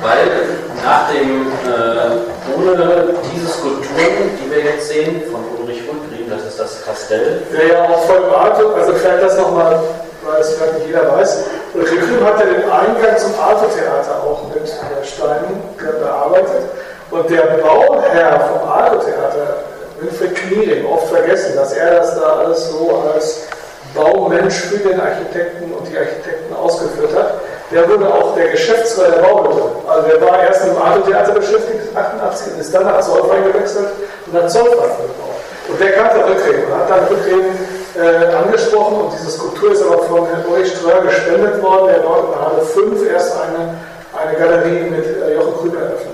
Weil 0.00 0.54
nach 0.84 1.10
dem, 1.10 1.50
äh, 1.66 2.54
ohne 2.54 3.14
diese 3.34 3.48
Skulpturen, 3.48 4.38
die 4.38 4.50
wir 4.50 4.62
jetzt 4.62 4.88
sehen, 4.88 5.22
von 5.32 5.42
Ulrich 5.58 5.82
Rundgren, 5.88 6.30
das 6.30 6.46
ist 6.46 6.60
das 6.60 6.84
Kastell, 6.84 7.42
Der 7.52 7.66
ja 7.66 7.82
auch 7.88 8.04
voll 8.06 8.22
Arte, 8.36 8.66
also 8.72 8.92
vielleicht 8.94 9.22
das 9.22 9.36
nochmal, 9.36 9.80
weil 10.24 10.40
es 10.40 10.54
vielleicht 10.54 10.74
nicht 10.74 10.86
jeder 10.86 11.10
weiß. 11.10 11.42
Ulrich 11.74 11.90
Rundgren 11.90 12.24
hat 12.24 12.38
ja 12.38 12.46
den 12.46 12.70
Eingang 12.70 13.18
zum 13.18 13.32
Arte-Theater 13.40 14.22
auch 14.22 14.46
mit 14.54 14.62
äh, 14.62 15.04
Steinen 15.04 15.60
bearbeitet. 15.78 16.70
Und 17.14 17.30
der 17.30 17.42
Bauherr 17.62 18.40
vom 18.40 18.68
Arte-Theater, 18.68 19.62
Winfried 20.00 20.34
Kniering, 20.34 20.84
oft 20.84 21.06
vergessen, 21.06 21.54
dass 21.54 21.72
er 21.72 21.94
das 21.94 22.18
da 22.18 22.40
alles 22.40 22.70
so 22.70 23.04
als 23.14 23.46
Baumensch 23.94 24.54
für 24.54 24.78
den 24.78 25.00
Architekten 25.00 25.72
und 25.72 25.86
die 25.86 25.96
Architekten 25.96 26.52
ausgeführt 26.56 27.14
hat. 27.14 27.34
Der 27.70 27.88
wurde 27.88 28.12
auch 28.12 28.34
der 28.34 28.48
Geschäftsführer 28.48 29.10
der 29.12 29.22
Bauhütte. 29.22 29.62
Also 29.86 30.08
der 30.08 30.20
war 30.22 30.42
erst 30.42 30.66
im 30.66 30.76
Arte-Theater 30.76 31.34
beschäftigt, 31.34 31.96
88, 31.96 32.52
und 32.54 32.60
ist 32.60 32.74
dann 32.74 32.82
nach 32.82 33.00
Zollverein 33.00 33.44
gewechselt 33.44 33.90
und 34.26 34.42
hat 34.42 34.50
Zollverein 34.50 34.90
gebaut. 34.98 35.38
Und 35.68 35.80
der 35.80 35.92
kannte 35.92 36.16
Rückreden 36.16 36.64
und 36.64 36.78
hat 36.80 36.90
dann 36.90 37.04
Rückreden 37.06 37.54
äh, 37.94 38.34
angesprochen 38.34 39.02
und 39.02 39.12
diese 39.12 39.30
Skulptur 39.30 39.70
ist 39.70 39.86
aber 39.86 40.02
von 40.02 40.26
Herrn 40.26 40.44
Ulrich 40.50 40.74
Ströer 40.74 41.02
gespendet 41.02 41.62
worden, 41.62 41.94
der 41.94 42.00
dort 42.00 42.34
in 42.34 42.40
Halle 42.40 42.62
5 42.62 43.08
erst 43.08 43.36
eine, 43.40 43.78
eine 44.18 44.36
Galerie 44.36 44.90
mit 44.90 45.06
äh, 45.06 45.36
Jochen 45.36 45.54
Krüger 45.60 45.78
eröffnet. 45.78 46.13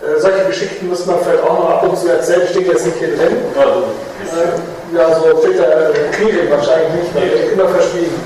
Äh, 0.00 0.18
solche 0.18 0.44
Geschichten 0.46 0.88
muss 0.88 1.04
man 1.04 1.20
vielleicht 1.20 1.44
auch 1.44 1.58
noch 1.58 1.70
ab 1.70 1.82
und 1.82 1.98
zu 1.98 2.08
erzählen, 2.08 2.48
steht 2.48 2.68
jetzt 2.68 2.86
nicht 2.86 2.96
hier 2.96 3.16
drin. 3.16 3.36
Äh, 3.52 4.96
ja, 4.96 5.14
so 5.14 5.36
Peter 5.44 5.90
äh, 5.90 6.08
Kniering 6.16 6.50
wahrscheinlich 6.50 7.04
nicht, 7.04 7.14
weil 7.14 7.28
die 7.28 7.48
Kinder 7.48 7.68
verschwiegen. 7.68 8.16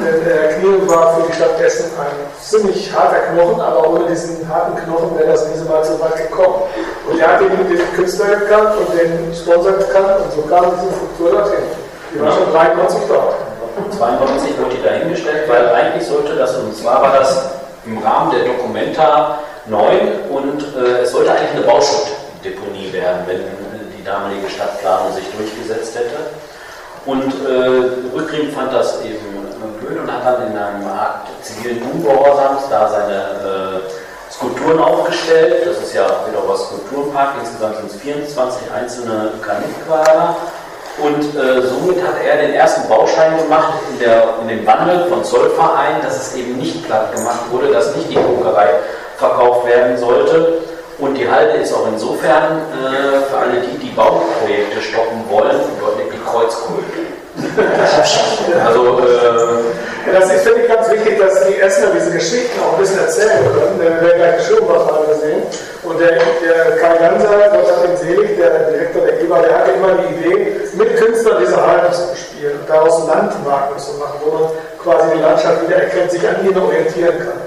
Denn 0.00 0.26
äh, 0.26 0.58
Kniering 0.58 0.88
war 0.88 1.14
für 1.14 1.28
die 1.28 1.32
Stadt 1.32 1.60
Essen 1.60 1.86
ein 2.00 2.16
ziemlich 2.40 2.92
harter 2.92 3.30
Knochen, 3.30 3.60
aber 3.60 3.90
ohne 3.90 4.08
diesen 4.08 4.42
harten 4.48 4.74
Knochen 4.82 5.16
wäre 5.18 5.30
das 5.30 5.46
nie 5.46 5.56
so 5.56 5.68
weit 5.68 5.86
so 5.86 6.00
weit 6.00 6.16
gekommen. 6.16 6.66
Und 7.08 7.20
er 7.20 7.34
hat 7.34 7.42
eben 7.42 7.56
den 7.56 7.92
Künstler 7.94 8.34
gekannt 8.34 8.74
und 8.80 8.98
den 8.98 9.32
Sponsor 9.32 9.72
gekannt 9.72 10.24
und 10.24 10.32
so 10.32 10.42
kam 10.48 10.72
diese 10.74 10.90
Struktur 10.96 11.30
dorthin. 11.30 11.62
Die 12.12 12.20
war 12.20 12.32
schon 12.32 12.52
93 12.52 13.00
dort. 13.06 13.34
92 13.96 14.58
wurde 14.58 14.74
die 14.74 14.82
dahingestellt, 14.82 15.48
weil 15.48 15.68
eigentlich 15.68 16.06
sollte 16.06 16.34
das, 16.34 16.56
und 16.56 16.76
zwar 16.76 17.00
war 17.02 17.12
das 17.12 17.50
im 17.86 17.98
Rahmen 17.98 18.32
der 18.32 18.44
Documenta 18.44 19.38
9 19.70 20.00
und 20.30 20.64
äh, 20.76 21.02
es 21.02 21.12
sollte 21.12 21.32
eigentlich 21.32 21.52
eine 21.52 21.62
Bauschuttdeponie 21.62 22.92
werden, 22.92 23.22
wenn 23.26 23.40
die 23.96 24.04
damalige 24.04 24.48
Stadtplanung 24.50 25.14
sich 25.14 25.24
durchgesetzt 25.36 25.96
hätte. 25.96 26.16
Und 27.06 27.32
äh, 27.46 28.16
Rückgrim 28.16 28.50
fand 28.52 28.72
das 28.72 29.02
eben 29.04 29.40
blöd 29.80 30.00
und 30.00 30.12
hat 30.12 30.24
dann 30.24 30.52
in 30.52 30.58
einem 30.58 30.86
Art 30.86 31.26
zivilen 31.42 31.82
Ungehorsams 31.82 32.62
da 32.68 32.88
seine 32.88 33.14
äh, 33.14 34.32
Skulpturen 34.32 34.78
aufgestellt. 34.78 35.66
Das 35.66 35.78
ist 35.78 35.94
ja 35.94 36.04
wieder 36.28 36.42
was 36.46 36.66
Skulpturenpark. 36.66 37.36
Insgesamt 37.40 37.76
sind 37.76 37.90
es 37.90 37.96
24 37.96 38.72
einzelne 38.72 39.32
Granitquader. 39.42 40.36
Und 41.02 41.34
äh, 41.34 41.62
somit 41.62 42.02
hat 42.02 42.16
er 42.22 42.36
den 42.42 42.54
ersten 42.54 42.86
Bauschein 42.88 43.38
gemacht 43.38 43.74
in, 43.90 44.00
der, 44.00 44.34
in 44.42 44.48
dem 44.48 44.66
Wandel 44.66 45.06
von 45.08 45.24
Zollverein, 45.24 46.02
dass 46.02 46.20
es 46.20 46.34
eben 46.34 46.58
nicht 46.58 46.84
platt 46.84 47.14
gemacht 47.14 47.50
wurde, 47.50 47.72
dass 47.72 47.96
nicht 47.96 48.10
die 48.10 48.16
Kokerei 48.16 48.68
verkauft 49.20 49.66
werden 49.66 49.96
sollte. 49.96 50.58
Und 50.98 51.14
die 51.14 51.28
Halde 51.30 51.58
ist 51.58 51.72
auch 51.72 51.86
insofern 51.86 52.60
äh, 52.72 53.20
für 53.30 53.36
alle 53.38 53.60
die, 53.60 53.78
die 53.78 53.90
Bauprojekte 53.90 54.82
stoppen 54.82 55.24
wollen, 55.30 55.60
dort 55.80 55.98
liegt 55.98 56.12
die 56.12 56.24
Kreuzkult. 56.24 56.84
Also 58.66 58.98
äh, 58.98 60.12
Das 60.12 60.32
ist, 60.32 60.42
finde 60.42 60.62
ich, 60.62 60.68
ganz 60.68 60.90
wichtig, 60.90 61.18
dass 61.18 61.46
die 61.46 61.60
Essener 61.60 61.92
diese 61.94 62.10
Geschichten 62.10 62.60
auch 62.60 62.74
ein 62.74 62.80
bisschen 62.80 62.98
erzählen 63.00 63.44
können. 63.52 63.78
Denn 63.78 64.00
wir 64.00 64.14
gleich 64.14 64.36
die 64.38 64.44
Schirmbach 64.44 64.88
gesehen. 65.08 65.42
Und 65.82 66.00
der, 66.00 66.10
der 66.10 66.76
Kai 66.76 66.96
Ganser, 66.96 67.28
Gott 67.28 67.70
hat 67.70 67.88
ihn 67.88 67.96
selig, 67.96 68.36
der 68.36 68.70
Direktor 68.70 69.02
der 69.02 69.20
IBA, 69.22 69.38
der 69.40 69.58
hatte 69.58 69.70
immer 69.72 69.94
die 69.94 70.14
Idee, 70.14 70.60
mit 70.74 70.96
Künstlern 70.96 71.38
diese 71.40 71.56
Haltung 71.56 71.92
zu 71.92 72.10
bespielen 72.10 72.60
und 72.60 72.68
daraus 72.68 73.06
Landmarken 73.06 73.78
zu 73.78 73.92
machen, 73.94 74.20
wo 74.24 74.30
man 74.32 74.50
quasi 74.82 75.16
die 75.16 75.22
Landschaft 75.22 75.66
wieder 75.66 75.76
erkennt, 75.76 76.10
sich 76.10 76.26
an 76.28 76.36
ihnen 76.44 76.58
orientieren 76.58 77.18
kann. 77.18 77.40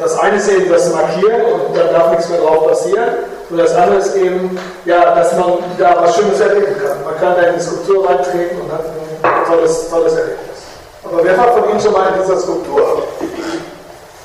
Das 0.00 0.18
eine 0.18 0.36
ist 0.36 0.48
eben 0.48 0.70
das 0.70 0.92
Markieren 0.94 1.42
und 1.42 1.76
dann 1.76 1.92
darf 1.92 2.10
nichts 2.10 2.28
mehr 2.30 2.40
drauf 2.40 2.68
passieren. 2.68 3.08
Und 3.50 3.58
das 3.58 3.74
andere 3.74 3.98
ist 3.98 4.16
eben, 4.16 4.58
ja, 4.86 5.14
dass 5.14 5.36
man 5.36 5.58
da 5.78 5.96
was 6.00 6.16
Schönes 6.16 6.40
erleben 6.40 6.74
kann. 6.80 7.04
Man 7.04 7.16
kann 7.20 7.34
da 7.36 7.48
in 7.48 7.56
die 7.56 7.60
Skulptur 7.60 8.08
reintreten 8.08 8.60
und 8.62 8.72
hat 8.72 8.84
ein 9.22 9.44
tolles, 9.46 9.90
tolles 9.90 10.14
Erlebnis. 10.14 10.60
Aber 11.04 11.22
wer 11.22 11.36
war 11.36 11.52
von 11.52 11.70
Ihnen 11.70 11.80
schon 11.80 11.92
mal 11.92 12.08
in 12.14 12.22
dieser 12.22 12.38
Skulptur? 12.38 13.02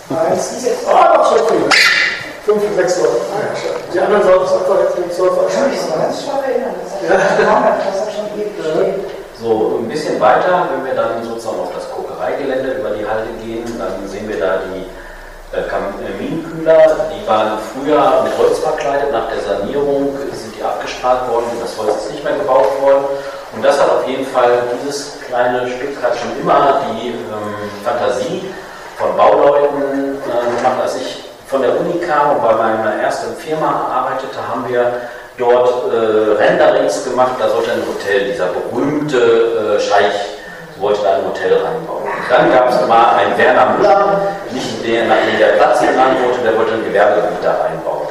Eins, 0.10 0.68
ah, 0.88 1.18
noch 1.18 1.38
so 1.38 1.46
viel. 1.46 1.66
Fünf, 2.46 2.62
sechs 2.76 2.98
Leute. 3.00 3.12
Ah. 3.34 3.56
Die 3.92 4.00
anderen 4.00 4.24
sollten 4.24 4.46
es 4.46 4.52
einfach 4.54 4.80
jetzt 4.84 5.00
mit 5.00 5.14
zwölf 5.14 5.34
Ich 5.50 5.56
kann 5.56 5.70
mich 5.70 5.80
schwach 5.80 6.44
erinnern. 6.46 6.76
Das 7.10 7.20
hat 7.20 7.40
das 7.40 8.02
hat 8.02 8.14
schon 8.14 8.40
ewig 8.40 8.54
stehen. 8.62 9.16
So, 9.42 9.80
ein 9.82 9.90
bisschen 9.90 10.22
weiter, 10.22 10.70
wenn 10.72 10.86
wir 10.86 10.94
dann 10.94 11.24
sozusagen 11.24 11.60
auf 11.60 11.74
das 11.76 11.90
Kokereigelände 11.92 12.80
über 12.80 12.92
die 12.92 13.06
Halle 13.06 13.28
gehen, 13.44 13.66
dann 13.78 14.08
sehen 14.08 14.30
wir 14.30 14.40
da 14.40 14.62
die 14.72 14.86
äh, 15.56 15.64
Kaminkühler. 15.70 17.10
Die 17.14 17.28
waren 17.28 17.58
früher 17.74 18.24
mit 18.24 18.38
Holz 18.38 18.60
verkleidet, 18.60 19.12
nach 19.12 19.30
der 19.30 19.42
Sanierung 19.42 20.18
sind 20.32 20.56
die 20.56 20.64
abgestrahlt 20.64 21.30
worden 21.30 21.46
und 21.52 21.62
das 21.62 21.78
Holz 21.78 22.06
ist 22.06 22.12
nicht 22.12 22.24
mehr 22.24 22.34
gebaut 22.34 22.82
worden. 22.82 23.06
Und 23.56 23.64
das 23.64 23.80
hat 23.80 23.90
auf 23.90 24.08
jeden 24.08 24.26
Fall, 24.26 24.64
dieses 24.84 25.18
kleine 25.28 25.68
Stück 25.68 25.96
hat 26.04 26.16
schon 26.18 26.40
immer 26.42 26.82
die 26.92 27.10
ähm, 27.10 27.56
Fantasie 27.84 28.44
von 28.98 29.16
Bauleuten 29.16 30.18
äh, 30.22 30.58
gemacht. 30.58 30.82
Als 30.82 30.96
ich 30.98 31.24
von 31.48 31.62
der 31.62 31.80
Uni 31.80 32.00
kam 32.00 32.36
und 32.36 32.44
bei 32.44 32.54
meiner 32.54 33.02
ersten 33.02 33.36
Firma 33.36 33.88
arbeitete, 33.94 34.38
haben 34.48 34.68
wir 34.68 34.92
dort 35.38 35.94
äh, 35.94 36.44
Renderings 36.44 37.04
gemacht. 37.04 37.34
Da 37.40 37.50
sollte 37.50 37.72
ein 37.72 37.84
Hotel, 37.88 38.32
dieser 38.32 38.48
berühmte 38.48 39.78
äh, 39.78 39.80
Scheich, 39.80 40.36
wollte 40.78 41.02
da 41.04 41.16
ein 41.16 41.26
Hotel 41.26 41.54
reinbauen. 41.54 42.04
Und 42.04 42.30
dann 42.30 42.52
gab 42.52 42.70
es 42.70 42.88
mal 42.88 43.16
einen 43.16 43.38
Werner 43.38 43.78
Müller, 43.78 44.22
nicht 44.52 44.86
der, 44.86 45.06
nach 45.06 45.18
dem 45.28 45.38
der 45.40 45.58
Platz 45.58 45.80
genannt 45.80 46.18
wurde, 46.24 46.44
der 46.44 46.58
wollte 46.58 46.74
ein 46.74 46.84
Gewerbegebiet 46.84 47.44
da 47.44 47.56
reinbauen. 47.64 48.08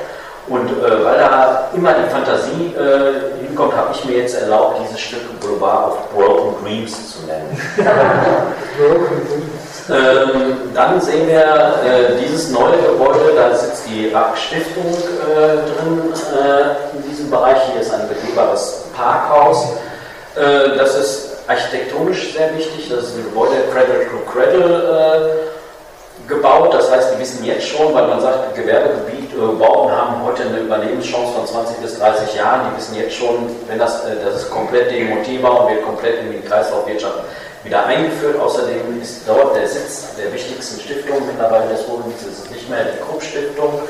Und 0.46 0.68
äh, 0.68 1.04
weil 1.04 1.18
da 1.18 1.70
immer 1.74 1.94
die 1.94 2.10
Fantasie 2.10 2.74
äh, 2.74 3.46
hinkommt, 3.46 3.74
habe 3.74 3.88
ich 3.94 4.04
mir 4.04 4.18
jetzt 4.18 4.40
erlaubt, 4.40 4.78
dieses 4.82 5.00
Stück 5.00 5.40
Boulevard 5.40 5.92
of 5.92 6.10
Broken 6.12 6.62
Dreams 6.62 7.16
zu 7.16 7.26
nennen. 7.26 7.58
Ähm, 9.90 10.72
dann 10.72 10.98
sehen 10.98 11.28
wir 11.28 11.42
äh, 11.84 12.18
dieses 12.18 12.50
neue 12.50 12.78
Gebäude, 12.78 13.34
da 13.36 13.54
sitzt 13.54 13.86
die 13.86 14.08
RAK-Stiftung 14.08 14.86
äh, 14.86 15.56
drin 15.56 16.14
äh, 16.32 16.96
in 16.96 17.10
diesem 17.10 17.30
Bereich. 17.30 17.58
Hier 17.70 17.82
ist 17.82 17.92
ein 17.92 18.08
begehbares 18.08 18.84
Parkhaus. 18.96 19.74
Äh, 20.36 20.78
das 20.78 20.96
ist 20.96 21.33
architektonisch 21.46 22.32
sehr 22.32 22.56
wichtig. 22.56 22.88
Das 22.88 23.04
ist 23.04 23.16
ein 23.16 23.24
Gebäude 23.24 23.54
Cradle 23.72 24.06
to 24.10 24.30
Cradle 24.30 25.46
äh, 25.48 26.28
gebaut. 26.28 26.72
Das 26.72 26.90
heißt, 26.90 27.14
die 27.14 27.20
wissen 27.20 27.44
jetzt 27.44 27.66
schon, 27.66 27.94
weil 27.94 28.06
man 28.06 28.20
sagt, 28.20 28.54
Gewerbegebiet 28.54 29.32
äh, 29.34 29.64
haben 29.64 30.24
heute 30.24 30.44
eine 30.44 30.60
Überlebenschance 30.60 31.32
von 31.32 31.46
20 31.46 31.76
bis 31.78 31.98
30 31.98 32.34
Jahren. 32.34 32.70
Die 32.70 32.76
wissen 32.78 32.96
jetzt 32.96 33.14
schon, 33.14 33.50
wenn 33.68 33.78
das, 33.78 34.02
das 34.24 34.42
ist 34.42 34.50
komplett 34.50 34.90
demontierbar 34.90 35.62
und 35.62 35.74
wird 35.74 35.84
komplett 35.84 36.20
in 36.20 36.32
die 36.32 36.46
Kreislaufwirtschaft 36.46 37.24
wieder 37.64 37.86
eingeführt. 37.86 38.38
Außerdem 38.40 39.00
ist 39.00 39.22
dort 39.26 39.56
der 39.56 39.68
Sitz 39.68 40.14
der 40.16 40.32
wichtigsten 40.32 40.80
Stiftung 40.80 41.26
mittlerweile 41.26 41.68
des 41.68 41.86
Ruhrgebiets, 41.88 42.22
ist 42.22 42.50
nicht 42.50 42.68
mehr 42.68 42.84
die 42.84 43.00
Krupp-Stiftung, 43.02 43.80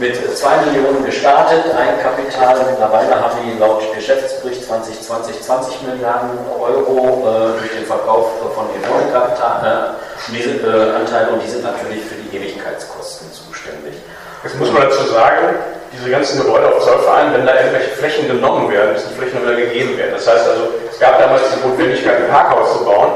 mit 0.00 0.16
2 0.16 0.64
Millionen 0.64 1.04
gestartet, 1.04 1.64
Eigenkapital. 1.76 2.56
Mittlerweile 2.70 3.20
haben 3.20 3.36
die 3.44 3.58
laut 3.58 3.84
Geschäftsbericht 3.94 4.64
2020 4.64 5.42
20 5.42 5.82
Milliarden 5.82 6.30
Euro 6.58 7.28
äh, 7.28 7.60
durch 7.60 7.70
den 7.76 7.84
Verkauf 7.84 8.32
von 8.54 8.64
Wohnkapital, 8.88 9.60
äh, 9.60 10.32
diese 10.32 10.50
äh, 10.64 11.30
und 11.30 11.42
die 11.44 11.48
sind 11.48 11.64
natürlich 11.64 12.02
für 12.04 12.14
die 12.16 12.34
Ewigkeitskosten 12.34 13.28
zuständig. 13.30 13.94
Jetzt 14.42 14.58
muss 14.58 14.72
man 14.72 14.82
dazu 14.82 15.04
sagen, 15.12 15.56
diese 15.92 16.08
ganzen 16.08 16.40
Gebäude 16.40 16.74
auf 16.74 16.82
Zollverein, 16.82 17.34
wenn 17.34 17.44
da 17.44 17.56
irgendwelche 17.56 17.90
Flächen 17.90 18.26
genommen 18.26 18.72
werden, 18.72 18.92
müssen 18.92 19.10
Flächen 19.18 19.42
wieder 19.42 19.54
gegeben 19.54 19.98
werden. 19.98 20.12
Das 20.14 20.26
heißt 20.26 20.48
also, 20.48 20.68
es 20.90 20.98
gab 20.98 21.18
damals 21.20 21.42
die 21.52 21.68
Notwendigkeit, 21.68 22.24
ein 22.24 22.28
Parkhaus 22.30 22.78
zu 22.78 22.84
bauen, 22.86 23.10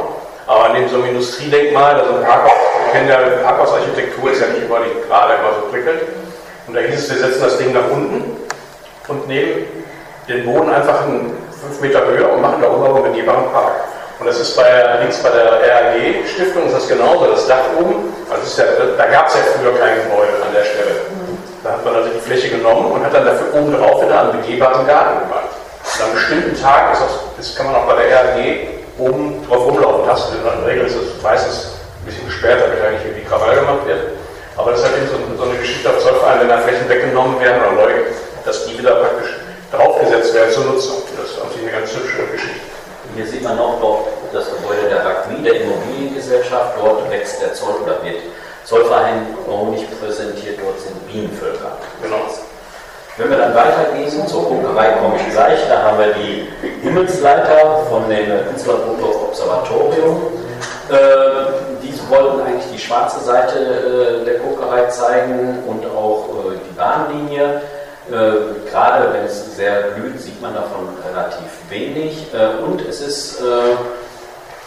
aber 0.47 0.69
neben 0.75 0.89
so 0.91 0.97
einem 0.97 1.07
Industriedenkmal, 1.17 1.99
also 1.99 2.17
ein 2.17 2.25
Parkhaus, 2.25 2.53
wir 2.85 2.93
kennen 2.93 3.09
ja, 3.09 3.19
Parkhausarchitektur 3.43 4.33
ist 4.33 4.43
ja 4.43 4.49
nicht 4.49 4.69
die, 4.69 5.09
gerade 5.09 5.35
immer 5.35 5.55
so 5.55 5.71
prickelnd. 5.71 6.03
Und 6.75 6.83
da 6.83 6.89
hieß 6.89 7.05
es, 7.05 7.11
wir 7.11 7.19
setzen 7.19 7.41
das 7.41 7.57
Ding 7.57 7.73
nach 7.73 7.89
unten 7.89 8.35
und 9.07 9.29
nehmen 9.29 9.63
den 10.27 10.45
Boden 10.45 10.75
einfach 10.75 11.07
in 11.07 11.31
5 11.71 11.81
Meter 11.81 12.05
höher 12.05 12.33
und 12.33 12.43
machen 12.43 12.61
da 12.61 12.69
oben 12.69 12.97
einen 12.97 13.13
begehbaren 13.13 13.47
Park. 13.53 13.75
Und 14.19 14.27
das 14.27 14.41
ist 14.41 14.57
bei, 14.57 14.99
links 14.99 15.23
bei 15.23 15.31
der 15.31 15.63
RAG-Stiftung 15.63 16.67
ist 16.67 16.75
das 16.75 16.89
genauso, 16.89 17.31
das 17.31 17.47
Dach 17.47 17.79
oben, 17.79 18.13
also 18.29 18.61
ja, 18.61 18.67
da 18.99 19.07
gab 19.07 19.29
es 19.29 19.35
ja 19.35 19.41
früher 19.55 19.79
kein 19.79 20.03
Gebäude 20.03 20.33
an 20.43 20.53
der 20.53 20.65
Stelle. 20.65 20.97
Da 21.63 21.71
hat 21.79 21.85
man 21.85 21.95
also 21.95 22.09
die 22.09 22.19
Fläche 22.19 22.49
genommen 22.49 22.91
und 22.91 23.05
hat 23.05 23.15
dann 23.15 23.27
dafür 23.27 23.55
oben 23.55 23.73
drauf 23.79 24.03
wieder 24.03 24.23
einen 24.23 24.43
begehbaren 24.43 24.85
Garten 24.85 25.31
gemacht. 25.31 25.55
Und 25.79 26.05
an 26.05 26.13
bestimmten 26.13 26.61
Tagen, 26.61 26.93
ist 26.93 27.03
das, 27.03 27.11
das 27.37 27.55
kann 27.55 27.67
man 27.67 27.77
auch 27.77 27.87
bei 27.87 28.03
der 28.03 28.19
RAG 28.19 28.35
oben 28.99 29.47
drauf 29.47 29.65
rumlaufen. 29.65 30.09
Das, 30.09 30.29
in 30.35 30.43
der 30.43 30.67
Regel 30.67 30.87
ist 30.87 30.97
es 30.97 31.23
meistens 31.23 31.79
ein 32.03 32.07
bisschen 32.07 32.27
gesperrt, 32.27 32.67
damit 32.67 32.83
eigentlich 32.83 33.15
wie 33.15 33.23
Krawall 33.23 33.55
gemacht 33.55 33.87
wird. 33.87 34.24
Aber 34.57 34.71
das 34.71 34.81
ist 34.81 34.87
eben 34.87 35.09
so, 35.09 35.37
so 35.37 35.51
eine 35.51 35.59
Geschichte 35.59 35.89
auf 35.91 35.99
Zollverein, 35.99 36.41
wenn 36.41 36.49
da 36.49 36.59
Flächen 36.59 36.89
weggenommen 36.89 37.41
werden 37.41 37.61
oder 37.63 37.73
neu, 37.73 37.93
dass 38.45 38.67
die 38.67 38.79
wieder 38.79 38.95
praktisch 38.97 39.35
draufgesetzt 39.73 40.35
werden 40.35 40.53
zur 40.53 40.65
Nutzung. 40.67 41.03
Das 41.17 41.31
ist 41.31 41.39
natürlich 41.43 41.69
eine 41.69 41.81
ganz 41.81 41.91
hübsche 41.91 42.23
Geschichte. 42.33 42.61
Hier 43.17 43.27
sieht 43.27 43.43
man 43.43 43.59
auch 43.59 43.81
dort 43.81 44.07
das 44.33 44.47
Gebäude 44.51 44.89
der 44.89 45.05
RAGMI, 45.05 45.43
der 45.43 45.61
Immobiliengesellschaft. 45.63 46.79
Dort 46.79 47.11
wächst 47.11 47.43
der 47.43 47.55
Zoll 47.55 47.75
oder 47.83 48.03
wird 48.03 48.23
Zollverein 48.65 49.27
noch 49.47 49.71
nicht 49.71 49.87
präsentiert, 50.01 50.59
dort 50.63 50.81
sind 50.81 51.07
Bienenvölker. 51.07 51.79
Genau. 52.03 52.23
Wenn 53.17 53.31
wir 53.31 53.37
dann 53.37 53.55
weitergehen 53.55 54.27
zur 54.27 54.49
Bunkerei, 54.49 54.95
komme 55.01 55.17
ich 55.17 55.33
gleich. 55.33 55.61
Da 55.69 55.83
haben 55.83 55.99
wir 55.99 56.15
die 56.15 56.49
Himmelsleiter 56.83 57.87
von 57.89 58.09
dem 58.09 58.27
Künstlerfoto 58.49 59.29
Observatorium. 59.29 60.23
Äh, 60.91 61.84
wollten 62.09 62.41
eigentlich 62.41 62.71
die 62.73 62.79
schwarze 62.79 63.21
Seite 63.25 63.59
äh, 63.59 64.25
der 64.25 64.39
Kokerei 64.41 64.87
zeigen 64.87 65.63
und 65.67 65.85
auch 65.87 66.29
äh, 66.29 66.57
die 66.69 66.75
Bahnlinie. 66.75 67.63
Äh, 68.11 68.71
gerade 68.71 69.13
wenn 69.13 69.25
es 69.25 69.57
sehr 69.57 69.93
blüht, 69.97 70.21
sieht 70.21 70.41
man 70.41 70.55
davon 70.55 70.89
relativ 71.09 71.51
wenig. 71.71 72.27
Äh, 72.35 72.63
und 72.63 72.87
es 72.87 73.01
ist 73.01 73.41
äh, 73.41 73.77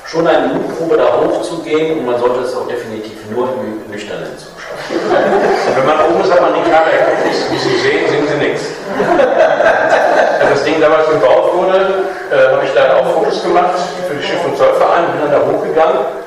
schon 0.05 0.27
eine 0.27 0.47
Mutprobe, 0.47 0.97
da 0.97 1.21
hochzugehen 1.21 1.99
und 1.99 2.05
man 2.05 2.19
sollte 2.19 2.41
es 2.41 2.55
auch 2.55 2.67
definitiv 2.67 3.17
nur 3.29 3.49
im 3.49 3.91
nüchternen 3.91 4.31
Zustand. 4.37 4.57
Wenn 5.75 5.85
man 5.85 5.99
oben 6.09 6.23
ist, 6.23 6.31
hat 6.31 6.41
man 6.41 6.53
die 6.53 6.69
Karte 6.69 6.91
erkannt. 6.91 7.17
Wie 7.51 7.57
Sie 7.57 7.77
sehen, 7.77 8.09
sehen 8.09 8.27
Sie 8.27 8.47
nichts. 8.47 8.63
Als 10.39 10.49
das 10.49 10.63
Ding 10.63 10.79
damals 10.79 11.09
gebaut 11.09 11.53
wurde, 11.53 12.05
äh, 12.31 12.53
habe 12.53 12.65
ich 12.65 12.73
da 12.73 12.97
auch 12.97 13.13
Fotos 13.13 13.43
gemacht 13.43 13.75
für 14.07 14.15
die 14.15 14.23
Schiff- 14.23 14.45
und 14.45 14.57
Zollverein, 14.57 15.11
bin 15.11 15.21
dann 15.29 15.41
da 15.41 15.45
hochgegangen 15.45 16.26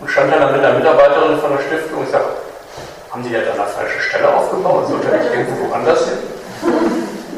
und 0.00 0.10
stand 0.10 0.32
dann 0.32 0.52
mit 0.52 0.64
einer 0.64 0.78
Mitarbeiterin 0.78 1.38
von 1.38 1.52
der 1.52 1.62
Stiftung 1.62 2.00
und 2.00 2.10
sagte, 2.10 2.44
haben 3.10 3.22
Sie 3.22 3.30
ja 3.30 3.40
an 3.40 3.56
der 3.56 3.66
falschen 3.66 4.00
Stelle 4.00 4.26
aufgebaut? 4.34 4.88
Sollte 4.88 5.06
nicht 5.06 5.30
irgendwo 5.30 5.70
woanders 5.70 6.04
hin? 6.06 6.18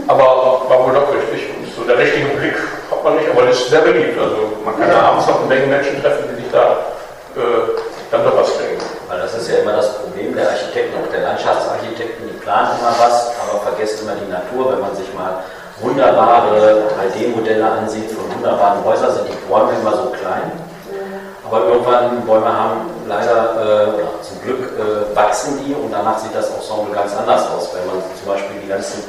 Aber 0.08 0.64
war 0.68 0.86
wohl 0.86 0.94
doch 0.94 1.12
richtig. 1.12 1.50
Und 1.52 1.68
so 1.74 1.84
der 1.84 1.98
richtige 1.98 2.32
Blick 2.38 2.56
hat 2.90 3.04
man 3.04 3.16
nicht, 3.16 3.28
aber 3.28 3.44
das 3.44 3.58
ist 3.60 3.70
sehr 3.70 3.82
beliebt. 3.82 4.18
Also 4.18 4.56
man 4.64 4.78
kann 4.78 4.88
da 4.88 5.12
abends 5.12 5.26
noch 5.26 5.40
eine 5.40 5.48
Menge 5.48 5.66
Menschen 5.66 6.00
treffen, 6.00 6.24
die 6.32 6.42
sich 6.42 6.50
da 6.50 6.96
äh, 7.36 7.76
dann 8.10 8.24
doch 8.24 8.36
was 8.38 8.56
denken. 8.56 8.80
Weil 9.08 9.20
das 9.20 9.34
ist 9.34 9.50
ja 9.50 9.58
immer 9.58 9.72
das 9.72 9.98
Problem 9.98 10.34
der 10.34 10.48
Architekten, 10.48 10.96
auch 10.96 11.10
der 11.12 11.22
Landschaftsarchitekten, 11.22 12.24
die 12.26 12.38
planen 12.38 12.78
immer 12.80 12.94
was, 12.98 13.32
aber 13.42 13.60
vergessen 13.60 14.08
immer 14.08 14.16
die 14.16 14.30
Natur. 14.32 14.72
Wenn 14.72 14.80
man 14.80 14.96
sich 14.96 15.12
mal 15.12 15.44
wunderbare 15.80 16.88
3D-Modelle 16.96 17.66
ansieht 17.68 18.10
von 18.12 18.32
wunderbaren 18.32 18.82
Häusern, 18.84 19.12
sind 19.12 19.28
die 19.28 19.36
Bäume 19.46 19.72
immer 19.78 19.92
so 19.92 20.08
klein. 20.16 20.65
Aber 21.46 21.64
irgendwann, 21.66 22.26
Bäume 22.26 22.50
haben 22.50 22.90
leider, 23.06 23.54
äh, 23.54 24.22
zum 24.22 24.42
Glück 24.42 24.66
äh, 24.74 25.14
wachsen 25.14 25.62
die 25.62 25.74
und 25.74 25.92
danach 25.92 26.18
sieht 26.18 26.34
das 26.34 26.50
Ensemble 26.50 26.92
ganz 26.92 27.14
anders 27.14 27.46
aus. 27.52 27.70
Wenn 27.72 27.86
man 27.86 28.02
zum 28.18 28.26
Beispiel 28.26 28.60
die 28.62 28.68
ganzen 28.68 29.04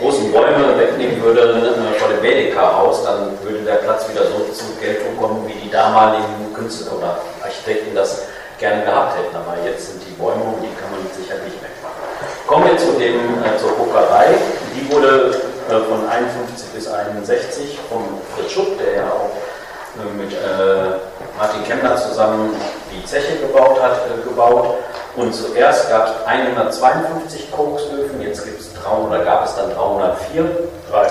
großen 0.00 0.32
Bäume 0.32 0.78
wegnehmen 0.78 1.22
würde 1.22 1.52
äh, 1.52 1.98
vor 2.00 2.08
dem 2.08 2.22
Baedeker-Haus, 2.22 3.04
dann 3.04 3.36
würde 3.42 3.60
der 3.60 3.84
Platz 3.84 4.08
wieder 4.08 4.24
so 4.24 4.48
zur 4.56 4.72
Geltung 4.80 5.16
kommen, 5.20 5.46
wie 5.46 5.52
die 5.52 5.70
damaligen 5.70 6.54
Künstler 6.54 6.96
oder 6.96 7.18
Architekten 7.42 7.94
das 7.94 8.22
gerne 8.58 8.82
gehabt 8.82 9.18
hätten. 9.18 9.36
Aber 9.36 9.60
jetzt 9.68 9.92
sind 9.92 10.00
die 10.00 10.16
Bäume 10.16 10.44
und 10.44 10.64
die 10.64 10.72
kann 10.80 10.88
man 10.88 11.04
sicher 11.12 11.36
nicht 11.44 11.60
wegmachen. 11.60 12.00
Kommen 12.46 12.64
wir 12.72 12.76
zu 12.78 12.96
dem, 12.96 13.36
äh, 13.44 13.52
zur 13.60 13.76
Kokerei. 13.76 14.32
Die 14.72 14.90
wurde 14.90 15.36
äh, 15.68 15.76
von 15.92 16.08
51 16.08 16.72
bis 16.72 16.88
61 16.88 17.78
vom 17.90 18.02
Fritz 18.34 18.52
Schupp, 18.52 18.78
der 18.78 19.04
ja 19.04 19.06
auch 19.12 19.28
mit 20.16 20.32
äh, 20.32 20.98
Martin 21.38 21.64
Kemmler 21.64 21.96
zusammen 21.96 22.54
die 22.92 23.04
Zeche 23.04 23.36
gebaut 23.36 23.80
hat, 23.82 23.98
äh, 24.06 24.28
gebaut. 24.28 24.74
Und 25.16 25.34
zuerst 25.34 25.88
gab 25.88 26.06
es 26.06 26.12
152 26.26 27.50
Koksöfen, 27.50 28.20
jetzt 28.20 28.44
gibt 28.44 28.60
es 28.60 28.74
300, 28.74 29.24
gab 29.24 29.46
es 29.46 29.54
dann 29.56 29.74
304. 29.74 30.44
Drei. 30.90 31.06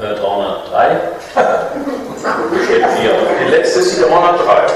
Äh, 0.00 0.14
303. 0.16 1.00
Steht 2.64 2.84
hier. 2.98 3.12
Die 3.40 3.50
letzte 3.50 3.80
ist 3.80 3.96
die 3.96 4.02
303. 4.02 4.66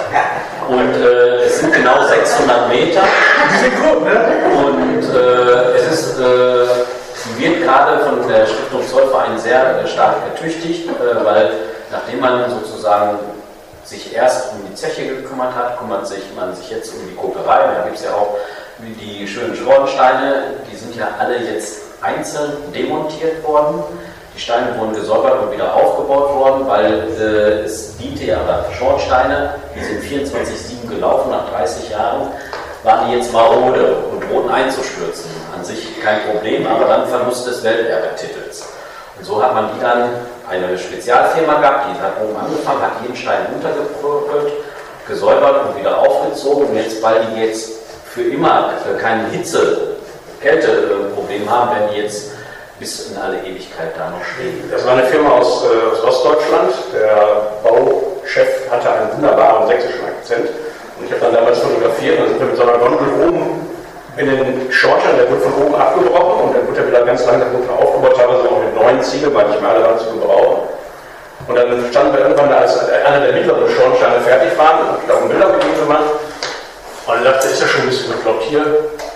Und 0.69 0.95
äh, 0.95 1.45
es 1.45 1.59
sind 1.59 1.73
genau 1.73 2.05
600 2.07 2.69
Meter. 2.69 3.01
Die 3.51 3.59
sind 3.59 3.83
gut, 3.83 4.05
ne? 4.05 4.27
Und 4.55 5.03
äh, 5.03 5.77
es 5.77 5.93
ist, 5.93 6.21
äh, 6.21 6.67
wird 7.39 7.63
gerade 7.63 8.05
von 8.05 8.29
der 8.29 8.47
Stiftung 8.47 8.87
Zollverein 8.87 9.39
sehr 9.39 9.81
äh, 9.81 9.87
stark 9.89 10.17
ertüchtigt, 10.33 10.89
äh, 10.89 11.25
weil 11.25 11.51
nachdem 11.91 12.21
man 12.21 12.51
sozusagen 12.51 13.19
sich 13.89 14.15
erst 14.15 14.53
um 14.53 14.69
die 14.69 14.75
Zeche 14.75 15.07
gekümmert 15.07 15.55
hat, 15.55 15.79
kümmert 15.79 16.07
sich 16.07 16.23
man 16.37 16.55
sich 16.55 16.71
jetzt 16.71 16.93
um 16.93 17.01
die 17.09 17.15
Kokerei. 17.15 17.75
Da 17.75 17.85
gibt 17.85 17.97
es 17.97 18.05
ja 18.05 18.13
auch 18.13 18.37
die 18.79 19.27
schönen 19.27 19.57
Schornsteine, 19.57 20.55
die 20.71 20.77
sind 20.77 20.95
ja 20.95 21.09
alle 21.19 21.39
jetzt 21.39 21.81
einzeln 22.03 22.53
demontiert 22.75 23.43
worden. 23.43 23.83
Die 24.35 24.41
Steine 24.41 24.79
wurden 24.79 24.95
gesäubert 24.95 25.43
und 25.43 25.53
wieder 25.53 25.75
aufgebaut 25.75 26.33
worden, 26.35 26.69
weil 26.69 27.09
äh, 27.19 27.65
es 27.65 27.97
diente 27.97 28.25
ja 28.25 28.39
bei 28.47 28.73
Schornsteine, 28.75 29.55
die 29.75 29.83
sind 29.83 30.29
24-7 30.29 30.89
gelaufen, 30.89 31.31
nach 31.31 31.51
30 31.51 31.91
Jahren 31.91 32.29
waren 32.85 33.11
die 33.11 33.17
jetzt 33.17 33.33
marode 33.33 33.97
und 34.13 34.21
drohten 34.21 34.51
einzustürzen. 34.51 35.31
An 35.57 35.65
sich 35.65 36.01
kein 36.01 36.21
Problem, 36.31 36.67
aber 36.67 36.85
dann 36.85 37.09
Verlust 37.09 37.47
des 37.49 37.65
Welterbetitels. 37.65 38.68
Und 39.19 39.25
so 39.25 39.43
hat 39.43 39.55
man 39.55 39.71
die 39.75 39.81
dann 39.81 40.11
eine 40.49 40.79
Spezialfirma 40.79 41.61
gehabt, 41.61 41.87
die 41.91 42.01
hat 42.01 42.23
oben 42.23 42.37
angefangen, 42.37 42.83
hat 42.83 42.93
jeden 43.03 43.17
Stein 43.17 43.47
runtergebröckelt, 43.53 44.53
gesäubert 45.07 45.67
und 45.67 45.81
wieder 45.81 45.99
aufgezogen. 45.99 46.69
Und 46.69 46.77
jetzt, 46.77 47.03
weil 47.03 47.27
die 47.27 47.43
jetzt 47.43 47.73
für 48.07 48.23
immer 48.23 48.73
äh, 48.89 48.99
kein 48.99 49.27
Hitze, 49.31 49.97
Kälteproblem 50.41 51.51
haben, 51.51 51.71
werden 51.71 51.89
die 51.93 52.01
jetzt 52.01 52.31
bis 52.79 53.11
in 53.11 53.19
alle 53.19 53.39
Ewigkeit 53.39 53.93
da 53.97 54.11
noch 54.11 54.25
stehen. 54.25 54.71
Das 54.71 54.87
war 54.87 54.93
eine 54.93 55.05
Firma 55.05 55.31
aus, 55.31 55.65
äh, 55.65 55.97
aus 55.97 56.05
Ostdeutschland. 56.05 56.73
Der 56.95 57.49
Bauchef 57.65 58.71
hatte 58.71 58.91
einen 58.91 59.13
wunderbaren 59.17 59.67
sächsischen 59.67 60.05
Akzent. 60.07 60.49
Und 60.99 61.07
ich 61.07 61.13
habe 61.13 61.21
dann 61.23 61.35
damals 61.35 61.59
fotografiert, 61.59 62.21
dann 62.21 62.29
sind 62.29 62.41
wir 62.41 62.47
mit 62.47 62.57
so 62.57 62.63
einer 62.63 62.79
Gondel 62.79 63.29
oben 63.29 63.68
in 64.19 64.27
den 64.27 64.73
Schornstein, 64.73 65.17
der 65.17 65.31
wird 65.31 65.43
von 65.43 65.55
oben 65.63 65.75
abgebrochen 65.75 66.51
und 66.51 66.57
dann 66.57 66.67
wird 66.67 66.79
er 66.79 66.87
wieder 66.89 67.03
ganz 67.07 67.25
langsam 67.25 67.55
unten 67.55 67.71
aufgebaut, 67.71 68.17
teilweise 68.17 68.51
auch 68.51 68.59
mit 68.59 68.75
neuen 68.75 69.01
Ziegeln, 69.01 69.37
alle 69.37 69.83
waren 69.83 69.99
zu 69.99 70.19
gebrauchen. 70.19 70.69
Und 71.47 71.55
dann 71.55 71.87
standen 71.91 72.13
wir 72.13 72.21
irgendwann 72.27 72.51
da, 72.51 72.57
als 72.59 72.77
einer 72.91 73.21
der 73.21 73.33
mittleren 73.33 73.71
Schornsteine 73.71 74.21
fertig 74.21 74.59
waren, 74.59 74.99
und 74.99 75.11
auch 75.11 75.23
Bilder 75.31 75.49
mit 75.55 75.65
ihm 75.65 75.79
gemacht. 75.79 76.19
Und 77.07 77.15
er 77.15 77.33
dachte, 77.33 77.49
ist 77.49 77.63
ja 77.63 77.69
schon 77.69 77.83
ein 77.83 77.89
bisschen 77.89 78.13
bekloppt 78.13 78.43
hier. 78.43 78.67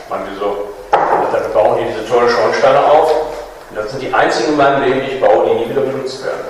Man 0.08 0.20
die 0.30 0.38
so, 0.38 0.70
dann 0.92 1.52
bauen 1.52 1.78
die 1.78 1.92
diese 1.92 2.08
tollen 2.08 2.28
Schornsteine 2.30 2.78
auf. 2.78 3.10
Und 3.68 3.76
das 3.76 3.90
sind 3.90 4.02
die 4.02 4.14
einzigen 4.14 4.52
in 4.52 4.56
meinem 4.56 4.84
Leben, 4.84 5.00
die 5.02 5.16
ich 5.16 5.20
baue, 5.20 5.50
die 5.50 5.54
nie 5.54 5.70
wieder 5.70 5.82
benutzt 5.82 6.24
werden. 6.24 6.46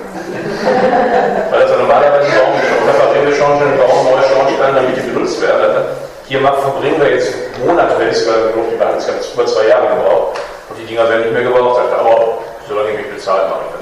Weil 1.49 1.59
das 1.59 1.71
ja 1.71 1.77
normalerweise 1.77 2.29
brauchen 2.29 2.53
wir 2.53 3.33
schon 3.33 3.33
Schornsteine, 3.33 3.71
wir 3.75 3.83
brauchen 3.83 4.11
neue 4.11 4.23
Schornsteine, 4.29 4.75
damit 4.75 4.95
die 4.95 5.09
benutzt 5.09 5.41
werden. 5.41 6.02
Hier 6.25 6.39
mal 6.39 6.53
verbringen 6.53 7.01
wir 7.01 7.11
jetzt 7.11 7.33
Monate, 7.65 7.95
wenn 7.99 8.09
es 8.09 8.23
sogar 8.23 8.49
genug, 8.49 8.69
die 8.71 8.75
jetzt 8.75 9.07
ganz 9.07 9.27
über 9.33 9.45
zwei 9.45 9.67
Jahre 9.67 9.87
gebraucht. 9.87 10.39
Und 10.69 10.79
die 10.79 10.85
Dinger 10.85 11.09
werden 11.09 11.21
nicht 11.21 11.33
mehr 11.33 11.43
gebraucht. 11.43 11.81
Aber 11.99 12.39
solange 12.67 12.91
ich 12.91 12.97
mich 12.97 13.15
bezahlt, 13.15 13.49
mache. 13.49 13.73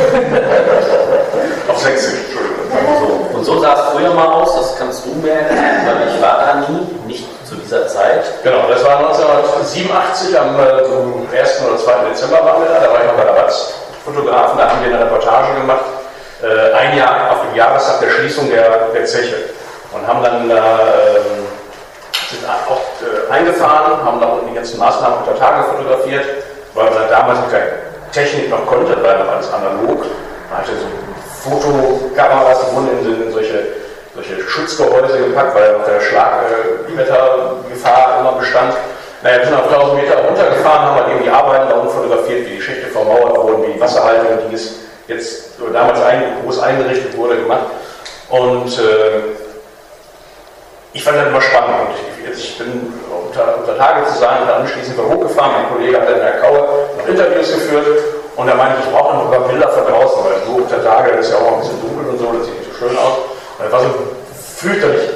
Auf 1.68 1.78
Sächsisch, 1.78 2.20
Entschuldigung. 2.26 2.60
So, 3.00 3.36
und 3.36 3.44
so 3.44 3.60
sah 3.60 3.74
es 3.74 3.80
früher 3.92 4.14
mal 4.14 4.26
aus, 4.26 4.54
das 4.54 4.78
kannst 4.78 5.04
du 5.04 5.10
mir 5.14 5.32
erklären, 5.32 5.86
weil 5.86 6.08
ich 6.08 6.22
war 6.22 6.38
da 6.38 6.70
nie, 6.70 6.86
nicht 7.06 7.26
zu 7.46 7.56
dieser 7.56 7.86
Zeit. 7.88 8.24
Genau, 8.42 8.68
das 8.68 8.84
war 8.84 8.98
1987, 8.98 10.38
am 10.38 10.56
äh, 10.58 11.38
1. 11.38 11.62
oder 11.66 11.76
2. 11.76 11.92
Dezember 12.10 12.44
waren 12.44 12.62
wir 12.62 12.68
da, 12.70 12.80
da 12.80 12.92
war 12.92 13.00
ich 13.00 13.06
noch 13.06 13.16
bei 13.16 13.24
der 13.24 13.34
Watz 13.34 13.74
Fotografen, 14.04 14.58
da 14.58 14.70
haben 14.70 14.84
wir 14.84 14.94
eine 14.94 15.04
Reportage 15.04 15.60
gemacht, 15.60 15.84
äh, 16.42 16.72
ein 16.72 16.96
Jahr 16.96 17.32
auf 17.32 17.38
dem 17.48 17.56
Jahrestag 17.56 18.00
der 18.00 18.10
Schließung 18.10 18.48
der, 18.48 18.88
der 18.94 19.04
Zeche 19.04 19.36
und 19.92 20.06
haben 20.06 20.22
dann 20.22 20.48
da 20.48 20.56
äh, 20.56 21.49
sind 22.30 22.46
auch 22.46 22.78
äh, 23.02 23.26
eingefahren, 23.32 24.04
haben 24.04 24.20
da 24.20 24.38
die 24.48 24.54
ganzen 24.54 24.78
Maßnahmen 24.78 25.18
unter 25.18 25.36
Tage 25.38 25.64
fotografiert, 25.64 26.24
weil 26.74 26.90
man 26.90 27.10
damals 27.10 27.40
mit 27.40 27.50
der 27.52 27.66
Technik 28.12 28.48
noch 28.50 28.64
konnte, 28.66 28.96
weil 29.02 29.18
noch 29.18 29.32
alles 29.32 29.52
analog. 29.52 30.04
Man 30.50 30.58
hatte 30.58 30.72
so 30.78 30.86
Fotokameras, 31.42 32.58
die 32.60 32.76
wurden 32.76 33.24
in, 33.26 33.32
solche, 33.32 33.64
solche 34.14 34.40
Schutzgehäuse 34.46 35.18
gepackt, 35.18 35.54
weil 35.54 35.78
noch 35.78 35.84
der 35.84 36.00
Schlagwettergefahr 36.00 38.16
äh, 38.16 38.20
immer 38.20 38.32
bestand. 38.32 38.74
Naja, 39.22 39.38
wir 39.38 39.46
sind 39.46 39.54
auf 39.54 39.72
1000 39.72 40.02
Meter 40.02 40.24
runtergefahren, 40.24 40.86
haben 40.86 40.96
halt 40.96 41.08
eben 41.10 41.22
die 41.24 41.30
Arbeiten 41.30 41.68
da 41.68 41.74
unten 41.76 41.90
fotografiert, 41.90 42.46
wie 42.46 42.56
die 42.56 42.62
Schächte 42.62 42.88
vermauert 42.88 43.36
wurden, 43.36 43.62
wie 43.64 43.72
die 43.72 43.80
Wasserhaltung, 43.80 44.48
die 44.48 44.54
es 44.54 44.76
jetzt 45.08 45.60
oder 45.60 45.72
damals 45.72 46.00
ein, 46.02 46.22
groß 46.42 46.60
eingerichtet 46.60 47.16
wurde, 47.16 47.36
gemacht. 47.36 47.66
Und 48.30 48.78
äh, 48.78 49.49
ich 50.92 51.04
fand 51.04 51.16
das 51.16 51.28
immer 51.28 51.40
spannend. 51.40 51.88
Und 51.88 52.32
ich, 52.32 52.58
bin 52.58 52.92
unter, 53.10 53.58
unter 53.58 53.78
Tage 53.78 54.06
zu 54.06 54.18
sein, 54.18 54.46
dann 54.46 54.62
anschließend 54.62 54.98
war 54.98 55.06
hochgefahren. 55.06 55.52
Mein 55.52 55.68
Kollege 55.70 56.00
hat 56.00 56.08
in 56.10 56.18
der 56.18 56.40
Kaue 56.40 56.88
noch 56.98 57.08
Interviews 57.08 57.52
geführt 57.52 57.86
und 58.36 58.46
da 58.46 58.54
meinte 58.54 58.78
ich, 58.80 58.90
brauche 58.90 59.14
noch 59.16 59.24
ein 59.26 59.30
paar 59.30 59.48
Bilder 59.48 59.68
von 59.68 59.84
draußen, 59.84 60.24
weil 60.24 60.40
so 60.46 60.62
unter 60.62 60.82
Tage 60.82 61.10
ist 61.12 61.30
ja 61.30 61.36
auch 61.36 61.54
ein 61.54 61.60
bisschen 61.60 61.80
dunkel 61.80 62.08
und 62.08 62.18
so, 62.18 62.32
das 62.32 62.46
sieht 62.46 62.58
nicht 62.58 62.72
so 62.72 62.78
schön 62.78 62.96
aus. 62.96 63.18
Und 63.58 63.64
das 63.64 63.72
war 63.72 63.80
so 63.80 63.90
fürchterlich, 64.56 65.10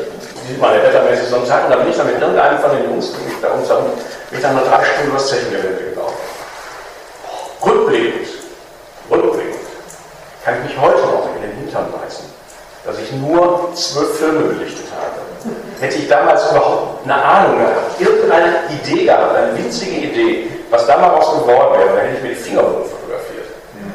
sieht 0.47 0.61
man 0.61 0.75
ja 0.75 0.83
wettermäßig 0.83 1.29
so 1.29 1.37
einen. 1.37 1.45
Und 1.45 1.71
dann 1.71 1.79
bin 1.81 1.91
ich 1.91 1.97
dann 1.97 2.07
mit 2.07 2.21
irgendeinem 2.21 2.59
von 2.59 2.71
den 2.71 2.85
Jungs, 2.85 3.13
die 3.13 3.43
da 3.43 3.49
uns 3.49 3.71
haben, 3.71 3.87
bin 4.31 4.39
ich 4.39 4.43
dann 4.43 4.55
mal 4.55 4.65
drei 4.65 4.85
Stunden 4.85 5.09
über 5.09 5.19
das 5.19 5.29
Zechengelände 5.29 5.85
gelaufen. 5.91 6.21
Rückblickend, 7.65 8.29
rückblickend, 9.11 9.65
kann 10.45 10.55
ich 10.61 10.71
mich 10.71 10.81
heute 10.81 11.01
noch 11.01 11.29
in 11.37 11.43
den 11.43 11.57
Hintern 11.65 11.89
beißen, 11.93 12.27
dass 12.85 12.99
ich 12.99 13.13
nur 13.13 13.71
zwölf 13.75 14.19
Filme 14.19 14.41
belichtet 14.41 14.87
habe. 14.93 15.25
Hätte 15.81 15.99
ich 15.99 16.09
damals 16.09 16.51
überhaupt 16.51 17.05
eine 17.05 17.15
Ahnung 17.15 17.59
gehabt, 17.59 18.01
irgendeine 18.01 18.55
Idee 18.71 19.05
gehabt, 19.05 19.37
eine 19.37 19.57
winzige 19.57 19.97
Idee, 19.97 20.51
was 20.71 20.87
da 20.87 20.97
mal 20.97 21.09
raus 21.09 21.33
geworden 21.33 21.79
wäre, 21.79 21.89
dann 21.89 22.07
hätte 22.07 22.17
ich 22.17 22.23
mir 22.23 22.29
die 22.31 22.35
Finger 22.35 22.63
fotografiert. 22.63 23.49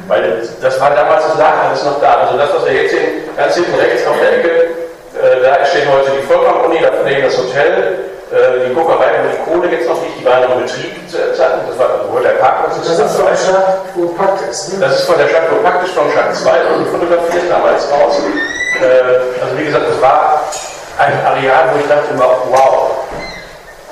Weil 0.06 0.48
das 0.60 0.80
war 0.80 0.90
damals, 0.94 1.26
das 1.26 1.38
lag 1.38 1.68
alles 1.68 1.84
noch 1.84 2.00
da. 2.00 2.26
Also 2.26 2.38
das, 2.38 2.54
was 2.54 2.64
wir 2.66 2.72
jetzt 2.72 2.90
sehen, 2.90 3.30
ganz 3.36 3.54
hinten 3.54 3.74
rechts 3.74 4.06
auf 4.06 4.16
der 4.20 4.38
Ecke, 4.38 4.50
äh, 4.50 5.42
da 5.42 5.64
steht 5.64 5.86
heute 5.86 6.10
die 6.10 6.26
Vollkorn-Uni, 6.26 6.78
da 6.80 6.90
daneben 6.90 7.22
das 7.22 7.38
Hotel, 7.38 8.10
äh, 8.30 8.68
die 8.68 8.74
Guckerei 8.74 9.22
und 9.22 9.30
die 9.32 9.50
Kohle 9.50 9.70
jetzt 9.70 9.88
noch 9.88 10.00
nicht, 10.02 10.20
die 10.20 10.24
waren 10.24 10.42
noch 10.42 10.56
in 10.56 10.62
Betrieb 10.62 10.94
zu 11.10 11.16
der 11.16 11.34
Zeit, 11.34 11.66
das 11.66 11.78
war 11.78 11.90
also 11.90 12.12
wo 12.12 12.18
der 12.20 12.38
Parkplatz 12.38 12.78
Das 12.86 12.98
ist 12.98 13.16
von 13.16 13.26
der 13.26 13.36
Stadt, 13.36 13.78
wo 13.94 14.06
Pakt 14.08 14.48
ist. 14.48 14.72
Ne? 14.72 14.80
das 14.80 15.00
ist 15.00 15.06
von 15.06 15.18
der 15.18 15.28
Stadt 15.28 15.50
wo 15.50 15.56
praktisch 15.62 15.90
von 15.90 16.10
Stadt 16.10 16.34
2 16.34 16.50
und 16.74 16.86
fotografiert 16.86 17.50
damals 17.50 17.90
raus. 17.90 18.22
Äh, 18.78 19.42
also 19.42 19.58
wie 19.58 19.64
gesagt, 19.64 19.86
das 19.88 20.00
war 20.00 20.42
ein 20.98 21.12
Areal, 21.26 21.70
wo 21.72 21.80
ich 21.80 21.88
dachte 21.88 22.12
immer, 22.12 22.28
wow. 22.50 22.90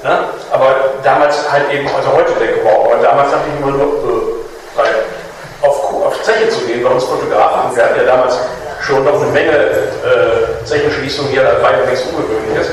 Ne? 0.03 0.19
Aber 0.53 0.95
damals 1.03 1.51
halt 1.51 1.73
eben, 1.73 1.89
also 1.89 2.13
heute 2.13 2.33
denke 2.39 2.61
ich, 2.61 2.65
wow, 2.65 2.87
aber 2.87 3.03
damals 3.03 3.31
dachte 3.31 3.49
ich 3.53 3.61
immer 3.61 3.77
nur, 3.77 3.87
äh, 3.87 4.79
weil 4.79 4.95
auf, 5.63 6.07
auf 6.07 6.23
Zeche 6.23 6.49
zu 6.51 6.61
gehen, 6.67 6.85
bei 6.85 6.91
uns 6.91 7.05
Fotografen, 7.05 7.75
wir 7.75 7.83
hatten 7.83 7.99
ja 7.99 8.05
damals 8.05 8.39
schon 8.81 9.05
noch 9.05 9.21
eine 9.21 9.31
Menge 9.33 9.51
äh, 9.51 10.65
Zechenschließungen 10.65 11.33
hier, 11.33 11.43
das 11.43 11.63
war 11.63 11.73
ja 11.73 11.85
nichts 11.85 12.07
Ungewöhnliches. 12.07 12.69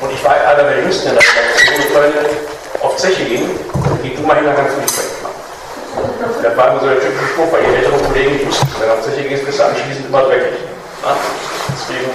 Und 0.00 0.12
ich 0.12 0.22
war 0.24 0.32
einer 0.34 0.62
der 0.62 0.78
Jüngsten 0.78 1.08
in 1.08 1.14
der 1.14 1.22
Stadt, 1.22 1.44
wo 1.66 2.00
ich 2.00 2.82
auf 2.84 2.96
Zeche 2.96 3.24
ging, 3.24 3.58
geh 4.02 4.14
du 4.14 4.22
mal 4.22 4.36
hin, 4.36 4.44
dann 4.44 4.56
kannst 4.56 4.76
du 4.76 4.80
nicht 4.80 4.94
wegmachen. 4.94 5.34
Das 6.42 6.56
war 6.56 6.78
so 6.78 6.86
der 6.86 7.00
typische 7.00 7.26
Spruch, 7.32 7.50
weil 7.50 7.62
je 7.64 7.76
ältere 7.76 7.98
Kollegen, 7.98 8.38
die 8.38 8.46
wussten, 8.46 8.68
wenn 8.78 8.88
du 8.88 8.94
auf 8.94 9.02
Zeche 9.02 9.28
gehst, 9.28 9.46
bist 9.46 9.58
du 9.58 9.64
anschließend 9.64 10.06
immer 10.06 10.22
dreckig. 10.22 10.73
Deswegen 11.04 12.10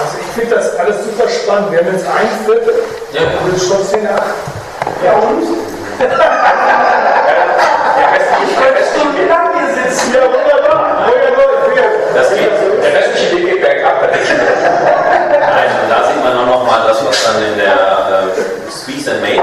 Also 0.00 0.18
ich 0.20 0.26
finde 0.34 0.54
das 0.56 0.76
alles 0.76 0.96
super 1.04 1.28
spannend. 1.28 1.72
Wir 1.72 1.78
haben 1.80 1.92
jetzt 1.92 2.06
ein 2.06 2.28
Viertel, 2.44 2.74
Ja. 3.12 3.22
wir 3.44 3.58
sind 3.58 3.68
schon 3.68 3.82
10 3.84 4.04
nach. 4.04 4.22
Ja 5.04 5.12
und? 5.14 5.44
Der 5.98 6.10
restliche, 8.12 9.26
lang 9.28 9.48
hier 9.56 9.70
sitzen. 9.90 10.14
Ja, 10.14 10.20
wunderbar. 10.24 11.08
Das 12.14 12.28
geht, 12.30 12.50
der 12.82 12.92
restliche 12.94 13.36
Weg 13.36 13.44
geht 13.46 13.60
bergab. 13.62 14.02
Nein, 14.02 15.70
da 15.88 15.98
sieht 16.08 16.22
man 16.22 16.36
auch 16.38 16.46
nochmal 16.46 16.80
das, 16.86 17.04
was 17.06 17.24
dann 17.24 17.42
in 17.42 17.56
der 17.58 17.74
äh, 17.74 18.70
Squeeze 18.70 19.10
and 19.12 19.22
Major, 19.22 19.42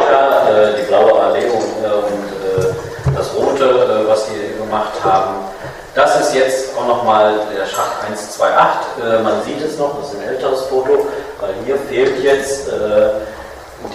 äh, 0.50 0.76
die 0.78 0.84
blaue 0.84 1.20
Allee 1.22 1.48
und, 1.50 1.84
äh, 1.84 1.88
und 1.88 2.26
äh, 2.64 3.16
das 3.16 3.34
rote, 3.36 3.64
äh, 3.66 4.08
was 4.10 4.26
die 4.28 4.58
gemacht 4.64 4.94
haben. 5.04 5.55
Das 5.96 6.20
ist 6.20 6.36
jetzt 6.36 6.78
auch 6.78 6.88
nochmal 6.88 7.40
der 7.58 7.66
Schacht 7.66 8.04
128. 8.04 9.02
Äh, 9.02 9.24
man 9.24 9.42
sieht 9.44 9.62
es 9.62 9.80
noch, 9.80 9.98
das 9.98 10.10
ist 10.12 10.20
ein 10.20 10.28
älteres 10.28 10.64
Foto, 10.64 11.08
weil 11.40 11.52
hier 11.66 11.78
fehlt 11.90 12.22
jetzt 12.22 12.68
äh, 12.68 13.12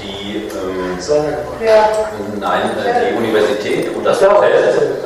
die, 0.03 0.49
ähm, 0.49 0.97
nein, 2.41 2.71
äh, 2.87 3.11
die 3.11 3.17
Universität 3.19 3.95
und 3.95 4.05
das 4.05 4.19
Hotel. 4.23 5.03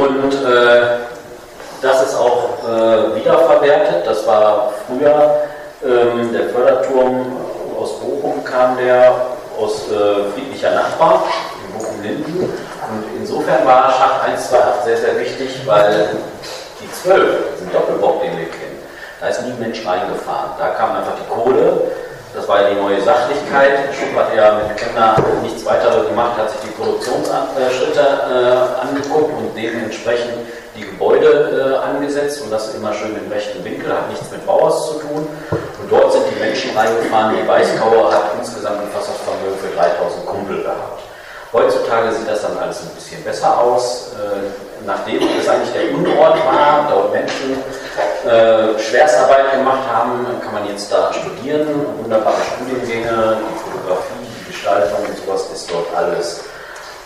Und 0.00 0.32
äh, 0.46 0.82
das 1.82 2.02
ist 2.04 2.14
auch 2.16 2.50
äh, 2.68 3.16
wiederverwertet. 3.16 4.06
Das 4.06 4.24
war 4.24 4.74
früher 4.86 5.38
ähm, 5.84 6.32
der 6.32 6.50
Förderturm 6.50 7.36
aus 7.76 7.98
Bochum, 7.98 8.44
kam 8.44 8.76
der 8.76 9.26
aus 9.58 9.90
äh, 9.90 10.30
friedlicher 10.34 10.70
Nachbar 10.70 11.24
in 11.82 12.02
Bochum-Linden. 12.02 12.44
Und 12.44 13.04
insofern 13.18 13.66
war 13.66 13.90
Schacht 13.90 14.24
128 14.24 14.84
sehr, 14.84 14.96
sehr 14.96 15.20
wichtig, 15.20 15.60
weil 15.66 16.16
die 16.80 16.90
12, 16.90 17.54
diesen 17.54 17.72
Doppelbock, 17.72 18.22
den 18.22 18.38
wir 18.38 18.46
kennen, 18.46 18.78
da 19.20 19.28
ist 19.28 19.42
nie 19.42 19.50
ein 19.52 19.58
Mensch 19.58 19.86
reingefahren. 19.86 20.50
Da 20.58 20.70
kam 20.70 20.96
einfach 20.96 21.14
die 21.14 21.28
Kohle. 21.32 21.92
Das 22.34 22.48
war 22.48 22.62
ja 22.62 22.70
die 22.70 22.80
neue 22.80 23.00
Sachlichkeit. 23.00 23.92
Schupp 23.92 24.18
hat 24.18 24.34
ja 24.34 24.58
mit 24.66 24.76
Kemner 24.76 25.16
nichts 25.42 25.64
weiter 25.66 26.02
gemacht, 26.04 26.38
hat 26.38 26.50
sich 26.50 26.60
die 26.60 26.70
Produktionsschritte 26.70 28.00
äh, 28.00 28.80
angeguckt 28.80 29.36
und 29.36 29.54
dementsprechend 29.54 30.48
die 30.74 30.80
Gebäude 30.80 31.28
äh, 31.28 31.86
angesetzt 31.86 32.42
und 32.42 32.50
das 32.50 32.74
immer 32.74 32.94
schön 32.94 33.14
im 33.14 33.30
rechten 33.30 33.62
Winkel, 33.62 33.92
hat 33.92 34.08
nichts 34.08 34.30
mit 34.30 34.46
Bauhaus 34.46 34.92
zu 34.92 34.98
tun. 35.00 35.28
Und 35.50 35.90
dort 35.90 36.12
sind 36.12 36.24
die 36.34 36.40
Menschen 36.40 36.76
reingefahren. 36.76 37.36
Die 37.36 37.46
Weißkauer 37.46 38.10
hat 38.10 38.32
insgesamt 38.38 38.80
ein 38.80 38.88
Fassungsvermögen 38.88 39.58
für 39.58 39.76
3000 39.76 40.26
Kumpel 40.26 40.62
gehabt. 40.62 41.11
Heutzutage 41.52 42.12
sieht 42.12 42.28
das 42.28 42.40
dann 42.42 42.56
alles 42.56 42.80
ein 42.80 42.88
bisschen 42.94 43.22
besser 43.24 43.60
aus. 43.60 44.12
Äh, 44.16 44.86
nachdem 44.86 45.20
es 45.38 45.46
eigentlich 45.46 45.72
der 45.72 45.94
Unort 45.94 46.38
war, 46.46 46.88
dort 46.90 47.12
Menschen 47.12 47.58
äh, 48.24 48.78
Schwerstarbeit 48.78 49.52
gemacht 49.52 49.86
haben, 49.92 50.26
kann 50.42 50.54
man 50.54 50.66
jetzt 50.66 50.90
da 50.90 51.12
studieren. 51.12 51.68
Wunderbare 52.00 52.36
Studiengänge, 52.56 53.36
die 53.36 53.58
Fotografie, 53.58 54.26
die 54.40 54.52
Gestaltung 54.52 54.98
und 55.06 55.16
sowas 55.18 55.44
ist 55.52 55.70
dort 55.70 55.94
alles. 55.94 56.40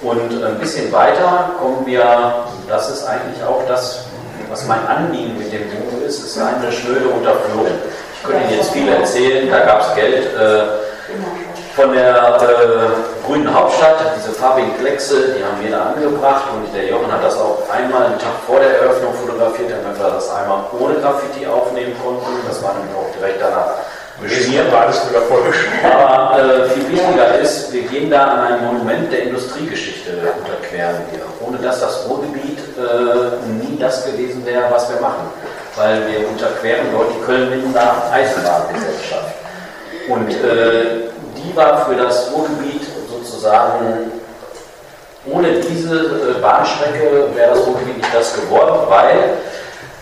Und 0.01 0.45
ein 0.45 0.59
bisschen 0.61 0.93
weiter 0.93 1.51
kommen 1.59 1.85
wir, 1.85 2.45
das 2.69 2.91
ist 2.91 3.05
eigentlich 3.05 3.43
auch 3.43 3.63
das, 3.67 4.05
was 4.49 4.65
mein 4.67 4.87
Anliegen 4.87 5.37
mit 5.39 5.53
dem 5.53 5.69
Buch 5.71 6.07
ist, 6.07 6.23
ist 6.23 6.39
eine 6.39 6.71
schnöde 6.71 7.09
Unterführung. 7.09 7.67
Ich 8.15 8.23
könnte 8.23 8.45
Ihnen 8.45 8.59
jetzt 8.59 8.71
viel 8.71 8.89
erzählen, 8.89 9.51
da 9.51 9.61
gab 9.65 9.81
es 9.81 9.95
Geld. 9.97 10.27
Äh, 10.37 10.87
von 11.77 11.93
der 11.93 12.41
äh, 12.41 13.27
grünen 13.27 13.53
Hauptstadt, 13.53 14.17
diese 14.17 14.33
farbigen 14.33 14.73
Kleckse, 14.79 15.37
die 15.37 15.45
haben 15.45 15.61
wir 15.61 15.71
da 15.71 15.93
angebracht 15.93 16.49
und 16.55 16.75
der 16.75 16.89
Jochen 16.89 17.13
hat 17.13 17.23
das 17.23 17.37
auch 17.37 17.69
einmal 17.71 18.07
einen 18.07 18.19
Tag 18.19 18.33
vor 18.47 18.59
der 18.59 18.81
Eröffnung 18.81 19.13
fotografiert, 19.13 19.71
damit 19.71 20.01
wir 20.01 20.09
das 20.09 20.33
einmal 20.33 20.65
ohne 20.81 20.95
Graffiti 20.95 21.47
aufnehmen 21.47 21.93
konnten. 22.03 22.33
Das 22.49 22.63
war 22.63 22.73
nämlich 22.75 22.97
auch 22.97 23.13
direkt 23.21 23.43
danach 23.43 23.77
beschmiert. 24.19 24.73
war 24.73 24.87
alles 24.87 25.05
sogar 25.05 25.21
vorgeschrieben. 25.29 25.85
Aber 25.85 26.41
äh, 26.41 26.71
viel 26.71 26.89
wichtiger 26.93 27.39
ist, 27.41 27.71
wir 27.71 27.83
gehen 27.83 28.11
da 28.11 28.25
an 28.25 28.41
ein 28.55 28.65
Monument 28.65 29.13
der 29.13 29.25
Industriegeschichte 29.25 30.13
unterqueren 30.41 30.97
wir. 31.13 31.47
Ohne 31.47 31.59
dass 31.59 31.81
das 31.81 32.09
Ruhrgebiet 32.09 32.59
äh, 32.81 33.53
nie 33.53 33.77
das 33.79 34.07
gewesen 34.07 34.47
wäre, 34.47 34.65
was 34.71 34.89
wir 34.89 34.99
machen. 35.03 35.29
Weil 35.77 36.01
wir 36.09 36.27
unterqueren 36.27 36.87
dort 36.91 37.11
die 37.15 37.21
Köln-Mindener 37.21 38.03
Eisenbahngesellschaft. 38.11 39.35
Und 40.09 40.31
äh, 40.31 41.11
die 41.47 41.57
war 41.57 41.87
für 41.87 41.95
das 41.95 42.31
Ruhrgebiet 42.33 42.83
sozusagen, 43.09 44.11
ohne 45.27 45.61
diese 45.61 45.97
äh, 45.97 46.41
Bahnstrecke 46.41 47.29
wäre 47.35 47.51
das 47.51 47.67
Ruhrgebiet 47.67 47.99
nicht 47.99 48.15
das 48.15 48.35
geworden, 48.35 48.87
weil 48.89 49.35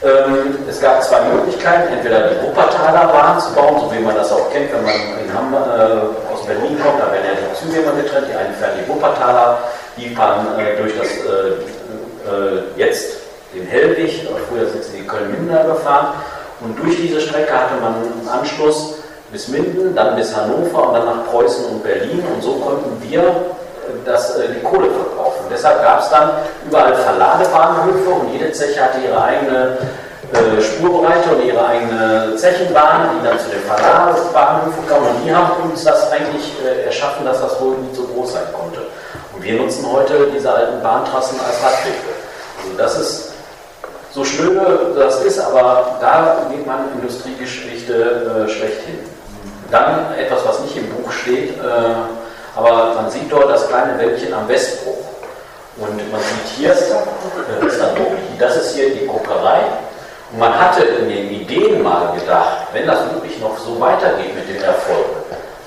ähm, 0.03 0.59
es 0.69 0.81
gab 0.81 1.03
zwei 1.03 1.21
Möglichkeiten, 1.23 1.93
entweder 1.95 2.29
die 2.29 2.47
Wuppertaler 2.47 3.09
Bahn 3.09 3.41
zu 3.41 3.53
bauen, 3.55 3.81
so 3.81 3.93
wie 3.95 4.01
man 4.01 4.15
das 4.15 4.31
auch 4.33 4.51
kennt, 4.53 4.73
wenn 4.73 4.85
man 4.85 4.95
in 4.95 5.33
Hamburg, 5.33 5.67
äh, 5.67 6.33
aus 6.33 6.45
Berlin 6.47 6.79
kommt, 6.79 7.01
da 7.01 7.11
werden 7.11 7.25
ja 7.25 7.41
die 7.41 7.59
Züge 7.59 7.81
immer 7.81 7.93
getrennt, 7.93 8.27
die 8.31 8.37
einen 8.37 8.55
fahren 8.55 8.73
die 8.83 8.89
Wuppertaler, 8.89 9.59
die 9.97 10.15
fahren 10.15 10.47
äh, 10.59 10.77
durch 10.77 10.93
das 10.99 11.09
äh, 11.09 11.53
äh, 12.29 12.63
jetzt 12.77 13.17
den 13.55 13.67
Hellwig, 13.67 14.29
früher 14.49 14.69
sind 14.69 14.85
sie 14.85 14.99
die 14.99 15.07
Köln-Minden 15.07 15.67
gefahren. 15.67 16.15
Und 16.61 16.79
durch 16.79 16.97
diese 16.97 17.21
Strecke 17.21 17.53
hatte 17.53 17.81
man 17.81 17.95
einen 17.95 18.29
Anschluss 18.29 18.97
bis 19.35 19.49
Minden, 19.49 19.97
dann 19.97 20.15
bis 20.15 20.35
Hannover 20.35 20.89
und 20.89 20.95
dann 20.95 21.07
nach 21.07 21.27
Preußen 21.27 21.65
und 21.65 21.83
Berlin. 21.83 22.23
Und 22.33 22.41
so 22.41 22.53
konnten 22.53 23.03
wir 23.03 23.21
äh, 23.21 23.27
das, 24.07 24.37
äh, 24.37 24.47
die 24.55 24.63
Kohle 24.63 24.89
verkaufen. 24.91 25.47
Deshalb 25.51 25.83
gab 25.83 26.01
es 26.01 26.09
dann 26.09 26.31
überall 26.65 26.95
Verladebahnhöfe 26.95 28.11
und 28.11 28.33
jede 28.33 28.53
Zeche 28.53 28.81
hatte 28.81 28.99
ihre 29.05 29.21
eigene 29.21 29.77
äh, 30.33 30.63
Spurbreite 30.63 31.31
und 31.31 31.45
ihre 31.45 31.67
eigene 31.67 32.37
Zechenbahn, 32.37 33.11
die 33.19 33.27
dann 33.27 33.37
zu 33.41 33.51
den 33.51 33.61
Verladebahnhöfen 33.63 34.87
kamen. 34.89 35.09
Und 35.09 35.25
die 35.27 35.35
haben 35.35 35.69
uns 35.69 35.83
das 35.83 36.13
eigentlich 36.13 36.53
äh, 36.65 36.85
erschaffen, 36.85 37.27
dass 37.27 37.41
das 37.41 37.61
wohl 37.61 37.77
nicht 37.79 37.97
so 37.97 38.05
groß 38.05 38.35
sein 38.35 38.47
konnte. 38.53 38.83
Und 39.35 39.43
wir 39.43 39.61
nutzen 39.61 39.85
heute 39.91 40.29
diese 40.33 40.55
alten 40.55 40.81
Bahntrassen 40.81 41.41
als 41.41 41.61
Radwege. 41.61 42.15
Also 42.63 42.79
das 42.79 43.01
ist 43.01 43.31
so 44.13 44.25
schnöde 44.25 44.95
das 44.97 45.25
ist, 45.25 45.41
aber 45.41 45.99
da 46.01 46.47
geht 46.49 46.65
man 46.65 46.85
Industriegeschichte 46.95 48.47
äh, 48.47 48.49
schlechthin. 48.49 49.14
Dann 49.71 50.15
etwas, 50.19 50.47
was 50.47 50.61
nicht 50.61 50.77
im 50.77 50.89
Buch 50.91 51.11
steht, 51.11 51.59
äh, 51.59 51.63
aber 52.57 52.95
man 52.95 53.11
sieht 53.11 53.31
dort 53.31 53.51
das 53.51 53.69
kleine 53.69 53.99
Wäldchen 53.99 54.33
am 54.33 54.49
Westbruch. 54.49 54.99
Und 55.77 56.13
man 56.13 56.21
sieht 56.21 56.57
hier, 56.57 56.71
äh, 56.71 58.37
das 58.39 58.57
ist 58.57 58.75
hier 58.75 58.95
die 58.95 59.07
Kokerei. 59.07 59.61
Und 60.33 60.39
man 60.39 60.59
hatte 60.59 60.83
in 60.85 61.09
den 61.09 61.31
Ideen 61.31 61.83
mal 61.83 62.13
gedacht, 62.19 62.69
wenn 62.73 62.87
das 62.87 62.99
wirklich 63.13 63.41
noch 63.41 63.59
so 63.59 63.81
weitergeht 63.81 64.35
mit 64.35 64.49
dem 64.49 64.63
Erfolg, 64.63 65.07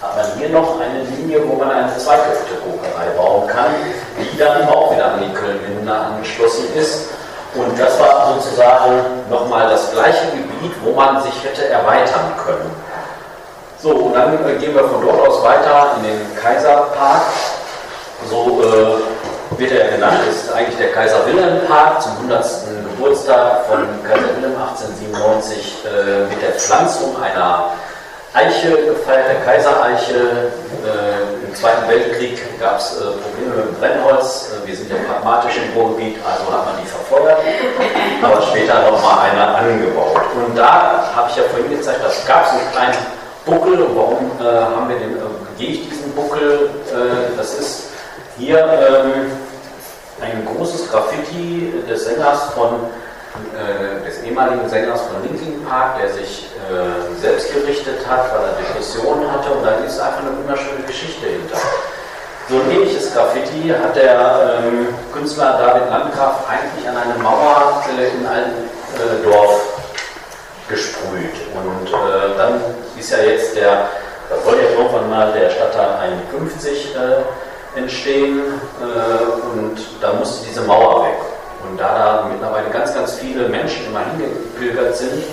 hat 0.01 0.15
man 0.15 0.25
hier 0.37 0.49
noch 0.49 0.79
eine 0.79 1.03
Linie, 1.03 1.41
wo 1.47 1.55
man 1.55 1.71
eine 1.71 1.97
zweiköpfige 1.97 2.59
Kokerei 2.61 3.09
bauen 3.17 3.47
kann, 3.47 3.71
die 4.17 4.37
dann 4.37 4.67
auch 4.69 4.93
wieder 4.93 5.13
an 5.13 5.19
die 5.19 5.33
Köln-Minden 5.33 5.89
angeschlossen 5.89 6.73
ist. 6.75 7.09
Und 7.55 7.77
das 7.79 7.99
war 7.99 8.35
sozusagen 8.35 9.01
nochmal 9.29 9.69
das 9.69 9.91
gleiche 9.91 10.27
Gebiet, 10.27 10.73
wo 10.83 10.91
man 10.91 11.21
sich 11.23 11.43
hätte 11.43 11.67
erweitern 11.69 12.33
können. 12.45 12.69
So, 13.79 13.91
und 13.91 14.13
dann 14.13 14.33
äh, 14.47 14.55
gehen 14.55 14.73
wir 14.73 14.83
von 14.85 15.05
dort 15.05 15.27
aus 15.27 15.43
weiter 15.43 15.97
in 15.97 16.03
den 16.03 16.35
Kaiserpark. 16.41 17.21
So 18.29 18.61
äh, 18.63 19.59
wird 19.59 19.71
er 19.71 19.89
genannt, 19.89 20.17
ist 20.29 20.51
eigentlich 20.51 20.77
der 20.77 20.91
Kaiser 20.91 21.25
Wilhelm 21.27 21.65
Park 21.67 22.01
zum 22.01 22.13
100. 22.13 22.45
Geburtstag 22.97 23.65
von 23.67 23.85
Kaiser 24.03 24.35
Wilhelm 24.35 24.59
1897 24.59 25.85
äh, 25.85 26.33
mit 26.33 26.41
der 26.41 26.53
Pflanzung 26.53 27.21
einer 27.21 27.69
Eiche 28.33 28.69
gefeiert, 28.69 29.29
der 29.29 29.41
Kaisereiche. 29.45 30.51
Äh, 30.83 31.45
Im 31.45 31.55
Zweiten 31.55 31.87
Weltkrieg 31.87 32.59
gab 32.59 32.79
es 32.79 32.97
äh, 32.97 33.03
Probleme 33.05 33.55
mit 33.55 33.65
dem 33.65 33.75
Brennholz. 33.79 34.53
Äh, 34.53 34.67
wir 34.67 34.75
sind 34.75 34.89
ja 34.89 34.97
pragmatisch 35.07 35.57
im 35.57 35.79
Ruhrgebiet, 35.79 36.17
also 36.25 36.51
hat 36.51 36.65
man 36.65 36.75
die 36.81 36.87
verfeuert, 36.87 37.39
aber 38.23 38.41
später 38.41 38.89
nochmal 38.89 39.29
eine 39.29 39.47
angebaut. 39.55 40.21
Und 40.35 40.57
da 40.57 41.11
habe 41.15 41.29
ich 41.29 41.37
ja 41.37 41.43
vorhin 41.43 41.69
gezeigt, 41.69 41.99
das 42.03 42.25
gab 42.25 42.45
es 42.45 42.51
einen 42.51 42.71
kleinen 42.71 42.97
Buckel 43.47 43.81
und 43.81 43.95
warum 43.95 44.31
äh, 44.39 44.43
haben 44.43 44.89
wir 44.89 44.99
den, 44.99 45.15
äh, 45.15 45.19
gehe 45.57 45.69
ich 45.69 45.89
diesen 45.89 46.11
Buckel? 46.11 46.69
Äh, 46.91 47.35
das 47.37 47.57
ist 47.57 47.83
hier 48.37 48.59
ähm, 48.59 49.31
ein 50.21 50.45
großes 50.45 50.91
Graffiti 50.91 51.73
des 51.89 52.05
Sängers 52.05 52.51
von, 52.53 52.75
äh, 53.55 54.05
des 54.05 54.21
ehemaligen 54.23 54.67
Sängers 54.69 55.01
von 55.01 55.23
Linkin 55.23 55.65
Park, 55.65 55.97
der 55.99 56.13
sich 56.13 56.49
äh, 56.69 57.19
selbst 57.21 57.53
gerichtet 57.53 58.05
hat, 58.07 58.31
weil 58.33 58.49
er 58.49 58.67
Depressionen 58.67 59.31
hatte 59.31 59.49
und 59.51 59.63
da 59.63 59.71
ist 59.85 59.99
einfach 59.99 60.21
eine 60.21 60.37
wunderschöne 60.37 60.83
Geschichte 60.85 61.25
hinter. 61.25 61.57
So 62.49 62.55
ein 62.55 62.71
ähnliches 62.71 63.13
Graffiti 63.13 63.69
hat 63.69 63.95
der 63.95 64.61
ähm, 64.63 64.87
Künstler 65.13 65.57
David 65.57 65.89
Landgraf 65.89 66.43
eigentlich 66.47 66.87
an 66.87 66.95
eine 66.95 67.21
Mauer 67.21 67.83
in 67.97 68.25
einem 68.25 69.23
Dorf 69.23 69.76
gesprüht. 70.67 71.35
Und 71.53 71.87
äh, 71.87 72.37
dann 72.37 72.61
ist 72.97 73.11
ja 73.11 73.19
jetzt 73.19 73.55
der, 73.55 73.89
da 74.29 74.35
soll 74.43 74.57
ja 74.57 74.69
irgendwann 74.77 75.09
mal 75.09 75.31
der 75.33 75.49
Stadtteil 75.49 75.89
51 76.31 76.95
äh, 76.95 77.79
entstehen 77.79 78.41
äh, 78.81 79.57
und 79.57 79.77
da 80.01 80.13
musste 80.13 80.45
diese 80.47 80.61
Mauer 80.61 81.05
weg. 81.05 81.19
Und 81.69 81.79
da 81.79 81.87
da 81.97 82.29
mittlerweile 82.31 82.69
ganz, 82.69 82.93
ganz 82.93 83.15
viele 83.15 83.49
Menschen 83.49 83.87
immer 83.87 84.01
hingepilgert 84.05 84.95
sind, 84.95 85.23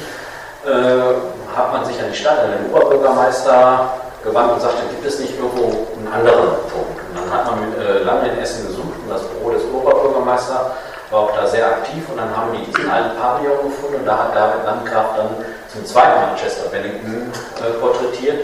äh, 0.66 1.54
hat 1.54 1.72
man 1.72 1.84
sich 1.84 1.98
an 2.00 2.10
die 2.10 2.16
Stadt, 2.16 2.40
an 2.40 2.50
den 2.52 2.72
Oberbürgermeister 2.72 3.90
gewandt 4.22 4.54
und 4.54 4.60
sagte, 4.60 4.82
gibt 4.90 5.04
es 5.06 5.18
nicht 5.20 5.38
irgendwo 5.38 5.86
einen 5.96 6.12
anderen 6.12 6.56
Punkt? 6.72 6.98
Und 7.08 7.14
dann 7.14 7.30
hat 7.30 7.46
man 7.46 7.60
mit, 7.60 7.78
äh, 7.78 8.02
lange 8.02 8.32
in 8.32 8.38
Essen 8.38 8.66
gesucht 8.66 8.94
und 9.04 9.10
das 9.10 9.22
Büro 9.22 9.50
des 9.50 9.62
Oberbürgermeisters 9.72 10.72
war 11.14 11.22
auch 11.22 11.36
da 11.36 11.46
sehr 11.46 11.64
aktiv 11.66 12.02
und 12.10 12.18
dann 12.18 12.36
haben 12.36 12.50
die 12.52 12.64
diesen 12.64 12.90
alten 12.90 13.16
Pavillon 13.16 13.70
gefunden 13.70 14.00
und 14.00 14.06
da 14.06 14.18
hat 14.18 14.34
David 14.34 14.64
Landgraf 14.66 15.16
dann 15.16 15.28
zum 15.72 15.86
zweiten 15.86 16.20
Mal 16.20 16.34
Chester 16.34 16.68
Bennington 16.70 17.30
äh, 17.62 17.70
porträtiert 17.78 18.38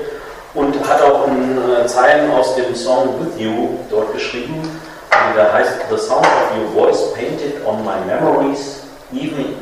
und 0.54 0.76
hat 0.88 1.02
auch 1.02 1.26
in, 1.26 1.58
äh, 1.58 1.86
Zeilen 1.86 2.30
aus 2.30 2.54
dem 2.54 2.74
Song 2.74 3.18
With 3.18 3.38
You 3.40 3.70
dort 3.90 4.12
geschrieben, 4.12 4.62
der 5.36 5.52
heißt 5.52 5.72
The 5.90 5.98
sound 5.98 6.24
of 6.24 6.56
your 6.56 6.70
voice 6.72 7.12
painted 7.14 7.66
on 7.66 7.84
my 7.84 7.98
memories, 8.06 8.84
even 9.12 9.56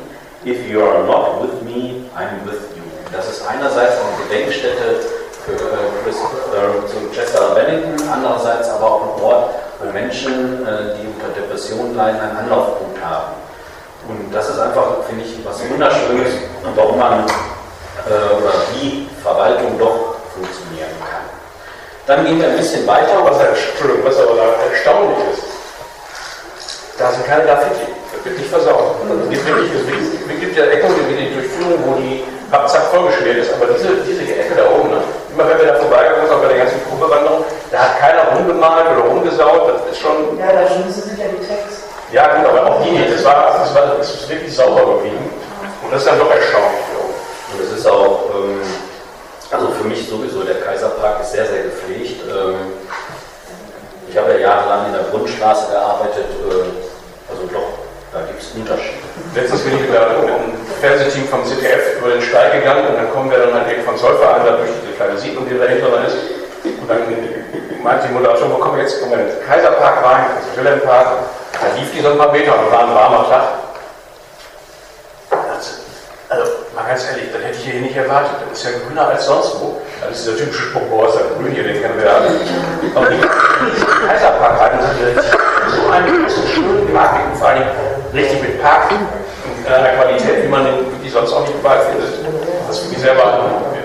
if 0.45 0.69
you 0.69 0.81
are 0.83 1.03
not 1.03 1.41
with 1.41 1.61
me, 1.63 2.05
I'm 2.15 2.45
with 2.45 2.61
you. 2.75 2.83
Das 3.11 3.27
ist 3.27 3.43
einerseits 3.47 3.93
eine 3.93 4.29
Gedenkstätte 4.29 5.01
für 5.45 5.53
äh, 5.53 6.03
Chris, 6.03 6.15
äh, 6.15 6.87
zu 6.87 7.09
Chester 7.11 7.55
Bennington, 7.55 8.07
andererseits 8.07 8.69
aber 8.69 8.85
auch 8.85 9.01
ein 9.01 9.23
Ort, 9.23 9.49
wo 9.79 9.91
Menschen, 9.91 10.65
äh, 10.67 10.95
die 10.99 11.07
unter 11.07 11.29
Depressionen 11.33 11.95
leiden, 11.95 12.19
einen 12.19 12.37
Anlaufpunkt 12.37 12.99
haben. 13.03 13.33
Und 14.07 14.33
das 14.33 14.49
ist 14.49 14.59
einfach, 14.59 15.03
finde 15.07 15.23
ich, 15.23 15.37
was 15.45 15.59
Wunderschönes 15.69 16.33
und 16.63 16.75
warum 16.75 16.99
man 16.99 17.25
äh, 18.07 18.35
oder 18.35 18.53
wie 18.73 19.07
Verwaltung 19.21 19.77
doch 19.77 20.15
funktionieren 20.33 20.91
kann. 20.99 21.25
Dann 22.07 22.25
gehen 22.25 22.41
wir 22.41 22.49
ein 22.49 22.57
bisschen 22.57 22.87
weiter. 22.87 23.23
Was, 23.23 23.37
Entschuldigung, 23.39 24.03
was 24.05 24.17
aber 24.19 24.55
erstaunlich 24.71 25.19
ist, 25.33 25.43
da 26.97 27.11
sind 27.11 27.25
keine 27.25 27.43
Graffiti. 27.43 27.91
Das 28.11 28.25
wird 28.25 28.37
nicht 28.37 28.49
versaut. 28.49 28.95
Es 29.05 29.29
gibt 29.29 29.47
wirklich, 29.47 29.71
es 29.71 30.39
gibt 30.39 30.57
ja 30.57 30.65
Ecken 30.65 30.89
die 30.95 31.33
Durchführung, 31.33 31.79
wo 31.85 31.93
die 32.01 32.23
Abzack 32.51 32.83
vollgeschmiert 32.91 33.37
ist, 33.37 33.53
aber 33.53 33.67
diese, 33.73 34.01
diese 34.01 34.23
Ecke 34.23 34.55
da 34.57 34.71
oben, 34.71 34.89
ne? 34.89 35.01
Immer 35.39 35.49
wenn 35.49 35.59
wir 35.59 35.67
da 35.71 35.79
vorbeigegangen 35.79 36.27
sind, 36.27 36.35
auch 36.35 36.41
bei 36.41 36.47
der 36.49 36.57
ganzen 36.57 36.81
Probewanderung, 36.81 37.45
da 37.71 37.79
hat 37.79 37.99
keiner 37.99 38.23
rumgemalt 38.35 38.85
oder 38.91 39.07
rumgesaut, 39.07 39.71
das 39.73 39.91
ist 39.91 40.01
schon. 40.01 40.37
Ja, 40.37 40.51
da 40.51 40.67
schützen 40.67 41.01
sich 41.09 41.17
ja 41.17 41.25
die 41.31 41.45
Text. 41.45 41.87
Ja, 42.11 42.35
gut, 42.35 42.45
aber 42.49 42.65
auch 42.65 42.83
die, 42.83 43.07
das 43.09 43.23
war, 43.23 43.59
das 43.59 43.73
war 43.75 43.95
das 43.97 44.13
ist 44.13 44.29
wirklich 44.29 44.53
sauber 44.55 44.95
geblieben. 44.95 45.31
Und 45.83 45.93
das 45.93 46.01
ist 46.01 46.09
dann 46.09 46.19
doch 46.19 46.31
erstaunlich. 46.31 46.85
Und 47.53 47.63
es 47.63 47.71
ist 47.71 47.87
auch, 47.87 48.25
ähm, 48.35 48.61
Also 49.51 49.67
für 49.69 49.87
mich 49.87 50.07
sowieso, 50.07 50.43
der 50.43 50.61
Kaiserpark 50.61 51.21
ist 51.21 51.31
sehr, 51.31 51.45
sehr 51.45 51.63
gepflegt. 51.63 52.21
Ähm, 52.29 52.77
ich 54.07 54.17
habe 54.17 54.33
ja 54.33 54.37
jahrelang 54.39 54.87
in 54.87 54.93
der 54.93 55.09
Brunnenstraße 55.09 55.71
gearbeitet, 55.71 56.25
äh, 56.45 57.31
also 57.31 57.43
doch, 57.51 57.88
da 58.11 58.21
gibt 58.25 58.41
es 58.41 58.51
Unterschiede. 58.55 59.05
Letztens 59.35 59.61
bin 59.61 59.75
ich 59.75 59.81
mit 59.81 59.95
einem 59.95 60.57
Fernsehteam 60.81 61.27
vom 61.27 61.45
ZDF 61.45 61.99
über 61.99 62.09
den 62.09 62.21
Steig 62.21 62.53
gegangen 62.53 62.87
und 62.87 62.95
dann 62.97 63.11
kommen 63.13 63.29
wir 63.29 63.37
dann 63.37 63.53
halt 63.53 63.69
eben 63.71 63.83
von 63.83 63.97
Zollverein 63.97 64.45
da 64.45 64.57
durch 64.57 64.71
diese 64.81 64.93
kleine 64.97 65.17
Siedlung, 65.17 65.47
die 65.47 65.57
dahinter 65.57 65.93
ist. 66.07 66.17
Und 66.63 66.89
dann 66.89 67.05
meinte 67.83 68.07
die 68.07 68.13
Moderation, 68.13 68.51
wo 68.51 68.57
kommen 68.57 68.77
wir 68.77 68.83
jetzt? 68.83 68.99
Kommen 68.99 69.11
wir 69.13 69.19
in 69.19 69.27
den 69.27 69.45
Kaiserpark 69.45 70.03
rein, 70.03 70.25
also 70.35 70.49
Wilhelmpark. 70.57 71.07
Da 71.53 71.67
lief 71.77 71.91
die 71.93 72.01
so 72.01 72.11
ein 72.11 72.17
paar 72.17 72.31
Meter 72.31 72.57
und 72.57 72.71
war 72.71 72.87
ein 72.87 72.95
warmer 72.95 73.29
Tag. 73.29 73.43
Also, 76.29 76.45
mal 76.75 76.85
ganz 76.87 77.05
ehrlich, 77.09 77.33
das 77.33 77.41
hätte 77.41 77.57
ich 77.57 77.65
hier 77.65 77.81
nicht 77.81 77.95
erwartet. 77.95 78.37
Das 78.49 78.59
ist 78.59 78.65
ja 78.65 78.79
grüner 78.85 79.07
als 79.07 79.25
sonst 79.25 79.59
wo. 79.59 79.81
Das 80.01 80.17
ist 80.17 80.27
dieser 80.27 80.37
typische 80.37 80.63
Spruch, 80.69 80.83
boah, 80.89 81.09
ist 81.09 81.15
ja 81.15 81.21
grün 81.35 81.51
hier, 81.51 81.63
den 81.63 81.81
kennen 81.81 81.97
wir 81.97 82.05
ja 82.05 82.13
alle. 82.17 82.29
Aber 82.95 83.05
die 83.09 83.21
Kaiserpark 84.07 84.59
rein 84.61 84.79
und 84.79 84.83
dann 84.83 85.23
so 85.69 85.91
einen 85.91 86.29
schönen 86.53 86.93
Markt, 86.93 87.37
vor 87.37 87.47
allem 87.49 87.63
richtig 88.13 88.41
mit 88.41 88.61
Park 88.61 88.91
in 88.91 89.73
einer 89.73 89.89
Qualität, 89.89 90.43
wie 90.43 90.47
man 90.47 90.65
den 90.65 90.89
sonst 91.11 91.33
auch 91.33 91.41
nicht 91.41 91.55
überall 91.55 91.81
findet. 91.85 92.13
Das 92.67 92.79
finde 92.79 92.95
ich 92.95 93.01
sehr 93.01 93.15
beeindruckend. 93.15 93.79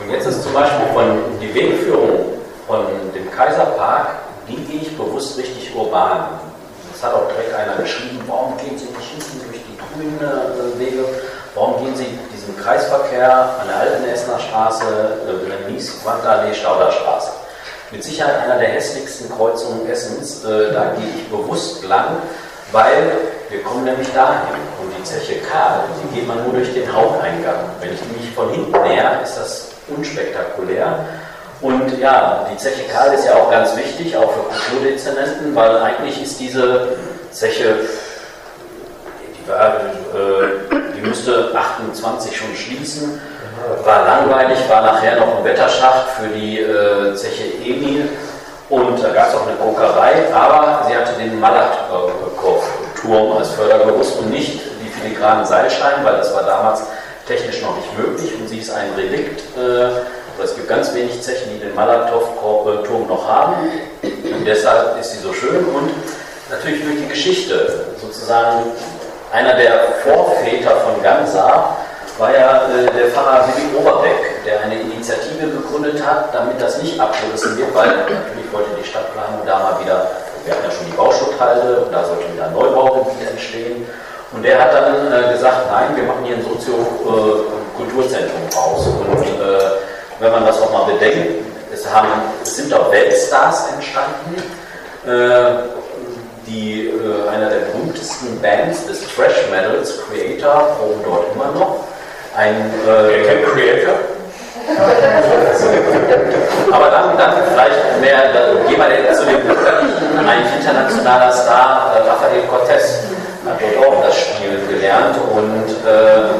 Und 0.00 0.10
jetzt 0.10 0.26
ist 0.26 0.42
zum 0.42 0.52
Beispiel 0.52 0.86
von 0.94 1.18
die 1.40 1.54
Wegführung 1.54 2.38
von 2.66 2.86
dem 3.14 3.30
Kaiserpark, 3.30 4.08
die 4.48 4.56
gehe 4.56 4.82
ich 4.82 4.96
bewusst 4.96 5.36
richtig 5.38 5.74
urban. 5.74 6.28
Es 6.94 7.02
hat 7.02 7.14
auch 7.14 7.28
direkt 7.28 7.54
einer 7.54 7.76
geschrieben, 7.76 8.20
warum 8.26 8.56
gehen 8.58 8.78
Sie 8.78 8.86
nicht 8.86 9.10
hinten 9.10 9.50
durch 9.50 9.62
die 9.62 9.76
grünen 9.76 10.18
äh, 10.20 10.78
Wege, 10.78 11.04
warum 11.54 11.84
gehen 11.84 11.96
Sie 11.96 12.06
diesen 12.32 12.56
Kreisverkehr 12.56 13.56
an 13.60 13.68
der 13.68 13.76
alten 13.76 14.04
Essener 14.04 14.38
Straße, 14.38 14.84
äh, 14.86 15.70
Mies, 15.70 16.02
Quantallee, 16.02 16.54
Stauderstraße. 16.54 17.32
Mit 17.90 18.02
Sicherheit 18.02 18.40
einer 18.44 18.58
der 18.58 18.68
hässlichsten 18.68 19.30
Kreuzungen 19.30 19.88
Essens, 19.88 20.44
äh, 20.44 20.72
da 20.72 20.94
gehe 20.96 21.08
ich 21.16 21.28
bewusst 21.28 21.84
lang, 21.84 22.16
weil 22.76 23.10
wir 23.48 23.62
kommen 23.62 23.84
nämlich 23.84 24.12
dahin. 24.12 24.60
Und 24.82 24.92
die 24.96 25.02
Zeche 25.02 25.40
Karl, 25.50 25.84
die 26.02 26.14
geht 26.14 26.28
man 26.28 26.44
nur 26.44 26.52
durch 26.52 26.74
den 26.74 26.92
Haupteingang. 26.92 27.70
Wenn 27.80 27.94
ich 27.94 28.00
mich 28.14 28.34
von 28.34 28.50
hinten 28.50 28.82
näher, 28.82 29.20
ist 29.24 29.36
das 29.36 29.68
unspektakulär. 29.88 31.06
Und 31.62 31.98
ja, 31.98 32.46
die 32.52 32.56
Zeche 32.58 32.84
Karl 32.92 33.14
ist 33.14 33.24
ja 33.24 33.36
auch 33.36 33.50
ganz 33.50 33.74
wichtig, 33.76 34.14
auch 34.14 34.30
für 34.30 34.42
Kulturdezernenten, 34.42 35.54
weil 35.54 35.78
eigentlich 35.78 36.22
ist 36.22 36.38
diese 36.38 36.98
Zeche, 37.30 37.76
die, 39.38 39.48
war, 39.48 39.76
äh, 39.76 40.76
die 40.94 41.00
müsste 41.00 41.52
28 41.54 42.36
schon 42.36 42.54
schließen, 42.54 43.18
war 43.84 44.04
langweilig, 44.04 44.58
war 44.68 44.82
nachher 44.82 45.18
noch 45.18 45.38
ein 45.38 45.44
Wetterschacht 45.44 46.08
für 46.20 46.28
die 46.28 46.60
äh, 46.60 47.14
Zeche 47.14 47.44
Emil 47.64 48.10
und 48.68 49.02
da 49.02 49.10
gab 49.10 49.28
es 49.28 49.34
auch 49.34 49.46
eine 49.46 49.56
Kokerei, 49.56 50.34
aber 50.34 50.84
sie 50.86 50.96
hatte 50.96 51.12
den 51.18 51.38
Malatkopfturm 51.38 53.36
als 53.38 53.50
Fördergerüst 53.50 54.18
und 54.18 54.30
nicht 54.30 54.60
die 54.82 54.88
filigranen 54.88 55.44
Seilscheiben, 55.44 56.04
weil 56.04 56.16
das 56.16 56.34
war 56.34 56.42
damals 56.42 56.82
technisch 57.26 57.62
noch 57.62 57.76
nicht 57.76 57.96
möglich 57.98 58.32
und 58.40 58.48
sie 58.48 58.58
ist 58.58 58.70
ein 58.70 58.92
Relikt. 58.96 59.40
Äh, 59.56 59.90
es 60.42 60.54
gibt 60.54 60.68
ganz 60.68 60.92
wenig 60.94 61.22
Zechen, 61.22 61.50
die 61.54 61.60
den 61.60 61.74
Malatow-Turm 61.74 63.08
noch 63.08 63.26
haben. 63.26 63.54
Und 64.02 64.44
deshalb 64.44 65.00
ist 65.00 65.12
sie 65.12 65.18
so 65.18 65.32
schön 65.32 65.64
und 65.64 65.90
natürlich 66.50 66.84
durch 66.84 66.98
die 66.98 67.08
Geschichte. 67.08 67.86
Sozusagen 68.00 68.64
einer 69.32 69.54
der 69.54 69.80
Vorväter 70.04 70.76
von 70.76 71.02
Gansa 71.02 71.76
war 72.18 72.32
ja 72.32 72.68
äh, 72.68 72.86
der 72.96 73.10
Pfarrer 73.10 73.48
Willi 73.48 73.76
Oberbeck, 73.76 74.44
der 74.44 74.62
eine 74.62 74.80
Initiative 74.80 75.48
gegründet 75.48 76.00
hat, 76.04 76.34
damit 76.34 76.60
das 76.60 76.82
nicht 76.82 76.98
abgerissen 76.98 77.56
wird, 77.58 77.72
weil 77.74 77.88
natürlich 77.88 78.52
wollte 78.52 78.70
die 78.78 78.84
Stadtplanung 78.84 79.40
da 79.44 79.58
mal 79.58 79.84
wieder, 79.84 80.10
wir 80.44 80.54
hatten 80.54 80.64
ja 80.64 80.70
schon 80.70 80.86
die 80.86 80.96
Bauschutthalde 80.96 81.84
und 81.84 81.92
da 81.92 82.04
sollte 82.04 82.32
wieder 82.32 82.46
ein 82.46 82.54
Neubaugebiet 82.54 83.28
entstehen. 83.30 83.86
Und 84.32 84.44
der 84.44 84.60
hat 84.60 84.72
dann 84.72 85.12
äh, 85.12 85.32
gesagt, 85.32 85.70
nein, 85.70 85.94
wir 85.94 86.02
machen 86.04 86.24
hier 86.24 86.36
ein 86.36 86.44
Soziokulturzentrum 86.44 88.48
raus. 88.54 88.86
Und 88.86 89.22
äh, 89.22 89.58
wenn 90.20 90.32
man 90.32 90.46
das 90.46 90.60
auch 90.60 90.72
mal 90.72 90.86
bedenkt, 90.92 91.44
es, 91.72 91.88
haben, 91.92 92.08
es 92.42 92.56
sind 92.56 92.72
auch 92.74 92.90
Weltstars 92.90 93.68
entstanden. 93.72 94.42
Äh, 95.06 95.68
die, 96.46 96.88
äh, 96.88 97.28
einer 97.28 97.50
der 97.50 97.66
berühmtesten 97.66 98.40
Bands 98.40 98.86
des 98.86 99.00
Thrash 99.14 99.50
Metals, 99.50 99.98
Creator, 100.08 100.76
proben 100.78 101.02
dort 101.04 101.34
immer 101.34 101.52
noch. 101.52 101.84
Ein, 102.36 102.68
äh, 102.84 103.24
kennt 103.24 103.46
Creator? 103.46 103.94
Aber 106.72 106.90
dann, 106.90 107.16
dann 107.16 107.32
vielleicht 107.50 108.00
mehr, 108.00 108.32
dann 108.34 108.66
gehen 108.68 108.78
wir 108.78 109.14
zu 109.14 109.24
dem 109.24 109.40
bürgerlichen, 109.40 110.18
ein 110.18 110.44
internationaler 110.58 111.32
Star, 111.32 111.96
äh, 111.96 112.00
Rafael 112.08 112.42
Cortez, 112.50 113.04
hat 113.46 113.58
dort 113.60 113.78
auch 113.86 114.02
das 114.04 114.18
Spiel 114.18 114.58
gelernt 114.68 115.16
und 115.32 115.70
äh, 115.88 116.34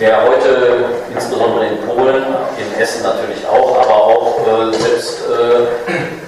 der 0.00 0.22
heute 0.22 0.86
insbesondere 1.14 1.66
in 1.66 1.78
Polen, 1.86 2.24
in 2.58 2.80
Essen 2.80 3.02
natürlich 3.02 3.46
auch, 3.46 3.78
aber 3.78 3.94
auch 3.94 4.40
äh, 4.40 4.72
selbst 4.72 5.20
äh, 5.28 5.66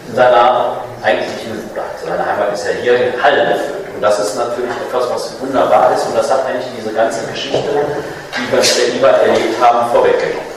in 0.08 0.14
seiner 0.14 0.76
eigentlichen, 1.02 1.58
seine 2.04 2.24
Heimat 2.24 2.52
ist 2.52 2.66
ja 2.66 2.72
hier 2.80 2.94
in 2.94 3.20
Halle 3.22 3.38
erfüllt. 3.38 3.82
Das 4.02 4.18
ist 4.18 4.36
natürlich 4.36 4.74
etwas, 4.88 5.08
was 5.10 5.40
wunderbar 5.40 5.94
ist. 5.94 6.06
Und 6.06 6.18
das 6.18 6.28
hat 6.28 6.44
eigentlich 6.44 6.66
diese 6.76 6.92
ganze 6.92 7.24
Geschichte, 7.30 7.62
die 7.62 8.50
wir 8.50 8.58
mit 8.58 8.78
der 8.78 8.94
IBA 8.96 9.08
erlebt 9.08 9.62
haben, 9.62 9.90
vorweggenommen. 9.92 10.50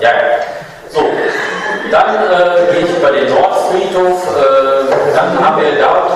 Ja, 0.00 0.10
so. 0.90 1.00
Dann 1.92 2.16
äh, 2.16 2.72
gehe 2.72 2.84
ich 2.86 2.96
über 2.98 3.12
den 3.12 3.32
Nordfriedhof, 3.32 4.36
äh, 4.36 5.14
dann 5.14 5.38
haben 5.38 5.62
wir 5.62 5.78
dort 5.78 6.12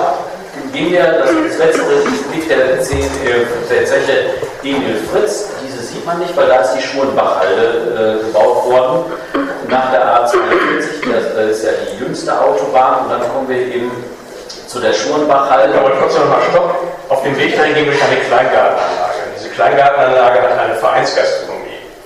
gehen 0.73 0.91
wir, 0.91 1.03
das, 1.03 1.57
letzte 1.59 1.83
Lied 2.33 2.49
der, 2.49 2.57
der 2.57 2.81
Zeche 2.81 4.25
Emil 4.63 4.97
Fritz, 5.11 5.49
diese 5.63 5.83
sieht 5.83 6.05
man 6.05 6.19
nicht, 6.19 6.35
weil 6.35 6.47
da 6.47 6.61
ist 6.61 6.73
die 6.73 6.81
Schurenbachhalde 6.81 8.19
äh, 8.19 8.25
gebaut 8.25 8.65
worden, 8.65 9.05
nach 9.69 9.91
der 9.91 10.25
A42, 10.25 11.35
das 11.37 11.57
ist 11.57 11.65
ja 11.65 11.71
die 11.91 12.03
jüngste 12.03 12.39
Autobahn. 12.39 13.05
Und 13.05 13.11
dann 13.11 13.21
kommen 13.21 13.47
wir 13.47 13.57
eben 13.57 13.91
zu 14.73 14.79
der 14.79 14.93
Schurenbachhalde. 14.93 15.77
Aber 15.77 15.91
trotzdem 15.99 16.23
nochmal 16.23 16.41
Stopp, 16.49 16.75
auf 17.09 17.21
dem 17.23 17.37
Weg 17.37 17.55
dahin 17.55 17.75
gehen 17.75 17.85
wir 17.85 17.93
durch 17.93 18.03
eine 18.03 18.19
Kleingartenanlage. 18.21 19.21
Diese 19.37 19.49
Kleingartenanlage 19.49 20.41
hat 20.41 20.59
eine 20.59 20.75
Vereinsgastronomie. 20.75 21.61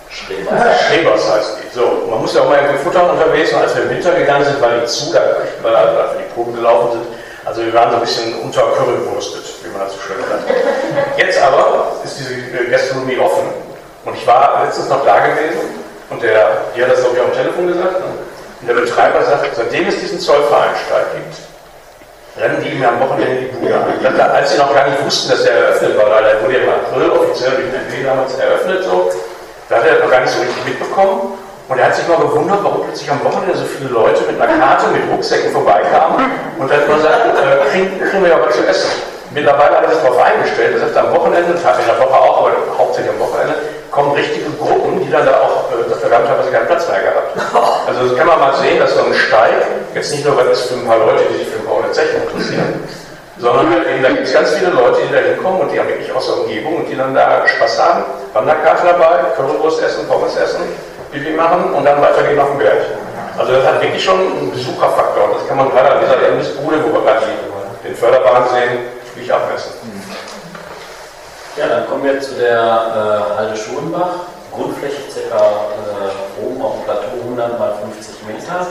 Schrebers. 0.10 0.82
Schrebers 0.88 1.32
heißt 1.32 1.58
die. 1.64 1.68
So, 1.74 2.08
man 2.10 2.20
muss 2.22 2.36
ja 2.36 2.42
auch 2.42 2.50
mal 2.50 2.60
irgendwie 2.60 2.84
futtern 2.84 3.10
unterwegs 3.10 3.54
und 3.54 3.62
als 3.62 3.76
wir 3.76 3.84
im 3.84 3.90
Winter 3.90 4.12
gegangen 4.12 4.44
sind, 4.44 4.62
war 4.62 4.70
die 4.72 4.86
zu, 4.86 5.14
weil 5.14 5.72
wir 5.72 6.10
für 6.12 6.18
die 6.18 6.34
Proben 6.34 6.56
gelaufen 6.56 6.92
sind, 6.94 7.06
also 7.46 7.62
wir 7.64 7.74
waren 7.74 7.92
so 7.92 7.96
ein 7.98 8.02
bisschen 8.02 8.40
unterkörrelwurstet, 8.42 9.46
wie 9.64 9.70
man 9.70 9.82
das 9.82 9.94
so 9.94 10.00
schön 10.02 10.18
sagt. 10.28 10.50
Jetzt 11.18 11.42
aber 11.42 11.92
ist 12.04 12.20
diese 12.20 12.66
Gastronomie 12.66 13.20
offen 13.20 13.48
und 14.06 14.16
ich 14.16 14.26
war 14.26 14.64
letztens 14.66 14.90
noch 14.90 15.06
da 15.06 15.20
gewesen 15.28 15.60
und 16.10 16.24
der, 16.24 16.58
die 16.76 16.82
hat 16.82 16.92
das 16.92 17.02
glaube 17.02 17.16
ich 17.16 17.22
auch 17.22 17.28
am 17.28 17.34
Telefon 17.34 17.68
gesagt, 17.68 18.00
ne? 18.00 18.06
und 18.62 18.68
der 18.68 18.74
Betreiber 18.74 19.24
sagt, 19.24 19.56
seitdem 19.56 19.88
es 19.88 20.00
diesen 20.00 20.20
Zollvereinsteig 20.20 21.14
gibt, 21.14 21.38
rennen 22.40 22.62
die 22.64 22.76
mir 22.76 22.90
am 22.90 23.00
Wochenende 23.00 23.42
die 23.42 23.50
Bude 23.56 23.76
an. 23.76 23.84
Dachte, 24.02 24.34
als 24.34 24.52
sie 24.52 24.58
noch 24.58 24.74
gar 24.74 24.88
nicht 24.90 25.04
wussten, 25.04 25.32
dass 25.32 25.44
der 25.44 25.54
eröffnet 25.54 25.98
war, 25.98 26.10
weil 26.12 26.26
er 26.26 26.44
wurde 26.44 26.58
im 26.58 26.70
April 26.70 27.10
offiziell 27.12 27.52
durch 27.52 27.72
den 27.72 27.82
NW 27.82 28.04
damals 28.04 28.38
eröffnet, 28.38 28.84
so, 28.84 29.10
da 29.70 29.78
hat 29.78 29.86
er 29.86 30.00
noch 30.00 30.12
gar 30.12 30.22
nicht 30.22 30.34
so 30.34 30.42
richtig 30.42 30.66
mitbekommen. 30.66 31.34
Und 31.68 31.78
er 31.78 31.88
hat 31.88 31.96
sich 31.96 32.08
mal 32.08 32.18
gewundert, 32.18 32.64
warum 32.64 32.86
plötzlich 32.86 33.12
am 33.12 33.22
Wochenende 33.26 33.58
so 33.58 33.66
viele 33.66 33.90
Leute 33.90 34.24
mit 34.24 34.40
einer 34.40 34.48
Karte, 34.56 34.88
mit 34.88 35.04
Rucksäcken 35.12 35.52
vorbeikamen 35.52 36.32
und 36.58 36.72
dann 36.72 36.88
mal 36.88 37.02
sagt, 37.02 37.28
äh, 37.28 37.70
kriegen, 37.70 38.00
kriegen 38.00 38.24
wir 38.24 38.30
ja 38.30 38.40
was 38.40 38.56
zu 38.56 38.66
essen. 38.66 38.90
Mittlerweile 39.32 39.76
hat 39.76 39.84
er 39.84 39.92
sich 39.92 40.02
darauf 40.02 40.18
eingestellt, 40.18 40.80
er 40.80 40.88
sagt, 40.88 40.96
am 40.96 41.14
Wochenende, 41.14 41.52
in 41.52 41.60
der 41.60 42.00
Woche 42.00 42.16
auch, 42.16 42.48
aber 42.48 42.52
hauptsächlich 42.78 43.12
am 43.12 43.20
Wochenende, 43.20 43.56
kommen 43.98 44.14
richtige 44.14 44.46
Gruppen, 44.62 45.02
die 45.02 45.10
dann 45.10 45.26
da 45.26 45.42
auch, 45.42 45.74
äh, 45.74 45.90
wir 45.90 46.16
haben 46.16 46.28
teilweise 46.28 46.52
keinen 46.52 46.68
Platz 46.68 46.88
mehr 46.88 47.02
gehabt. 47.02 47.34
Also 47.88 48.10
das 48.10 48.18
kann 48.18 48.28
man 48.28 48.40
mal 48.40 48.54
sehen, 48.62 48.78
dass 48.78 48.94
so 48.94 49.02
ein 49.02 49.14
Steig 49.14 49.66
jetzt 49.96 50.12
nicht 50.12 50.24
nur 50.24 50.38
was 50.38 50.60
ist 50.60 50.70
für 50.70 50.76
ein 50.76 50.86
paar 50.86 51.00
Leute, 51.00 51.24
die 51.32 51.38
sich 51.40 51.48
für 51.48 51.58
ein 51.58 51.66
paar 51.66 51.92
Zechen 51.92 52.22
interessieren, 52.22 52.84
sondern 53.40 53.72
halt 53.72 53.88
eben, 53.88 54.04
da 54.04 54.10
gibt 54.10 54.28
es 54.28 54.34
ganz 54.34 54.52
viele 54.52 54.70
Leute, 54.70 55.00
die 55.02 55.14
da 55.16 55.22
hinkommen 55.22 55.62
und 55.62 55.72
die 55.72 55.80
haben 55.80 55.88
wirklich 55.88 56.14
aus 56.14 56.28
der 56.28 56.38
Umgebung 56.44 56.76
und 56.84 56.86
die 56.86 56.96
dann 56.96 57.16
da 57.16 57.48
Spaß 57.48 57.80
haben, 57.82 58.04
Wanderkarte 58.34 58.86
dabei, 58.86 59.34
Currywurst 59.36 59.82
essen, 59.82 60.06
Pommes 60.06 60.36
essen, 60.36 60.62
Pipi 61.12 61.32
machen 61.32 61.74
und 61.74 61.86
dann 61.86 62.00
weitergehen 62.02 62.38
auf 62.38 62.50
den 62.50 62.60
Berg. 62.60 62.78
Also 63.40 63.54
das 63.54 63.66
hat 63.66 63.82
wirklich 63.82 64.04
schon 64.04 64.20
einen 64.20 64.52
Besucherfaktor. 64.52 65.30
Das 65.34 65.48
kann 65.48 65.58
man 65.58 65.72
gerade 65.72 65.96
an 65.96 66.00
dieser 66.04 66.22
Endesbude, 66.28 66.84
wo 66.84 66.94
wir 66.94 67.02
gerade 67.02 67.26
den 67.84 67.96
Förderbahn 67.96 68.44
sehen, 68.54 68.78
nicht 69.16 69.32
abmessen. 69.32 69.72
Ja, 71.58 71.68
dann 71.68 71.88
kommen 71.88 72.04
wir 72.04 72.22
zu 72.22 72.36
der 72.36 72.54
äh, 72.54 73.36
Halde 73.36 73.58
Schulenbach. 73.58 74.30
Grundfläche 74.54 75.02
ca. 75.30 75.38
Äh, 75.38 76.46
oben 76.46 76.62
auf 76.62 76.76
dem 76.76 76.84
Plateau 76.84 77.18
100 77.24 77.58
mal 77.58 77.74
50 77.82 78.28
Meter. 78.28 78.68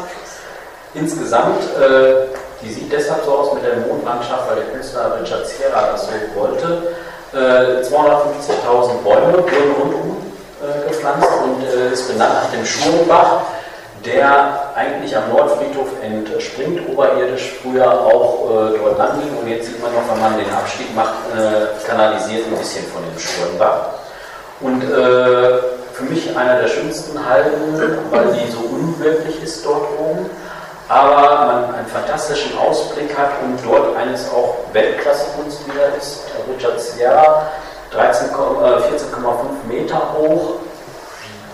Insgesamt, 0.94 1.64
äh, 1.80 2.28
die 2.62 2.72
sieht 2.72 2.92
deshalb 2.92 3.24
so 3.24 3.32
aus 3.32 3.54
mit 3.54 3.64
der 3.64 3.78
Mondlandschaft, 3.88 4.48
weil 4.48 4.56
der 4.56 4.66
Künstler 4.66 5.18
Richard 5.20 5.48
Sierra 5.48 5.90
das 5.90 6.06
so 6.06 6.12
wollte. 6.40 6.94
Äh, 7.34 7.82
250.000 7.82 9.02
Bäume 9.02 9.32
wurden 9.32 9.74
rundum 9.80 10.16
äh, 10.62 10.88
gepflanzt 10.88 11.28
und 11.42 11.64
äh, 11.64 11.92
ist 11.92 12.06
benannt 12.06 12.34
nach 12.34 12.50
dem 12.52 12.64
Schulenbach, 12.64 13.42
der 14.06 14.72
eigentlich 14.74 15.16
am 15.16 15.28
Nordfriedhof 15.30 15.88
entspringt, 16.02 16.88
oberirdisch 16.88 17.54
früher 17.62 17.90
auch 17.90 18.50
äh, 18.50 18.78
dort 18.78 18.98
lang 18.98 19.20
ging 19.20 19.36
und 19.36 19.48
jetzt 19.48 19.66
sieht 19.66 19.82
man 19.82 19.92
noch, 19.92 20.08
wenn 20.08 20.20
man 20.20 20.38
den 20.38 20.50
Abstieg 20.52 20.94
macht, 20.94 21.14
äh, 21.36 21.86
kanalisiert 21.86 22.46
ein 22.46 22.56
bisschen 22.56 22.84
von 22.86 23.02
dem 23.02 23.18
Schulenbach. 23.18 23.88
Und 24.60 24.82
äh, 24.82 25.58
für 25.92 26.04
mich 26.08 26.34
einer 26.36 26.60
der 26.60 26.68
schönsten 26.68 27.18
Halden, 27.28 28.00
weil 28.10 28.26
die 28.32 28.50
so 28.50 28.60
unwirklich 28.60 29.42
ist 29.42 29.64
dort 29.66 29.88
oben 29.98 30.30
aber 30.88 31.46
man 31.46 31.74
einen 31.74 31.86
fantastischen 31.86 32.56
Ausblick 32.58 33.16
hat 33.16 33.30
und 33.42 33.58
dort 33.64 33.96
eines 33.96 34.30
auch 34.30 34.58
Weltklasse-Kunst 34.72 35.66
wieder 35.66 35.96
ist. 35.96 36.24
Richard 36.48 36.80
Sierra, 36.80 37.48
13, 37.92 38.28
äh, 38.28 38.32
14,5 38.32 39.66
Meter 39.68 40.14
hoch, 40.16 40.54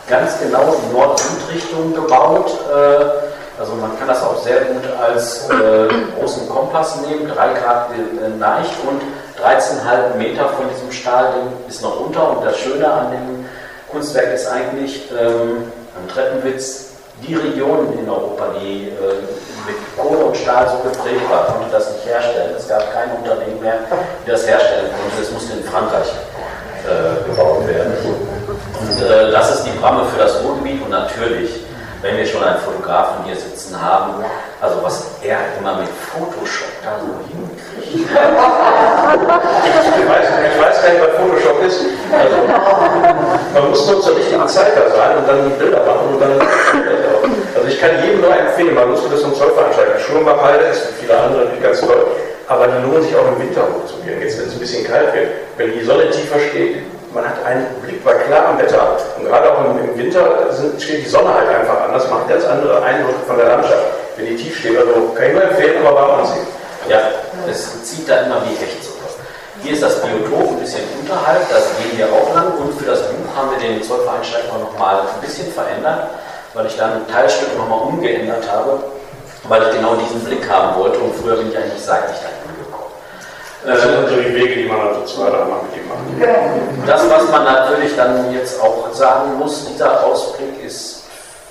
ganz 0.09 0.39
genau 0.41 0.75
in 0.75 0.93
Nord-Süd-Richtung 0.93 1.95
gebaut. 1.95 2.51
Äh, 2.71 3.61
also 3.61 3.75
man 3.75 3.97
kann 3.99 4.09
das 4.09 4.23
auch 4.23 4.43
sehr 4.43 4.63
gut 4.63 4.83
als 5.01 5.49
äh, 5.51 5.89
großen 6.19 6.49
Kompass 6.49 7.01
nehmen, 7.03 7.29
3 7.29 7.53
Grad 7.61 7.91
geneigt 7.91 8.73
und 8.89 9.03
13,5 9.43 10.17
Meter 10.17 10.49
von 10.49 10.69
diesem 10.69 10.91
Stahlding 10.91 11.49
ist 11.69 11.83
noch 11.83 12.01
runter. 12.01 12.37
Und 12.37 12.45
das 12.45 12.59
Schöne 12.59 12.91
an 12.91 13.11
dem 13.11 13.45
Kunstwerk 13.91 14.33
ist 14.35 14.49
eigentlich 14.49 15.11
ähm, 15.13 15.71
am 15.97 16.09
Treppenwitz, 16.13 16.93
die 17.27 17.35
Region 17.35 17.93
in 17.97 18.09
Europa, 18.09 18.47
die 18.61 18.89
äh, 18.89 19.23
mit 19.67 19.77
Kohle 19.97 20.25
und 20.25 20.37
Stahl 20.37 20.69
so 20.69 20.89
geprägt 20.89 21.31
war, 21.31 21.47
konnte 21.47 21.71
das 21.71 21.93
nicht 21.93 22.07
herstellen. 22.07 22.55
Es 22.57 22.67
gab 22.67 22.93
kein 22.93 23.13
Unternehmen 23.13 23.61
mehr, 23.61 23.79
die 24.27 24.31
das 24.31 24.47
herstellen 24.47 24.91
konnte. 24.91 25.23
Es 25.23 25.31
musste 25.31 25.53
in 25.53 25.65
Frankreich 25.65 26.09
äh, 26.83 27.31
gebaut 27.31 27.67
werden. 27.69 27.93
Und 28.83 29.01
äh, 29.01 29.31
das 29.31 29.55
ist 29.55 29.65
die 29.65 29.79
Bramme 29.79 30.05
für 30.07 30.19
das 30.19 30.43
Ruhrgebiet 30.43 30.83
und 30.83 30.91
natürlich, 30.91 31.61
wenn 32.03 32.17
wir 32.17 32.27
schon 32.27 32.43
einen 32.43 32.59
Fotografen 32.59 33.25
hier 33.25 33.37
sitzen 33.37 33.81
haben, 33.81 34.25
also 34.61 34.83
was 34.83 35.07
er 35.23 35.39
immer 35.59 35.77
mit 35.77 35.89
Photoshop 36.11 36.83
da 36.83 36.99
so 36.99 37.07
hinkriegt. 37.31 37.63
Ich 37.95 38.15
weiß, 40.09 40.27
ich 40.55 40.61
weiß 40.61 40.83
gar 40.83 40.91
nicht, 40.91 41.03
was 41.03 41.15
Photoshop 41.17 41.63
ist. 41.63 41.81
Also, 42.13 42.37
man 43.55 43.71
muss 43.71 43.87
nur 43.87 44.01
zur 44.03 44.17
richtigen 44.17 44.49
Zeit 44.49 44.73
da 44.75 44.91
sein 44.97 45.19
und 45.19 45.29
dann 45.29 45.45
die 45.45 45.63
Bilder 45.63 45.85
machen 45.87 46.15
und 46.15 46.21
dann. 46.21 46.33
Also 47.55 47.69
ich 47.69 47.81
kann 47.81 47.91
jedem 48.05 48.21
nur 48.21 48.35
empfehlen, 48.37 48.75
man 48.75 48.91
muss 48.91 49.09
das 49.09 49.21
zum 49.23 49.35
Zollveranstaltung. 49.35 50.01
Schurmbachhalde 50.01 50.65
ist 50.65 50.89
wie 50.89 51.07
viele 51.07 51.19
andere 51.19 51.45
natürlich 51.45 51.63
ganz 51.63 51.81
toll, 51.81 52.07
aber 52.49 52.67
die 52.67 52.83
lohnen 52.83 53.03
sich 53.03 53.15
auch 53.15 53.29
im 53.29 53.39
Winter 53.39 53.63
hochzugehen. 53.63 54.21
Jetzt, 54.21 54.41
wenn 54.41 54.49
es 54.49 54.55
ein 54.55 54.59
bisschen 54.59 54.85
kalt 54.85 55.15
wird, 55.15 55.29
wenn 55.57 55.73
die 55.73 55.85
Sonne 55.85 56.11
tiefer 56.11 56.41
steht, 56.51 56.79
man 57.15 57.29
hat 57.29 57.45
einen 57.45 57.67
Blick 57.83 58.05
bei 58.05 58.15
klarem 58.15 58.59
Wetter 58.59 58.97
und 59.19 59.25
gerade 59.25 59.53
auch 59.53 59.65
im, 59.65 59.97
Winter 59.97 60.49
steht 60.79 61.05
die 61.05 61.09
Sonne 61.09 61.35
halt 61.35 61.49
einfach 61.49 61.85
anders, 61.85 62.09
macht 62.11 62.29
ganz 62.29 62.45
andere 62.45 62.83
Eindrücke 62.83 63.21
von 63.27 63.37
der 63.37 63.47
Landschaft. 63.47 63.85
Wenn 64.17 64.27
die 64.27 64.37
tief 64.37 64.65
also 64.79 65.13
kann 65.15 65.27
ich 65.27 65.33
nur 65.33 65.43
empfehlen, 65.45 65.87
aber 65.87 65.95
warm 65.95 66.21
anziehen. 66.21 66.47
Ja, 66.89 67.01
es 67.49 67.85
zieht 67.85 68.09
da 68.09 68.23
immer 68.23 68.43
wie 68.47 68.63
echt 68.63 68.85
so. 68.85 68.91
Hier 69.63 69.75
ist 69.75 69.83
das 69.83 70.03
Biotop 70.03 70.51
ein 70.51 70.59
bisschen 70.59 70.83
unterhalb, 71.01 71.49
da 71.49 71.57
gehen 71.57 71.97
wir 71.97 72.07
auch 72.07 72.35
lang 72.35 72.59
und 72.59 72.77
für 72.77 72.87
das 72.87 73.03
Buch 73.03 73.37
haben 73.37 73.51
wir 73.53 73.59
den 73.59 73.81
Zollveranstalter 73.81 74.59
nochmal 74.59 75.01
ein 75.01 75.21
bisschen 75.21 75.53
verändert 75.53 76.09
weil 76.55 76.67
ich 76.67 76.77
dann 76.77 77.07
Teilstücke 77.09 77.57
nochmal 77.57 77.81
umgeändert 77.81 78.51
habe, 78.51 78.83
weil 79.49 79.63
ich 79.63 79.77
genau 79.77 79.95
diesen 79.97 80.21
Blick 80.25 80.49
haben 80.51 80.79
wollte 80.79 80.99
und 80.99 81.15
früher 81.17 81.37
bin 81.37 81.51
ich 81.51 81.57
eigentlich 81.57 81.83
seitlich 81.83 82.19
gekommen. 82.19 82.52
Das 83.65 83.81
sind 83.81 83.95
natürlich 84.03 84.27
also 84.27 84.37
Wege, 84.37 84.63
die 84.63 84.69
man 84.69 84.79
dann 84.79 84.95
so 84.95 85.15
zwei, 85.15 85.31
dreimal 85.31 85.61
mit 85.63 85.79
ihm 85.79 85.89
macht. 85.89 86.89
Das, 86.89 87.09
was 87.09 87.31
man 87.31 87.45
natürlich 87.45 87.95
dann 87.97 88.33
jetzt 88.35 88.61
auch 88.61 88.93
sagen 88.93 89.39
muss, 89.39 89.67
dieser 89.73 90.05
Ausblick 90.05 90.65
ist 90.65 91.05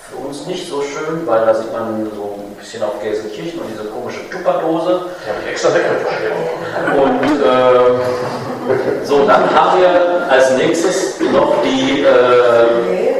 für 0.10 0.18
uns 0.28 0.46
nicht 0.46 0.70
so 0.70 0.82
schön, 0.82 1.26
weil 1.26 1.46
da 1.46 1.54
sieht 1.54 1.72
man 1.72 2.12
so 2.14 2.38
ein 2.38 2.56
bisschen 2.56 2.84
auf 2.84 3.02
Gelsenkirchen 3.02 3.60
und 3.62 3.68
diese 3.72 3.86
komische 3.86 4.30
Tupperdose. 4.30 5.06
Die 5.24 5.30
habe 5.30 5.40
ich 5.46 5.52
extra 5.52 5.70
weggeschrieben. 5.70 7.02
Und 7.02 7.24
äh, 7.42 9.06
so, 9.06 9.26
dann 9.26 9.50
haben 9.56 9.80
wir 9.80 10.28
als 10.30 10.52
nächstes 10.58 11.20
noch 11.32 11.56
die 11.64 12.02
äh, 12.02 13.12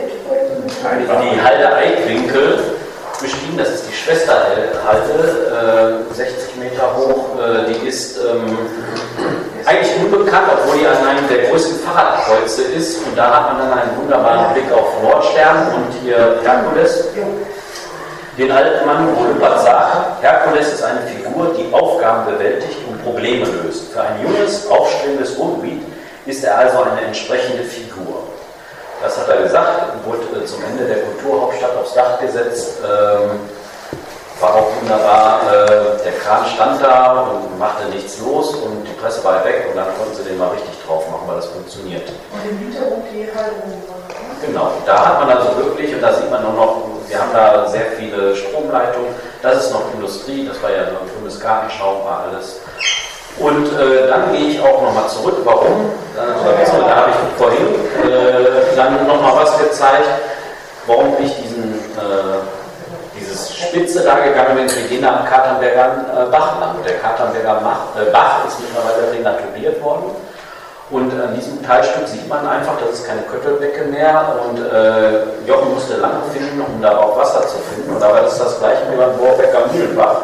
die 0.82 1.42
Halde 1.42 1.76
Eikwinkel 1.76 2.60
beschrieben, 3.22 3.58
das 3.58 3.70
ist 3.70 3.86
die 3.90 3.94
Schwesterhalde, 3.94 6.06
äh, 6.10 6.14
60 6.14 6.56
Meter 6.58 6.96
hoch, 6.96 7.40
äh, 7.40 7.72
die 7.72 7.88
ist 7.88 8.18
ähm, 8.18 8.58
eigentlich 9.66 9.92
unbekannt, 10.00 10.48
obwohl 10.54 10.80
die 10.80 10.88
an 10.88 11.08
einem 11.08 11.28
der 11.28 11.50
größten 11.50 11.80
Fahrradkreuze 11.80 12.64
ist 12.64 13.06
und 13.06 13.18
da 13.18 13.36
hat 13.36 13.54
man 13.54 13.70
dann 13.70 13.80
einen 13.80 13.98
wunderbaren 13.98 14.54
Blick 14.54 14.72
auf 14.72 15.02
Nordstern 15.02 15.74
und 15.76 15.94
hier 16.02 16.40
Herkules. 16.44 17.06
Den 18.38 18.50
alten 18.50 18.86
Mann, 18.86 19.10
wo 19.16 19.26
Lippert 19.26 19.62
sagt, 19.62 20.24
Herkules 20.24 20.74
ist 20.74 20.84
eine 20.84 21.02
Figur, 21.02 21.54
die 21.58 21.72
Aufgaben 21.74 22.32
bewältigt 22.32 22.78
und 22.90 23.04
Probleme 23.04 23.46
löst. 23.46 23.92
Für 23.92 24.02
ein 24.02 24.22
junges, 24.24 24.70
aufstrebendes 24.70 25.38
Ruhrgebiet 25.38 25.84
ist 26.26 26.44
er 26.44 26.58
also 26.58 26.84
eine 26.84 27.02
entsprechende 27.02 27.64
Figur. 27.64 28.24
Das 29.02 29.18
hat 29.18 29.30
er 29.30 29.42
gesagt, 29.44 30.06
wurde 30.06 30.40
äh, 30.40 30.46
zum 30.46 30.64
Ende 30.64 30.86
der 30.86 31.04
Kulturhauptstadt 31.04 31.76
aufs 31.76 31.94
Dach 31.94 32.20
gesetzt. 32.20 32.78
Ähm, 32.84 33.40
war 34.40 34.56
auch 34.56 34.70
wunderbar. 34.82 35.42
Äh, 35.48 36.04
der 36.04 36.14
Kran 36.24 36.46
stand 36.46 36.82
da 36.84 37.22
und 37.22 37.60
machte 37.60 37.88
nichts 37.90 38.20
los 38.20 38.56
und 38.56 38.84
die 38.84 38.94
Presse 38.94 39.24
war 39.24 39.44
weg 39.46 39.68
und 39.70 39.78
dann 39.78 39.88
konnten 39.98 40.16
sie 40.16 40.24
den 40.24 40.38
mal 40.38 40.50
richtig 40.50 40.74
drauf 40.86 41.08
machen, 41.10 41.24
weil 41.28 41.36
das 41.36 41.48
funktioniert. 41.48 42.10
Und 42.10 42.50
im 42.50 42.58
Hintergrund 42.58 43.06
die 43.12 43.26
Haltung. 43.26 43.74
Genau, 44.42 44.72
da 44.88 45.06
hat 45.06 45.20
man 45.20 45.38
also 45.38 45.56
wirklich, 45.58 45.94
und 45.94 46.02
da 46.02 46.14
sieht 46.14 46.32
man 46.32 46.42
nur 46.42 46.54
noch, 46.54 46.78
wir 47.08 47.20
haben 47.20 47.32
da 47.32 47.68
sehr 47.68 47.92
viele 47.98 48.36
Stromleitungen, 48.36 49.14
das 49.44 49.66
ist 49.66 49.72
noch 49.72 49.94
Industrie, 49.94 50.48
das 50.48 50.62
war 50.64 50.72
ja 50.72 50.86
so 50.86 50.98
ein 50.98 51.10
grünes 51.16 51.40
Gartenschaum, 51.40 52.04
war 52.04 52.26
alles. 52.28 52.60
Und 53.40 53.68
äh, 53.68 54.08
dann 54.08 54.32
gehe 54.32 54.50
ich 54.50 54.60
auch 54.60 54.82
nochmal 54.82 55.08
zurück. 55.08 55.38
Warum? 55.44 55.90
Äh, 56.16 56.88
da 56.88 56.96
habe 56.96 57.12
ich 57.12 57.42
vorhin 57.42 57.68
äh, 58.04 58.76
dann 58.76 59.08
nochmal 59.08 59.44
was 59.44 59.58
gezeigt, 59.58 60.10
warum 60.86 61.16
ich 61.20 61.34
diesen, 61.38 61.74
äh, 61.98 62.42
dieses 63.20 63.56
Spitze 63.56 64.04
da 64.04 64.20
gegangen 64.20 64.56
bin. 64.56 64.76
Wir 64.76 64.88
gehen 64.88 65.06
am 65.06 65.26
Katernberger 65.26 66.28
äh, 66.28 66.32
Bach 66.32 66.60
lang. 66.60 66.76
Der 66.86 67.00
Katernberger 67.00 67.62
Bach, 67.62 68.00
äh, 68.00 68.12
Bach 68.12 68.46
ist 68.48 68.60
mittlerweile 68.60 69.12
renaturiert 69.12 69.82
worden. 69.84 70.16
Und 70.92 71.10
an 71.14 71.34
diesem 71.34 71.66
Teilstück 71.66 72.06
sieht 72.06 72.28
man 72.28 72.46
einfach, 72.46 72.74
das 72.86 73.00
ist 73.00 73.08
keine 73.08 73.22
Köttelbecke 73.22 73.86
mehr. 73.86 74.36
Und 74.46 74.60
äh, 74.60 75.48
Jochen 75.48 75.74
musste 75.74 75.96
lange 75.96 76.22
finden, 76.34 76.62
um 76.62 76.82
da 76.82 76.98
auch 76.98 77.18
Wasser 77.18 77.48
zu 77.48 77.58
finden. 77.74 77.94
Und 77.94 78.02
das 78.02 78.34
ist 78.34 78.42
das 78.42 78.60
gleiche 78.60 78.82
wie 78.92 78.98
beim 78.98 79.16
Bohrbecker 79.18 79.68
Mühlenbach. 79.74 80.18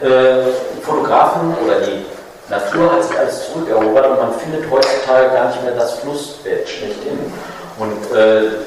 Äh, 0.00 0.52
Fotografen 0.82 1.56
oder 1.64 1.80
die 1.80 2.06
Natur 2.48 2.92
hat 2.92 3.02
sich 3.02 3.18
alles 3.18 3.52
zurückerobert 3.52 4.06
und 4.06 4.18
man 4.18 4.32
findet 4.38 4.70
heutzutage 4.70 5.30
gar 5.34 5.48
nicht 5.48 5.62
mehr 5.64 5.74
das 5.74 5.94
Flussbett 5.94 6.68
schlechthin. 6.68 7.18
Und 7.78 8.16
äh, 8.16 8.62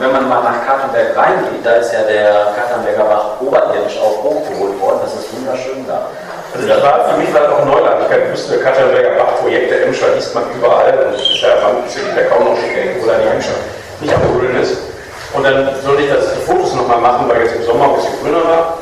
wenn 0.00 0.12
man 0.12 0.28
mal 0.28 0.42
nach 0.42 0.66
Katernberg 0.66 1.16
reingeht, 1.16 1.64
da 1.64 1.76
ist 1.76 1.92
ja 1.92 2.02
der 2.02 2.54
Katernberger 2.54 3.04
Bach 3.04 3.40
oberirdisch 3.40 3.98
auch 3.98 4.22
hochgeholt 4.22 4.80
worden, 4.80 5.00
das 5.02 5.14
ist 5.14 5.34
wunderschön 5.34 5.86
da. 5.86 6.10
Also 6.54 6.66
das 6.66 6.82
war, 6.82 7.10
für 7.10 7.16
mich 7.18 7.32
war 7.34 7.42
das 7.42 7.52
auch 7.52 7.64
Neuland. 7.64 8.06
Ich 8.10 8.32
wusste, 8.32 8.58
der 8.58 8.62
Katernberger 8.62 9.10
Bach-Projekte, 9.18 9.82
Emscher 9.82 10.14
liest 10.14 10.34
man 10.34 10.44
überall 10.56 11.06
und 11.06 11.14
es 11.14 11.22
ist 11.22 11.40
ja, 11.42 11.56
kaum 11.60 12.44
noch 12.44 12.56
schick, 12.56 13.02
wo 13.02 13.06
da 13.06 13.18
die 13.18 13.28
Emscher 13.28 13.58
nicht 14.00 14.14
Grün 14.14 14.56
ist. 14.62 14.78
Und 15.34 15.44
dann 15.44 15.70
sollte 15.84 16.02
ich 16.02 16.10
das, 16.10 16.34
die 16.34 16.40
Fotos 16.46 16.74
nochmal 16.74 16.98
machen, 16.98 17.28
weil 17.28 17.42
jetzt 17.42 17.56
im 17.56 17.64
Sommer 17.64 17.84
ein 17.84 17.94
bisschen 17.96 18.20
grüner 18.22 18.44
war. 18.48 18.78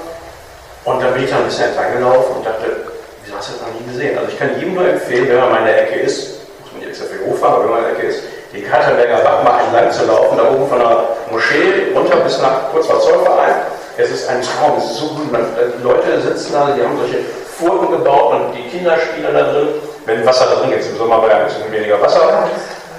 Und 0.85 1.03
dann 1.03 1.13
bin 1.15 1.25
ich 1.25 1.31
da 1.31 1.37
ein 1.39 1.45
bisschen 1.45 1.69
entlang 1.69 1.93
gelaufen 1.93 2.37
und 2.37 2.47
dachte, 2.47 2.96
du 3.45 3.53
noch 3.61 3.73
nie 3.77 3.87
gesehen. 3.93 4.17
Also 4.19 4.31
ich 4.33 4.39
kann 4.39 4.57
jedem 4.59 4.75
nur 4.75 4.89
empfehlen, 4.89 5.29
wenn 5.29 5.41
man 5.41 5.51
mal 5.51 5.59
in 5.59 5.67
der 5.67 5.83
Ecke 5.83 6.01
ist, 6.01 6.49
muss 6.61 6.73
man 6.73 6.81
nicht 6.81 6.91
extra 6.91 7.07
viel 7.07 7.21
hochfahren, 7.27 7.55
aber 7.57 7.65
wenn 7.65 7.71
man 7.71 7.79
in 7.81 7.85
der 7.85 7.95
Ecke 7.99 8.07
ist, 8.09 8.23
die 8.55 8.63
Katernberger 8.63 9.21
Bach 9.21 9.43
mal 9.43 9.61
entlang 9.61 9.91
zu 9.91 10.07
laufen, 10.07 10.39
da 10.39 10.51
oben 10.51 10.69
von 10.69 10.79
der 10.79 11.09
Moschee 11.31 11.93
runter 11.95 12.17
bis 12.25 12.41
nach 12.41 12.71
kurz 12.73 12.87
vor 12.87 13.01
Zollverein. 13.01 13.55
Es 13.99 14.11
ist 14.11 14.29
ein 14.29 14.41
Traum, 14.43 14.79
es 14.79 14.85
ist 14.85 14.97
so 14.97 15.07
gut. 15.09 15.33
Man, 15.33 15.45
die 15.57 15.83
Leute 15.83 16.21
sitzen 16.21 16.53
da, 16.53 16.71
die 16.77 16.83
haben 16.83 16.97
solche 16.99 17.19
Furten 17.57 17.91
gebaut 17.91 18.35
und 18.35 18.53
die 18.53 18.69
Kinder 18.69 18.97
spielen 18.99 19.33
da 19.33 19.43
drin. 19.43 19.69
Wenn 20.05 20.25
Wasser 20.25 20.47
da 20.47 20.61
drin 20.61 20.73
ist, 20.79 20.91
im 20.91 20.97
Sommer 20.97 21.21
war 21.21 21.29
ja 21.29 21.39
ein 21.39 21.45
bisschen 21.47 21.73
weniger 21.73 22.01
Wasser. 22.01 22.49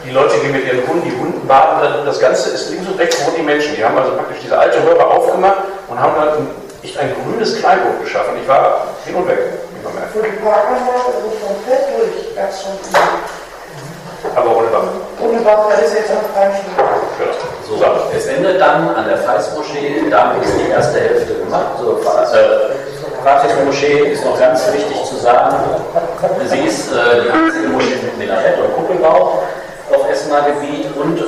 Die 0.04 0.12
Leute 0.12 0.38
gehen 0.40 0.52
mit 0.52 0.66
ihren 0.66 0.88
Hunden, 0.88 1.04
die 1.04 1.16
Hunden 1.18 1.48
baden 1.48 1.82
da 1.82 1.90
drin. 1.90 2.06
Das 2.06 2.20
Ganze 2.20 2.52
ist 2.52 2.70
links 2.70 2.88
und 2.88 3.00
rechts 3.00 3.24
wohnen 3.26 3.36
die 3.38 3.44
Menschen. 3.44 3.76
Die 3.76 3.84
haben 3.84 3.98
also 3.98 4.14
praktisch 4.14 4.38
diese 4.44 4.58
alte 4.58 4.78
Röhre 4.84 5.06
aufgemacht 5.06 5.64
und 5.88 6.00
haben 6.00 6.14
dann 6.16 6.48
echt 6.84 6.98
ein 6.98 7.14
grünes 7.24 7.60
Kleinboot 7.60 8.02
geschaffen. 8.04 8.34
Ich 8.42 8.48
war 8.48 8.88
hin 9.06 9.16
und 9.16 9.28
weg. 9.28 9.40
Wo 9.84 10.22
die 10.22 10.38
Parkanlage 10.44 11.12
also 11.16 11.30
komplett 11.46 11.84
durch, 11.94 12.36
ganz 12.36 12.62
schon. 12.62 12.78
Aber 14.36 14.58
ohne 14.58 14.68
Bach. 14.68 14.84
Ohne 15.22 15.40
Bach, 15.42 15.70
das 15.70 15.88
ist 15.88 15.94
jetzt 15.96 16.12
am 16.12 16.26
freien. 16.34 16.54
So, 17.68 17.76
es 18.16 18.26
endet 18.28 18.60
dann 18.60 18.96
an 18.96 19.08
der 19.08 19.18
Feiß-Moschee, 19.18 20.10
damit 20.10 20.44
ist 20.44 20.54
die 20.58 20.70
erste 20.70 21.00
Hälfte 21.00 21.34
gemacht. 21.36 21.78
So, 21.80 22.00
äh, 22.00 23.24
Fatih-Moschee 23.24 24.12
ist 24.12 24.26
noch 24.26 24.40
ganz 24.40 24.72
wichtig 24.74 25.04
zu 25.06 25.16
sagen. 25.18 25.56
Sie 26.46 26.60
ist 26.60 26.92
äh, 26.92 27.24
die 27.24 27.30
einzige 27.30 27.68
Moschee 27.68 27.98
mit 28.04 28.18
Minarett 28.18 28.58
und 28.60 28.76
Kuppelbau. 28.76 29.44
auf 29.94 30.10
Essener 30.10 30.42
Gebiet 30.42 30.88
und 30.98 31.18
äh, 31.18 31.24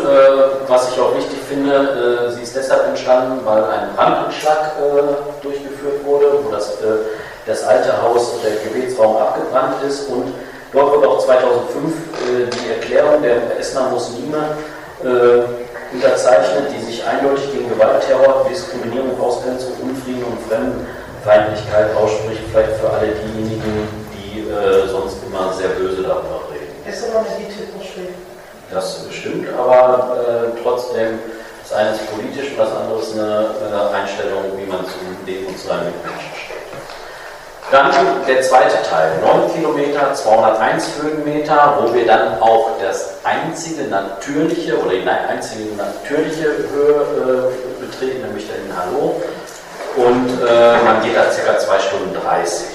was 0.68 0.90
ich 0.92 1.00
auch 1.00 1.16
wichtig 1.16 1.40
finde, 1.48 2.28
äh, 2.28 2.32
sie 2.32 2.44
ist 2.44 2.56
deshalb 2.56 2.88
entstanden, 2.88 3.40
weil 3.46 3.64
ein 3.64 3.96
Brandanschlag 3.96 4.74
äh, 4.80 5.44
durchgeführt 5.44 6.04
wurde, 6.04 6.44
wo 6.44 6.52
das, 6.52 6.72
äh, 6.82 7.08
das 7.50 7.64
alte 7.64 8.02
Haus, 8.02 8.34
der 8.44 8.52
Gebetsraum 8.64 9.18
abgebrannt 9.18 9.84
ist 9.88 10.08
und 10.10 10.34
dort 10.72 10.94
wird 10.94 11.06
auch 11.06 11.26
2005 11.26 11.94
äh, 11.94 12.46
die 12.46 12.70
Erklärung 12.74 13.24
der 13.24 13.58
Essener 13.58 13.90
Muslime 13.90 14.56
äh, 15.04 15.96
unterzeichnet, 15.96 16.70
die 16.72 16.86
sich 16.86 17.04
eindeutig 17.04 17.52
gegen 17.52 17.70
Gewaltterror, 17.70 18.46
Diskriminierung, 18.48 19.20
Ausgrenzung, 19.20 19.74
Unfrieden 19.82 20.24
und 20.24 20.38
Fremdenfeindlichkeit 20.48 21.96
ausspricht, 21.98 22.42
vielleicht 22.52 22.78
für 22.78 22.90
alle 22.92 23.08
diejenigen, 23.08 23.88
die 24.14 24.46
sonst 24.92 25.18
immer 25.26 25.52
sehr 25.54 25.70
böse 25.70 26.04
darüber 26.04 26.42
reden. 26.54 26.70
Ist 26.88 27.04
aber 27.10 27.26
eine 27.26 27.38
Liedhüttenschrift. 27.38 28.14
Das 28.72 29.02
stimmt, 29.10 29.48
aber 29.58 30.54
äh, 30.54 30.62
trotzdem, 30.62 31.18
das 31.64 31.74
eine 31.74 31.92
ist 31.92 32.12
politisch 32.14 32.52
und 32.52 32.60
das 32.60 32.72
andere 32.72 33.00
ist 33.00 33.14
eine, 33.14 33.50
eine 33.66 33.90
Einstellung, 33.90 34.44
wie 34.58 34.70
man 34.70 34.86
zum 34.86 35.26
Leben 35.26 35.48
und 35.48 35.58
zu 35.58 35.68
seinen 35.68 35.86
Mitmenschen 35.86 36.34
steht. 36.38 36.69
Dann 37.72 37.92
der 38.28 38.42
zweite 38.42 38.78
Teil, 38.90 39.12
9 39.22 39.54
Kilometer, 39.54 40.12
201 40.14 40.90
Höhenmeter, 41.04 41.78
wo 41.80 41.94
wir 41.94 42.08
dann 42.08 42.42
auch 42.42 42.72
das 42.82 43.18
einzige 43.24 43.84
natürliche 43.84 44.76
oder 44.80 44.96
die 44.96 45.08
einzige 45.08 45.76
natürliche 45.76 46.46
Höhe 46.46 47.52
äh, 47.52 47.86
betreten, 47.86 48.26
nämlich 48.26 48.48
den 48.48 48.74
Hallo. 48.76 49.22
Und 49.96 50.30
äh, 50.42 50.84
man 50.84 51.04
geht 51.04 51.16
da 51.16 51.26
ca. 51.26 51.60
2 51.60 51.80
Stunden 51.80 52.18
30. 52.26 52.66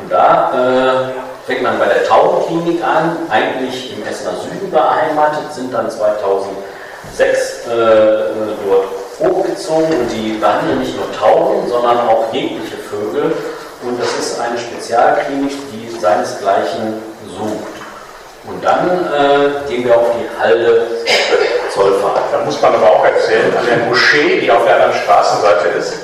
Und 0.00 0.12
da 0.12 0.52
äh, 0.52 1.46
fängt 1.46 1.64
man 1.64 1.80
bei 1.80 1.86
der 1.86 2.04
Taubenklinik 2.04 2.80
an, 2.84 3.16
eigentlich 3.28 3.92
im 3.96 4.06
Essener 4.06 4.34
Süden 4.36 4.70
beheimatet, 4.70 5.52
sind 5.52 5.74
dann 5.74 5.90
2006 5.90 7.66
äh, 7.66 7.70
dort 8.64 9.01
hochgezogen 9.18 10.00
und 10.00 10.08
die 10.10 10.32
behandeln 10.38 10.80
nicht 10.80 10.96
nur 10.96 11.12
Tauben, 11.12 11.68
sondern 11.68 12.08
auch 12.08 12.32
jegliche 12.32 12.76
Vögel. 12.76 13.32
Und 13.82 14.00
das 14.00 14.12
ist 14.18 14.40
eine 14.40 14.58
Spezialklinik, 14.58 15.52
die 15.72 15.98
seinesgleichen 15.98 17.02
sucht. 17.36 17.82
Und 18.44 18.64
dann 18.64 18.88
äh, 18.88 19.68
gehen 19.68 19.84
wir 19.84 19.96
auf 19.96 20.06
die 20.18 20.40
Halde 20.40 20.86
Zollfahrt. 21.72 22.22
Da 22.32 22.44
muss 22.44 22.60
man 22.60 22.74
aber 22.74 22.90
auch 22.90 23.04
erzählen, 23.04 23.56
an 23.56 23.66
der 23.66 23.86
Moschee, 23.86 24.40
die 24.40 24.50
auf 24.50 24.64
der 24.64 24.74
anderen 24.74 24.94
Straßenseite 24.94 25.68
ist, 25.78 25.94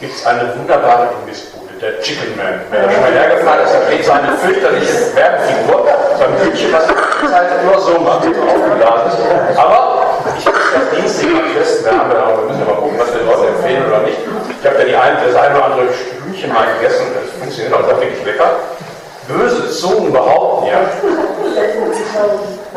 gibt 0.00 0.14
es 0.14 0.26
eine 0.26 0.54
wunderbare 0.56 1.10
Imbissbude 1.20 1.74
der 1.80 2.00
Chicken 2.00 2.36
Man. 2.36 2.60
Wer 2.70 2.82
da 2.82 2.90
schon 2.92 3.02
mal 3.02 3.12
hergefahren 3.12 3.64
ist, 3.64 3.72
der 3.72 3.80
kriegt 3.82 4.04
so 4.04 4.12
eine 4.12 4.36
fürchterliche 4.38 5.14
Werbefigur, 5.14 5.86
so 6.18 6.24
ein 6.24 6.46
Hütchen, 6.46 6.72
was 6.72 6.86
die 6.86 7.30
Zeit 7.30 7.64
nur 7.64 7.80
so 7.80 7.98
macht, 8.00 8.26
aufgeladen 8.26 9.12
ist. 9.12 9.58
Aber 9.58 10.03
ich 10.38 10.46
habe 10.46 10.56
das 10.56 10.90
Dienstag 10.96 11.28
am 11.28 11.54
testen, 11.54 11.84
wir, 11.84 11.98
haben 11.98 12.10
ja 12.10 12.24
auch, 12.24 12.38
wir 12.38 12.46
müssen 12.48 12.64
mal 12.64 12.76
gucken, 12.76 12.98
was 12.98 13.12
wir 13.12 13.22
Leuten 13.22 13.48
empfehlen 13.54 13.86
oder 13.86 14.00
nicht. 14.00 14.18
Ich 14.60 14.66
habe 14.66 14.78
ja 14.78 14.84
die 14.84 14.96
ein, 14.96 15.16
das 15.24 15.36
eine 15.36 15.54
oder 15.56 15.64
andere 15.64 15.88
Hühnchen 16.24 16.52
mal 16.52 16.66
gegessen, 16.78 17.06
das 17.14 17.30
funktioniert 17.38 17.74
auch 17.74 17.86
wirklich 17.86 18.24
lecker. 18.24 18.50
Böse 19.28 19.70
Zungen 19.70 20.12
behaupten 20.12 20.66
ja, 20.66 20.80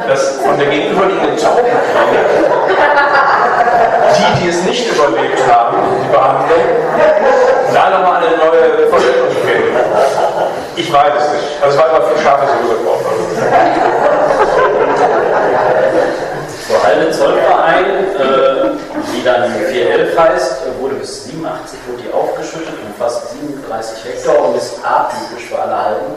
dass 0.08 0.38
von 0.40 0.58
der 0.58 0.68
gegenüberliegenden 0.68 1.38
Taubenklinik 1.38 1.78
die, 4.18 4.44
die 4.44 4.50
es 4.50 4.64
nicht 4.64 4.92
überlebt 4.92 5.42
haben, 5.48 5.78
die 6.04 6.10
Behandlung, 6.10 6.64
da 7.74 7.90
nochmal 7.90 8.24
eine 8.24 8.38
neue 8.38 8.88
Verstellung 8.88 9.30
finden. 9.46 9.76
Ich 10.76 10.92
weiß 10.92 11.14
es 11.20 11.34
nicht. 11.34 11.64
Also 11.64 11.78
es 11.78 11.84
war 11.84 11.90
immer 11.90 12.06
viel 12.08 12.24
scharfe 12.24 12.46
Soße 12.48 12.78
Halde 16.84 17.12
Zollverein, 17.12 17.86
äh, 17.86 18.78
die 19.14 19.24
dann 19.24 19.52
411 19.54 20.20
heißt, 20.20 20.62
wurde 20.80 20.96
bis 20.96 21.26
87 21.26 21.80
wurde 21.88 22.04
die 22.04 22.14
aufgeschüttet, 22.14 22.74
umfasst 22.86 23.32
37 23.32 24.04
Hektar 24.04 24.44
und 24.44 24.58
ist 24.58 24.80
atypisch 24.84 25.46
für 25.50 25.60
alle 25.60 25.78
Halden. 25.78 26.14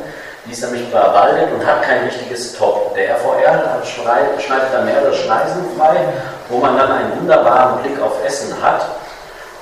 Die 0.46 0.52
ist 0.52 0.62
nämlich 0.64 0.90
bewaldet 0.90 1.48
und 1.54 1.64
hat 1.64 1.82
kein 1.82 2.04
richtiges 2.04 2.56
Top. 2.56 2.94
Der 2.96 3.16
RVR 3.16 3.82
schneidet 3.84 4.72
da 4.72 4.82
mehrere 4.82 5.12
Schneisen 5.14 5.64
frei, 5.76 5.96
wo 6.48 6.58
man 6.58 6.76
dann 6.76 6.90
einen 6.90 7.20
wunderbaren 7.20 7.82
Blick 7.82 8.00
auf 8.00 8.24
Essen 8.24 8.54
hat. 8.62 8.86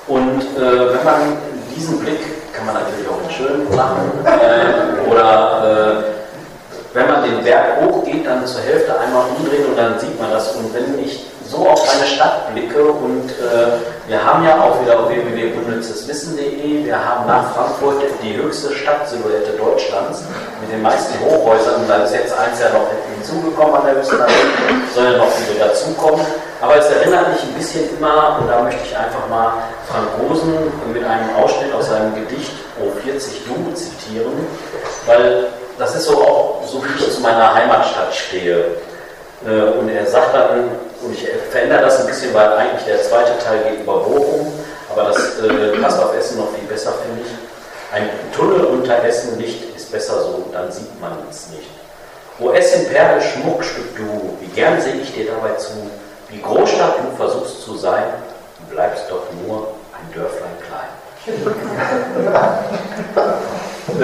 Und 0.07 0.41
äh, 0.57 0.93
wenn 0.93 1.03
man 1.03 1.37
diesen 1.75 1.99
Blick, 1.99 2.19
kann 2.53 2.65
man 2.65 2.75
natürlich 2.75 3.07
auch 3.07 3.29
schönen 3.29 3.75
machen, 3.75 4.25
äh, 4.25 5.09
oder 5.09 6.03
äh, 6.05 6.18
wenn 6.99 7.07
man 7.07 7.23
den 7.23 7.43
Berg 7.43 7.81
hochgeht, 7.81 8.25
dann 8.25 8.45
zur 8.45 8.61
Hälfte 8.61 8.99
einmal 8.99 9.23
umdrehen 9.37 9.65
und 9.67 9.77
dann 9.77 9.97
sieht 9.99 10.19
man 10.19 10.31
das. 10.31 10.55
Und 10.55 10.73
wenn 10.73 10.99
ich 11.03 11.25
so 11.47 11.67
auf 11.67 11.81
eine 11.95 12.05
Stadt 12.05 12.53
blicke 12.53 12.83
und 12.83 13.29
äh, 13.31 13.79
wir 14.07 14.23
haben 14.23 14.45
ja 14.45 14.61
auch 14.61 14.81
wieder 14.81 15.07
www.unnützeswissen.de, 15.07 16.85
wir 16.85 16.97
haben 16.97 17.25
nach 17.25 17.53
Frankfurt 17.53 18.03
die 18.21 18.37
höchste 18.37 18.71
Stadtsilhouette 18.75 19.57
Deutschlands 19.57 20.23
mit 20.61 20.71
den 20.71 20.81
meisten 20.81 21.19
Hochhäusern 21.25 21.87
da 21.87 22.03
ist 22.03 22.13
jetzt 22.13 22.37
eins 22.37 22.59
ja 22.59 22.69
noch 22.69 22.85
hinzugekommen 23.15 23.75
an 23.75 23.85
der 23.85 23.95
Höchsten 23.95 24.17
soll 24.93 25.05
ja 25.05 25.17
noch 25.17 25.31
viele 25.31 25.59
dazukommen. 25.59 26.25
Aber 26.61 26.75
es 26.75 26.85
erinnert 26.87 27.31
mich 27.31 27.41
ein 27.43 27.53
bisschen 27.53 27.97
immer, 27.97 28.37
und 28.41 28.47
da 28.47 28.61
möchte 28.61 28.81
ich 28.83 28.95
einfach 28.95 29.27
mal 29.29 29.53
Frank 29.87 30.09
Rosen 30.19 30.53
mit 30.93 31.03
einem 31.03 31.35
Ausschnitt 31.35 31.73
aus 31.73 31.87
seinem 31.87 32.13
Gedicht 32.13 32.51
O40 32.79 33.47
Du 33.47 33.73
zitieren, 33.73 34.45
weil 35.05 35.47
das 35.79 35.95
ist 35.95 36.05
so 36.05 36.21
auch 36.21 36.61
so, 36.67 36.83
wie 36.83 37.03
ich 37.03 37.11
zu 37.11 37.21
meiner 37.21 37.53
Heimatstadt 37.53 38.13
stehe. 38.13 38.77
Äh, 39.45 39.79
und 39.79 39.89
er 39.89 40.05
sagt 40.05 40.35
dann, 40.35 40.69
und 41.01 41.13
ich 41.13 41.25
verändere 41.49 41.83
das 41.83 42.01
ein 42.01 42.07
bisschen, 42.07 42.33
weil 42.33 42.51
eigentlich 42.53 42.83
der 42.85 43.01
zweite 43.01 43.39
Teil 43.39 43.63
geht 43.71 43.81
über 43.81 43.99
Bochum, 43.99 44.51
aber 44.91 45.05
das 45.05 45.39
äh, 45.39 45.77
passt 45.81 45.99
auf 46.03 46.13
Essen 46.15 46.37
noch 46.37 46.53
viel 46.53 46.67
besser, 46.67 46.93
finde 47.03 47.21
ich. 47.25 47.95
Ein 47.95 48.09
Tunnel 48.35 48.65
unter 48.65 49.03
Essen 49.03 49.39
Licht 49.39 49.75
ist 49.75 49.91
besser 49.91 50.21
so, 50.21 50.45
dann 50.51 50.71
sieht 50.71 50.99
man 50.99 51.13
es 51.29 51.49
nicht. 51.49 51.69
O 52.39 52.51
Essen 52.51 52.87
Perle, 52.91 53.21
Schmuckstück 53.21 53.95
du, 53.95 54.37
wie 54.41 54.47
gern 54.47 54.79
sehe 54.81 54.95
ich 54.95 55.13
dir 55.13 55.31
dabei 55.31 55.55
zu, 55.55 55.71
wie 56.27 56.41
Großstadt 56.41 56.95
du 56.99 57.15
versuchst 57.15 57.63
zu 57.63 57.77
sein, 57.77 58.03
bleibst 58.69 59.05
doch 59.09 59.23
nur 59.45 59.73
ein 59.93 60.13
Dörflein 60.13 60.51
klein. 60.67 60.98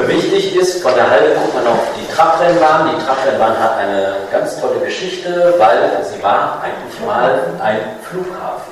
Wichtig 0.07 0.56
ist, 0.56 0.81
von 0.81 0.93
der 0.95 1.10
Halle 1.10 1.35
guckt 1.35 1.53
man 1.56 1.68
auf 1.68 1.80
die 1.97 2.07
Trabrennbahn. 2.14 2.89
Die 2.95 3.06
Trabrennbahn 3.06 3.60
hat 3.60 3.77
eine 3.77 4.15
ganz 4.31 4.60
tolle 4.60 4.80
Geschichte, 4.80 5.53
weil 5.57 6.03
sie 6.03 6.22
war 6.23 6.61
eigentlich 6.64 6.99
mal 7.06 7.39
ein 7.61 7.80
Flughafen. 8.02 8.72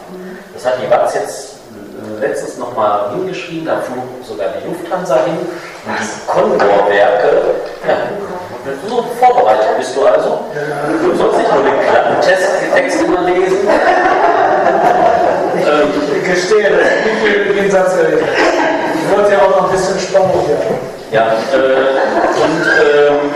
Das 0.54 0.66
hat 0.66 0.76
die 0.84 0.90
Watz 0.90 1.14
jetzt 1.16 1.56
äh, 1.74 2.28
letztens 2.28 2.58
nochmal 2.58 3.12
hingeschrieben, 3.16 3.66
da 3.66 3.78
flog 3.82 4.04
sogar 4.24 4.48
die 4.50 4.68
Lufthansa 4.68 5.16
hin 5.26 5.38
und 5.86 6.00
die 6.00 6.28
Condor-Werke. 6.28 7.30
Ja, 7.88 7.98
so 8.88 9.04
vorbereitet 9.20 9.78
bist 9.78 9.96
du 9.96 10.06
also. 10.06 10.40
Du 11.02 11.16
sollst 11.16 11.38
nicht 11.38 11.54
nur 11.54 11.64
den 11.64 11.80
Klappentest 11.82 13.04
immer 13.04 13.22
lesen. 13.22 13.68
Ich 15.56 16.03
gestehe, 16.24 16.70
das 16.70 16.82
ist 16.82 17.24
nicht 17.24 17.60
den 17.64 17.72
Satz 17.72 17.96
erlebt. 17.96 18.24
Ich 18.24 19.16
wollte 19.16 19.34
ja 19.34 19.40
auch 19.40 19.50
noch 19.50 19.70
ein 19.70 19.72
bisschen 19.72 20.00
Spannung 20.00 20.46
hier. 20.46 20.58
Ja, 21.12 21.28
äh, 21.28 22.04
und 22.44 22.66
ähm, 22.82 23.32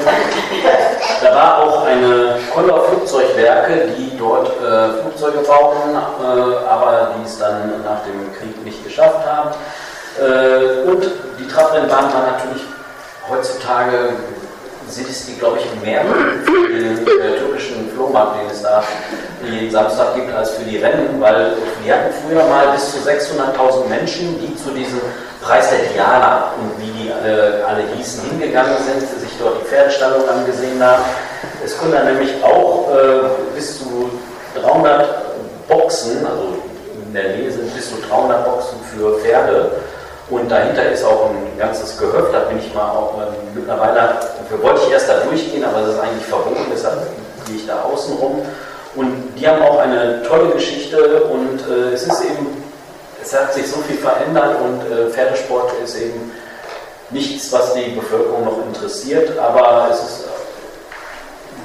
da 1.21 1.35
war 1.35 1.57
auch 1.59 1.85
eine 1.85 2.39
Koller 2.53 2.81
Flugzeugwerke, 2.83 3.89
die 3.97 4.17
dort 4.17 4.47
äh, 4.47 5.01
Flugzeuge 5.01 5.39
bauten, 5.39 5.91
äh, 5.93 6.67
aber 6.67 7.11
die 7.17 7.25
es 7.25 7.37
dann 7.37 7.83
nach 7.83 8.01
dem 8.03 8.33
Krieg 8.33 8.63
nicht 8.63 8.83
geschafft 8.83 9.25
haben. 9.27 9.51
Äh, 10.19 10.89
und 10.89 11.03
die 11.39 11.47
Trabrennbahn 11.47 12.11
war 12.13 12.31
natürlich 12.31 12.63
heutzutage 13.29 14.13
sind 14.89 15.09
es 15.09 15.25
die, 15.25 15.35
glaube 15.37 15.59
ich, 15.59 15.81
mehr 15.85 16.01
für 16.45 16.67
den 16.69 16.97
äh, 16.97 17.39
türkischen 17.39 17.89
Flohmarkt, 17.95 18.41
den 18.41 18.49
es 18.49 18.61
da 18.61 18.83
jeden 19.43 19.71
Samstag 19.71 20.15
gibt, 20.15 20.33
als 20.33 20.51
für 20.51 20.63
die 20.63 20.77
Rennen, 20.77 21.19
weil 21.19 21.53
wir 21.83 21.93
hatten 21.93 22.13
früher 22.25 22.43
mal 22.45 22.71
bis 22.71 22.91
zu 22.91 22.97
600.000 22.99 23.87
Menschen, 23.87 24.39
die 24.39 24.55
zu 24.55 24.71
diesem 24.71 25.01
Preis 25.41 25.69
der 25.69 25.79
Diana 25.93 26.51
und 26.59 26.81
wie 26.81 26.91
die 26.91 27.11
alle, 27.11 27.65
alle 27.65 27.83
hießen, 27.95 28.29
hingegangen 28.29 28.77
sind, 28.85 29.01
sich 29.01 29.31
dort 29.39 29.61
die 29.61 29.65
Pferdestallung 29.65 30.27
angesehen 30.27 30.81
haben. 30.83 31.03
Es 31.63 31.77
können 31.77 31.91
dann 31.91 32.05
nämlich 32.05 32.43
auch 32.43 32.89
äh, 32.91 33.55
bis 33.55 33.79
zu 33.79 34.09
300 34.61 35.67
Boxen, 35.67 36.25
also 36.25 36.57
in 37.05 37.13
der 37.13 37.35
Nähe 37.35 37.51
sind 37.51 37.73
bis 37.75 37.89
zu 37.89 37.95
300 38.09 38.45
Boxen 38.45 38.77
für 38.93 39.19
Pferde 39.19 39.71
und 40.29 40.51
dahinter 40.51 40.89
ist 40.91 41.05
auch 41.05 41.29
ein 41.29 41.57
ganzes 41.57 41.97
Gehöft, 41.97 42.33
da 42.33 42.39
bin 42.41 42.59
ich 42.59 42.73
mal 42.73 42.89
auch 42.89 43.13
ähm, 43.17 43.33
mittlerweile, 43.55 43.95
dafür 43.95 44.61
wollte 44.61 44.81
ich 44.85 44.91
erst 44.91 45.09
da 45.09 45.19
durchgehen, 45.21 45.63
aber 45.63 45.81
das 45.81 45.95
ist 45.95 45.99
eigentlich 45.99 46.25
verboten, 46.25 46.65
deshalb 46.71 46.99
gehe 47.45 47.55
ich 47.55 47.65
da 47.65 47.83
außen 47.83 48.17
rum. 48.17 48.41
Und 48.95 49.33
die 49.37 49.47
haben 49.47 49.61
auch 49.61 49.79
eine 49.79 50.23
tolle 50.23 50.49
Geschichte 50.49 51.23
und 51.25 51.59
äh, 51.69 51.93
es 51.93 52.03
ist 52.03 52.21
eben, 52.25 52.61
es 53.23 53.33
hat 53.33 53.53
sich 53.53 53.69
so 53.69 53.77
viel 53.81 53.97
verändert 53.97 54.57
und 54.61 54.81
äh, 54.91 55.09
Pferdesport 55.11 55.71
ist 55.83 55.95
eben 55.95 56.31
nichts, 57.09 57.51
was 57.53 57.73
die 57.73 57.91
Bevölkerung 57.91 58.43
noch 58.43 58.65
interessiert, 58.65 59.37
aber 59.37 59.89
es 59.91 59.99
ist 59.99 60.23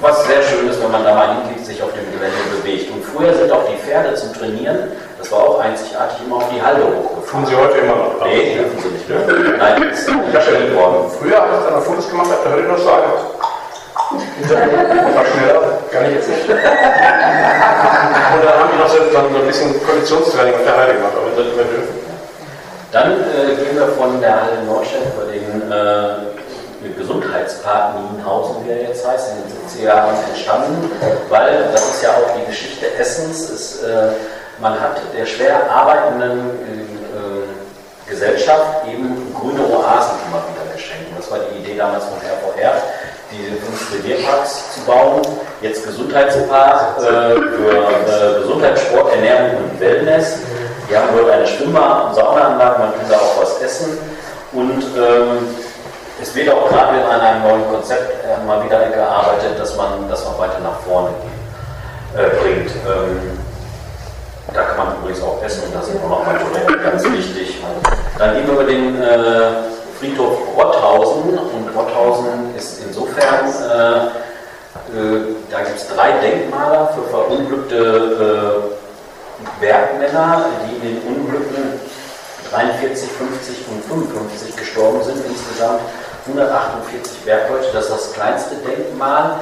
was 0.03 0.25
sehr 0.27 0.43
schön 0.43 0.69
ist, 0.69 0.81
wenn 0.83 0.91
man 0.91 1.03
da 1.03 1.15
mal 1.15 1.35
hingeht, 1.35 1.65
sich 1.65 1.81
auf 1.81 1.91
dem 1.93 2.03
Gelände 2.11 2.37
bewegt. 2.57 2.91
Und 2.91 3.03
früher 3.05 3.33
sind 3.33 3.51
auch 3.51 3.63
die 3.69 3.77
Pferde 3.77 4.13
zum 4.15 4.33
Trainieren, 4.33 4.91
das 5.23 5.31
war 5.31 5.39
auch 5.39 5.59
einzigartig, 5.59 6.17
immer 6.25 6.35
auf 6.35 6.49
die 6.51 6.61
Halde 6.61 6.83
hochgefahren. 6.83 7.23
Tun 7.31 7.45
sie 7.47 7.55
heute 7.55 7.77
immer 7.77 7.95
noch. 7.95 8.19
Nee, 8.25 8.59
dürfen 8.59 8.75
sie 8.75 8.89
nicht 8.89 9.07
mehr. 9.07 9.19
Nein, 9.57 9.87
das 9.89 9.99
ist 9.99 10.09
umgestellt 10.09 10.75
worden. 10.75 11.07
Früher, 11.17 11.41
als 11.41 11.59
ich 11.59 11.63
dann 11.63 11.79
noch 11.79 11.83
Fotos 11.83 12.09
gemacht 12.09 12.27
habe, 12.27 12.43
da 12.43 12.49
hörte 12.49 12.63
ich 12.63 12.67
noch 12.67 12.77
so 12.77 12.91
einfach. 12.91 13.23
War 15.15 15.25
schneller, 15.25 15.79
kann 15.91 16.05
ich 16.11 16.15
jetzt 16.19 16.27
nicht. 16.27 16.43
Und 16.43 16.59
dann 16.59 18.51
haben 18.51 18.67
die 18.67 18.79
noch 18.83 18.89
so, 18.91 18.99
ein 18.99 19.47
bisschen 19.47 19.79
Konditionstraining 19.87 20.55
auf 20.55 20.63
der 20.67 20.75
Heide 20.75 20.93
gemacht, 20.99 21.13
aber 21.15 21.31
das 21.31 21.45
nicht 21.45 21.55
mehr 21.55 21.71
dürfen. 21.71 21.95
Dann 22.91 23.11
äh, 23.23 23.55
gehen 23.55 23.79
wir 23.79 23.87
von 23.95 24.19
der 24.19 24.43
Halle 24.43 24.61
Nordstadt 24.67 25.07
über 25.07 25.31
den 25.31 25.71
äh, 25.71 26.15
Gesundheitspark 26.99 27.95
Nienhausen, 27.95 28.57
wie 28.65 28.71
er 28.71 28.89
jetzt 28.89 29.07
heißt, 29.07 29.31
in 29.31 29.37
den 29.47 29.47
70er 29.87 29.87
Jahren 29.87 30.15
entstanden, 30.29 30.91
weil 31.29 31.69
das 31.71 31.95
ist 31.95 32.03
ja 32.03 32.09
auch 32.09 32.35
die 32.37 32.45
Geschichte 32.45 32.93
Essens. 32.99 33.49
Ist, 33.49 33.83
äh, 33.83 34.11
man 34.59 34.79
hat 34.79 35.01
der 35.17 35.25
schwer 35.25 35.69
arbeitenden 35.71 36.49
äh, 36.49 38.09
Gesellschaft 38.09 38.87
eben 38.87 39.33
grüne 39.33 39.61
Oasen 39.61 40.19
immer 40.27 40.43
wieder 40.47 40.73
geschenkt. 40.73 41.09
Und 41.09 41.19
das 41.19 41.31
war 41.31 41.39
die 41.39 41.59
Idee 41.59 41.77
damals 41.77 42.03
von 42.05 42.17
RVR, 42.17 42.73
diese 43.31 43.55
fünf 43.57 43.93
Revierparks 43.93 44.75
zu 44.75 44.81
bauen. 44.81 45.21
Jetzt 45.61 45.85
Gesundheitspark 45.85 46.97
äh, 46.99 47.01
für 47.01 48.37
äh, 48.37 48.41
Gesundheit, 48.41 48.79
Sport, 48.79 49.13
Ernährung 49.15 49.63
und 49.63 49.79
Wellness. 49.79 50.37
Wir 50.87 50.99
haben 50.99 51.09
dort 51.17 51.31
eine 51.31 51.47
Schwimmer- 51.47 52.07
und 52.07 52.15
Saunaanlage, 52.15 52.79
man 52.79 52.93
kann 52.93 53.09
da 53.09 53.15
auch 53.15 53.41
was 53.41 53.61
essen. 53.61 53.97
Und 54.51 54.83
ähm, 54.97 55.55
es 56.21 56.35
wird 56.35 56.49
auch 56.49 56.69
gerade 56.69 57.03
an 57.03 57.21
einem 57.21 57.43
neuen 57.43 57.67
Konzept 57.71 58.23
äh, 58.23 58.45
mal 58.45 58.63
wieder 58.63 58.89
gearbeitet, 58.89 59.59
dass 59.59 59.75
man 59.75 60.07
das 60.09 60.23
noch 60.25 60.37
weiter 60.37 60.59
nach 60.61 60.79
vorne 60.81 61.09
äh, 62.15 62.29
bringt. 62.41 62.69
Ähm, 62.85 63.42
da 64.51 64.63
kann 64.63 64.77
man 64.77 64.97
übrigens 64.97 65.21
auch 65.21 65.41
essen 65.43 65.63
und 65.63 65.75
da 65.75 65.81
sind 65.81 66.03
auch 66.03 66.09
noch 66.09 66.25
mal 66.25 66.39
ganz 66.83 67.03
wichtig. 67.05 67.61
Dann 68.17 68.35
gehen 68.35 68.47
wir 68.47 68.53
über 68.53 68.63
den 68.65 69.01
äh, 69.01 69.51
Friedhof 69.99 70.39
Rotthausen 70.57 71.37
und 71.37 71.69
Rotthausen 71.75 72.55
ist 72.57 72.81
insofern, 72.85 73.45
äh, 73.47 74.05
äh, 74.05 75.35
da 75.49 75.61
gibt 75.61 75.77
es 75.77 75.87
drei 75.87 76.11
Denkmaler 76.19 76.93
für 76.93 77.09
verunglückte 77.09 78.69
äh, 78.69 79.61
Bergmänner, 79.61 80.45
die 80.67 80.75
in 80.75 80.81
den 80.81 81.01
Unglücken 81.07 81.79
43, 82.51 83.09
50 83.09 83.55
und 83.71 83.83
55 83.85 84.55
gestorben 84.55 85.03
sind. 85.03 85.25
Insgesamt 85.25 85.81
148 86.27 87.19
Bergleute, 87.25 87.67
das 87.73 87.85
ist 87.85 87.91
das 87.91 88.13
kleinste 88.13 88.55
Denkmal. 88.55 89.37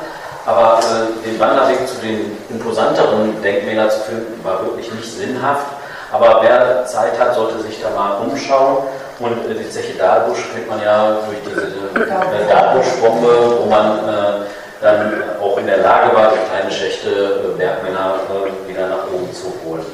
Aber 0.45 0.79
äh, 0.79 1.27
den 1.27 1.39
Wanderweg 1.39 1.87
zu 1.87 1.95
den 2.01 2.37
imposanteren 2.49 3.41
Denkmälern 3.41 3.89
zu 3.89 3.99
finden, 4.01 4.43
war 4.43 4.63
wirklich 4.65 4.91
nicht 4.93 5.17
sinnhaft. 5.17 5.67
Aber 6.11 6.39
wer 6.41 6.85
Zeit 6.85 7.17
hat, 7.19 7.35
sollte 7.35 7.59
sich 7.61 7.81
da 7.81 7.89
mal 7.91 8.17
umschauen. 8.25 8.83
Und 9.19 9.49
äh, 9.49 9.53
die 9.53 9.69
Zeche 9.69 9.97
Dahlbusch 9.97 10.49
kennt 10.53 10.67
man 10.67 10.81
ja 10.81 11.19
durch 11.27 11.37
diese 11.45 11.67
äh, 11.67 12.47
Dahlbusch-Bombe, 12.49 13.59
wo 13.61 13.69
man 13.69 13.99
äh, 13.99 14.47
dann 14.81 15.23
auch 15.39 15.57
in 15.59 15.67
der 15.67 15.77
Lage 15.77 16.15
war, 16.15 16.29
durch 16.29 16.41
kleine 16.49 16.71
Schächte 16.71 17.09
äh, 17.09 17.57
Bergmänner 17.57 18.15
äh, 18.33 18.69
wieder 18.69 18.87
nach 18.87 19.05
oben 19.13 19.31
zu 19.31 19.53
holen. 19.63 19.85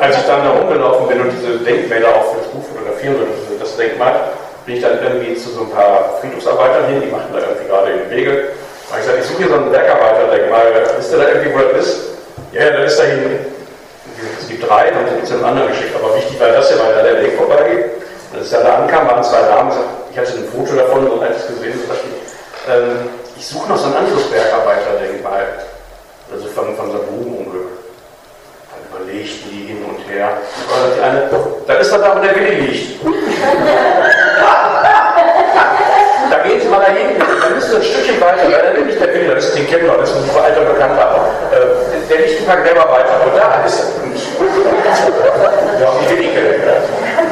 Als 0.00 0.18
ich 0.18 0.26
dann 0.26 0.44
da 0.44 0.50
rumgelaufen 0.50 1.08
bin 1.08 1.20
und 1.22 1.30
diese 1.32 1.58
Denkmäler 1.58 2.08
auch 2.08 2.36
fotografieren 2.52 3.16
sollte, 3.16 3.58
das 3.58 3.76
Denkmal, 3.76 4.14
bin 4.66 4.76
ich 4.76 4.82
dann 4.82 5.02
irgendwie 5.02 5.34
zu 5.34 5.50
so 5.50 5.62
ein 5.62 5.70
paar 5.70 6.18
Friedhofsarbeitern 6.20 6.86
hin, 6.86 7.02
die 7.04 7.10
machten 7.10 7.32
da 7.32 7.40
irgendwie 7.40 7.66
gerade 7.66 7.92
den 7.92 8.10
Wege. 8.10 8.48
Da 8.92 8.98
habe 8.98 9.06
ich 9.06 9.08
gesagt, 9.08 9.24
ich 9.24 9.30
suche 9.32 9.48
hier 9.48 9.56
so 9.56 9.64
ein 9.64 9.72
Bergarbeiterdenkmal, 9.72 10.84
wisst 10.98 11.12
ihr 11.12 11.16
da 11.16 11.28
irgendwie, 11.28 11.54
wo 11.54 11.58
das 11.64 11.86
ist? 11.86 11.96
Ja, 12.52 12.60
ja, 12.60 12.70
das 12.76 12.92
ist 12.92 13.00
da 13.00 13.04
hinten. 13.04 13.46
Es 14.38 14.48
gibt 14.48 14.68
drei, 14.68 14.90
dann 14.90 15.06
gibt 15.06 15.24
es 15.24 15.32
einen 15.32 15.44
anderen 15.44 15.68
geschickt, 15.68 15.96
aber 15.96 16.14
wichtig 16.14 16.38
war 16.38 16.48
das 16.48 16.68
ja, 16.68 16.76
weil 16.76 16.92
da 16.96 17.02
der 17.02 17.22
Weg 17.22 17.38
vorbeigeht. 17.38 17.86
Und 18.30 18.38
als 18.38 18.48
ich 18.48 18.52
dann 18.52 18.64
da 18.64 18.74
ankam, 18.84 19.08
waren 19.08 19.24
zwei 19.24 19.40
Damen, 19.48 19.72
ich 20.12 20.18
hatte 20.18 20.32
ein 20.32 20.44
Foto 20.44 20.76
davon, 20.76 21.06
so 21.06 21.20
als 21.22 21.46
gesehen, 21.46 21.72
so 21.80 21.88
dachte 21.88 22.04
ähm, 22.68 23.08
ich 23.34 23.46
suche 23.46 23.66
noch 23.70 23.78
so 23.78 23.86
ein 23.86 23.96
anderes 23.96 24.28
Bergarbeiterdenkmal. 24.28 25.46
Also 26.30 26.48
von, 26.48 26.76
von 26.76 26.92
so 26.92 26.98
einem 26.98 27.06
Grubenunglück. 27.08 27.68
Dann 28.68 29.00
überlegten 29.00 29.50
die 29.50 29.72
hin 29.72 29.86
und 29.88 30.06
her. 30.06 30.36
Und 30.68 30.96
die 30.98 31.00
eine, 31.00 31.30
da 31.66 31.74
ist 31.80 31.90
doch 31.90 31.98
da, 31.98 32.14
wo 32.14 32.20
der 32.20 32.36
Willi 32.36 32.60
liegt. 32.60 33.00
da 36.52 36.60
Sie 36.60 36.68
mal 36.68 36.80
dahin, 36.80 37.16
dann 37.18 37.54
müssen 37.54 37.70
Sie 37.70 37.76
ein 37.76 37.82
Stückchen 37.82 38.20
weiter, 38.20 38.44
weil 38.44 38.60
da 38.60 38.70
liegt 38.76 39.00
der 39.00 39.08
Willi, 39.14 39.28
das 39.28 39.44
ist 39.46 39.56
den 39.56 39.66
wir, 39.66 39.96
das 39.96 40.10
ist 40.10 40.16
ein 40.16 40.44
alter 40.44 40.60
Bekannter. 40.60 41.28
Äh, 41.52 42.08
der 42.08 42.18
liegt 42.18 42.40
ein 42.40 42.46
paar 42.46 42.60
Gräber 42.60 42.86
weiter, 42.92 43.16
und 43.24 43.36
da 43.36 43.64
ist 43.64 43.80
er. 43.80 44.02
Ja, 45.80 45.88
die 46.08 46.28
kennen. 46.28 46.62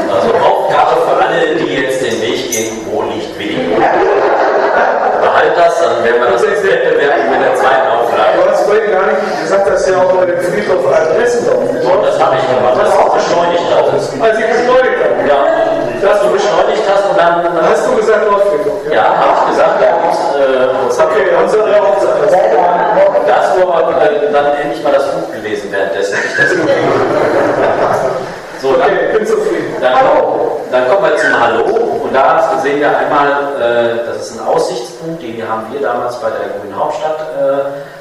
Also 0.08 0.34
Aufgabe 0.34 1.02
für 1.06 1.16
alle, 1.24 1.54
die 1.54 1.82
jetzt 1.82 2.02
den 2.02 2.20
Weg 2.22 2.50
gehen, 2.50 2.86
wo 2.90 3.02
liegt 3.02 3.38
Willi? 3.38 3.76
Behalt 5.20 5.56
das, 5.56 5.80
dann 5.80 6.02
werden 6.02 6.20
wir 6.20 6.30
das 6.30 6.44
als 6.44 6.62
Wettbewerb 6.64 7.30
mit 7.30 7.40
der 7.44 7.54
zweiten 7.54 7.89
vorhin 8.70 8.92
gar 8.94 9.06
nicht 9.10 9.42
gesagt, 9.42 9.66
dass 9.66 9.88
ja 9.88 9.98
auch 9.98 10.12
bei 10.14 10.26
dem 10.26 10.38
Friedhof 10.38 10.86
Adressen 10.86 11.48
Und 11.50 12.06
das 12.06 12.16
habe 12.22 12.36
ich 12.38 12.46
gemacht, 12.46 12.78
das 12.78 12.94
auch 12.94 13.10
beschleunigt 13.14 13.66
alles. 13.74 14.14
Als 14.22 14.38
ich 14.38 14.46
beschleunigt 14.46 14.98
habe. 15.02 15.18
Ja, 15.26 15.40
dass 15.98 16.22
du 16.22 16.28
beschleunigt 16.30 16.86
hast 16.86 17.04
und 17.10 17.18
dann, 17.18 17.42
dann 17.42 17.66
Hast 17.66 17.86
du 17.86 17.96
gesagt 17.96 18.30
Nordfriedhof? 18.30 18.78
ja, 18.94 19.04
habe 19.10 19.34
ich 19.34 19.50
gesagt, 19.50 19.82
da 19.82 19.90
gibt's, 19.98 20.22
äh, 20.38 20.70
Okay, 21.00 21.34
auch 21.34 21.94
gesagt. 21.98 22.20
das, 23.26 23.44
wo 23.56 23.70
äh, 23.70 24.32
dann 24.32 24.46
endlich 24.62 24.82
mal 24.84 24.92
das 24.92 25.06
Buch 25.14 25.32
gelesen 25.32 25.72
währenddessen. 25.72 26.14
Ich 26.14 26.36
das 26.38 26.50
so, 28.62 28.72
dann, 28.74 28.82
Okay, 28.82 29.16
bin 29.16 29.26
zufrieden. 29.26 29.74
Dann, 29.80 29.94
dann 30.70 30.88
kommen 30.88 31.10
wir 31.10 31.16
zum 31.16 31.40
Hallo 31.40 31.64
und 32.04 32.14
da 32.14 32.58
sehen 32.62 32.80
wir 32.80 32.96
einmal, 32.96 33.30
äh, 33.58 34.06
das 34.06 34.30
ist 34.30 34.38
ein 34.38 34.46
Aussichtspunkt, 34.46 35.22
den 35.22 35.42
haben 35.48 35.66
wir 35.72 35.80
damals 35.80 36.16
bei 36.20 36.28
der 36.30 36.60
Grünen 36.60 36.76
Hauptstadt 36.78 37.18
äh, 37.38 37.99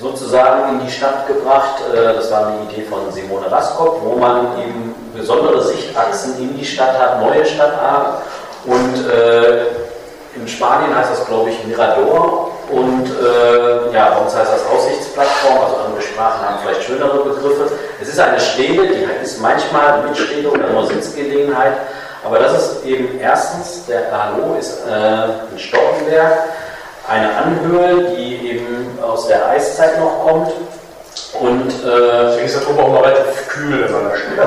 sozusagen 0.00 0.70
in 0.78 0.86
die 0.86 0.90
Stadt 0.90 1.26
gebracht. 1.26 1.82
Äh, 1.92 2.14
das 2.14 2.30
war 2.30 2.46
eine 2.46 2.70
Idee 2.70 2.82
von 2.82 3.10
Simone 3.12 3.50
Raskop, 3.50 4.00
wo 4.02 4.16
man 4.16 4.58
eben 4.58 4.94
besondere 5.14 5.62
Sichtachsen 5.62 6.38
in 6.38 6.56
die 6.56 6.64
Stadt 6.64 6.98
hat, 6.98 7.20
neue 7.20 7.44
Stadtarten 7.44 8.22
und 8.66 9.10
äh, 9.10 9.66
in 10.36 10.48
Spanien 10.48 10.94
heißt 10.96 11.10
das, 11.12 11.26
glaube 11.26 11.50
ich, 11.50 11.64
Mirador. 11.64 12.50
Und 12.70 13.06
äh, 13.06 13.92
ja, 13.94 14.08
bei 14.10 14.20
uns 14.24 14.34
heißt 14.34 14.50
das 14.52 14.66
Aussichtsplattform, 14.66 15.58
also 15.62 15.76
andere 15.86 16.02
Sprachen 16.02 16.40
haben 16.40 16.56
vielleicht 16.62 16.82
schönere 16.82 17.18
Begriffe. 17.18 17.70
Es 18.00 18.08
ist 18.08 18.18
eine 18.18 18.40
Stele, 18.40 18.88
die 18.88 19.06
ist 19.22 19.40
manchmal 19.40 20.02
Mitstele 20.02 20.48
oder 20.48 20.68
nur 20.68 20.86
Sitzgelegenheit, 20.86 21.74
aber 22.24 22.38
das 22.38 22.54
ist 22.54 22.84
eben 22.84 23.20
erstens, 23.20 23.84
der 23.86 24.06
Hallo 24.10 24.56
ist 24.58 24.80
äh, 24.88 24.92
ein 24.92 25.58
Stockenberg, 25.58 26.38
eine 27.08 27.36
Anhöhe, 27.36 28.14
die 28.16 28.50
eben 28.50 28.98
aus 29.02 29.26
der 29.28 29.48
Eiszeit 29.48 29.98
noch 29.98 30.24
kommt 30.24 30.52
und 31.40 31.68
äh, 31.68 32.24
Deswegen 32.26 32.46
ist 32.46 32.56
das 32.56 32.66
oben 32.68 32.78
auch 32.80 32.88
mal 32.88 33.02
relativ 33.02 33.48
kühl, 33.48 33.84
wenn 33.84 33.92
man 33.92 34.04
da 34.04 34.16
steht. 34.16 34.38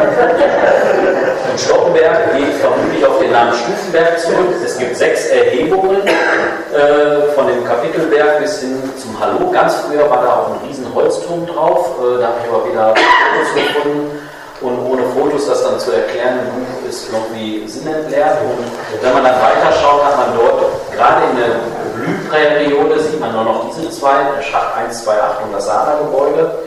und 1.52 1.60
Stockenberg 1.60 2.38
geht 2.38 2.54
vermutlich 2.56 3.06
auf 3.06 3.20
den 3.20 3.32
Namen 3.32 3.54
Stufenberg 3.54 4.20
zurück. 4.20 4.56
Es 4.64 4.78
gibt 4.78 4.96
sechs 4.96 5.28
Erhebungen 5.28 6.02
äh, 6.08 7.32
von 7.36 7.48
dem 7.48 7.66
Kapitelberg 7.66 8.40
bis 8.40 8.62
hin 8.62 8.82
zum 8.98 9.20
Hallo. 9.20 9.52
Ganz 9.52 9.76
früher 9.76 10.10
war 10.10 10.24
da 10.24 10.34
auch 10.34 10.48
ein 10.48 10.68
riesen 10.68 10.94
Holzturm 10.94 11.46
drauf. 11.46 11.96
Äh, 12.00 12.22
da 12.22 12.28
habe 12.28 12.38
ich 12.44 12.54
aber 12.54 12.70
wieder 12.70 12.96
Fotos 12.96 13.54
gefunden. 13.56 14.20
Und 14.62 14.80
ohne 14.80 15.04
Fotos 15.14 15.48
das 15.48 15.64
dann 15.64 15.80
zu 15.80 15.92
erklären, 15.92 16.40
im 16.40 16.66
Buch 16.66 16.90
ist 16.90 17.10
irgendwie 17.12 17.68
sinnentleert. 17.68 18.40
Und 18.42 19.04
wenn 19.04 19.14
man 19.14 19.24
dann 19.24 19.36
weiterschaut, 19.40 20.04
hat 20.04 20.18
man 20.18 20.36
dort 20.36 20.66
gerade 20.96 21.30
in 21.30 21.38
der 21.38 21.78
Blühperiode 21.94 23.00
sieht 23.00 23.20
man 23.20 23.34
nur 23.34 23.44
noch 23.44 23.76
diese 23.76 23.92
zwei, 23.92 24.16
der 24.36 24.42
Schacht 24.42 24.76
1, 24.78 25.04
2, 25.04 25.12
8 25.22 25.44
und 25.44 25.54
das 25.54 25.66
Sana-Gebäude. 25.66 26.60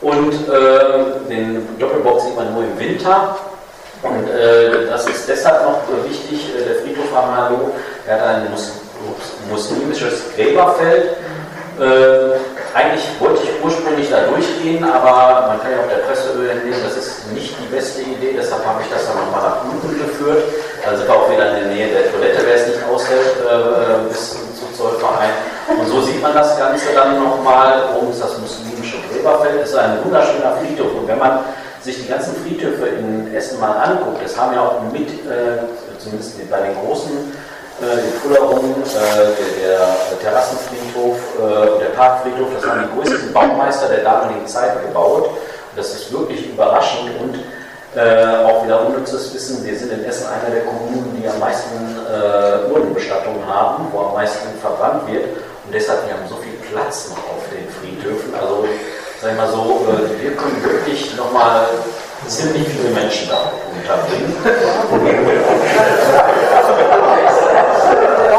Und 0.00 0.32
äh, 0.48 1.28
den 1.28 1.66
Doppelbock 1.78 2.20
sieht 2.20 2.36
man 2.36 2.54
nur 2.54 2.62
im 2.62 2.78
Winter. 2.78 3.36
Und 4.02 4.28
äh, 4.28 4.86
das 4.88 5.06
ist 5.08 5.28
deshalb 5.28 5.64
noch 5.64 5.80
wichtig, 6.08 6.54
äh, 6.54 6.64
der 6.64 6.82
Friedhof 6.82 7.16
am 7.16 7.36
Hallo, 7.36 7.72
der 8.06 8.14
hat 8.14 8.26
ein 8.36 8.50
mus 8.50 8.72
muslimisches 9.50 10.24
Gräberfeld. 10.34 11.16
Äh, 11.78 12.36
eigentlich 12.76 13.08
wollte 13.18 13.40
ich 13.42 13.64
ursprünglich 13.64 14.10
da 14.10 14.28
durchgehen, 14.28 14.84
aber 14.84 15.48
man 15.48 15.56
kann 15.62 15.72
ja 15.72 15.80
auch 15.80 15.88
der 15.88 16.04
Presse 16.04 16.36
entnehmen, 16.44 16.84
das 16.84 16.96
ist 16.96 17.32
nicht 17.32 17.56
die 17.56 17.72
beste 17.72 18.02
Idee, 18.02 18.36
deshalb 18.36 18.66
habe 18.66 18.82
ich 18.82 18.88
das 18.92 19.08
dann 19.08 19.16
nochmal 19.16 19.48
nach 19.48 19.64
unten 19.64 19.96
geführt. 19.96 20.44
Da 20.84 20.94
sind 20.94 21.08
wir 21.08 21.16
auch 21.16 21.30
wieder 21.32 21.56
in 21.56 21.56
der 21.56 21.68
Nähe 21.72 21.88
der 21.88 22.12
Toilette, 22.12 22.44
wer 22.44 22.54
es 22.54 22.66
nicht 22.68 22.84
aushält, 22.84 23.40
äh, 23.40 24.08
bis 24.12 24.36
zum 24.60 24.68
Zollverein. 24.76 25.32
Und 25.72 25.88
so 25.88 26.02
sieht 26.02 26.20
man 26.20 26.34
das 26.34 26.58
Ganze 26.58 26.92
dann 26.94 27.16
nochmal, 27.16 27.96
oben 27.96 28.12
ist 28.12 28.22
das 28.22 28.36
muslimische 28.38 28.98
Gräberfeld, 29.08 29.62
das 29.62 29.70
ist 29.70 29.76
ein 29.76 30.04
wunderschöner 30.04 30.60
Friedhof. 30.60 31.00
Und 31.00 31.08
wenn 31.08 31.18
man 31.18 31.40
sich 31.80 31.96
die 31.96 32.08
ganzen 32.08 32.36
Friedhöfe 32.44 32.86
in 32.88 33.34
Essen 33.34 33.58
mal 33.58 33.72
anguckt, 33.72 34.22
das 34.22 34.36
haben 34.36 34.54
ja 34.54 34.60
auch 34.60 34.82
mit, 34.92 35.08
äh, 35.24 35.64
zumindest 35.98 36.50
bei 36.50 36.60
den 36.60 36.76
großen 36.76 37.32
äh, 37.80 37.96
den 37.96 38.12
Fullerung, 38.22 38.74
äh, 38.82 39.60
der, 39.60 39.78
der 40.10 40.20
Terrassenfriedhof 40.22 41.18
äh, 41.38 41.68
und 41.70 41.80
der 41.80 41.90
Parkfriedhof, 41.96 42.48
das 42.54 42.66
waren 42.66 42.88
die 42.88 42.96
größten 42.96 43.32
Baumeister 43.32 43.88
der 43.88 44.02
damaligen 44.02 44.46
Zeit 44.46 44.80
gebaut. 44.82 45.30
Das 45.76 45.94
ist 45.94 46.10
wirklich 46.10 46.48
überraschend 46.48 47.10
und 47.20 47.34
äh, 47.94 48.44
auch 48.44 48.64
wieder 48.64 48.86
unnützes 48.86 49.34
Wissen. 49.34 49.64
Wir 49.64 49.76
sind 49.76 49.92
in 49.92 50.04
Essen 50.04 50.26
einer 50.26 50.54
der 50.54 50.64
Kommunen, 50.64 51.20
die 51.20 51.28
am 51.28 51.38
meisten 51.38 51.76
äh, 52.08 52.72
Urnenbestattungen 52.72 53.46
haben, 53.46 53.88
wo 53.92 54.00
am 54.00 54.14
meisten 54.14 54.58
verbrannt 54.60 55.06
wird. 55.06 55.24
Und 55.64 55.74
deshalb, 55.74 56.06
wir 56.06 56.14
haben 56.14 56.28
so 56.28 56.36
viel 56.36 56.54
Platz 56.72 57.10
noch 57.10 57.18
auf 57.18 57.44
den 57.52 57.68
Friedhöfen. 57.68 58.34
Also, 58.34 58.64
sag 59.20 59.32
ich 59.32 59.36
mal 59.36 59.50
so, 59.50 59.86
äh, 59.88 60.22
wir 60.22 60.32
können 60.36 60.62
wirklich 60.62 61.14
nochmal 61.16 61.66
ziemlich 62.26 62.66
viele 62.68 62.94
Menschen 62.94 63.28
da 63.28 63.52
unterbringen. 63.74 64.34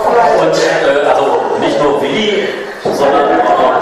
Und 0.08 0.56
äh, 0.56 1.06
also 1.06 1.60
nicht 1.60 1.84
nur 1.84 2.02
Willi, 2.02 2.48
sondern 2.84 3.42
auch, 3.42 3.82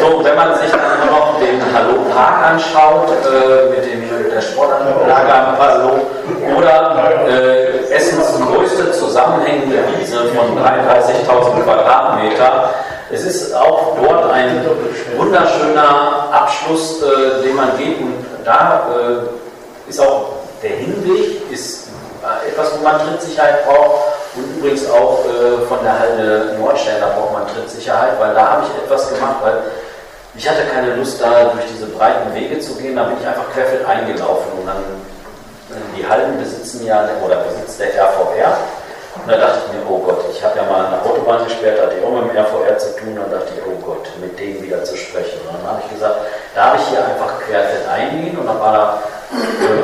so, 0.00 0.24
wenn 0.24 0.36
man 0.36 0.54
sich 0.54 0.70
dann 0.70 1.06
noch 1.06 1.38
den 1.38 1.60
Hallo 1.74 2.00
Park 2.14 2.52
anschaut, 2.52 3.10
äh, 3.10 3.68
mit 3.68 3.84
dem 3.84 4.30
der 4.30 4.40
Sportanlage 4.40 5.34
am 5.34 5.58
Hallo, 5.58 6.00
oder 6.56 7.26
äh, 7.28 7.92
Essens 7.92 8.40
größte 8.40 8.90
zusammenhängende 8.92 9.84
Wiese 9.98 10.28
von 10.34 10.58
33.000 10.58 11.62
Quadratmeter. 11.62 12.70
Es 13.12 13.24
ist 13.24 13.54
auch 13.54 13.96
dort 14.00 14.32
ein 14.32 14.64
wunderschöner 15.16 16.28
Abschluss, 16.32 17.02
äh, 17.02 17.42
den 17.42 17.54
man 17.54 17.76
geht 17.76 18.00
und 18.00 18.24
da 18.44 18.88
äh, 18.88 19.90
ist 19.90 20.00
auch 20.00 20.30
der 20.62 20.70
Hinweg, 20.70 21.50
ist 21.50 21.88
äh, 22.22 22.48
etwas, 22.48 22.78
wo 22.78 22.82
man 22.82 22.98
Trittsicherheit 22.98 23.66
braucht 23.66 24.23
und 24.36 24.58
übrigens 24.58 24.88
auch 24.90 25.24
äh, 25.24 25.64
von 25.66 25.78
der 25.82 25.98
Halde 25.98 26.56
Nordstern, 26.58 26.96
da 27.00 27.08
braucht 27.08 27.32
man 27.32 27.46
Trittsicherheit, 27.46 28.18
weil 28.18 28.34
da 28.34 28.50
habe 28.50 28.66
ich 28.66 28.82
etwas 28.82 29.12
gemacht, 29.14 29.36
weil 29.42 29.62
ich 30.36 30.48
hatte 30.48 30.62
keine 30.74 30.96
Lust, 30.96 31.22
da 31.22 31.54
durch 31.54 31.64
diese 31.70 31.86
breiten 31.86 32.34
Wege 32.34 32.58
zu 32.58 32.74
gehen, 32.74 32.96
da 32.96 33.04
bin 33.04 33.16
ich 33.20 33.26
einfach 33.26 33.48
querfeld 33.52 33.86
eingelaufen 33.86 34.50
und 34.58 34.66
dann 34.66 34.82
äh, 35.70 35.78
die 35.96 36.06
Halden 36.06 36.38
besitzen 36.38 36.84
ja, 36.84 37.06
oder 37.24 37.36
besitzt 37.46 37.78
der 37.78 37.94
RVR. 37.94 38.58
Und 39.14 39.30
da 39.30 39.36
dachte 39.38 39.60
ich 39.66 39.78
mir, 39.78 39.86
oh 39.88 39.98
Gott, 39.98 40.24
ich 40.28 40.42
habe 40.42 40.58
ja 40.58 40.64
mal 40.66 40.86
eine 40.86 41.00
Autobahn 41.00 41.44
gesperrt, 41.44 41.80
hatte 41.80 41.94
ich 41.94 42.04
auch 42.04 42.10
mit 42.10 42.34
dem 42.34 42.36
RVR 42.36 42.76
zu 42.78 42.96
tun, 42.98 43.14
dann 43.14 43.30
dachte 43.30 43.54
ich, 43.54 43.62
oh 43.62 43.78
Gott, 43.86 44.10
mit 44.20 44.36
denen 44.36 44.60
wieder 44.60 44.82
zu 44.82 44.96
sprechen. 44.96 45.38
Und 45.46 45.54
dann 45.54 45.70
habe 45.70 45.82
ich 45.86 45.94
gesagt, 45.94 46.18
darf 46.56 46.74
ich 46.74 46.88
hier 46.88 46.98
einfach 46.98 47.38
querfeld 47.46 47.86
eingehen? 47.86 48.36
Und 48.36 48.46
dann 48.46 48.58
war 48.58 48.72
da 48.74 48.98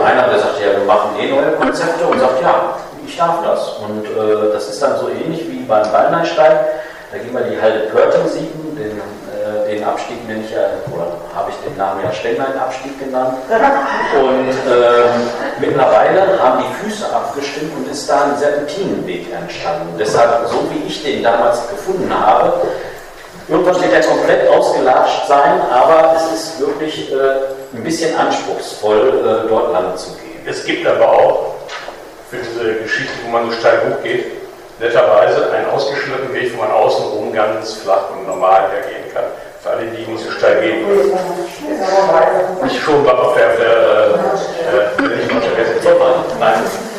einer, 0.05 0.27
der 0.29 0.39
sagte, 0.41 0.63
ja, 0.67 0.73
wir 0.73 0.85
machen 0.85 1.15
eh 1.19 1.31
neue 1.31 1.53
Konzepte 1.53 2.05
und 2.07 2.19
sagt, 2.19 2.43
ja, 2.43 2.75
ich 3.11 3.17
darf 3.17 3.43
das. 3.45 3.77
Und 3.79 4.07
äh, 4.07 4.53
das 4.53 4.69
ist 4.69 4.83
dann 4.83 4.99
so 4.99 5.09
ähnlich 5.09 5.45
wie 5.51 5.61
beim 5.65 5.91
Ballneinsteig. 5.91 6.61
Da 7.13 7.19
gehen 7.19 7.35
wir 7.35 7.43
die 7.43 7.61
Halde 7.61 7.91
Pörting 7.91 8.27
siegen, 8.29 8.77
den, 8.77 8.97
äh, 8.97 9.75
den 9.75 9.83
Abstieg 9.83 10.27
nenne 10.29 10.45
ich 10.45 10.53
ja, 10.53 10.61
oder 10.95 11.09
habe 11.35 11.51
ich 11.51 11.57
den 11.69 11.77
Namen 11.77 12.05
ja 12.05 12.13
Stelllein-Abstieg 12.13 13.01
genannt. 13.01 13.39
Und 13.51 14.51
äh, 14.51 15.11
mittlerweile 15.59 16.41
haben 16.41 16.63
die 16.63 16.85
Füße 16.85 17.13
abgestimmt 17.13 17.73
und 17.77 17.91
ist 17.91 18.09
da 18.09 18.27
ein 18.27 18.39
Serpentinenweg 18.39 19.33
entstanden. 19.33 19.95
Deshalb, 19.99 20.47
so 20.49 20.71
wie 20.71 20.87
ich 20.87 21.03
den 21.03 21.23
damals 21.23 21.69
gefunden 21.69 22.13
habe, 22.15 22.63
Irgendwann 23.49 23.83
wird 23.83 23.93
er 23.93 24.03
komplett 24.03 24.49
ausgelatscht 24.49 25.27
sein, 25.27 25.61
aber 25.73 26.15
es 26.15 26.41
ist 26.41 26.61
wirklich 26.61 27.11
äh, 27.11 27.17
ein 27.75 27.83
bisschen 27.83 28.17
anspruchsvoll, 28.17 29.09
äh, 29.09 29.49
dort 29.49 29.73
lang 29.73 29.97
zu 29.97 30.11
gehen. 30.11 30.41
Es 30.47 30.65
gibt 30.65 30.87
aber 30.87 31.11
auch 31.11 31.55
für 32.31 32.37
diese 32.37 32.75
Geschichte, 32.75 33.13
wo 33.25 33.31
man 33.31 33.51
so 33.51 33.57
steil 33.57 33.81
hochgeht, 33.91 34.27
netterweise 34.79 35.51
einen 35.53 35.69
ausgeschnitterten 35.71 36.33
Weg, 36.33 36.57
wo 36.57 36.63
man 36.63 36.71
außenrum 36.71 37.33
ganz 37.33 37.75
flach 37.75 38.11
und 38.13 38.27
normal 38.27 38.69
hergehen 38.71 39.13
kann. 39.13 39.25
Für 39.61 39.71
alle, 39.71 39.87
die 39.87 40.11
nicht 40.11 40.25
so 40.25 40.31
steil 40.31 40.61
gehen 40.63 40.87
können. 40.87 41.13
Nicht 42.63 42.81
schon 42.81 43.05
beim 43.05 43.19
auf 43.19 43.35
der, 43.35 43.51
auf 43.51 43.57
der 43.57 43.67
äh, 44.71 45.05
äh, 45.05 45.27
nicht 45.27 45.35
auf 45.35 45.55
der 45.83 46.39
Nein. 46.39 46.90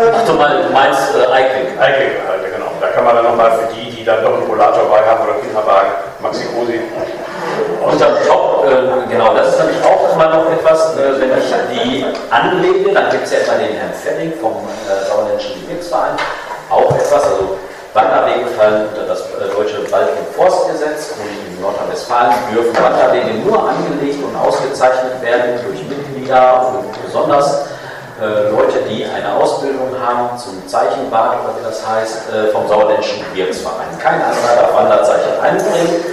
Ach 0.00 0.24
du 0.24 0.32
meinst 0.32 1.12
äh, 1.14 1.28
Eikling? 1.28 1.78
Eikling, 1.78 2.16
halt, 2.26 2.40
genau. 2.40 2.72
Da 2.80 2.88
kann 2.88 3.04
man 3.04 3.16
dann 3.16 3.24
nochmal 3.24 3.52
für 3.52 3.68
die, 3.74 3.90
die 3.90 4.04
dann 4.04 4.24
doch 4.24 4.32
einen 4.32 4.48
Rollator 4.48 4.88
bei 4.88 5.04
haben 5.04 5.28
oder 5.28 5.36
Kinderwagen, 5.44 5.92
Maxi 6.22 6.44
Cosi. 6.56 6.80
Unterm 7.84 8.16
Top, 8.26 8.64
äh, 8.64 9.12
genau, 9.12 9.34
das 9.34 9.48
ist 9.48 9.58
nämlich 9.58 9.84
auch 9.84 10.12
immer 10.14 10.28
noch 10.30 10.50
etwas, 10.52 10.96
äh, 10.96 11.20
wenn 11.20 11.36
ich 11.36 11.52
die 11.72 12.06
anlege, 12.30 12.94
dann 12.94 13.10
gibt 13.10 13.24
es 13.24 13.32
ja 13.32 13.38
immer 13.40 13.58
den 13.58 13.76
Herrn 13.76 13.92
Fetting 13.92 14.32
vom 14.40 14.64
äh, 14.88 15.04
Sauerländischen 15.04 15.60
Gebirgsverein, 15.60 16.16
auch 16.70 16.94
etwas, 16.94 17.24
also 17.24 17.58
Wanderwege 17.92 18.46
fallen 18.56 18.88
unter 18.88 19.04
das 19.04 19.20
äh, 19.20 19.52
deutsche 19.54 19.84
Wald- 19.92 20.16
und 20.16 20.34
Forstgesetz 20.34 21.12
und 21.18 21.28
in 21.28 21.60
Nordrhein-Westfalen 21.60 22.32
dürfen 22.54 22.76
Wanderwege 22.82 23.34
nur 23.44 23.68
angelegt 23.68 24.22
und 24.24 24.36
ausgezeichnet 24.36 25.20
werden 25.20 25.60
durch 25.66 25.82
Mitglieder 25.88 26.72
und 26.72 27.04
besonders 27.04 27.66
äh, 28.20 28.50
Leute, 28.50 28.78
die 28.88 29.04
eine 29.04 29.34
Ausbildung 29.34 29.88
haben 29.98 30.36
zum 30.38 30.66
Zeichenbad 30.68 31.40
oder 31.40 31.54
wie 31.58 31.64
das 31.64 31.86
heißt, 31.86 32.32
äh, 32.32 32.52
vom 32.52 32.68
Sauerländischen 32.68 33.24
Gebirgsverein. 33.24 33.98
Kein 33.98 34.20
anderer 34.20 34.56
darf 34.56 34.74
Wanderzeichen 34.74 35.40
einbringen. 35.40 36.04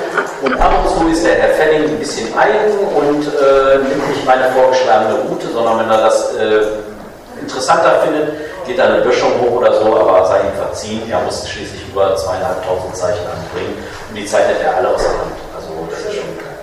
Und 0.41 0.59
ab 0.59 0.71
und 0.83 0.89
zu 0.89 1.07
ist 1.09 1.25
der 1.25 1.35
Herr 1.35 1.53
Fenning 1.55 1.83
ein 1.89 1.99
bisschen 1.99 2.27
eigen 2.37 2.77
und 2.95 3.27
äh, 3.27 3.77
nimmt 3.77 4.09
nicht 4.09 4.25
meine 4.25 4.51
vorgeschlagene 4.51 5.19
Route, 5.27 5.47
sondern 5.51 5.79
wenn 5.79 5.89
er 5.89 5.97
das 5.97 6.35
äh, 6.35 6.61
interessanter 7.41 8.01
findet, 8.03 8.29
geht 8.65 8.77
er 8.77 8.85
eine 8.85 9.01
Böschung 9.01 9.31
hoch 9.41 9.57
oder 9.57 9.73
so, 9.73 9.95
aber 9.95 10.25
sei 10.25 10.41
ihm 10.41 10.53
verziehen, 10.57 11.01
er 11.09 11.21
muss 11.21 11.47
schließlich 11.47 11.87
über 11.89 12.15
zweieinhalbtausend 12.15 12.95
Zeichen 12.95 13.25
anbringen 13.25 13.83
und 14.09 14.15
die 14.15 14.25
zeichnet 14.25 14.57
er 14.63 14.77
alle 14.77 14.89
aus 14.89 15.01
der 15.01 15.11
Hand. 15.11 15.35
Also 15.55 15.69
das 15.89 15.99
ist 15.99 16.19
schon 16.19 16.37
geil. 16.37 16.57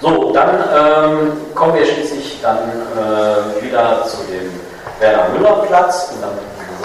So, 0.00 0.32
dann 0.32 0.50
ähm, 0.74 1.54
kommen 1.54 1.74
wir 1.74 1.86
schließlich 1.86 2.40
dann 2.42 2.58
äh, 2.58 3.62
wieder 3.62 4.04
zu 4.04 4.18
dem 4.30 4.65
Werner 4.98 5.28
Müller 5.28 5.64
Platz 5.66 6.10
und 6.12 6.22
dann 6.22 6.32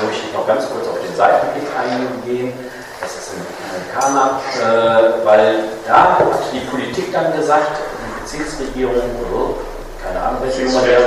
möchte 0.05 0.27
ich 0.27 0.33
noch 0.33 0.47
ganz 0.47 0.67
kurz 0.69 0.87
auf 0.87 0.99
den 0.99 1.15
Seitenblick 1.15 1.67
eingehen. 1.77 2.53
Das 2.99 3.11
ist 3.11 3.33
in, 3.33 3.41
in 3.41 3.83
Kana, 3.93 4.39
äh, 4.59 5.25
weil 5.25 5.55
da 5.87 6.19
hat 6.19 6.23
die 6.53 6.59
Politik 6.69 7.11
dann 7.13 7.35
gesagt, 7.35 7.79
die 7.79 8.21
Bezirksregierung, 8.21 9.01
oh, 9.33 9.55
keine 10.03 10.23
Ahnung, 10.23 10.41
welche 10.43 10.63
Nummer 10.63 10.81
der, 10.85 10.99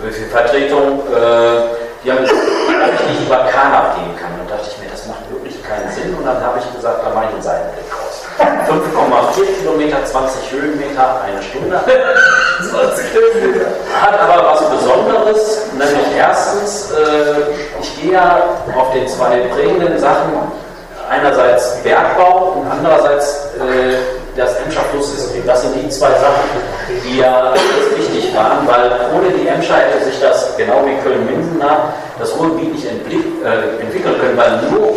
welche 0.00 0.26
Vertretung, 0.26 1.00
äh, 1.10 1.78
die 2.04 2.12
haben 2.12 2.22
gesagt, 2.22 2.38
ob 2.38 2.94
ich 2.94 3.08
nicht 3.10 3.26
über 3.26 3.44
Kana 3.50 3.94
gehen 3.96 4.16
kann. 4.16 4.38
Und 4.40 4.50
dachte 4.50 4.70
ich 4.70 4.78
mir, 4.78 4.90
das 4.90 5.06
macht 5.06 5.28
wirklich 5.30 5.62
keinen 5.62 5.90
Sinn. 5.90 6.14
Und 6.14 6.24
dann 6.24 6.40
habe 6.40 6.58
ich 6.58 6.74
gesagt, 6.74 7.04
da 7.04 7.10
mache 7.10 7.26
ich 7.26 7.32
einen 7.34 7.42
Seitenblick. 7.42 7.77
5,4 8.68 9.60
Kilometer, 9.60 10.04
20 10.04 10.52
Höhenmeter, 10.52 11.20
eine 11.24 11.42
Stunde. 11.42 11.80
20 12.70 13.04
Höhenmeter. 13.14 13.66
Hat 14.00 14.20
aber 14.20 14.52
was 14.52 14.60
Besonderes, 14.70 15.66
nämlich 15.72 16.16
erstens, 16.16 16.90
äh, 16.92 17.80
ich 17.80 18.02
gehe 18.02 18.12
ja 18.12 18.42
auf 18.76 18.92
den 18.92 19.08
zwei 19.08 19.38
prägenden 19.54 19.98
Sachen, 19.98 20.52
einerseits 21.08 21.82
Bergbau 21.82 22.60
und 22.60 22.70
andererseits 22.70 23.46
äh, 23.56 23.96
das 24.36 24.54
Emscher 24.56 24.82
Flusssystem. 24.92 25.42
Das 25.46 25.62
sind 25.62 25.74
die 25.74 25.88
zwei 25.88 26.10
Sachen, 26.10 26.48
die 27.04 27.18
ja 27.18 27.52
wichtig 27.96 28.34
waren, 28.36 28.66
weil 28.66 28.90
ohne 29.16 29.30
die 29.30 29.48
Emscher 29.48 29.76
hätte 29.76 30.04
sich 30.04 30.20
das, 30.20 30.56
genau 30.56 30.84
wie 30.84 30.96
Köln-Minden, 31.02 31.62
das 32.18 32.38
Ruhrgebiet 32.38 32.74
nicht 32.74 32.86
äh, 32.86 33.82
entwickeln 33.82 34.14
können, 34.20 34.36
weil 34.36 34.62
nur 34.70 34.92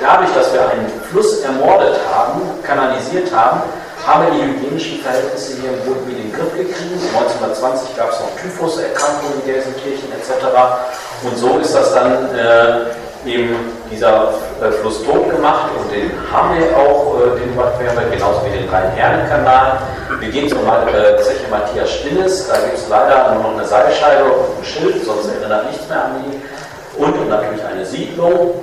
dadurch, 0.00 0.30
dass 0.34 0.52
wir 0.52 0.68
einen 0.68 0.90
Fluss 1.10 1.40
ermordet 1.42 1.98
haben, 2.12 2.42
kanalisiert 2.62 3.34
haben, 3.34 3.62
haben 4.06 4.26
wir 4.26 4.32
die 4.32 4.42
hygienischen 4.42 5.00
Verhältnisse 5.00 5.60
hier 5.60 5.70
im 5.70 5.80
Ruhrgebiet 5.86 6.18
in 6.18 6.30
den 6.30 6.32
Griff 6.32 6.52
gekriegt. 6.52 7.00
1920 7.16 7.96
gab 7.96 8.12
es 8.12 8.20
noch 8.20 8.36
Typhuserkrankungen 8.36 9.40
in 9.40 9.46
Gelsenkirchen 9.46 10.12
etc. 10.12 10.44
Und 11.22 11.38
so 11.38 11.58
ist 11.58 11.74
das 11.74 11.94
dann 11.94 12.28
äh, 12.34 12.92
eben 13.24 13.56
dieser 13.90 14.34
äh, 14.60 14.70
Fluss 14.72 15.02
tot 15.04 15.30
gemacht 15.30 15.70
und 15.78 15.90
den 15.90 16.10
haben 16.30 16.58
wir 16.58 16.76
auch, 16.76 17.16
äh, 17.20 17.40
den 17.40 17.56
Wattwerber, 17.56 18.02
genauso 18.10 18.44
wie 18.44 18.58
den 18.58 18.68
Rhein-Herne-Kanal. 18.68 19.78
Wir 20.20 20.28
gehen 20.28 20.48
zur 20.48 20.58
äh, 20.60 21.22
Zeche 21.22 21.48
Matthias 21.50 21.90
Stilles, 21.90 22.48
da 22.48 22.56
gibt 22.58 22.76
es 22.76 22.88
leider 22.88 23.34
nur 23.34 23.42
noch 23.42 23.58
eine 23.58 23.66
Seilscheibe 23.66 24.24
und 24.24 24.58
ein 24.58 24.64
Schild, 24.64 25.04
sonst 25.04 25.28
erinnert 25.28 25.70
nichts 25.70 25.88
mehr 25.88 26.04
an 26.04 26.24
die. 26.24 27.02
Und, 27.02 27.14
und 27.18 27.28
natürlich 27.28 27.64
eine 27.64 27.84
Siedlung. 27.86 28.54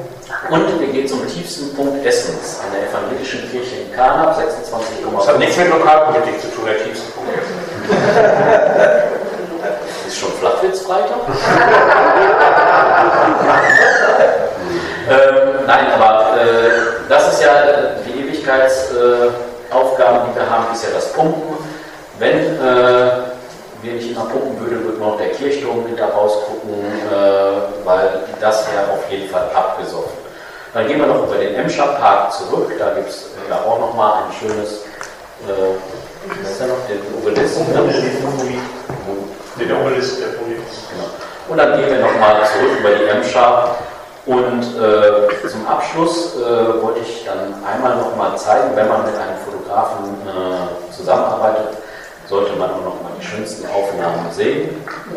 Und 0.49 0.79
wir 0.79 0.87
gehen 0.87 1.07
zum 1.07 1.27
tiefsten 1.27 1.75
Punkt 1.75 2.03
Essens, 2.05 2.59
an 2.63 2.71
der 2.73 2.89
evangelischen 2.89 3.49
Kirche 3.49 3.75
in 3.77 3.91
Karnap, 3.93 4.37
26,5. 4.37 5.17
Das 5.17 5.27
hat 5.27 5.39
nichts 5.39 5.57
mit 5.57 5.69
Lokalpolitik 5.69 6.39
zu 6.41 6.51
tun, 6.51 6.65
der 6.65 6.83
tiefste 6.83 7.11
Punkt 7.11 7.31
Ist 10.07 10.19
schon 10.19 10.31
Flachwitzbreiter? 10.33 11.15
ähm, 15.09 15.65
nein, 15.65 15.87
aber 15.93 16.37
äh, 16.37 16.71
das 17.07 17.33
ist 17.33 17.41
ja 17.43 17.53
die 18.05 18.19
Ewigkeitsaufgaben, 18.21 19.71
äh, 19.71 20.25
die 20.29 20.35
wir 20.35 20.49
haben, 20.49 20.65
ist 20.73 20.83
ja 20.83 20.89
das 20.93 21.13
Pumpen. 21.13 21.57
Wenn 22.19 22.59
äh, 22.59 23.30
wir 23.81 23.93
nicht 23.93 24.11
immer 24.11 24.25
gucken 24.25 24.59
würden, 24.59 24.83
würde 24.85 24.99
noch 24.99 25.17
der 25.17 25.29
Kirchturm 25.29 25.85
hinter 25.85 26.09
rausgucken, 26.09 26.73
äh, 26.73 27.85
weil 27.85 28.23
das 28.39 28.65
wäre 28.71 28.91
auf 28.91 29.09
jeden 29.09 29.29
Fall 29.29 29.49
abgesoffen. 29.53 30.21
Dann 30.73 30.87
gehen 30.87 30.99
wir 30.99 31.07
noch 31.07 31.27
über 31.27 31.37
den 31.37 31.55
Emscher 31.55 31.87
Park 31.99 32.31
zurück, 32.31 32.71
da 32.79 32.93
gibt 32.93 33.09
es 33.09 33.31
ja 33.49 33.57
auch 33.57 33.79
nochmal 33.79 34.23
ein 34.23 34.33
schönes, 34.33 34.85
äh, 35.47 35.75
was 36.41 36.51
ist 36.51 36.61
da 36.61 36.67
noch, 36.67 36.87
den 36.87 37.01
Obelisk. 37.17 37.59
Ne? 37.59 37.65
Den 39.59 39.71
Obelisk, 39.75 40.19
der. 40.19 40.27
Genau. 40.29 41.09
Und 41.49 41.57
dann 41.57 41.77
gehen 41.77 41.89
wir 41.89 41.99
nochmal 41.99 42.41
zurück 42.45 42.79
über 42.79 42.89
die 42.91 43.05
Emscher. 43.05 43.75
Und 44.25 44.61
äh, 44.77 45.47
zum 45.47 45.67
Abschluss 45.67 46.35
äh, 46.35 46.81
wollte 46.81 46.99
ich 46.99 47.25
dann 47.25 47.55
einmal 47.65 47.97
nochmal 47.97 48.37
zeigen, 48.37 48.75
wenn 48.75 48.87
man 48.87 49.03
mit 49.03 49.15
einem 49.15 49.37
Fotografen 49.43 50.05
äh, 50.27 50.93
zusammenarbeitet, 50.93 51.77
sollte 52.31 52.53
man 52.53 52.71
auch 52.71 52.95
nochmal 52.95 53.11
die 53.19 53.25
schönsten 53.25 53.67
Aufnahmen 53.67 54.31
sehen, 54.31 54.69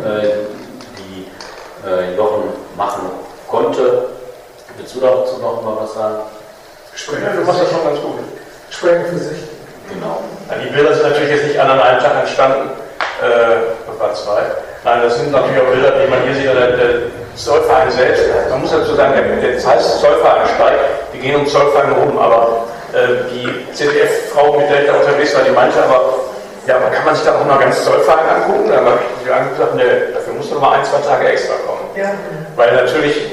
äh, 0.02 0.50
die 0.98 1.30
äh, 1.86 2.16
Jochen 2.16 2.50
machen 2.76 3.08
konnte. 3.48 4.06
Willst 4.76 4.96
du 4.96 5.00
dazu 5.00 5.38
noch 5.40 5.62
mal 5.62 5.76
was 5.80 5.94
sagen? 5.94 6.18
Ja, 7.22 7.30
du 7.38 7.46
machst 7.46 7.62
das 7.62 7.70
schon 7.70 7.84
ganz 7.84 8.00
gut. 8.00 8.18
Sprechen 8.70 9.06
für 9.06 9.18
sich. 9.18 9.38
Genau. 9.88 10.18
Ja, 10.50 10.58
die 10.58 10.74
Bilder 10.74 10.92
sind 10.92 11.04
natürlich 11.04 11.30
jetzt 11.30 11.46
nicht 11.46 11.60
an 11.60 11.70
einem 11.70 12.00
Tag 12.00 12.18
entstanden. 12.18 12.70
Äh, 13.22 13.78
das 13.86 14.00
waren 14.00 14.14
zwei. 14.14 14.42
Nein, 14.82 15.02
das 15.04 15.16
sind 15.16 15.30
natürlich 15.30 15.62
auch 15.62 15.70
Bilder, 15.70 15.92
die 15.92 16.10
man 16.10 16.22
hier 16.24 16.34
sieht, 16.34 16.46
der, 16.46 16.76
der 16.76 16.94
Zollverein 17.36 17.90
selbst. 17.92 18.24
Man 18.50 18.60
muss 18.60 18.72
dazu 18.72 18.94
sagen, 18.96 19.14
der, 19.14 19.52
das 19.52 19.64
heißt 19.64 20.00
Zollverein 20.00 20.48
steigt, 20.56 20.80
die 21.14 21.18
gehen 21.18 21.36
um 21.36 21.46
Zollverein 21.46 21.92
rum, 21.92 22.18
aber 22.18 22.64
äh, 22.92 23.30
die 23.30 23.72
ZDF-Frau, 23.72 24.58
mit 24.58 24.68
der 24.68 24.82
ich 24.82 24.86
da 24.88 24.96
unterwegs 24.96 25.34
war, 25.34 25.42
die 25.44 25.50
meinte 25.50 25.82
aber, 25.82 26.33
ja, 26.66 26.76
aber 26.76 26.86
kann 26.90 27.04
man 27.04 27.14
sich 27.14 27.24
da 27.24 27.38
auch 27.38 27.44
noch 27.44 27.60
ganz 27.60 27.84
Zollverein 27.84 28.28
angucken? 28.28 28.68
Da 28.68 28.76
habe 28.76 28.98
ich 29.20 29.50
gesagt, 29.50 29.74
ne, 29.74 29.84
dafür 30.14 30.34
musst 30.34 30.50
du 30.50 30.54
noch 30.54 30.62
mal 30.62 30.78
ein, 30.78 30.84
zwei 30.84 30.98
Tage 30.98 31.28
extra 31.28 31.54
kommen. 31.66 31.90
Ja. 31.94 32.12
Weil 32.56 32.74
natürlich, 32.74 33.32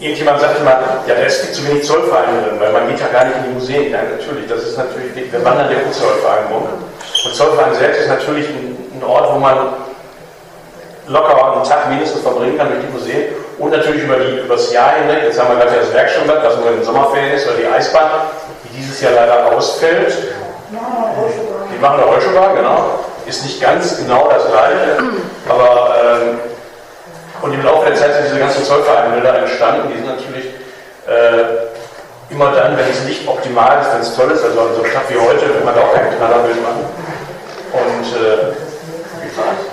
irgendjemand 0.00 0.40
sagte 0.40 0.62
mal, 0.62 0.78
ja, 1.06 1.14
da 1.14 1.22
ist 1.22 1.44
viel 1.44 1.54
zu 1.54 1.68
wenig 1.68 1.84
Zollvereine 1.84 2.42
drin, 2.42 2.60
weil 2.60 2.72
man 2.72 2.88
geht 2.88 3.00
ja 3.00 3.08
gar 3.08 3.26
nicht 3.26 3.36
in 3.38 3.44
die 3.44 3.54
Museen 3.54 3.82
hinein. 3.84 4.06
Natürlich, 4.18 4.48
das 4.48 4.62
ist 4.62 4.78
natürlich, 4.78 5.14
wir 5.14 5.44
wandern 5.44 5.70
ja 5.70 5.78
um 5.84 5.92
Zollverein 5.92 6.46
rum. 6.50 6.64
Und 7.24 7.34
Zollverein 7.34 7.74
selbst 7.74 8.00
ist 8.00 8.08
natürlich 8.08 8.48
ein, 8.48 8.76
ein 8.96 9.04
Ort, 9.04 9.34
wo 9.34 9.38
man 9.38 9.74
locker 11.06 11.52
einen 11.52 11.64
Tag 11.64 11.88
mindestens 11.90 12.22
verbringen 12.22 12.56
kann 12.56 12.68
durch 12.68 12.80
die 12.80 12.92
Museen 12.92 13.24
und 13.58 13.70
natürlich 13.70 14.04
über, 14.04 14.16
die, 14.16 14.38
über 14.38 14.54
das 14.54 14.72
Jahr 14.72 14.94
hinweg. 14.96 15.24
Jetzt 15.24 15.38
haben 15.38 15.50
wir 15.50 15.64
gerade 15.64 15.78
das 15.78 15.92
Werkstatt, 15.92 16.42
was 16.42 16.56
nur 16.56 16.68
in 16.70 16.76
den 16.76 16.84
Sommerferien 16.84 17.34
ist, 17.34 17.46
oder 17.46 17.56
die 17.56 17.66
Eisbahn, 17.66 18.10
die 18.64 18.76
dieses 18.78 19.00
Jahr 19.00 19.12
leider 19.12 19.52
ausfällt. 19.52 20.12
Die 21.74 21.80
machen 21.80 22.00
eine 22.00 22.06
Rollschuhbahn, 22.06 22.54
genau. 22.56 23.00
Ist 23.26 23.42
nicht 23.42 23.60
ganz 23.60 23.96
genau 23.98 24.28
das 24.28 24.46
gleiche, 24.46 24.98
aber 25.48 25.94
ähm, 25.98 26.38
und 27.42 27.52
im 27.52 27.64
Laufe 27.64 27.86
der 27.86 27.94
Zeit 27.96 28.14
sind 28.14 28.24
diese 28.26 28.38
ganzen 28.38 28.64
Zollvereinbilder 28.64 29.38
entstanden. 29.38 29.88
Die 29.88 29.96
sind 29.98 30.06
natürlich 30.06 30.46
äh, 31.08 32.32
immer 32.32 32.52
dann, 32.52 32.76
wenn 32.76 32.88
das 32.88 33.04
Licht 33.04 33.28
optimal 33.28 33.80
ist, 33.80 33.92
wenn 33.92 34.00
es 34.00 34.14
toll 34.16 34.30
ist, 34.30 34.44
also 34.44 34.56
so 34.76 34.82
einem 34.82 35.08
wie 35.08 35.18
heute, 35.18 35.48
wird 35.48 35.64
man 35.64 35.74
da 35.74 35.80
auch 35.82 35.92
kein 35.94 36.08
Knallerbild 36.16 36.62
machen. 36.62 36.84
Und 37.72 38.06
äh, 38.16 38.54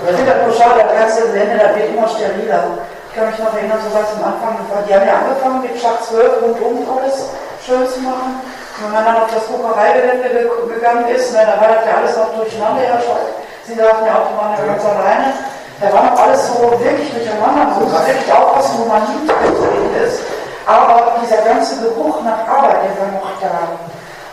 Ich 0.09 0.15
finde 0.15 0.31
das 0.31 0.47
nur 0.47 0.55
schade, 0.57 0.83
das 0.83 0.93
ganze 0.99 1.31
Gelände, 1.31 1.59
das 1.61 1.75
wird 1.75 1.89
immer 1.95 2.09
steriler. 2.09 2.63
Ich 3.07 3.15
kann 3.15 3.27
mich 3.29 3.39
noch 3.39 3.53
erinnern, 3.53 3.79
so 3.83 3.91
ganz 3.93 4.09
am 4.15 4.23
Anfang, 4.23 4.57
die 4.87 4.93
haben 4.95 5.07
ja 5.07 5.15
angefangen 5.19 5.61
mit 5.61 5.79
Schach 5.79 5.99
12 6.01 6.41
rundum 6.41 6.87
alles 6.87 7.29
schön 7.63 7.87
zu 7.87 7.99
machen. 7.99 8.41
Und 8.81 8.89
wenn 8.89 8.97
man 8.97 9.05
dann 9.05 9.21
auf 9.21 9.29
das 9.29 9.45
Kokereigelände 9.45 10.29
ge 10.29 10.49
gegangen 10.73 11.05
ist, 11.13 11.33
ne, 11.33 11.45
da 11.45 11.61
war 11.61 11.69
das 11.69 11.85
ja 11.85 12.01
alles 12.01 12.17
noch 12.17 12.33
durcheinander. 12.33 12.81
Ja, 12.81 12.97
Sie 13.61 13.77
sagten 13.77 14.05
ja 14.09 14.17
auch, 14.17 14.25
die 14.25 14.37
waren 14.41 14.57
ja 14.57 14.65
ganz 14.65 14.81
alleine. 14.81 15.29
Da 15.77 15.93
war 15.93 16.09
noch 16.09 16.17
alles 16.17 16.49
so 16.49 16.65
wirklich 16.81 17.13
durcheinander. 17.13 17.77
Man 17.77 17.77
muss 17.77 17.93
wirklich 17.93 18.33
aufpassen, 18.33 18.81
wo 18.81 18.85
man 18.89 19.05
hingetreten 19.05 19.93
ist. 20.01 20.25
Aber 20.65 21.21
dieser 21.21 21.45
ganze 21.45 21.77
Geruch 21.77 22.25
nach 22.25 22.41
Arbeit, 22.49 22.89
der 22.89 22.97
war 22.97 23.13
noch 23.21 23.37
da. 23.37 23.77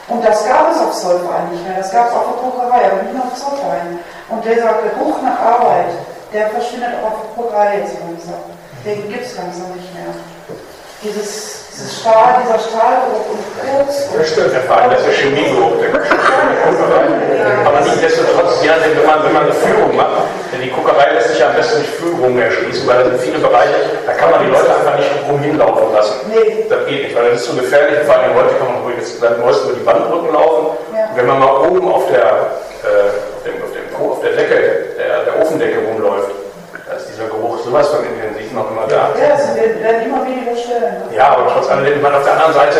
Und 0.08 0.24
das 0.24 0.48
gab 0.48 0.72
es 0.72 0.80
auf 0.80 0.96
Zollverein 0.96 1.52
nicht 1.52 1.68
mehr. 1.68 1.76
Das 1.76 1.92
gab 1.92 2.08
es 2.08 2.14
auf 2.16 2.32
der 2.32 2.40
Kokerei, 2.40 2.88
aber 2.88 3.02
nicht 3.04 3.20
auf 3.20 3.36
Zollverein. 3.36 4.00
Und 4.28 4.44
dieser 4.44 4.80
Geruch 4.80 5.20
nach 5.20 5.40
Arbeit, 5.40 5.92
der 6.32 6.48
verschwindet 6.48 6.96
auch 7.04 7.12
auf 7.12 7.20
der 7.20 7.36
Kokerei 7.36 7.78
jetzt 7.84 8.00
langsam. 8.00 8.40
Den 8.84 9.12
gibt 9.12 9.24
es 9.24 9.36
langsam 9.36 9.68
nicht 9.76 9.92
mehr. 9.92 10.08
Dieses, 11.00 11.70
dieses 11.70 12.00
Stahl, 12.00 12.42
dieser 12.42 12.58
Stahlgeruch 12.58 13.30
und 13.30 13.42
kurz. 13.54 14.10
Das 14.10 14.28
stimmt, 14.30 14.52
der 14.52 14.62
Verein, 14.62 14.90
das 14.90 15.06
ist 15.06 15.14
Chemiegeruch. 15.22 15.78
der 15.78 15.94
Aber 17.64 17.80
nichtsdestotrotz, 17.86 18.64
ja, 18.64 18.74
wenn 18.82 19.06
man, 19.06 19.22
wenn 19.22 19.32
man 19.32 19.44
eine 19.44 19.54
Führung 19.54 19.94
macht, 19.94 20.26
denn 20.50 20.60
die 20.60 20.70
Kuckerei 20.70 21.12
lässt 21.12 21.28
sich 21.28 21.38
ja 21.38 21.50
am 21.50 21.54
besten 21.54 21.78
nicht 21.78 21.94
Führungen 21.94 22.42
erschließen, 22.42 22.84
weil 22.88 22.98
da 22.98 23.04
sind 23.10 23.20
viele 23.20 23.38
Bereiche, 23.38 23.78
da 24.06 24.12
kann 24.12 24.30
man 24.32 24.40
die 24.42 24.50
Leute 24.50 24.74
einfach 24.74 24.98
nicht 24.98 25.10
rum 25.28 25.38
hinlaufen 25.38 25.92
lassen. 25.94 26.14
Nee. 26.26 26.66
Das 26.68 26.86
geht 26.86 27.04
nicht, 27.04 27.14
weil 27.14 27.30
das 27.30 27.42
ist 27.42 27.46
so 27.46 27.54
gefährlich. 27.54 28.00
Vor 28.04 28.16
allem 28.16 28.34
heute 28.34 28.54
kann 28.58 28.66
man 28.66 28.82
ruhig 28.82 28.96
jetzt 28.98 29.20
beim 29.20 29.38
neuesten 29.38 29.70
über 29.70 29.78
die 29.78 29.84
Bandbrücken 29.84 30.32
laufen. 30.32 30.66
Ja. 30.92 31.10
Wenn 31.14 31.26
man 31.26 31.38
mal 31.38 31.62
oben 31.62 31.92
auf 31.92 32.10
der, 32.10 32.26
äh, 32.82 33.06
auf, 33.38 33.42
dem, 33.46 33.62
auf, 33.62 33.70
dem, 33.70 33.86
auf 33.94 34.20
der 34.20 34.32
Decke, 34.32 34.98
der, 34.98 35.30
der 35.30 35.42
Ofendecke 35.42 35.78
rumläuft, 35.86 36.30
da 36.88 36.96
ist 36.96 37.06
dieser 37.06 37.28
Geruch 37.28 37.62
sowas 37.62 37.86
von 37.88 38.02
intensiv 38.02 38.37
noch 38.52 38.70
immer 38.70 38.86
da. 38.88 39.10
Ja, 39.18 39.34
es 39.36 39.54
werden 39.54 40.02
immer 40.06 40.24
weniger 40.26 40.56
Stellen. 40.56 41.08
ne? 41.10 41.16
Ja, 41.16 41.28
aber 41.36 41.52
trotz 41.52 41.68
allem, 41.68 42.02
man 42.02 42.14
auf 42.14 42.24
der 42.24 42.32
anderen 42.32 42.54
Seite, 42.54 42.78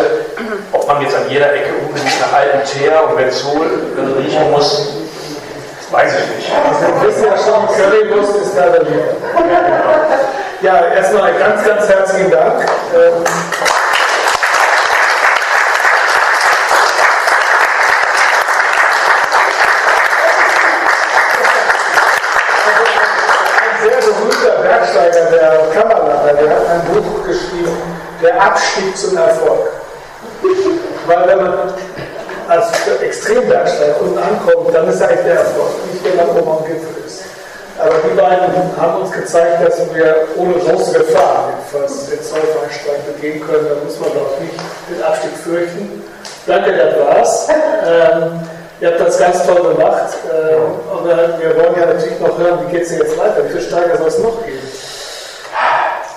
ob 0.71 0.87
man 0.87 1.01
jetzt 1.01 1.15
an 1.15 1.29
jeder 1.29 1.53
Ecke 1.53 1.69
unbedingt 1.85 2.19
nach 2.21 2.33
alten 2.33 2.63
Teer 2.65 3.03
und 3.07 3.17
Benzol 3.17 3.67
riechen 4.17 4.51
muss, 4.51 4.87
weiß 5.91 6.13
ich 6.19 6.35
nicht. 6.35 6.51
Du 6.51 7.05
bist 7.05 7.23
ja 7.25 7.37
schon, 7.37 7.67
Currywurst 7.75 8.35
ist 8.37 8.57
da 8.57 8.69
der 8.69 8.83
Lieber. 8.83 9.03
Ja, 10.61 10.85
erstmal 10.87 11.33
ganz, 11.35 11.65
ganz 11.65 11.87
herzlichen 11.87 12.31
Dank. 12.31 12.65
Ähm, 12.93 13.23
Ein 22.59 23.81
sehr 23.81 23.97
berühmter 24.01 24.58
Bergsteiger, 24.69 25.31
der 25.31 25.81
Kammerlader, 25.81 26.33
der 26.33 26.49
hat 26.49 26.69
ein 26.69 26.81
Buch 26.93 27.25
geschrieben, 27.25 27.75
Der 28.21 28.41
Abstieg 28.41 28.95
zum 28.95 29.17
Erfolg. 29.17 29.69
Weil 31.07 31.27
wenn 31.27 31.37
man 31.37 31.73
als 32.47 32.67
Extrembergsteiger 33.01 34.01
unten 34.01 34.17
ankommt, 34.17 34.75
dann 34.75 34.87
ist 34.89 35.01
eigentlich 35.01 35.25
der 35.25 35.39
Erfolg, 35.39 35.71
nicht 35.91 36.03
wenn 36.05 36.17
man 36.17 36.29
oben 36.37 36.51
am 36.51 36.65
Gipfel 36.65 37.03
ist. 37.05 37.23
Aber 37.79 37.95
die 38.03 38.15
beiden 38.15 38.77
haben 38.79 39.01
uns 39.01 39.11
gezeigt, 39.11 39.65
dass 39.65 39.79
wir 39.93 40.27
ohne 40.35 40.53
große 40.53 40.99
Gefahr 40.99 41.49
jedenfalls 41.49 42.09
den 42.09 42.21
Zollfeinsteig 42.21 43.15
begehen 43.15 43.41
können. 43.47 43.67
Da 43.69 43.75
muss 43.83 43.99
man 43.99 44.09
doch 44.13 44.39
nicht 44.39 44.53
den 44.89 45.01
Abstieg 45.01 45.31
fürchten. 45.43 46.03
Danke, 46.45 46.75
das 46.75 46.99
war's. 46.99 47.47
Ähm, 47.87 48.41
ihr 48.81 48.89
habt 48.89 48.99
das 48.99 49.17
ganz 49.17 49.45
toll 49.45 49.75
gemacht. 49.75 50.17
Ähm, 50.25 50.61
aber 50.91 51.39
wir 51.39 51.55
wollen 51.55 51.79
ja 51.79 51.85
natürlich 51.85 52.19
noch 52.19 52.37
hören, 52.37 52.59
wie 52.65 52.71
geht 52.71 52.83
es 52.83 52.91
jetzt 52.91 53.17
weiter? 53.17 53.43
Wie 53.45 53.49
viele 53.49 53.61
Steiger 53.61 53.97
soll 53.97 54.07
es 54.07 54.19
noch 54.19 54.45
geben? 54.45 54.59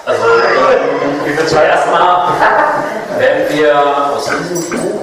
Also, 0.05 0.22
ähm, 0.22 1.36
viel 1.36 1.47
Zeit? 1.47 1.70
erstmal 1.70 2.32
werden 3.18 3.44
wir 3.51 3.72
aus 4.16 4.24
diesem 4.24 4.70
Buch, 4.70 5.01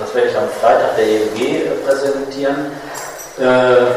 das 0.00 0.14
werde 0.14 0.28
ich 0.28 0.36
am 0.36 0.48
Freitag 0.60 0.96
der 0.96 1.04
EMG 1.04 1.66
präsentieren, 1.84 2.72
äh, 3.38 3.90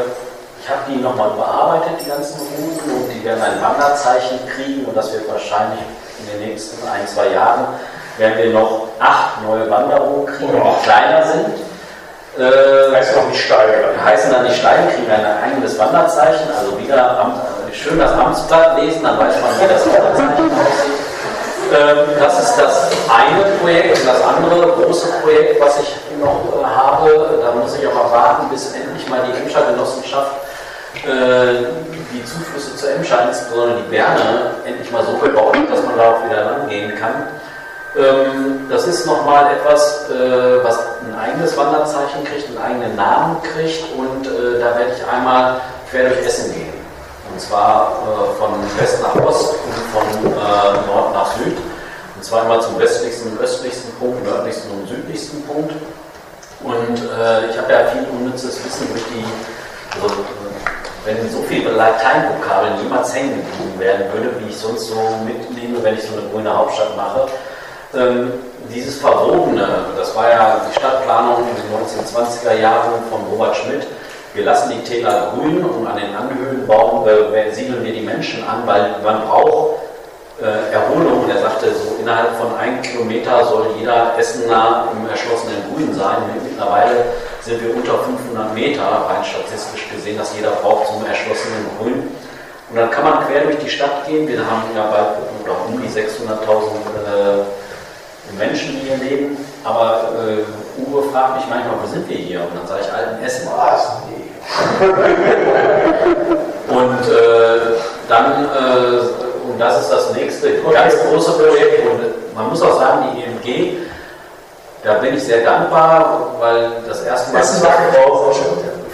ich 0.62 0.68
habe 0.68 0.80
die 0.88 1.00
nochmal 1.00 1.30
überarbeitet, 1.30 2.04
die 2.04 2.08
ganzen 2.08 2.38
Routen, 2.38 3.02
und 3.02 3.08
die 3.08 3.24
werden 3.24 3.42
ein 3.42 3.60
Wanderzeichen 3.60 4.38
kriegen 4.54 4.84
und 4.84 4.96
das 4.96 5.12
wird 5.12 5.28
wahrscheinlich 5.28 5.80
in 6.20 6.38
den 6.38 6.48
nächsten 6.48 6.86
ein, 6.86 7.06
zwei 7.08 7.28
Jahren, 7.28 7.66
werden 8.18 8.38
wir 8.38 8.52
noch 8.52 8.88
acht 9.00 9.42
neue 9.42 9.68
Wanderungen 9.70 10.26
kriegen, 10.26 10.52
die 10.52 10.84
kleiner 10.84 11.26
sind. 11.26 11.71
Äh, 12.38 12.94
Heißt 12.94 13.14
noch 13.14 13.28
nicht 13.28 13.44
steil. 13.44 13.84
heißen 14.02 14.30
dann 14.32 14.46
die 14.46 14.54
Steine, 14.54 14.90
kriegen 14.92 15.10
ein 15.10 15.26
eigenes 15.44 15.78
Wanderzeichen, 15.78 16.48
also 16.58 16.78
wieder 16.78 17.20
Amt, 17.20 17.36
äh, 17.68 17.74
schön 17.74 17.98
das 17.98 18.12
Amtsblatt 18.12 18.80
lesen, 18.80 19.02
dann 19.02 19.18
weiß 19.18 19.34
man, 19.42 19.50
wie 19.60 19.72
das 19.72 19.84
Wanderzeichen 19.86 20.50
aussieht. 20.50 21.02
Ähm, 21.72 21.98
das 22.18 22.42
ist 22.42 22.56
das 22.56 22.90
eine 23.08 23.44
Projekt 23.60 23.98
und 23.98 24.06
das 24.06 24.22
andere 24.22 24.72
große 24.72 25.08
Projekt, 25.22 25.60
was 25.60 25.80
ich 25.80 25.96
noch 26.20 26.40
äh, 26.60 26.64
habe, 26.64 27.38
da 27.42 27.52
muss 27.52 27.76
ich 27.78 27.86
auch 27.86 28.04
erwarten, 28.04 28.48
bis 28.50 28.72
endlich 28.74 29.06
mal 29.08 29.20
die 29.26 29.42
Emscher 29.42 29.62
Genossenschaft 29.70 30.32
äh, 31.04 31.64
die 32.12 32.24
Zuflüsse 32.24 32.76
zur 32.76 32.92
Emscher, 32.92 33.26
insbesondere 33.28 33.78
die 33.82 33.90
Berne, 33.90 34.56
endlich 34.64 34.90
mal 34.90 35.04
so 35.04 35.12
gebaut 35.18 35.56
hat, 35.56 35.70
dass 35.70 35.82
man 35.84 35.96
da 35.96 36.12
auch 36.12 36.24
wieder 36.24 36.46
rangehen 36.46 36.94
kann. 36.94 37.28
Ähm, 37.94 38.66
das 38.70 38.86
ist 38.86 39.04
nochmal 39.06 39.52
etwas, 39.54 40.08
äh, 40.08 40.64
was 40.64 40.78
ein 40.78 41.14
eigenes 41.14 41.54
Wanderzeichen 41.56 42.24
kriegt, 42.24 42.48
einen 42.48 42.58
eigenen 42.58 42.96
Namen 42.96 43.36
kriegt 43.42 43.84
und 43.98 44.26
äh, 44.26 44.60
da 44.60 44.78
werde 44.78 44.92
ich 44.96 45.06
einmal 45.06 45.60
quer 45.90 46.08
durch 46.08 46.24
Essen 46.26 46.54
gehen. 46.54 46.72
Und 47.30 47.38
zwar 47.38 47.98
äh, 48.02 48.40
von 48.40 48.54
West 48.78 49.02
nach 49.02 49.14
Ost 49.26 49.56
und 49.66 49.74
von 49.92 50.32
Nord 50.32 51.12
nach 51.12 51.36
Süd. 51.36 51.56
Und 52.16 52.24
zwar 52.24 52.42
einmal 52.42 52.62
zum 52.62 52.78
westlichsten 52.78 53.32
und 53.32 53.40
östlichsten 53.40 53.92
Punkt, 53.96 54.24
nördlichsten 54.24 54.70
und 54.70 54.88
südlichsten 54.88 55.42
Punkt. 55.42 55.72
Und 56.62 56.94
ich 57.50 57.58
habe 57.58 57.72
ja 57.72 57.86
viel 57.86 58.06
unnützes 58.12 58.64
Wissen 58.64 58.86
durch 58.92 59.02
die, 59.06 59.24
also, 60.00 60.14
wenn 61.04 61.16
so 61.32 61.42
viele 61.48 61.72
Lateinvokabeln 61.72 62.80
niemals 62.80 63.12
hängen 63.12 63.42
geblieben 63.42 63.80
werden 63.80 64.12
würde, 64.12 64.38
wie 64.38 64.50
ich 64.50 64.56
sonst 64.56 64.86
so 64.86 64.94
mitnehme, 65.26 65.82
wenn 65.82 65.94
ich 65.94 66.04
so 66.04 66.12
eine 66.12 66.28
grüne 66.30 66.56
Hauptstadt 66.56 66.96
mache. 66.96 67.26
Ähm, 67.94 68.32
dieses 68.72 69.00
Verwogene, 69.00 69.68
das 69.98 70.16
war 70.16 70.30
ja 70.30 70.60
die 70.66 70.78
Stadtplanung 70.78 71.42
in 71.42 71.56
den 71.56 72.06
1920er 72.06 72.58
Jahren 72.58 73.02
von 73.10 73.20
Robert 73.30 73.54
Schmidt. 73.56 73.86
Wir 74.32 74.44
lassen 74.44 74.70
die 74.70 74.82
Täler 74.82 75.34
grün 75.34 75.62
und 75.62 75.86
an 75.86 75.96
den 75.96 76.14
Anhöhen 76.14 76.66
bauen, 76.66 77.06
äh, 77.06 77.52
siedeln 77.52 77.84
wir 77.84 77.92
die 77.92 78.00
Menschen 78.00 78.42
an, 78.44 78.62
weil 78.66 78.94
man 79.04 79.26
braucht 79.26 79.80
äh, 80.40 80.72
Erholung. 80.72 81.24
Und 81.24 81.30
er 81.30 81.42
sagte, 81.42 81.66
so 81.74 82.00
innerhalb 82.00 82.34
von 82.36 82.56
einem 82.56 82.80
Kilometer 82.80 83.44
soll 83.44 83.74
jeder 83.78 84.18
Essener 84.18 84.88
im 84.92 85.10
erschlossenen 85.10 85.62
Grün 85.68 85.92
sein. 85.92 86.16
Mittlerweile 86.42 87.04
sind 87.42 87.62
wir 87.62 87.76
unter 87.76 87.98
500 87.98 88.54
Meter, 88.54 88.82
rein 88.82 89.22
statistisch 89.22 89.90
gesehen, 89.90 90.16
dass 90.16 90.34
jeder 90.34 90.52
braucht 90.62 90.86
zum 90.86 91.04
erschlossenen 91.04 91.66
Grün. 91.78 92.08
Und 92.70 92.76
dann 92.76 92.90
kann 92.90 93.04
man 93.04 93.26
quer 93.26 93.42
durch 93.42 93.58
die 93.58 93.68
Stadt 93.68 94.06
gehen. 94.06 94.26
Wir 94.26 94.38
haben 94.38 94.62
ja 94.74 94.86
bald 94.86 95.08
oder 95.44 95.56
um 95.68 95.82
die 95.82 95.88
600.000 95.88 96.00
äh, 96.00 97.44
Menschen, 98.38 98.80
die 98.80 98.86
hier 98.86 98.96
leben. 98.96 99.36
Aber 99.64 100.10
äh, 100.18 100.80
Uwe 100.80 101.10
fragt 101.10 101.36
mich 101.36 101.46
manchmal, 101.48 101.74
wo 101.82 101.86
sind 101.86 102.08
wir 102.08 102.16
hier? 102.16 102.40
Und 102.40 102.56
dann 102.56 102.66
sage 102.66 102.82
ich, 102.82 102.92
Altenessen. 102.92 103.48
und 106.68 107.08
äh, 107.08 107.60
dann, 108.08 108.44
äh, 108.44 109.48
und 109.48 109.58
das 109.58 109.82
ist 109.82 109.92
das 109.92 110.12
nächste 110.14 110.62
ganz 110.72 110.94
große 111.08 111.32
Projekt. 111.32 111.86
Und 111.90 112.34
man 112.34 112.48
muss 112.48 112.62
auch 112.62 112.78
sagen, 112.78 113.08
die 113.14 113.22
EMG, 113.22 113.76
da 114.84 114.94
bin 114.94 115.14
ich 115.14 115.22
sehr 115.22 115.44
dankbar, 115.44 116.34
weil 116.40 116.70
das 116.88 117.02
erste 117.04 117.32
Mal, 117.32 117.38
als 117.38 117.56
ich 117.56 117.62
das 117.62 117.72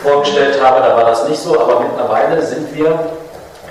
vorgestellt 0.02 0.62
habe, 0.62 0.80
da 0.80 0.96
war 0.96 1.04
das 1.04 1.28
nicht 1.28 1.40
so, 1.40 1.58
aber 1.58 1.80
mittlerweile 1.80 2.42
sind 2.42 2.74
wir, 2.74 2.98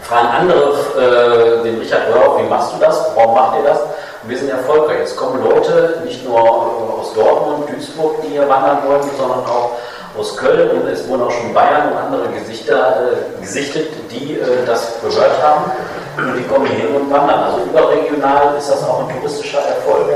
fragen 0.01 0.27
andere 0.27 0.73
äh, 0.97 1.63
den 1.63 1.79
Richard 1.79 2.07
Röhr, 2.13 2.39
wie 2.39 2.49
machst 2.49 2.73
du 2.73 2.79
das? 2.79 3.11
Warum 3.15 3.35
macht 3.35 3.57
ihr 3.57 3.63
das? 3.63 3.79
Wir 4.23 4.37
sind 4.37 4.49
erfolgreich. 4.49 4.99
Es 5.03 5.15
kommen 5.15 5.43
Leute 5.43 6.01
nicht 6.05 6.25
nur 6.25 6.39
aus 6.39 7.13
Dortmund, 7.13 7.69
Duisburg, 7.69 8.21
die 8.23 8.29
hier 8.29 8.47
wandern 8.49 8.79
wollen, 8.87 9.09
sondern 9.17 9.45
auch 9.45 9.71
aus 10.17 10.35
Köln 10.35 10.71
und 10.71 10.87
es 10.87 11.07
wurden 11.07 11.23
auch 11.23 11.31
schon 11.31 11.53
Bayern 11.53 11.91
und 11.91 11.97
andere 11.97 12.29
Gesichter 12.29 13.11
äh, 13.11 13.41
gesichtet, 13.41 13.89
die 14.09 14.33
äh, 14.33 14.65
das 14.65 14.99
gehört 15.01 15.41
haben 15.43 15.71
und 16.17 16.37
die 16.37 16.43
kommen 16.43 16.65
hier 16.65 16.89
und 16.89 17.11
wandern. 17.11 17.43
Also 17.43 17.59
überregional 17.65 18.55
ist 18.57 18.69
das 18.69 18.83
auch 18.83 19.07
ein 19.07 19.15
touristischer 19.15 19.59
Erfolg. 19.59 20.09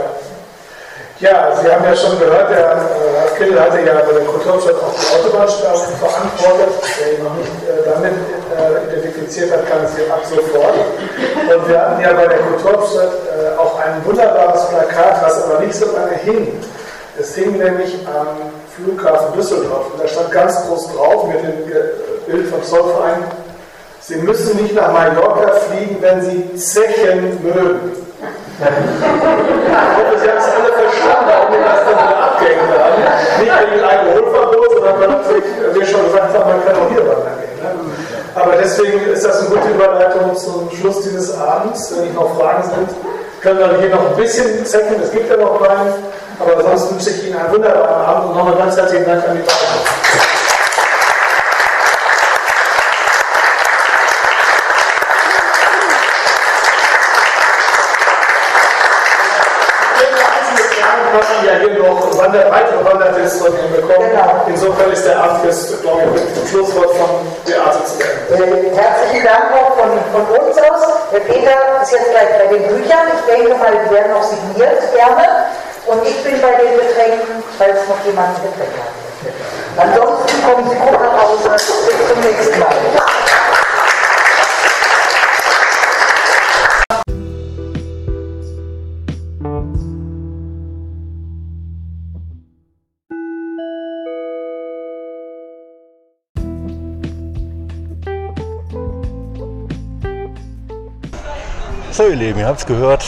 Ja. 1.22 1.56
Sie 1.62 1.72
haben 1.72 1.86
ja 1.86 1.96
schon 1.96 2.18
gehört, 2.20 2.50
der 2.50 2.58
Herr 2.58 2.78
äh, 2.78 3.60
hatte 3.60 3.80
ja 3.86 3.94
bei 3.94 4.14
der 4.14 4.26
Kulturstadt 4.26 4.76
auch 4.76 4.94
die 4.94 5.20
Autobahnstraßen 5.20 5.96
verantwortet. 5.98 6.74
Wer 6.98 7.14
ihn 7.14 7.24
noch 7.24 7.36
nicht 7.36 7.52
äh, 7.70 7.86
damit 7.86 8.14
äh, 8.14 8.92
identifiziert 8.92 9.52
hat, 9.52 9.70
kann 9.70 9.86
es 9.86 9.96
hier 9.96 10.12
ab 10.12 10.22
sofort. 10.28 10.74
Und 10.76 11.70
wir 11.70 11.80
hatten 11.80 12.02
ja 12.02 12.14
bei 12.14 12.26
der 12.26 12.40
Kulturstadt 12.40 13.14
äh, 13.30 13.58
auch 13.58 13.80
ein 13.80 14.04
wunderbares 14.04 14.68
Plakat, 14.70 15.24
was 15.24 15.44
aber 15.44 15.60
nicht 15.60 15.76
so 15.76 15.86
lange 15.96 16.16
hing. 16.24 16.60
Es 17.20 17.36
hing 17.36 17.58
nämlich 17.58 18.00
am 18.08 18.52
Flughafen 18.76 19.34
Düsseldorf 19.34 19.94
und 19.94 20.02
da 20.02 20.08
stand 20.08 20.32
ganz 20.32 20.66
groß 20.66 20.96
drauf 20.96 21.28
mit 21.28 21.44
dem 21.44 21.72
Bild 22.26 22.50
vom 22.50 22.64
Zollverein, 22.64 23.24
Sie 24.04 24.16
müssen 24.16 24.60
nicht 24.60 24.74
nach 24.74 24.92
Mallorca 24.92 25.52
fliegen, 25.70 25.98
wenn 26.02 26.22
Sie 26.22 26.56
Zechen 26.56 27.38
mögen. 27.44 27.92
Ich 28.62 28.68
hoffe, 28.68 30.20
Sie 30.22 30.30
haben 30.30 30.38
es 30.38 30.46
alle 30.54 30.72
verstanden, 30.74 31.26
warum 31.26 31.50
wir 31.52 31.66
das 31.66 31.82
dann 31.82 31.98
wieder 31.98 32.20
abgehängt 32.22 32.70
haben. 32.70 33.02
Nicht 33.42 33.54
wegen 33.58 33.84
Alkoholverbot, 33.84 34.72
sondern 34.72 35.02
weil 35.02 35.08
natürlich 35.08 35.44
wir 35.74 35.86
schon 35.86 36.06
gesagt 36.06 36.34
man 36.34 36.64
kann 36.64 36.76
auch 36.76 36.90
hier 36.90 37.02
wandern. 37.02 37.42
Ne? 37.42 37.70
Aber 38.36 38.54
deswegen 38.62 39.00
ist 39.12 39.26
das 39.26 39.42
eine 39.42 39.50
gute 39.50 39.70
Überleitung 39.70 40.36
zum 40.36 40.70
Schluss 40.78 41.02
dieses 41.02 41.36
Abends. 41.38 41.92
Wenn 41.98 42.14
noch 42.14 42.38
Fragen 42.40 42.64
sind, 42.64 42.90
können 43.42 43.60
wir 43.60 43.80
hier 43.80 43.90
noch 43.90 44.12
ein 44.12 44.16
bisschen 44.16 44.64
zecken. 44.64 45.02
Es 45.02 45.12
gibt 45.12 45.30
ja 45.30 45.38
noch 45.38 45.60
Wein. 45.60 45.94
Aber 46.40 46.62
sonst 46.62 46.92
wünsche 46.92 47.10
ich 47.10 47.28
Ihnen 47.28 47.40
einen 47.40 47.52
wunderbaren 47.52 48.06
Abend 48.06 48.30
und 48.30 48.38
nochmal 48.38 48.56
ganz 48.58 48.78
herzlichen 48.78 49.06
Dank 49.06 49.28
an 49.28 49.38
die 49.38 49.42
beiden. 49.42 50.31
Ja 61.52 61.60
hier 61.60 61.84
noch 61.84 62.18
Wander, 62.18 62.52
von 63.40 63.52
Ihnen 63.58 63.72
bekommen. 63.74 64.10
Genau. 64.12 64.46
Insofern 64.48 64.92
ist 64.92 65.06
der 65.06 65.20
jetzt, 65.46 65.82
glaube 65.82 66.02
ich, 66.06 66.24
mit 66.24 66.36
dem 66.36 66.48
Schlusswort 66.48 66.96
von 66.96 67.10
Beate 67.46 67.84
zu 67.86 67.96
Ende. 68.34 68.58
Äh, 68.58 68.76
herzlichen 68.76 69.24
Dank 69.26 69.52
auch 69.56 69.76
von, 69.76 69.92
von 70.14 70.24
uns 70.40 70.58
aus. 70.58 70.82
Der 71.12 71.20
Peter 71.20 71.82
ist 71.82 71.92
jetzt 71.92 72.10
gleich 72.12 72.32
bei 72.40 72.48
den 72.56 72.64
Büchern. 72.68 73.08
Ich 73.16 73.26
denke 73.28 73.56
mal, 73.56 73.72
die 73.72 73.94
werden 73.94 74.12
noch 74.14 74.24
signiert, 74.24 74.80
gerne. 74.94 75.52
Und 75.88 76.06
ich 76.06 76.24
bin 76.24 76.40
bei 76.42 76.54
den 76.56 76.78
Getränken, 76.78 77.44
falls 77.58 77.88
noch 77.90 78.00
jemand 78.06 78.38
ein 78.38 78.44
Getränk 78.48 78.76
hat. 78.80 79.02
Ansonsten 79.78 80.44
kommen 80.44 80.70
Sie 80.70 80.76
gut 80.76 80.94
nach 80.94 81.24
Hause. 81.24 81.50
Bis 81.50 82.08
zum 82.08 82.20
nächsten 82.22 82.60
Mal. 82.60 83.51
So 102.02 102.08
ihr 102.08 102.16
Lieben, 102.16 102.40
ihr 102.40 102.48
habt 102.48 102.58
es 102.58 102.66
gehört, 102.66 103.06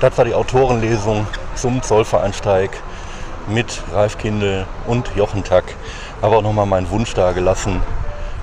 das 0.00 0.18
war 0.18 0.24
die 0.24 0.34
Autorenlesung 0.34 1.28
zum 1.54 1.84
Zollvereinsteig 1.84 2.70
mit 3.46 3.80
Ralf 3.92 4.18
Kindel 4.18 4.66
und 4.88 5.08
Jochen 5.14 5.44
Tack. 5.44 5.76
Aber 6.20 6.38
auch 6.38 6.42
nochmal 6.42 6.66
meinen 6.66 6.90
Wunsch 6.90 7.14
da 7.14 7.30
gelassen, 7.30 7.80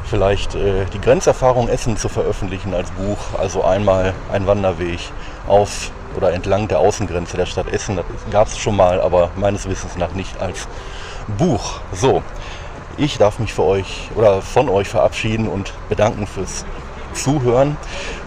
vielleicht 0.06 0.56
äh, 0.56 0.86
die 0.94 1.02
Grenzerfahrung 1.02 1.68
Essen 1.68 1.98
zu 1.98 2.08
veröffentlichen 2.08 2.74
als 2.74 2.90
Buch. 2.92 3.18
Also 3.38 3.66
einmal 3.66 4.14
ein 4.32 4.48
Wanderweg 4.48 5.00
auf 5.46 5.92
oder 6.16 6.32
entlang 6.32 6.70
der 6.70 6.80
Außengrenze 6.80 7.36
der 7.36 7.46
Stadt 7.46 7.68
Essen. 7.68 7.98
Das 7.98 8.06
gab 8.32 8.48
es 8.48 8.58
schon 8.58 8.78
mal, 8.78 9.02
aber 9.02 9.32
meines 9.36 9.68
Wissens 9.68 9.98
nach 9.98 10.14
nicht 10.14 10.42
als 10.42 10.70
Buch. 11.38 11.82
So, 11.92 12.24
ich 12.96 13.18
darf 13.18 13.40
mich 13.40 13.54
für 13.54 13.64
euch 13.64 14.10
oder 14.16 14.42
von 14.42 14.70
euch 14.70 14.88
verabschieden 14.88 15.50
und 15.50 15.74
bedanken 15.90 16.28
fürs 16.28 16.64
Zuhören 17.16 17.78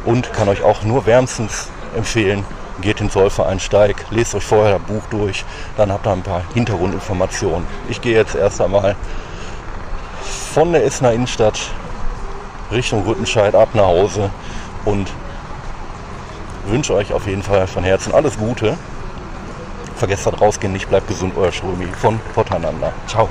und 0.04 0.32
kann 0.32 0.48
euch 0.48 0.62
auch 0.62 0.82
nur 0.82 1.06
wärmstens 1.06 1.68
empfehlen, 1.96 2.44
geht 2.80 3.00
in 3.00 3.10
Zollvereinsteig, 3.10 3.96
lest 4.10 4.34
euch 4.34 4.44
vorher 4.44 4.78
das 4.78 4.82
Buch 4.82 5.02
durch, 5.10 5.44
dann 5.76 5.92
habt 5.92 6.06
ihr 6.06 6.12
ein 6.12 6.22
paar 6.22 6.42
Hintergrundinformationen. 6.54 7.66
Ich 7.88 8.00
gehe 8.00 8.16
jetzt 8.16 8.34
erst 8.34 8.60
einmal 8.60 8.96
von 10.52 10.72
der 10.72 10.84
Essener 10.84 11.12
Innenstadt 11.12 11.58
Richtung 12.70 13.04
Rüttenscheid 13.06 13.54
ab 13.54 13.70
nach 13.74 13.86
Hause 13.86 14.30
und 14.84 15.08
wünsche 16.66 16.94
euch 16.94 17.12
auf 17.12 17.26
jeden 17.26 17.42
Fall 17.42 17.66
von 17.66 17.84
Herzen 17.84 18.14
alles 18.14 18.38
Gute. 18.38 18.76
Vergesst 19.96 20.26
das 20.26 20.40
rausgehen 20.40 20.72
nicht, 20.72 20.88
bleibt 20.88 21.08
gesund, 21.08 21.34
euer 21.36 21.50
Strömi 21.50 21.86
von 22.00 22.20
Voneinander. 22.34 22.92
Ciao. 23.06 23.28